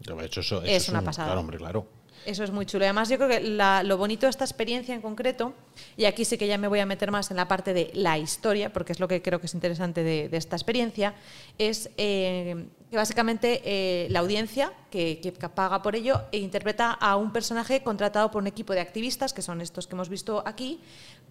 De 0.00 0.24
hecho, 0.26 0.40
eso, 0.40 0.62
eso 0.62 0.66
Es 0.66 0.88
una 0.88 0.98
un- 0.98 1.04
pasada. 1.04 1.28
Claro, 1.28 1.40
hombre, 1.40 1.58
claro. 1.58 1.86
eso 2.26 2.42
es 2.44 2.50
muy 2.50 2.66
chulo. 2.66 2.84
Además, 2.84 3.08
yo 3.08 3.16
creo 3.18 3.28
que 3.28 3.40
la- 3.40 3.82
lo 3.84 3.96
bonito 3.96 4.26
de 4.26 4.30
esta 4.30 4.44
experiencia 4.44 4.94
en 4.94 5.00
concreto, 5.00 5.54
y 5.96 6.04
aquí 6.06 6.24
sí 6.24 6.36
que 6.36 6.46
ya 6.48 6.58
me 6.58 6.66
voy 6.68 6.80
a 6.80 6.86
meter 6.86 7.10
más 7.12 7.30
en 7.30 7.36
la 7.36 7.46
parte 7.48 7.72
de 7.72 7.90
la 7.94 8.18
historia, 8.18 8.72
porque 8.72 8.92
es 8.92 9.00
lo 9.00 9.06
que 9.08 9.22
creo 9.22 9.38
que 9.40 9.46
es 9.46 9.54
interesante 9.54 10.02
de, 10.02 10.28
de 10.28 10.36
esta 10.36 10.56
experiencia, 10.56 11.14
es 11.58 11.88
eh, 11.96 12.66
que 12.92 12.98
básicamente 12.98 13.62
eh, 13.64 14.06
la 14.10 14.20
audiencia 14.20 14.70
que, 14.90 15.32
paga 15.54 15.80
por 15.80 15.96
ello 15.96 16.28
e 16.30 16.36
interpreta 16.44 16.92
a 16.92 17.16
un 17.16 17.32
personaje 17.32 17.82
contratado 17.82 18.30
por 18.30 18.42
un 18.42 18.46
equipo 18.46 18.74
de 18.74 18.84
activistas, 18.84 19.32
que 19.32 19.40
son 19.40 19.62
estos 19.62 19.86
que 19.86 19.94
hemos 19.96 20.10
visto 20.10 20.42
aquí, 20.44 20.78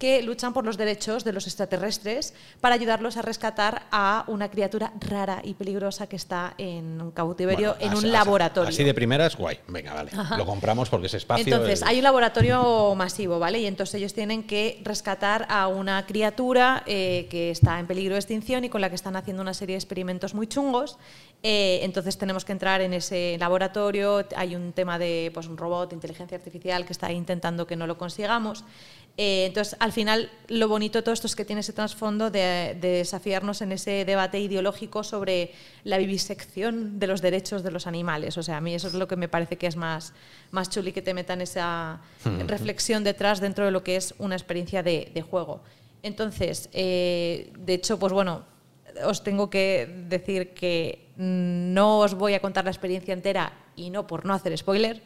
que 0.01 0.23
luchan 0.23 0.51
por 0.51 0.65
los 0.65 0.77
derechos 0.77 1.23
de 1.23 1.31
los 1.31 1.45
extraterrestres 1.45 2.33
para 2.59 2.73
ayudarlos 2.73 3.17
a 3.17 3.21
rescatar 3.21 3.83
a 3.91 4.23
una 4.27 4.49
criatura 4.49 4.91
rara 4.99 5.41
y 5.43 5.53
peligrosa 5.53 6.07
que 6.07 6.15
está 6.15 6.55
en 6.57 6.99
un 6.99 7.11
cautiverio, 7.11 7.75
Bueno, 7.75 7.85
en 7.85 7.93
así- 7.97 8.05
un 8.07 8.11
laboratorio. 8.11 8.69
Así 8.69 8.83
de 8.83 8.95
primeras, 8.95 9.37
guay. 9.37 9.59
Venga, 9.67 9.93
vale. 9.93 10.09
Lo 10.37 10.45
compramos 10.47 10.89
porque 10.89 11.05
es 11.05 11.13
espacio. 11.13 11.45
Entonces, 11.45 11.83
el- 11.83 11.87
hay 11.87 11.97
un 11.99 12.03
laboratorio 12.03 12.95
masivo, 12.95 13.37
¿vale? 13.37 13.59
Y 13.59 13.67
entonces 13.67 13.93
ellos 13.93 14.15
tienen 14.15 14.41
que 14.41 14.81
rescatar 14.83 15.45
a 15.49 15.67
una 15.67 16.03
criatura 16.07 16.81
eh, 16.87 17.27
que 17.29 17.51
está 17.51 17.79
en 17.79 17.85
peligro 17.85 18.15
de 18.15 18.19
extinción 18.21 18.63
y 18.65 18.69
con 18.69 18.81
la 18.81 18.89
que 18.89 18.95
están 18.95 19.15
haciendo 19.15 19.43
una 19.43 19.53
serie 19.53 19.75
de 19.75 19.77
experimentos 19.77 20.33
muy 20.33 20.47
chungos. 20.47 20.97
Eh, 21.43 21.79
entonces 21.83 22.17
tenemos 22.17 22.43
que 22.43 22.53
entrar 22.53 22.81
en 22.81 22.93
ese 22.93 23.37
laboratorio. 23.39 24.25
Hay 24.35 24.55
un 24.55 24.73
tema 24.73 24.97
de 24.97 25.29
pues, 25.31 25.45
un 25.45 25.57
robot, 25.57 25.93
inteligencia 25.93 26.37
artificial, 26.37 26.85
que 26.87 26.93
está 26.93 27.11
intentando 27.11 27.67
que 27.67 27.75
no 27.75 27.85
lo 27.85 27.99
consigamos. 27.99 28.63
Eh, 29.17 29.43
entonces, 29.45 29.75
al 29.81 29.90
final, 29.91 30.29
lo 30.47 30.67
bonito 30.67 30.99
de 30.99 31.03
todo 31.03 31.13
esto 31.13 31.27
es 31.27 31.35
que 31.35 31.45
tiene 31.45 31.61
ese 31.61 31.73
trasfondo 31.73 32.29
de, 32.29 32.77
de 32.79 32.89
desafiarnos 32.89 33.61
en 33.61 33.71
ese 33.71 34.05
debate 34.05 34.39
ideológico 34.39 35.03
sobre 35.03 35.51
la 35.83 35.97
vivisección 35.97 36.99
de 36.99 37.07
los 37.07 37.21
derechos 37.21 37.63
de 37.63 37.71
los 37.71 37.87
animales. 37.87 38.37
O 38.37 38.43
sea, 38.43 38.57
a 38.57 38.61
mí 38.61 38.73
eso 38.73 38.87
es 38.87 38.93
lo 38.93 39.07
que 39.07 39.15
me 39.15 39.27
parece 39.27 39.57
que 39.57 39.67
es 39.67 39.75
más, 39.75 40.13
más 40.51 40.69
chuli 40.69 40.91
que 40.91 41.01
te 41.01 41.13
metan 41.13 41.41
esa 41.41 42.01
reflexión 42.47 43.03
detrás 43.03 43.39
dentro 43.39 43.65
de 43.65 43.71
lo 43.71 43.83
que 43.83 43.95
es 43.95 44.13
una 44.19 44.35
experiencia 44.35 44.83
de, 44.83 45.11
de 45.13 45.21
juego. 45.21 45.61
Entonces, 46.03 46.69
eh, 46.73 47.51
de 47.57 47.73
hecho, 47.73 47.99
pues 47.99 48.13
bueno, 48.13 48.43
os 49.05 49.23
tengo 49.23 49.49
que 49.49 50.05
decir 50.07 50.53
que 50.53 51.07
no 51.17 51.99
os 51.99 52.15
voy 52.15 52.33
a 52.33 52.39
contar 52.39 52.65
la 52.65 52.71
experiencia 52.71 53.13
entera 53.13 53.53
y 53.75 53.89
no 53.89 54.07
por 54.07 54.25
no 54.25 54.33
hacer 54.33 54.57
spoiler. 54.57 55.01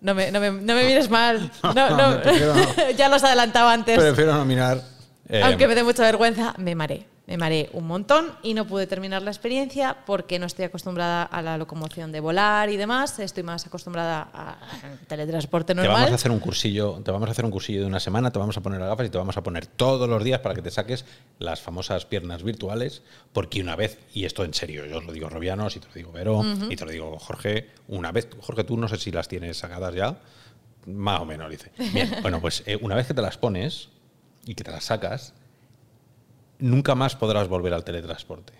No 0.00 0.14
me, 0.14 0.30
no 0.30 0.38
me, 0.40 0.50
no 0.52 0.74
me 0.74 0.84
mires 0.84 1.10
mal. 1.10 1.50
No, 1.62 1.90
No, 1.96 2.22
prefiero 2.22 2.54
ya 2.96 3.08
los 3.08 3.22
adelantaba 3.24 3.72
antes. 3.72 3.98
Prefiero 3.98 4.32
nominar. 4.34 4.80
eh, 5.28 5.42
Aunque 5.44 5.66
me 5.66 5.74
dé 5.74 5.82
mucha 5.82 6.02
vergüenza, 6.04 6.54
me 6.58 6.74
mareé. 6.74 7.06
Me 7.28 7.36
mareé 7.36 7.68
un 7.74 7.86
montón 7.86 8.32
y 8.42 8.54
no 8.54 8.66
pude 8.66 8.86
terminar 8.86 9.20
la 9.20 9.30
experiencia 9.30 9.98
porque 10.06 10.38
no 10.38 10.46
estoy 10.46 10.64
acostumbrada 10.64 11.24
a 11.24 11.42
la 11.42 11.58
locomoción 11.58 12.10
de 12.10 12.20
volar 12.20 12.70
y 12.70 12.78
demás. 12.78 13.18
Estoy 13.18 13.42
más 13.42 13.66
acostumbrada 13.66 14.22
al 14.22 14.98
teletransporte 15.06 15.74
Te 15.74 15.74
normal. 15.74 15.94
vamos 15.94 16.12
a 16.12 16.14
hacer 16.14 16.30
un 16.30 16.38
cursillo, 16.38 17.02
te 17.04 17.10
vamos 17.10 17.28
a 17.28 17.32
hacer 17.32 17.44
un 17.44 17.50
cursillo 17.50 17.82
de 17.82 17.86
una 17.86 18.00
semana, 18.00 18.30
te 18.30 18.38
vamos 18.38 18.56
a 18.56 18.62
poner 18.62 18.80
las 18.80 18.88
gafas 18.88 19.08
y 19.08 19.10
te 19.10 19.18
vamos 19.18 19.36
a 19.36 19.42
poner 19.42 19.66
todos 19.66 20.08
los 20.08 20.24
días 20.24 20.40
para 20.40 20.54
que 20.54 20.62
te 20.62 20.70
saques 20.70 21.04
las 21.38 21.60
famosas 21.60 22.06
piernas 22.06 22.42
virtuales, 22.42 23.02
porque 23.34 23.60
una 23.60 23.76
vez, 23.76 23.98
y 24.14 24.24
esto 24.24 24.42
en 24.42 24.54
serio, 24.54 24.86
yo 24.86 24.96
os 24.96 25.04
lo 25.04 25.12
digo 25.12 25.28
Robianos 25.28 25.76
y 25.76 25.80
te 25.80 25.88
lo 25.88 25.92
digo 25.92 26.12
Vero 26.12 26.42
y 26.70 26.76
te 26.76 26.86
lo 26.86 26.90
digo 26.90 27.18
Jorge, 27.18 27.68
una 27.88 28.10
vez, 28.10 28.26
Jorge, 28.40 28.64
tú 28.64 28.78
no 28.78 28.88
sé 28.88 28.96
si 28.96 29.10
las 29.10 29.28
tienes 29.28 29.58
sacadas 29.58 29.94
ya, 29.94 30.16
más 30.86 31.20
o 31.20 31.26
menos, 31.26 31.50
dice. 31.50 31.72
Bien, 31.92 32.10
bueno, 32.22 32.40
pues 32.40 32.62
eh, 32.64 32.78
una 32.80 32.94
vez 32.94 33.06
que 33.06 33.12
te 33.12 33.20
las 33.20 33.36
pones 33.36 33.90
y 34.46 34.54
que 34.54 34.64
te 34.64 34.70
las 34.70 34.84
sacas, 34.84 35.34
nunca 36.58 36.94
más 36.94 37.16
podrás 37.16 37.48
volver 37.48 37.74
al 37.74 37.84
teletransporte. 37.84 38.52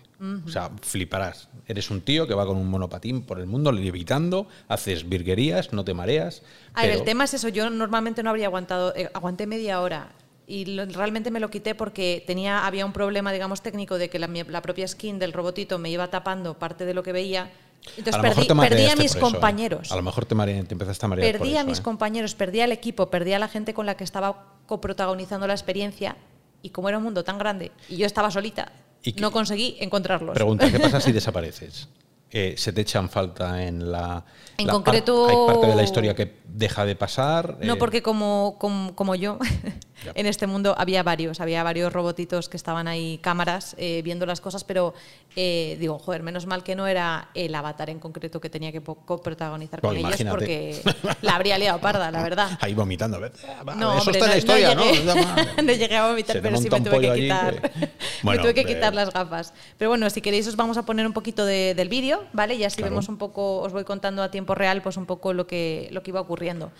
O 0.45 0.49
sea, 0.49 0.69
fliparás. 0.81 1.47
Eres 1.65 1.89
un 1.91 2.01
tío 2.01 2.27
que 2.27 2.33
va 2.33 2.45
con 2.45 2.57
un 2.57 2.67
monopatín 2.69 3.21
por 3.21 3.39
el 3.39 3.45
mundo 3.45 3.71
levitando, 3.71 4.47
haces 4.67 5.07
virguerías, 5.07 5.71
no 5.71 5.85
te 5.85 5.93
mareas. 5.93 6.41
A 6.73 6.81
ver, 6.81 6.89
pero- 6.89 6.99
el 6.99 7.05
tema 7.05 7.23
es 7.23 7.33
eso. 7.35 7.47
Yo 7.47 7.69
normalmente 7.69 8.21
no 8.21 8.29
habría 8.29 8.47
aguantado. 8.47 8.93
eh, 8.97 9.09
aguanté 9.13 9.47
media 9.47 9.79
hora. 9.79 10.09
Y 10.45 10.65
lo- 10.65 10.85
realmente 10.87 11.31
me 11.31 11.39
lo 11.39 11.49
quité 11.49 11.73
porque 11.73 12.21
tenía, 12.27 12.65
había 12.67 12.85
un 12.85 12.91
problema, 12.91 13.31
digamos, 13.31 13.61
técnico 13.61 13.97
de 13.97 14.09
que 14.09 14.19
la, 14.19 14.61
propia 14.61 14.85
skin 14.89 15.19
del 15.19 15.31
robotito 15.31 15.79
me 15.79 15.89
iba 15.89 16.07
tapando 16.09 16.55
parte 16.59 16.83
de 16.83 16.93
lo 16.93 17.01
que 17.01 17.13
veía. 17.13 17.49
Entonces 17.95 18.15
A 18.15 18.21
perdí, 18.21 18.45
perdí 18.45 18.87
a 18.87 18.97
mis 18.97 19.15
¿eh? 19.15 19.19
compañeros. 19.21 19.89
A 19.89 19.95
lo 19.95 20.01
mejor 20.01 20.25
te, 20.25 20.35
mare- 20.35 20.63
te 20.63 20.73
empezaste 20.73 21.05
a 21.05 21.09
marear 21.09 21.31
Perdí 21.31 21.51
por 21.53 21.59
a 21.59 21.63
mis 21.63 21.79
¿eh? 21.79 21.83
compañeros, 21.83 22.35
perdí 22.35 22.59
al 22.59 22.73
equipo, 22.73 23.09
perdí 23.09 23.31
a 23.31 23.39
la 23.39 23.47
gente 23.47 23.73
con 23.73 23.85
la 23.85 23.95
que 23.95 24.03
estaba 24.03 24.47
coprotagonizando 24.65 25.47
la 25.47 25.53
experiencia. 25.53 26.17
Y 26.61 26.69
como 26.69 26.89
era 26.89 26.97
un 26.97 27.03
mundo 27.03 27.23
tan 27.23 27.37
grande 27.37 27.71
y 27.89 27.97
yo 27.97 28.05
estaba 28.05 28.29
solita, 28.31 28.71
¿Y 29.03 29.13
qué- 29.13 29.21
no 29.21 29.31
conseguí 29.31 29.77
encontrarlos. 29.79 30.33
Pregunta, 30.35 30.69
¿qué 30.71 30.79
pasa 30.79 30.99
si 30.99 31.11
desapareces? 31.13 31.87
Eh, 32.31 32.53
¿Se 32.57 32.71
te 32.73 32.81
echan 32.81 33.09
falta 33.09 33.63
en 33.63 33.91
la... 33.91 34.23
En 34.57 34.67
la 34.67 34.73
par- 34.73 34.83
concreto- 34.83 35.27
¿Hay 35.29 35.53
parte 35.53 35.67
de 35.67 35.75
la 35.75 35.83
historia 35.83 36.13
que 36.15 36.35
deja 36.45 36.85
de 36.85 36.95
pasar? 36.95 37.57
No, 37.61 37.73
Eh, 37.73 37.77
porque 37.77 38.03
como, 38.03 38.57
como, 38.59 38.93
como 38.95 39.15
yo, 39.15 39.39
En 40.15 40.25
este 40.25 40.47
mundo 40.47 40.75
había 40.77 41.03
varios, 41.03 41.39
había 41.41 41.63
varios 41.63 41.91
robotitos 41.93 42.49
que 42.49 42.57
estaban 42.57 42.87
ahí, 42.87 43.17
cámaras, 43.21 43.75
eh, 43.77 44.01
viendo 44.03 44.25
las 44.25 44.41
cosas, 44.41 44.63
pero 44.63 44.93
eh, 45.35 45.77
digo, 45.79 45.99
joder, 45.99 46.23
menos 46.23 46.45
mal 46.45 46.63
que 46.63 46.75
no 46.75 46.87
era 46.87 47.29
el 47.33 47.53
avatar 47.55 47.89
en 47.89 47.99
concreto 47.99 48.39
que 48.41 48.49
tenía 48.49 48.71
que 48.71 48.81
poco 48.81 49.21
protagonizar 49.21 49.81
Pues 49.81 49.89
con 49.91 49.97
ellos, 49.97 50.19
imagínate. 50.19 50.81
porque 50.83 51.15
la 51.21 51.35
habría 51.35 51.57
liado 51.57 51.79
parda, 51.79 52.11
la 52.11 52.23
verdad. 52.23 52.57
Ahí 52.61 52.73
vomitando. 52.73 53.17
a 53.17 53.19
ver, 53.19 53.31
va, 53.67 53.75
No, 53.75 53.97
eso 53.97 54.09
hombre, 54.09 54.13
está 54.19 54.25
en 54.25 54.31
la 54.31 54.37
historia, 54.37 54.75
¿no? 54.75 54.83
llegué, 54.85 55.03
no 55.63 55.71
llegué 55.73 55.95
a 55.97 56.07
vomitar, 56.07 56.41
pero 56.41 56.57
sí 56.57 56.69
me 56.69 56.81
tuve 56.81 57.01
que 57.01 57.13
quitar. 57.21 57.61
que- 57.61 57.69
me 58.23 58.37
tuve 58.37 58.53
que 58.53 58.59
hombre. 58.61 58.65
quitar 58.75 58.93
las 58.95 59.11
gafas. 59.13 59.53
Pero 59.77 59.89
bueno, 59.89 60.09
si 60.09 60.21
queréis 60.21 60.47
os 60.47 60.55
vamos 60.55 60.77
a 60.77 60.83
poner 60.83 61.05
un 61.05 61.13
poquito 61.13 61.45
de- 61.45 61.73
del 61.75 61.89
vídeo, 61.89 62.25
¿vale? 62.33 62.55
Y 62.55 62.63
así 62.63 62.77
Claro. 62.77 62.91
vemos 62.91 63.09
un 63.09 63.17
poco, 63.17 63.59
os 63.61 63.71
voy 63.73 63.83
contando 63.83 64.23
a 64.23 64.31
tiempo 64.31 64.55
real, 64.55 64.81
pues 64.81 64.97
un 64.97 65.05
poco 65.05 65.33
lo 65.33 65.45
que, 65.47 65.87
lo 65.91 66.01
que 66.03 66.11
iba 66.11 66.21
ocurriendo. 66.21 66.71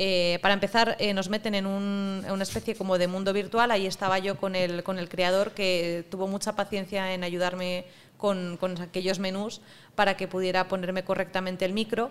Eh, 0.00 0.38
para 0.42 0.54
empezar, 0.54 0.96
nos 1.14 1.28
meten 1.28 1.54
en, 1.56 1.66
un- 1.66 2.22
en 2.24 2.30
una 2.32 2.44
especie 2.44 2.67
como 2.74 2.98
de 2.98 3.08
mundo 3.08 3.32
virtual. 3.32 3.70
Ahí 3.70 3.86
estaba 3.86 4.18
yo 4.18 4.36
con 4.36 4.54
el, 4.54 4.82
con 4.82 4.98
el 4.98 5.08
creador 5.08 5.52
que 5.52 6.04
tuvo 6.10 6.26
mucha 6.26 6.56
paciencia 6.56 7.12
en 7.14 7.24
ayudarme 7.24 7.84
con, 8.16 8.56
con 8.58 8.80
aquellos 8.80 9.18
menús 9.18 9.60
para 9.94 10.16
que 10.16 10.28
pudiera 10.28 10.68
ponerme 10.68 11.04
correctamente 11.04 11.64
el 11.64 11.72
micro. 11.72 12.10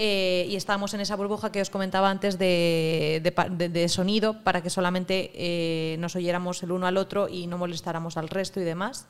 Eh, 0.00 0.46
y 0.48 0.54
estábamos 0.54 0.94
en 0.94 1.00
esa 1.00 1.16
burbuja 1.16 1.50
que 1.50 1.60
os 1.60 1.70
comentaba 1.70 2.08
antes 2.08 2.38
de, 2.38 3.20
de 3.58 3.88
sonido 3.88 4.44
para 4.44 4.62
que 4.62 4.70
solamente 4.70 5.32
eh, 5.34 5.96
nos 5.98 6.14
oyéramos 6.14 6.62
el 6.62 6.70
uno 6.70 6.86
al 6.86 6.96
otro 6.96 7.28
y 7.28 7.48
no 7.48 7.58
molestáramos 7.58 8.16
al 8.16 8.28
resto 8.28 8.60
y 8.60 8.64
demás. 8.64 9.08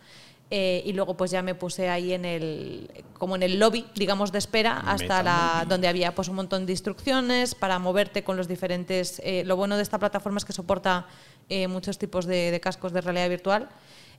Eh, 0.50 0.82
y 0.86 0.94
luego 0.94 1.14
pues 1.14 1.30
ya 1.30 1.42
me 1.42 1.54
puse 1.54 1.90
ahí 1.90 2.14
en 2.14 2.24
el 2.24 2.90
como 3.18 3.36
en 3.36 3.42
el 3.42 3.58
lobby 3.58 3.84
digamos 3.94 4.32
de 4.32 4.38
espera 4.38 4.78
hasta 4.86 5.22
la 5.22 5.66
donde 5.68 5.88
había 5.88 6.14
pues 6.14 6.28
un 6.28 6.36
montón 6.36 6.64
de 6.64 6.72
instrucciones 6.72 7.54
para 7.54 7.78
moverte 7.78 8.24
con 8.24 8.38
los 8.38 8.48
diferentes 8.48 9.20
eh, 9.22 9.42
lo 9.44 9.56
bueno 9.56 9.76
de 9.76 9.82
esta 9.82 9.98
plataforma 9.98 10.38
es 10.38 10.46
que 10.46 10.54
soporta 10.54 11.06
eh, 11.50 11.68
muchos 11.68 11.98
tipos 11.98 12.24
de, 12.24 12.50
de 12.50 12.60
cascos 12.60 12.92
de 12.94 13.02
realidad 13.02 13.28
virtual 13.28 13.68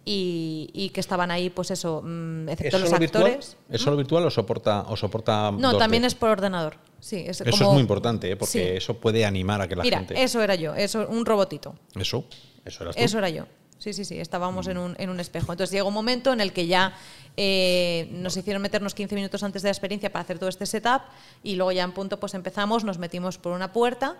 y, 0.06 0.70
y 0.72 0.90
que 0.90 1.00
estaban 1.00 1.32
ahí 1.32 1.50
pues 1.50 1.72
eso 1.72 2.04
mm, 2.06 2.48
excepto 2.50 2.78
¿Es 2.78 2.84
los 2.92 3.00
virtual? 3.00 3.24
actores 3.26 3.58
¿Es 3.68 3.82
solo 3.82 3.98
virtual 3.98 4.24
o 4.26 4.30
soporta, 4.30 4.82
o 4.88 4.96
soporta 4.96 5.50
no 5.52 5.74
2D? 5.74 5.78
también 5.80 6.06
es 6.06 6.14
por 6.14 6.30
ordenador 6.30 6.78
sí 7.00 7.24
es 7.26 7.42
Eso 7.42 7.50
como- 7.50 7.64
es 7.72 7.74
muy 7.74 7.82
importante, 7.82 8.30
¿eh? 8.30 8.36
porque 8.36 8.52
Sí. 8.52 8.60
eso 8.78 8.94
puede 8.98 9.26
animar 9.26 9.62
a 9.62 9.68
que 9.68 9.76
la 9.76 9.82
Mira, 9.82 9.98
gente... 9.98 10.22
eso 10.22 10.44
era 10.44 10.54
yo, 10.54 10.76
eso, 10.76 11.08
un 11.10 11.26
robotito. 11.26 11.74
Eso, 11.96 12.26
eso 12.66 12.84
eras 12.84 12.96
tú. 12.96 13.02
Eso 13.02 13.18
era 13.18 13.30
yo. 13.30 13.46
Sí, 13.80 13.94
sí, 13.94 14.04
sí, 14.04 14.20
estábamos 14.20 14.68
en, 14.68 14.78
un, 14.78 14.94
en 15.00 15.10
un 15.10 15.22
espejo. 15.22 15.54
Entonces 15.54 15.72
llegó 15.74 15.88
un 15.88 15.94
momento 15.94 16.34
en 16.34 16.42
el 16.42 16.52
que 16.52 16.68
ya 16.68 16.94
eh, 17.38 18.10
nos 18.12 18.36
hicieron 18.36 18.62
meternos 18.62 18.94
15 18.94 19.16
minutos 19.16 19.42
antes 19.42 19.62
de 19.62 19.68
la 19.68 19.72
experiencia 19.72 20.12
para 20.12 20.24
hacer 20.24 20.38
todo 20.38 20.50
este 20.50 20.66
setup 20.66 21.04
y 21.44 21.56
luego 21.56 21.72
ya 21.72 21.84
en 21.84 21.94
punto 21.94 22.20
pues 22.20 22.34
empezamos, 22.34 22.84
nos 22.84 22.98
metimos 22.98 23.38
por 23.38 23.54
una 23.54 23.72
puerta 23.72 24.18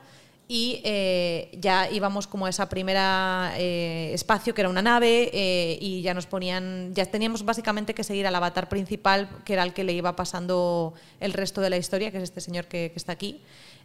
y 0.48 0.82
eh, 0.86 1.52
ya 1.60 1.92
íbamos 1.92 2.26
como 2.26 2.46
a 2.46 2.50
esa 2.50 2.70
primera 2.70 3.52
eh, 3.58 4.12
espacio 4.14 4.56
que 4.56 4.62
era 4.62 4.70
una 4.70 4.82
nave 4.82 5.30
y 5.82 6.02
ya 6.04 6.14
nos 6.14 6.26
ponían, 6.26 6.96
ya 6.96 7.06
teníamos 7.06 7.44
básicamente 7.44 7.94
que 7.94 8.06
seguir 8.06 8.28
al 8.28 8.36
avatar 8.36 8.70
principal 8.70 9.30
que 9.44 9.54
era 9.54 9.64
el 9.64 9.74
que 9.74 9.84
le 9.84 9.92
iba 9.92 10.16
pasando 10.16 10.94
el 11.20 11.34
resto 11.34 11.60
de 11.60 11.70
la 11.70 11.76
historia, 11.76 12.12
que 12.12 12.18
es 12.18 12.24
este 12.24 12.40
señor 12.40 12.68
que, 12.68 12.92
que 12.92 12.98
está 12.98 13.12
aquí. 13.12 13.42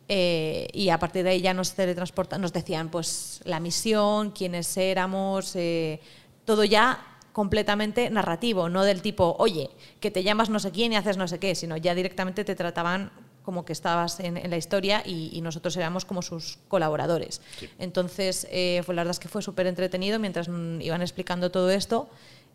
Eh, 0.08 0.68
y 0.72 0.90
a 0.90 0.98
partir 0.98 1.24
de 1.24 1.30
ahí 1.30 1.40
ya 1.40 1.54
nos 1.54 1.72
teletransportan, 1.72 2.40
nos 2.40 2.52
decían 2.52 2.90
pues 2.90 3.40
la 3.44 3.58
misión, 3.58 4.32
quiénes 4.32 4.76
éramos, 4.76 5.56
eh, 5.56 6.00
todo 6.44 6.64
ya 6.64 7.18
completamente 7.32 8.10
narrativo, 8.10 8.68
no 8.68 8.84
del 8.84 9.02
tipo, 9.02 9.34
oye, 9.38 9.70
que 10.00 10.10
te 10.10 10.22
llamas 10.22 10.50
no 10.50 10.58
sé 10.60 10.70
quién 10.70 10.92
y 10.92 10.96
haces 10.96 11.16
no 11.16 11.26
sé 11.26 11.38
qué, 11.38 11.54
sino 11.54 11.76
ya 11.76 11.94
directamente 11.94 12.44
te 12.44 12.54
trataban 12.54 13.10
como 13.42 13.64
que 13.64 13.72
estabas 13.72 14.20
en, 14.20 14.36
en 14.36 14.50
la 14.50 14.56
historia 14.56 15.02
y, 15.04 15.30
y 15.32 15.40
nosotros 15.40 15.76
éramos 15.76 16.04
como 16.04 16.22
sus 16.22 16.58
colaboradores. 16.68 17.40
Entonces, 17.78 18.46
eh, 18.50 18.82
pues 18.86 18.96
la 18.96 19.02
verdad 19.02 19.12
es 19.12 19.18
que 19.18 19.28
fue 19.28 19.42
súper 19.42 19.66
entretenido 19.66 20.18
mientras 20.18 20.48
iban 20.48 21.02
explicando 21.02 21.50
todo 21.50 21.70
esto. 21.70 22.08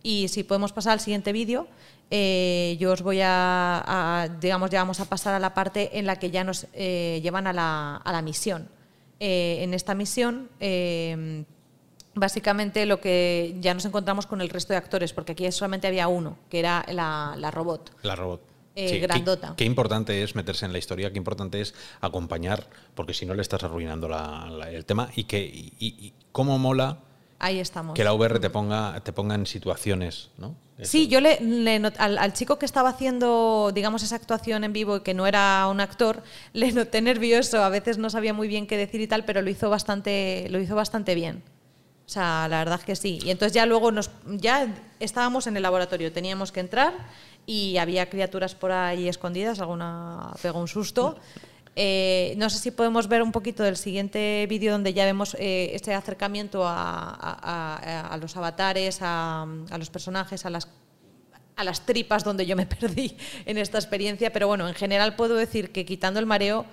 Y 0.04 0.28
si 0.30 0.44
podemos 0.44 0.72
pasar 0.72 0.94
al 0.94 1.00
siguiente 1.00 1.32
vídeo, 1.34 1.68
eh, 2.10 2.78
yo 2.80 2.92
os 2.94 3.02
voy 3.02 3.20
a, 3.22 3.84
a, 3.86 4.28
digamos, 4.30 4.70
ya 4.70 4.80
vamos 4.80 5.00
a 5.00 5.06
pasar 5.06 5.34
a 5.36 5.40
la 5.40 5.54
parte 5.54 5.98
en 6.00 6.06
la 6.06 6.18
que 6.18 6.32
ya 6.32 6.44
nos 6.44 6.68
eh, 6.74 7.20
llevan 7.22 7.48
a 7.48 7.54
la, 7.54 7.98
a 7.98 8.12
la 8.12 8.22
misión. 8.22 8.70
Eh, 9.20 9.58
en 9.62 9.74
esta 9.74 9.94
misión, 9.96 10.50
básicamente 12.16 12.86
lo 12.86 13.00
que 13.00 13.56
ya 13.60 13.74
nos 13.74 13.86
encontramos 13.86 14.26
con 14.26 14.42
el 14.42 14.50
resto 14.50 14.74
de 14.74 14.78
actores, 14.78 15.14
porque 15.14 15.34
aquí 15.34 15.52
solamente 15.52 15.88
había 15.88 16.08
uno, 16.08 16.38
que 16.50 16.60
era 16.60 16.86
la, 16.90 17.36
la 17.38 17.52
robot. 17.52 17.92
La 18.04 18.16
robot. 18.16 18.42
Grandota. 18.76 19.56
Qué, 19.58 19.66
importante 19.66 20.24
es 20.24 20.36
meterse 20.36 20.66
en 20.66 20.72
la 20.72 20.78
historia, 20.80 21.12
qué 21.12 21.18
importante 21.18 21.60
es 21.60 21.76
acompañar, 22.00 22.66
porque 22.96 23.14
si 23.14 23.26
no 23.26 23.34
le 23.34 23.42
estás 23.42 23.62
arruinando 23.64 24.08
la- 24.08 24.70
el 24.72 24.86
tema 24.86 25.10
y 25.18 25.26
que 25.26 25.40
y 25.44 26.14
cómo 26.32 26.58
mola 26.58 27.00
Ahí 27.40 27.60
estamos. 27.60 27.96
que 27.96 28.04
la 28.04 28.14
VR 28.14 28.40
te 28.40 28.50
ponga, 28.50 29.00
te 29.02 29.14
ponga 29.14 29.36
en 29.36 29.46
situaciones, 29.46 30.30
¿no? 30.38 30.56
Eso. 30.78 30.92
Sí, 30.92 31.08
yo 31.08 31.20
le, 31.22 31.40
le 31.42 31.80
not- 31.80 31.96
al, 31.98 32.18
al 32.18 32.34
chico 32.34 32.58
que 32.60 32.66
estaba 32.66 32.90
haciendo, 32.90 33.72
digamos, 33.74 34.04
esa 34.04 34.16
actuación 34.18 34.64
en 34.64 34.74
vivo 34.74 34.98
y 34.98 35.02
que 35.02 35.14
no 35.14 35.26
era 35.28 35.68
un 35.70 35.80
actor, 35.82 36.22
le 36.54 36.72
noté 36.72 37.02
nervioso. 37.02 37.64
A 37.64 37.70
veces 37.70 37.98
no 37.98 38.10
sabía 38.10 38.34
muy 38.34 38.48
bien 38.48 38.68
qué 38.68 38.78
decir 38.78 39.00
y 39.02 39.08
tal, 39.08 39.24
pero 39.26 39.42
lo 39.42 39.50
hizo 39.50 39.70
bastante, 39.70 40.48
lo 40.50 40.60
hizo 40.60 40.76
bastante 40.76 41.16
bien. 41.16 41.44
O 42.06 42.10
sea, 42.12 42.48
la 42.50 42.60
verdad 42.60 42.80
es 42.80 42.86
que 42.86 42.96
sí. 42.96 43.20
Y 43.24 43.30
entonces 43.30 43.54
ya 43.54 43.66
luego 43.66 43.92
nos, 43.92 44.10
ya 44.26 44.68
estábamos 45.00 45.48
en 45.48 45.56
el 45.58 45.64
laboratorio, 45.64 46.12
teníamos 46.12 46.52
que 46.52 46.60
entrar 46.60 46.94
y 47.46 47.78
había 47.78 48.10
criaturas 48.10 48.56
por 48.56 48.72
ahí 48.72 49.08
escondidas, 49.08 49.60
alguna 49.60 50.32
pegó 50.42 50.60
un 50.60 50.68
susto. 50.68 51.18
Eh, 51.82 52.34
no 52.36 52.50
sé 52.50 52.58
si 52.58 52.72
podemos 52.72 53.08
ver 53.08 53.24
un 53.24 53.32
poquito 53.32 53.64
del 53.64 53.78
siguiente 53.78 54.46
vídeo 54.50 54.74
donde 54.74 54.94
ya 54.94 55.06
vemos 55.06 55.34
eh, 55.40 55.72
este 55.74 55.94
acercamiento 55.94 56.64
a, 56.66 58.18
los 58.20 58.36
avatares, 58.36 59.00
a, 59.02 59.48
los 59.78 59.90
personajes, 59.90 60.46
a 60.46 60.50
las, 60.50 60.68
a 61.56 61.64
las 61.64 61.86
tripas 61.86 62.26
donde 62.26 62.46
yo 62.46 62.58
me 62.58 62.66
perdí 62.82 63.16
en 63.46 63.58
esta 63.58 63.78
experiencia. 63.78 64.34
Pero 64.34 64.48
bueno, 64.48 64.68
en 64.68 64.76
general 64.76 65.16
puedo 65.16 65.38
decir 65.38 65.72
que 65.72 65.86
quitando 65.86 66.20
el 66.20 66.26
mareo, 66.26 66.66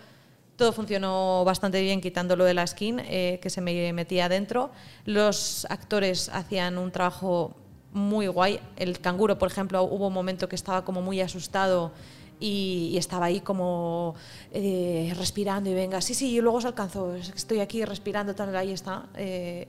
todo 0.56 0.72
funcionó 0.72 1.44
bastante 1.44 1.80
bien, 1.82 2.00
quitando 2.00 2.34
lo 2.34 2.44
de 2.44 2.54
la 2.54 2.66
skin 2.66 2.98
eh, 2.98 3.38
que 3.40 3.48
se 3.48 3.60
me 3.60 3.92
metía 3.92 4.24
adentro. 4.24 4.72
Los 5.04 5.68
actores 5.70 6.30
hacían 6.30 6.78
un 6.78 6.90
trabajo 6.90 7.54
muy 7.92 8.26
guay. 8.26 8.58
El 8.74 8.98
canguro, 8.98 9.38
por 9.38 9.52
ejemplo, 9.52 9.84
hubo 9.84 10.08
un 10.08 10.14
momento 10.14 10.48
que 10.48 10.56
estaba 10.56 10.84
como 10.84 11.00
muy 11.00 11.20
asustado 11.20 11.92
y, 12.40 12.90
y 12.92 12.96
estaba 12.96 13.26
ahí 13.26 13.40
como 13.40 14.14
eh, 14.52 15.12
respirando 15.16 15.70
y 15.70 15.74
venga, 15.74 16.00
sí, 16.00 16.14
sí, 16.14 16.36
y 16.36 16.40
luego 16.40 16.58
es 16.58 17.30
que 17.30 17.38
estoy 17.38 17.60
aquí 17.60 17.84
respirando, 17.84 18.34
tal, 18.34 18.54
ahí 18.54 18.72
está. 18.72 19.06
Eh, 19.14 19.68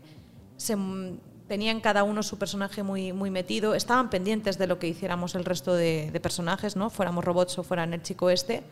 se, 0.57 0.75
tenían 1.47 1.79
cada 1.79 2.03
uno 2.03 2.23
su 2.23 2.37
personaje 2.37 2.83
muy, 2.83 3.13
muy 3.13 3.31
metido, 3.31 3.73
estaban 3.73 4.09
pendientes 4.09 4.57
de 4.57 4.67
lo 4.67 4.79
que 4.79 4.87
hiciéramos 4.87 5.35
el 5.35 5.45
resto 5.45 5.73
de, 5.73 6.11
de 6.11 6.19
personajes, 6.19 6.75
¿no? 6.75 6.89
fuéramos 6.89 7.23
robots 7.23 7.57
o 7.57 7.63
fueran 7.63 7.93
el 7.93 8.01
chico 8.01 8.29
este. 8.29 8.63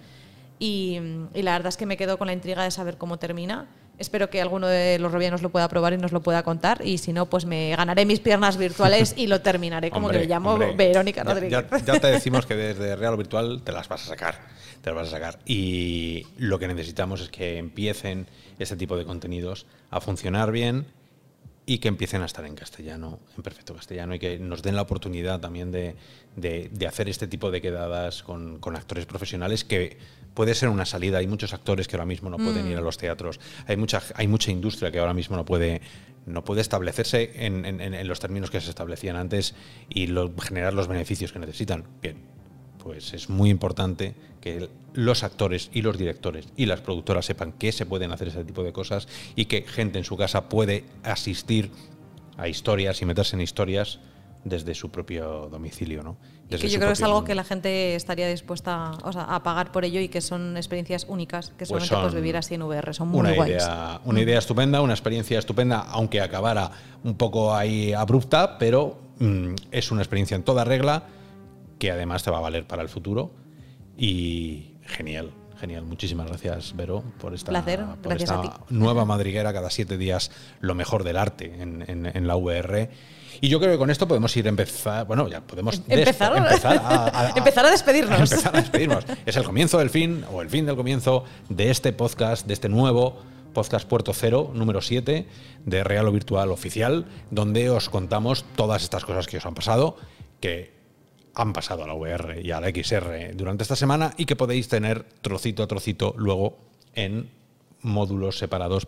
Y, 0.60 1.00
y, 1.34 1.42
la 1.42 1.54
verdad 1.54 1.68
es 1.68 1.78
que 1.78 1.86
me 1.86 1.98
quedo 1.98 2.18
con 2.18 2.28
la 2.28 2.34
intriga 2.34 2.64
de 2.64 2.72
saber 2.72 2.98
cómo 2.98 3.18
termina. 3.18 3.68
Espero 3.98 4.30
que 4.30 4.42
alguno 4.42 4.68
de 4.68 5.00
los 5.00 5.12
robianos 5.12 5.42
lo 5.42 5.50
pueda 5.50 5.68
probar 5.70 5.94
y 5.94 5.98
nos 5.98 6.12
lo 6.12 6.22
pueda 6.22 6.44
contar. 6.44 6.82
Y 6.86 6.98
si 6.98 7.14
no, 7.14 7.28
pues 7.28 7.46
me 7.46 7.76
ganaré 7.76 8.06
mis 8.06 8.20
piernas 8.20 8.58
virtuales 8.58 9.14
y 9.18 9.28
lo 9.28 9.42
terminaré 9.42 9.90
como 9.90 10.08
Hombre, 10.08 10.22
que 10.22 10.28
me 10.28 10.34
llamo 10.34 10.52
hombre, 10.54 10.74
Verónica 10.76 11.24
Rodríguez. 11.24 11.52
Ya, 11.72 11.78
ya 11.78 12.00
te 12.00 12.08
decimos 12.08 12.46
que 12.46 12.56
desde 12.56 12.96
Real 12.96 13.14
o 13.14 13.18
Virtual 13.18 13.62
te 13.64 13.72
las 13.72 13.88
vas 13.88 14.04
a 14.04 14.08
sacar. 14.08 14.40
Te 14.82 14.90
las 14.90 14.96
vas 14.98 15.08
a 15.08 15.12
sacar. 15.12 15.40
Y 15.46 16.28
lo 16.38 16.60
que 16.60 16.68
necesitamos 16.68 17.22
es 17.22 17.30
que 17.30 17.58
empiecen 17.58 18.28
este 18.60 18.76
tipo 18.76 18.98
de 18.98 19.06
contenidos 19.06 19.66
a 19.92 20.02
funcionar 20.02 20.52
bien 20.52 20.86
y 21.68 21.80
que 21.80 21.88
empiecen 21.88 22.22
a 22.22 22.26
estar 22.26 22.46
en 22.46 22.54
castellano, 22.56 23.18
en 23.38 23.42
perfecto 23.44 23.74
castellano, 23.74 24.14
y 24.14 24.20
que 24.20 24.38
nos 24.38 24.62
den 24.62 24.76
la 24.76 24.84
oportunidad 24.84 25.40
también 25.40 25.72
de, 25.72 25.96
de- 26.36 26.70
de 26.72 26.86
hacer 26.88 27.10
este 27.10 27.26
tipo 27.28 27.50
de 27.50 27.60
quedadas 27.62 28.22
con, 28.22 28.60
con 28.60 28.76
actores 28.76 29.08
profesionales 29.08 29.64
que 29.64 29.98
puede 30.36 30.54
ser 30.54 30.70
una 30.70 30.86
salida. 30.86 31.18
Hay 31.18 31.26
muchos 31.28 31.54
actores 31.54 31.88
que 31.88 31.96
ahora 31.96 32.06
mismo 32.06 32.30
no 32.30 32.38
pueden 32.38 32.68
ir 32.68 32.78
a 32.78 32.82
los 32.82 32.98
teatros. 33.00 33.40
Hay 33.68 33.78
mucha, 33.78 34.04
hay 34.14 34.28
mucha 34.28 34.52
industria 34.52 34.92
que 34.92 35.00
ahora 35.00 35.14
mismo 35.16 35.36
no 35.36 35.46
puede, 35.46 35.82
no 36.28 36.44
puede 36.44 36.62
establecerse 36.62 37.32
en, 37.46 37.66
en- 37.66 37.82
en- 37.82 37.94
en 37.96 38.08
los 38.08 38.20
términos 38.20 38.52
que 38.52 38.62
se 38.62 38.70
establecían 38.70 39.16
antes 39.16 39.56
y 39.90 40.08
lo- 40.08 40.32
generar 40.40 40.74
los 40.76 40.88
beneficios 40.88 41.32
que 41.32 41.40
necesitan. 41.40 41.86
Bien, 42.02 42.18
pues 42.78 43.14
es 43.16 43.30
muy 43.30 43.50
importante 43.50 44.14
que 44.42 44.70
los 44.94 45.24
actores 45.24 45.72
y 45.74 45.82
los 45.82 45.98
directores 45.98 46.48
y 46.56 46.68
las 46.68 46.82
productoras 46.82 47.26
sepan 47.26 47.52
que 47.54 47.72
se 47.72 47.86
pueden 47.88 48.12
hacer 48.12 48.28
ese 48.28 48.44
tipo 48.46 48.62
de 48.64 48.72
cosas 48.74 49.08
y 49.36 49.46
que 49.46 49.64
gente 49.64 49.98
en 49.98 50.04
su 50.04 50.16
casa 50.18 50.50
puede 50.50 50.86
asistir 51.04 51.72
a 52.38 52.48
historias 52.48 53.02
y 53.02 53.06
meterse 53.06 53.36
en 53.36 53.42
historias 53.42 54.00
desde 54.44 54.76
su 54.76 54.92
propio 54.92 55.50
domicilio, 55.50 56.04
¿no? 56.04 56.18
Y 56.50 56.58
que 56.58 56.70
yo 56.70 56.78
creo 56.78 56.90
que 56.90 56.94
es 56.94 57.04
algo 57.04 57.24
que 57.24 57.34
la 57.34 57.44
gente 57.44 57.96
estaría 57.96 58.28
dispuesta 58.30 58.92
o 59.04 59.12
sea, 59.12 59.24
a 59.24 59.42
pagar 59.42 59.72
por 59.72 59.84
ello 59.84 60.00
y 60.00 60.10
que 60.10 60.22
son 60.22 60.58
experiencias 60.58 61.06
únicas 61.10 61.50
que 61.50 61.66
Pues 61.66 61.70
solamente 61.70 61.96
son 61.96 62.02
puedes 62.02 62.16
vivir 62.16 62.38
así 62.38 62.54
en 62.54 62.62
VR. 62.62 62.94
Son 62.94 63.08
muy 63.08 63.20
una 63.22 63.34
guays. 63.34 63.52
idea, 63.54 64.02
una 64.06 64.22
idea 64.22 64.38
estupenda, 64.38 64.82
una 64.82 64.94
experiencia 64.94 65.40
estupenda, 65.40 65.80
aunque 65.90 66.22
acabara 66.22 66.70
un 67.04 67.16
poco 67.16 67.56
ahí 67.56 67.94
abrupta, 67.94 68.58
pero 68.60 69.00
mm, 69.20 69.56
es 69.72 69.92
una 69.92 70.02
experiencia 70.02 70.36
en 70.36 70.44
toda 70.44 70.64
regla 70.64 71.04
que 71.80 71.92
además 71.92 72.24
te 72.24 72.32
va 72.32 72.38
a 72.38 72.42
valer 72.42 72.66
para 72.68 72.84
el 72.84 72.90
futuro 72.90 73.32
y 73.98 74.76
genial, 74.84 75.32
Genial, 75.60 75.86
muchísimas 75.86 76.28
gracias, 76.28 76.76
Vero, 76.76 77.04
por 77.20 77.34
esta, 77.34 77.50
Placer, 77.52 77.86
por 78.04 78.14
esta 78.14 78.60
nueva 78.70 79.06
madriguera 79.06 79.54
cada 79.54 79.70
siete 79.70 79.98
días, 79.98 80.32
lo 80.60 80.76
mejor 80.76 81.04
del 81.04 81.18
arte 81.18 81.54
en, 81.62 81.84
en- 81.88 82.06
en 82.06 82.28
la 82.28 82.36
VR. 82.36 82.90
Y 83.42 83.50
yo 83.50 83.60
creo 83.60 83.72
que 83.74 83.78
con 83.78 83.90
esto 83.90 84.08
podemos 84.08 84.36
ir 84.38 84.46
a 84.46 84.50
empezar. 84.50 85.06
Bueno, 85.08 85.28
ya 85.28 85.42
podemos 85.42 85.86
des- 85.88 86.00
Empezar. 86.00 86.36
empezar, 86.38 86.78
a, 86.78 86.88
a- 86.88 87.28
a- 87.28 87.30
Empezar 87.38 87.66
a 87.66 87.72
despedirnos. 87.72 88.20
empezar 88.32 88.56
a 88.56 88.62
despedirnos. 88.62 89.06
Es 89.26 89.36
el 89.38 89.44
comienzo 89.44 89.78
del 89.80 89.90
fin, 89.90 90.24
o 90.32 90.42
el 90.42 90.50
fin 90.50 90.66
del 90.66 90.76
comienzo 90.76 91.24
de 91.50 91.70
este 91.72 91.92
podcast, 91.94 92.46
de 92.48 92.54
este 92.54 92.70
nuevo 92.70 93.18
podcast 93.54 93.88
Puerto 93.88 94.14
Cero, 94.14 94.52
número 94.54 94.82
7, 94.82 95.28
de 95.66 95.84
Real 95.84 96.08
o 96.08 96.12
Virtual 96.12 96.52
Oficial, 96.52 97.06
donde 97.32 97.70
os 97.70 97.90
contamos 97.90 98.46
todas 98.58 98.84
estas 98.84 99.06
cosas 99.06 99.28
que 99.28 99.38
os 99.38 99.46
han 99.46 99.54
pasado, 99.54 99.96
que 100.42 100.74
han 101.36 101.54
pasado 101.54 101.84
a 101.84 101.88
la 101.88 101.94
VR 101.94 102.42
y 102.42 102.52
a 102.52 102.60
la 102.62 102.70
XR 102.70 103.36
durante 103.36 103.64
esta 103.64 103.76
semana 103.76 104.14
y 104.18 104.26
que 104.26 104.36
podéis 104.36 104.68
tener 104.70 105.04
trocito 105.22 105.64
a 105.64 105.68
trocito 105.68 106.14
luego 106.18 106.58
en 106.94 107.30
módulos 107.82 108.38
separados 108.38 108.88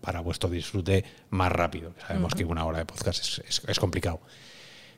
para 0.00 0.20
vuestro 0.20 0.48
disfrute 0.48 1.04
más 1.30 1.52
rápido. 1.52 1.92
Sabemos 2.06 2.34
que 2.34 2.44
una 2.44 2.64
hora 2.64 2.78
de 2.78 2.86
podcast 2.86 3.22
es, 3.22 3.42
es- 3.46 3.62
es 3.68 3.78
complicado. 3.80 4.20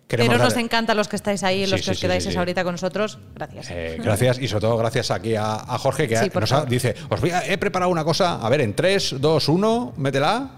Queremos 0.06 0.32
Pero 0.34 0.44
nos 0.44 0.54
dar- 0.54 0.62
encanta 0.62 0.94
los 0.94 1.08
que 1.08 1.16
estáis 1.16 1.42
ahí, 1.42 1.64
Sí, 1.64 1.70
los 1.70 1.80
sí, 1.80 1.86
que 1.86 1.90
os 1.92 2.00
quedáis 2.00 2.22
sí, 2.22 2.28
esa 2.28 2.38
sí. 2.38 2.42
horita 2.42 2.62
con 2.64 2.74
nosotros. 2.74 3.18
Gracias. 3.34 3.70
Eh, 3.70 3.96
gracias 4.04 4.38
y 4.38 4.46
sobre 4.46 4.60
todo 4.60 4.76
gracias 4.76 5.10
aquí 5.10 5.34
a, 5.34 5.54
a 5.54 5.78
Jorge 5.78 6.06
que 6.06 6.30
nos 6.38 6.52
ha- 6.52 6.66
dice, 6.66 6.94
os 7.08 7.20
voy 7.20 7.30
a, 7.30 7.46
he 7.46 7.56
preparado 7.56 7.90
una 7.90 8.04
cosa, 8.04 8.34
a 8.44 8.48
ver, 8.50 8.60
en 8.60 8.74
3, 8.74 9.16
2, 9.18 9.48
1, 9.48 9.94
métela. 9.96 10.50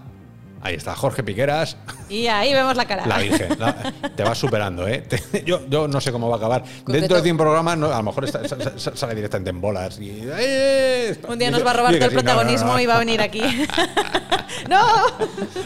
Ahí 0.65 0.73
está, 0.73 0.95
Jorge 0.95 1.21
Piqueras, 1.21 1.77
Y 2.09 2.25
ahí 2.25 2.51
vemos 2.51 2.75
la 2.75 2.85
cara. 2.85 3.05
la 3.05 3.19
Virgen. 3.19 3.49
la- 3.59 3.93
te 4.15 4.23
vas 4.23 4.35
superando, 4.35 4.87
¿eh? 4.87 5.01
Te- 5.07 5.43
yo, 5.45 5.61
yo 5.69 5.87
no 5.87 6.01
sé 6.01 6.11
cómo 6.11 6.27
va 6.27 6.35
a 6.35 6.37
acabar. 6.39 6.63
Dentro 6.87 7.17
de 7.17 7.21
100 7.21 7.37
programas, 7.37 7.77
no, 7.77 7.93
a 7.93 7.97
lo 7.97 8.01
mejor 8.03 8.25
está- 8.25 8.47
sa- 8.47 8.57
sa- 8.75 8.95
sale 8.95 9.13
directamente 9.13 9.51
en 9.51 9.61
bolas. 9.61 9.99
Y, 9.99 10.23
¡eh! 10.25 11.19
Un 11.27 11.37
día 11.37 11.51
nos 11.51 11.63
va 11.63 11.69
a 11.69 11.73
robar 11.75 11.93
todo 11.93 12.05
el 12.09 12.15
no, 12.15 12.19
protagonismo 12.19 12.73
no. 12.73 12.79
y 12.79 12.87
va 12.87 12.95
a 12.95 12.99
venir 12.99 13.21
aquí. 13.21 13.41
¡No! 14.67 14.81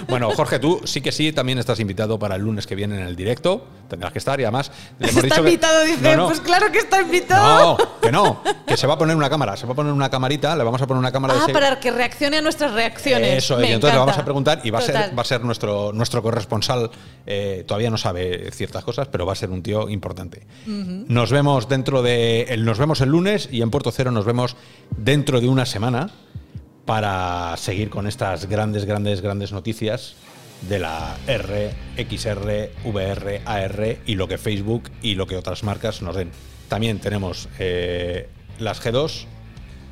Bueno, 0.10 0.32
Jorge, 0.32 0.60
tú 0.60 0.82
sí 0.84 1.00
que 1.00 1.14
sí, 1.14 1.32
también 1.32 1.60
estás 1.60 1.80
invitado 1.80 2.20
para 2.20 2.36
el 2.36 2.42
lunes 2.42 2.68
que 2.68 2.76
viene 2.76 2.96
en 3.00 3.08
el 3.08 3.16
directo. 3.16 3.66
Tendrás 3.90 4.14
que 4.14 4.20
estar 4.20 4.40
y 4.40 4.44
además 4.44 4.72
le 5.00 5.10
hemos 5.10 5.24
Está 5.24 5.36
dicho 5.36 5.44
que- 5.44 5.50
invitado, 5.50 5.84
dice. 5.84 6.02
No, 6.16 6.16
no. 6.18 6.28
Pues 6.28 6.40
claro 6.42 6.72
que 6.72 6.78
está 6.78 7.02
invitado. 7.02 7.78
No, 7.78 8.00
que 8.02 8.12
no, 8.12 8.42
que 8.68 8.78
se 8.78 8.86
va 8.88 8.94
a 8.94 8.98
poner 8.98 9.16
una 9.16 9.30
cámara, 9.30 9.58
se 9.58 9.66
va 9.66 9.74
a 9.74 9.76
poner 9.76 9.92
una 9.92 10.10
camarita, 10.10 10.56
le 10.56 10.64
vamos 10.64 10.82
a 10.82 10.88
poner 10.88 11.00
una 11.00 11.12
cámara 11.12 11.34
de 11.34 11.40
Ah, 11.42 11.48
para 11.52 11.80
que 11.80 11.92
reaccione 11.92 12.38
a 12.38 12.42
nuestras 12.42 12.72
reacciones. 12.74 13.44
Eso 13.44 13.56
es, 13.56 13.62
Me 13.62 13.70
y 13.72 13.74
entonces 13.74 13.96
le 13.96 14.00
vamos 14.00 14.18
a 14.18 14.24
preguntar 14.24 14.62
y 14.64 14.70
va 14.70 14.80
a 14.80 14.82
ser, 14.84 15.18
va 15.18 15.22
a 15.22 15.26
ser 15.26 15.42
nuestro, 15.44 15.92
nuestro 15.92 16.22
corresponsal. 16.24 16.92
eh, 17.26 17.64
todavía 17.68 17.90
no 17.90 17.98
sabe 17.98 18.50
ciertas 18.52 18.84
cosas, 18.84 19.08
pero 19.08 19.26
va 19.26 19.34
a 19.34 19.36
ser 19.36 19.50
un 19.50 19.62
tío 19.64 19.90
importante. 19.90 20.46
Nos 20.68 21.32
vemos 21.32 21.68
dentro 21.68 22.02
de. 22.02 22.44
el- 22.44 22.66
nos 22.66 22.78
vemos 22.78 23.02
el 23.02 23.10
lunes 23.10 23.50
y 23.52 23.62
en 23.62 23.72
Puerto 23.72 23.92
Cero 23.92 24.12
nos 24.12 24.26
vemos 24.26 24.56
dentro 24.96 25.40
de 25.42 25.48
una 25.48 25.66
semana 25.66 26.10
para 26.86 27.56
seguir 27.58 27.90
con 27.90 28.08
estas 28.08 28.46
grandes, 28.48 28.86
grandes, 28.86 29.22
grandes 29.22 29.52
noticias 29.52 30.16
de 30.62 30.80
la 30.80 31.16
R, 31.28 31.72
XR, 31.98 32.72
VR, 32.86 33.42
AR 33.46 33.98
y 34.06 34.16
lo 34.16 34.28
que 34.28 34.38
Facebook 34.38 34.90
y 35.02 35.16
lo 35.16 35.26
que 35.28 35.36
otras 35.38 35.64
marcas 35.64 36.02
nos 36.02 36.16
den. 36.16 36.32
También 36.68 37.00
tenemos 37.00 37.48
eh, 37.60 38.30
las 38.60 38.82
G2 38.84 39.26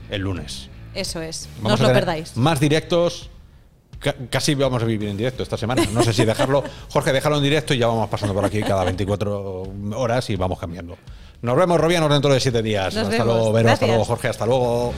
el 0.09 0.21
lunes. 0.21 0.69
Eso 0.93 1.21
es. 1.21 1.47
no 1.61 1.73
os 1.73 1.79
lo 1.79 1.87
perdáis. 1.93 2.35
Más 2.37 2.59
directos. 2.59 3.29
Ca- 3.99 4.15
Casi 4.29 4.53
vamos 4.55 4.81
a 4.83 4.85
vivir 4.85 5.09
en 5.09 5.17
directo 5.17 5.41
esta 5.43 5.57
semana. 5.57 5.83
No 5.91 6.03
sé 6.03 6.13
si 6.13 6.23
dejarlo. 6.25 6.63
Jorge, 6.91 7.11
déjalo 7.13 7.37
en 7.37 7.43
directo 7.43 7.73
y 7.73 7.79
ya 7.79 7.87
vamos 7.87 8.09
pasando 8.09 8.33
por 8.33 8.45
aquí 8.45 8.61
cada 8.61 8.83
24 8.83 9.63
horas 9.95 10.29
y 10.29 10.35
vamos 10.35 10.59
cambiando. 10.59 10.97
Nos 11.41 11.55
vemos, 11.55 11.79
Robianos, 11.79 12.09
dentro 12.09 12.33
de 12.33 12.39
siete 12.39 12.61
días. 12.61 12.93
Nos 12.93 13.03
hasta 13.05 13.23
vemos. 13.23 13.27
luego, 13.27 13.51
Vero. 13.53 13.71
Hasta 13.71 13.87
luego, 13.87 14.05
Jorge. 14.05 14.27
Hasta 14.27 14.45
luego. 14.45 14.93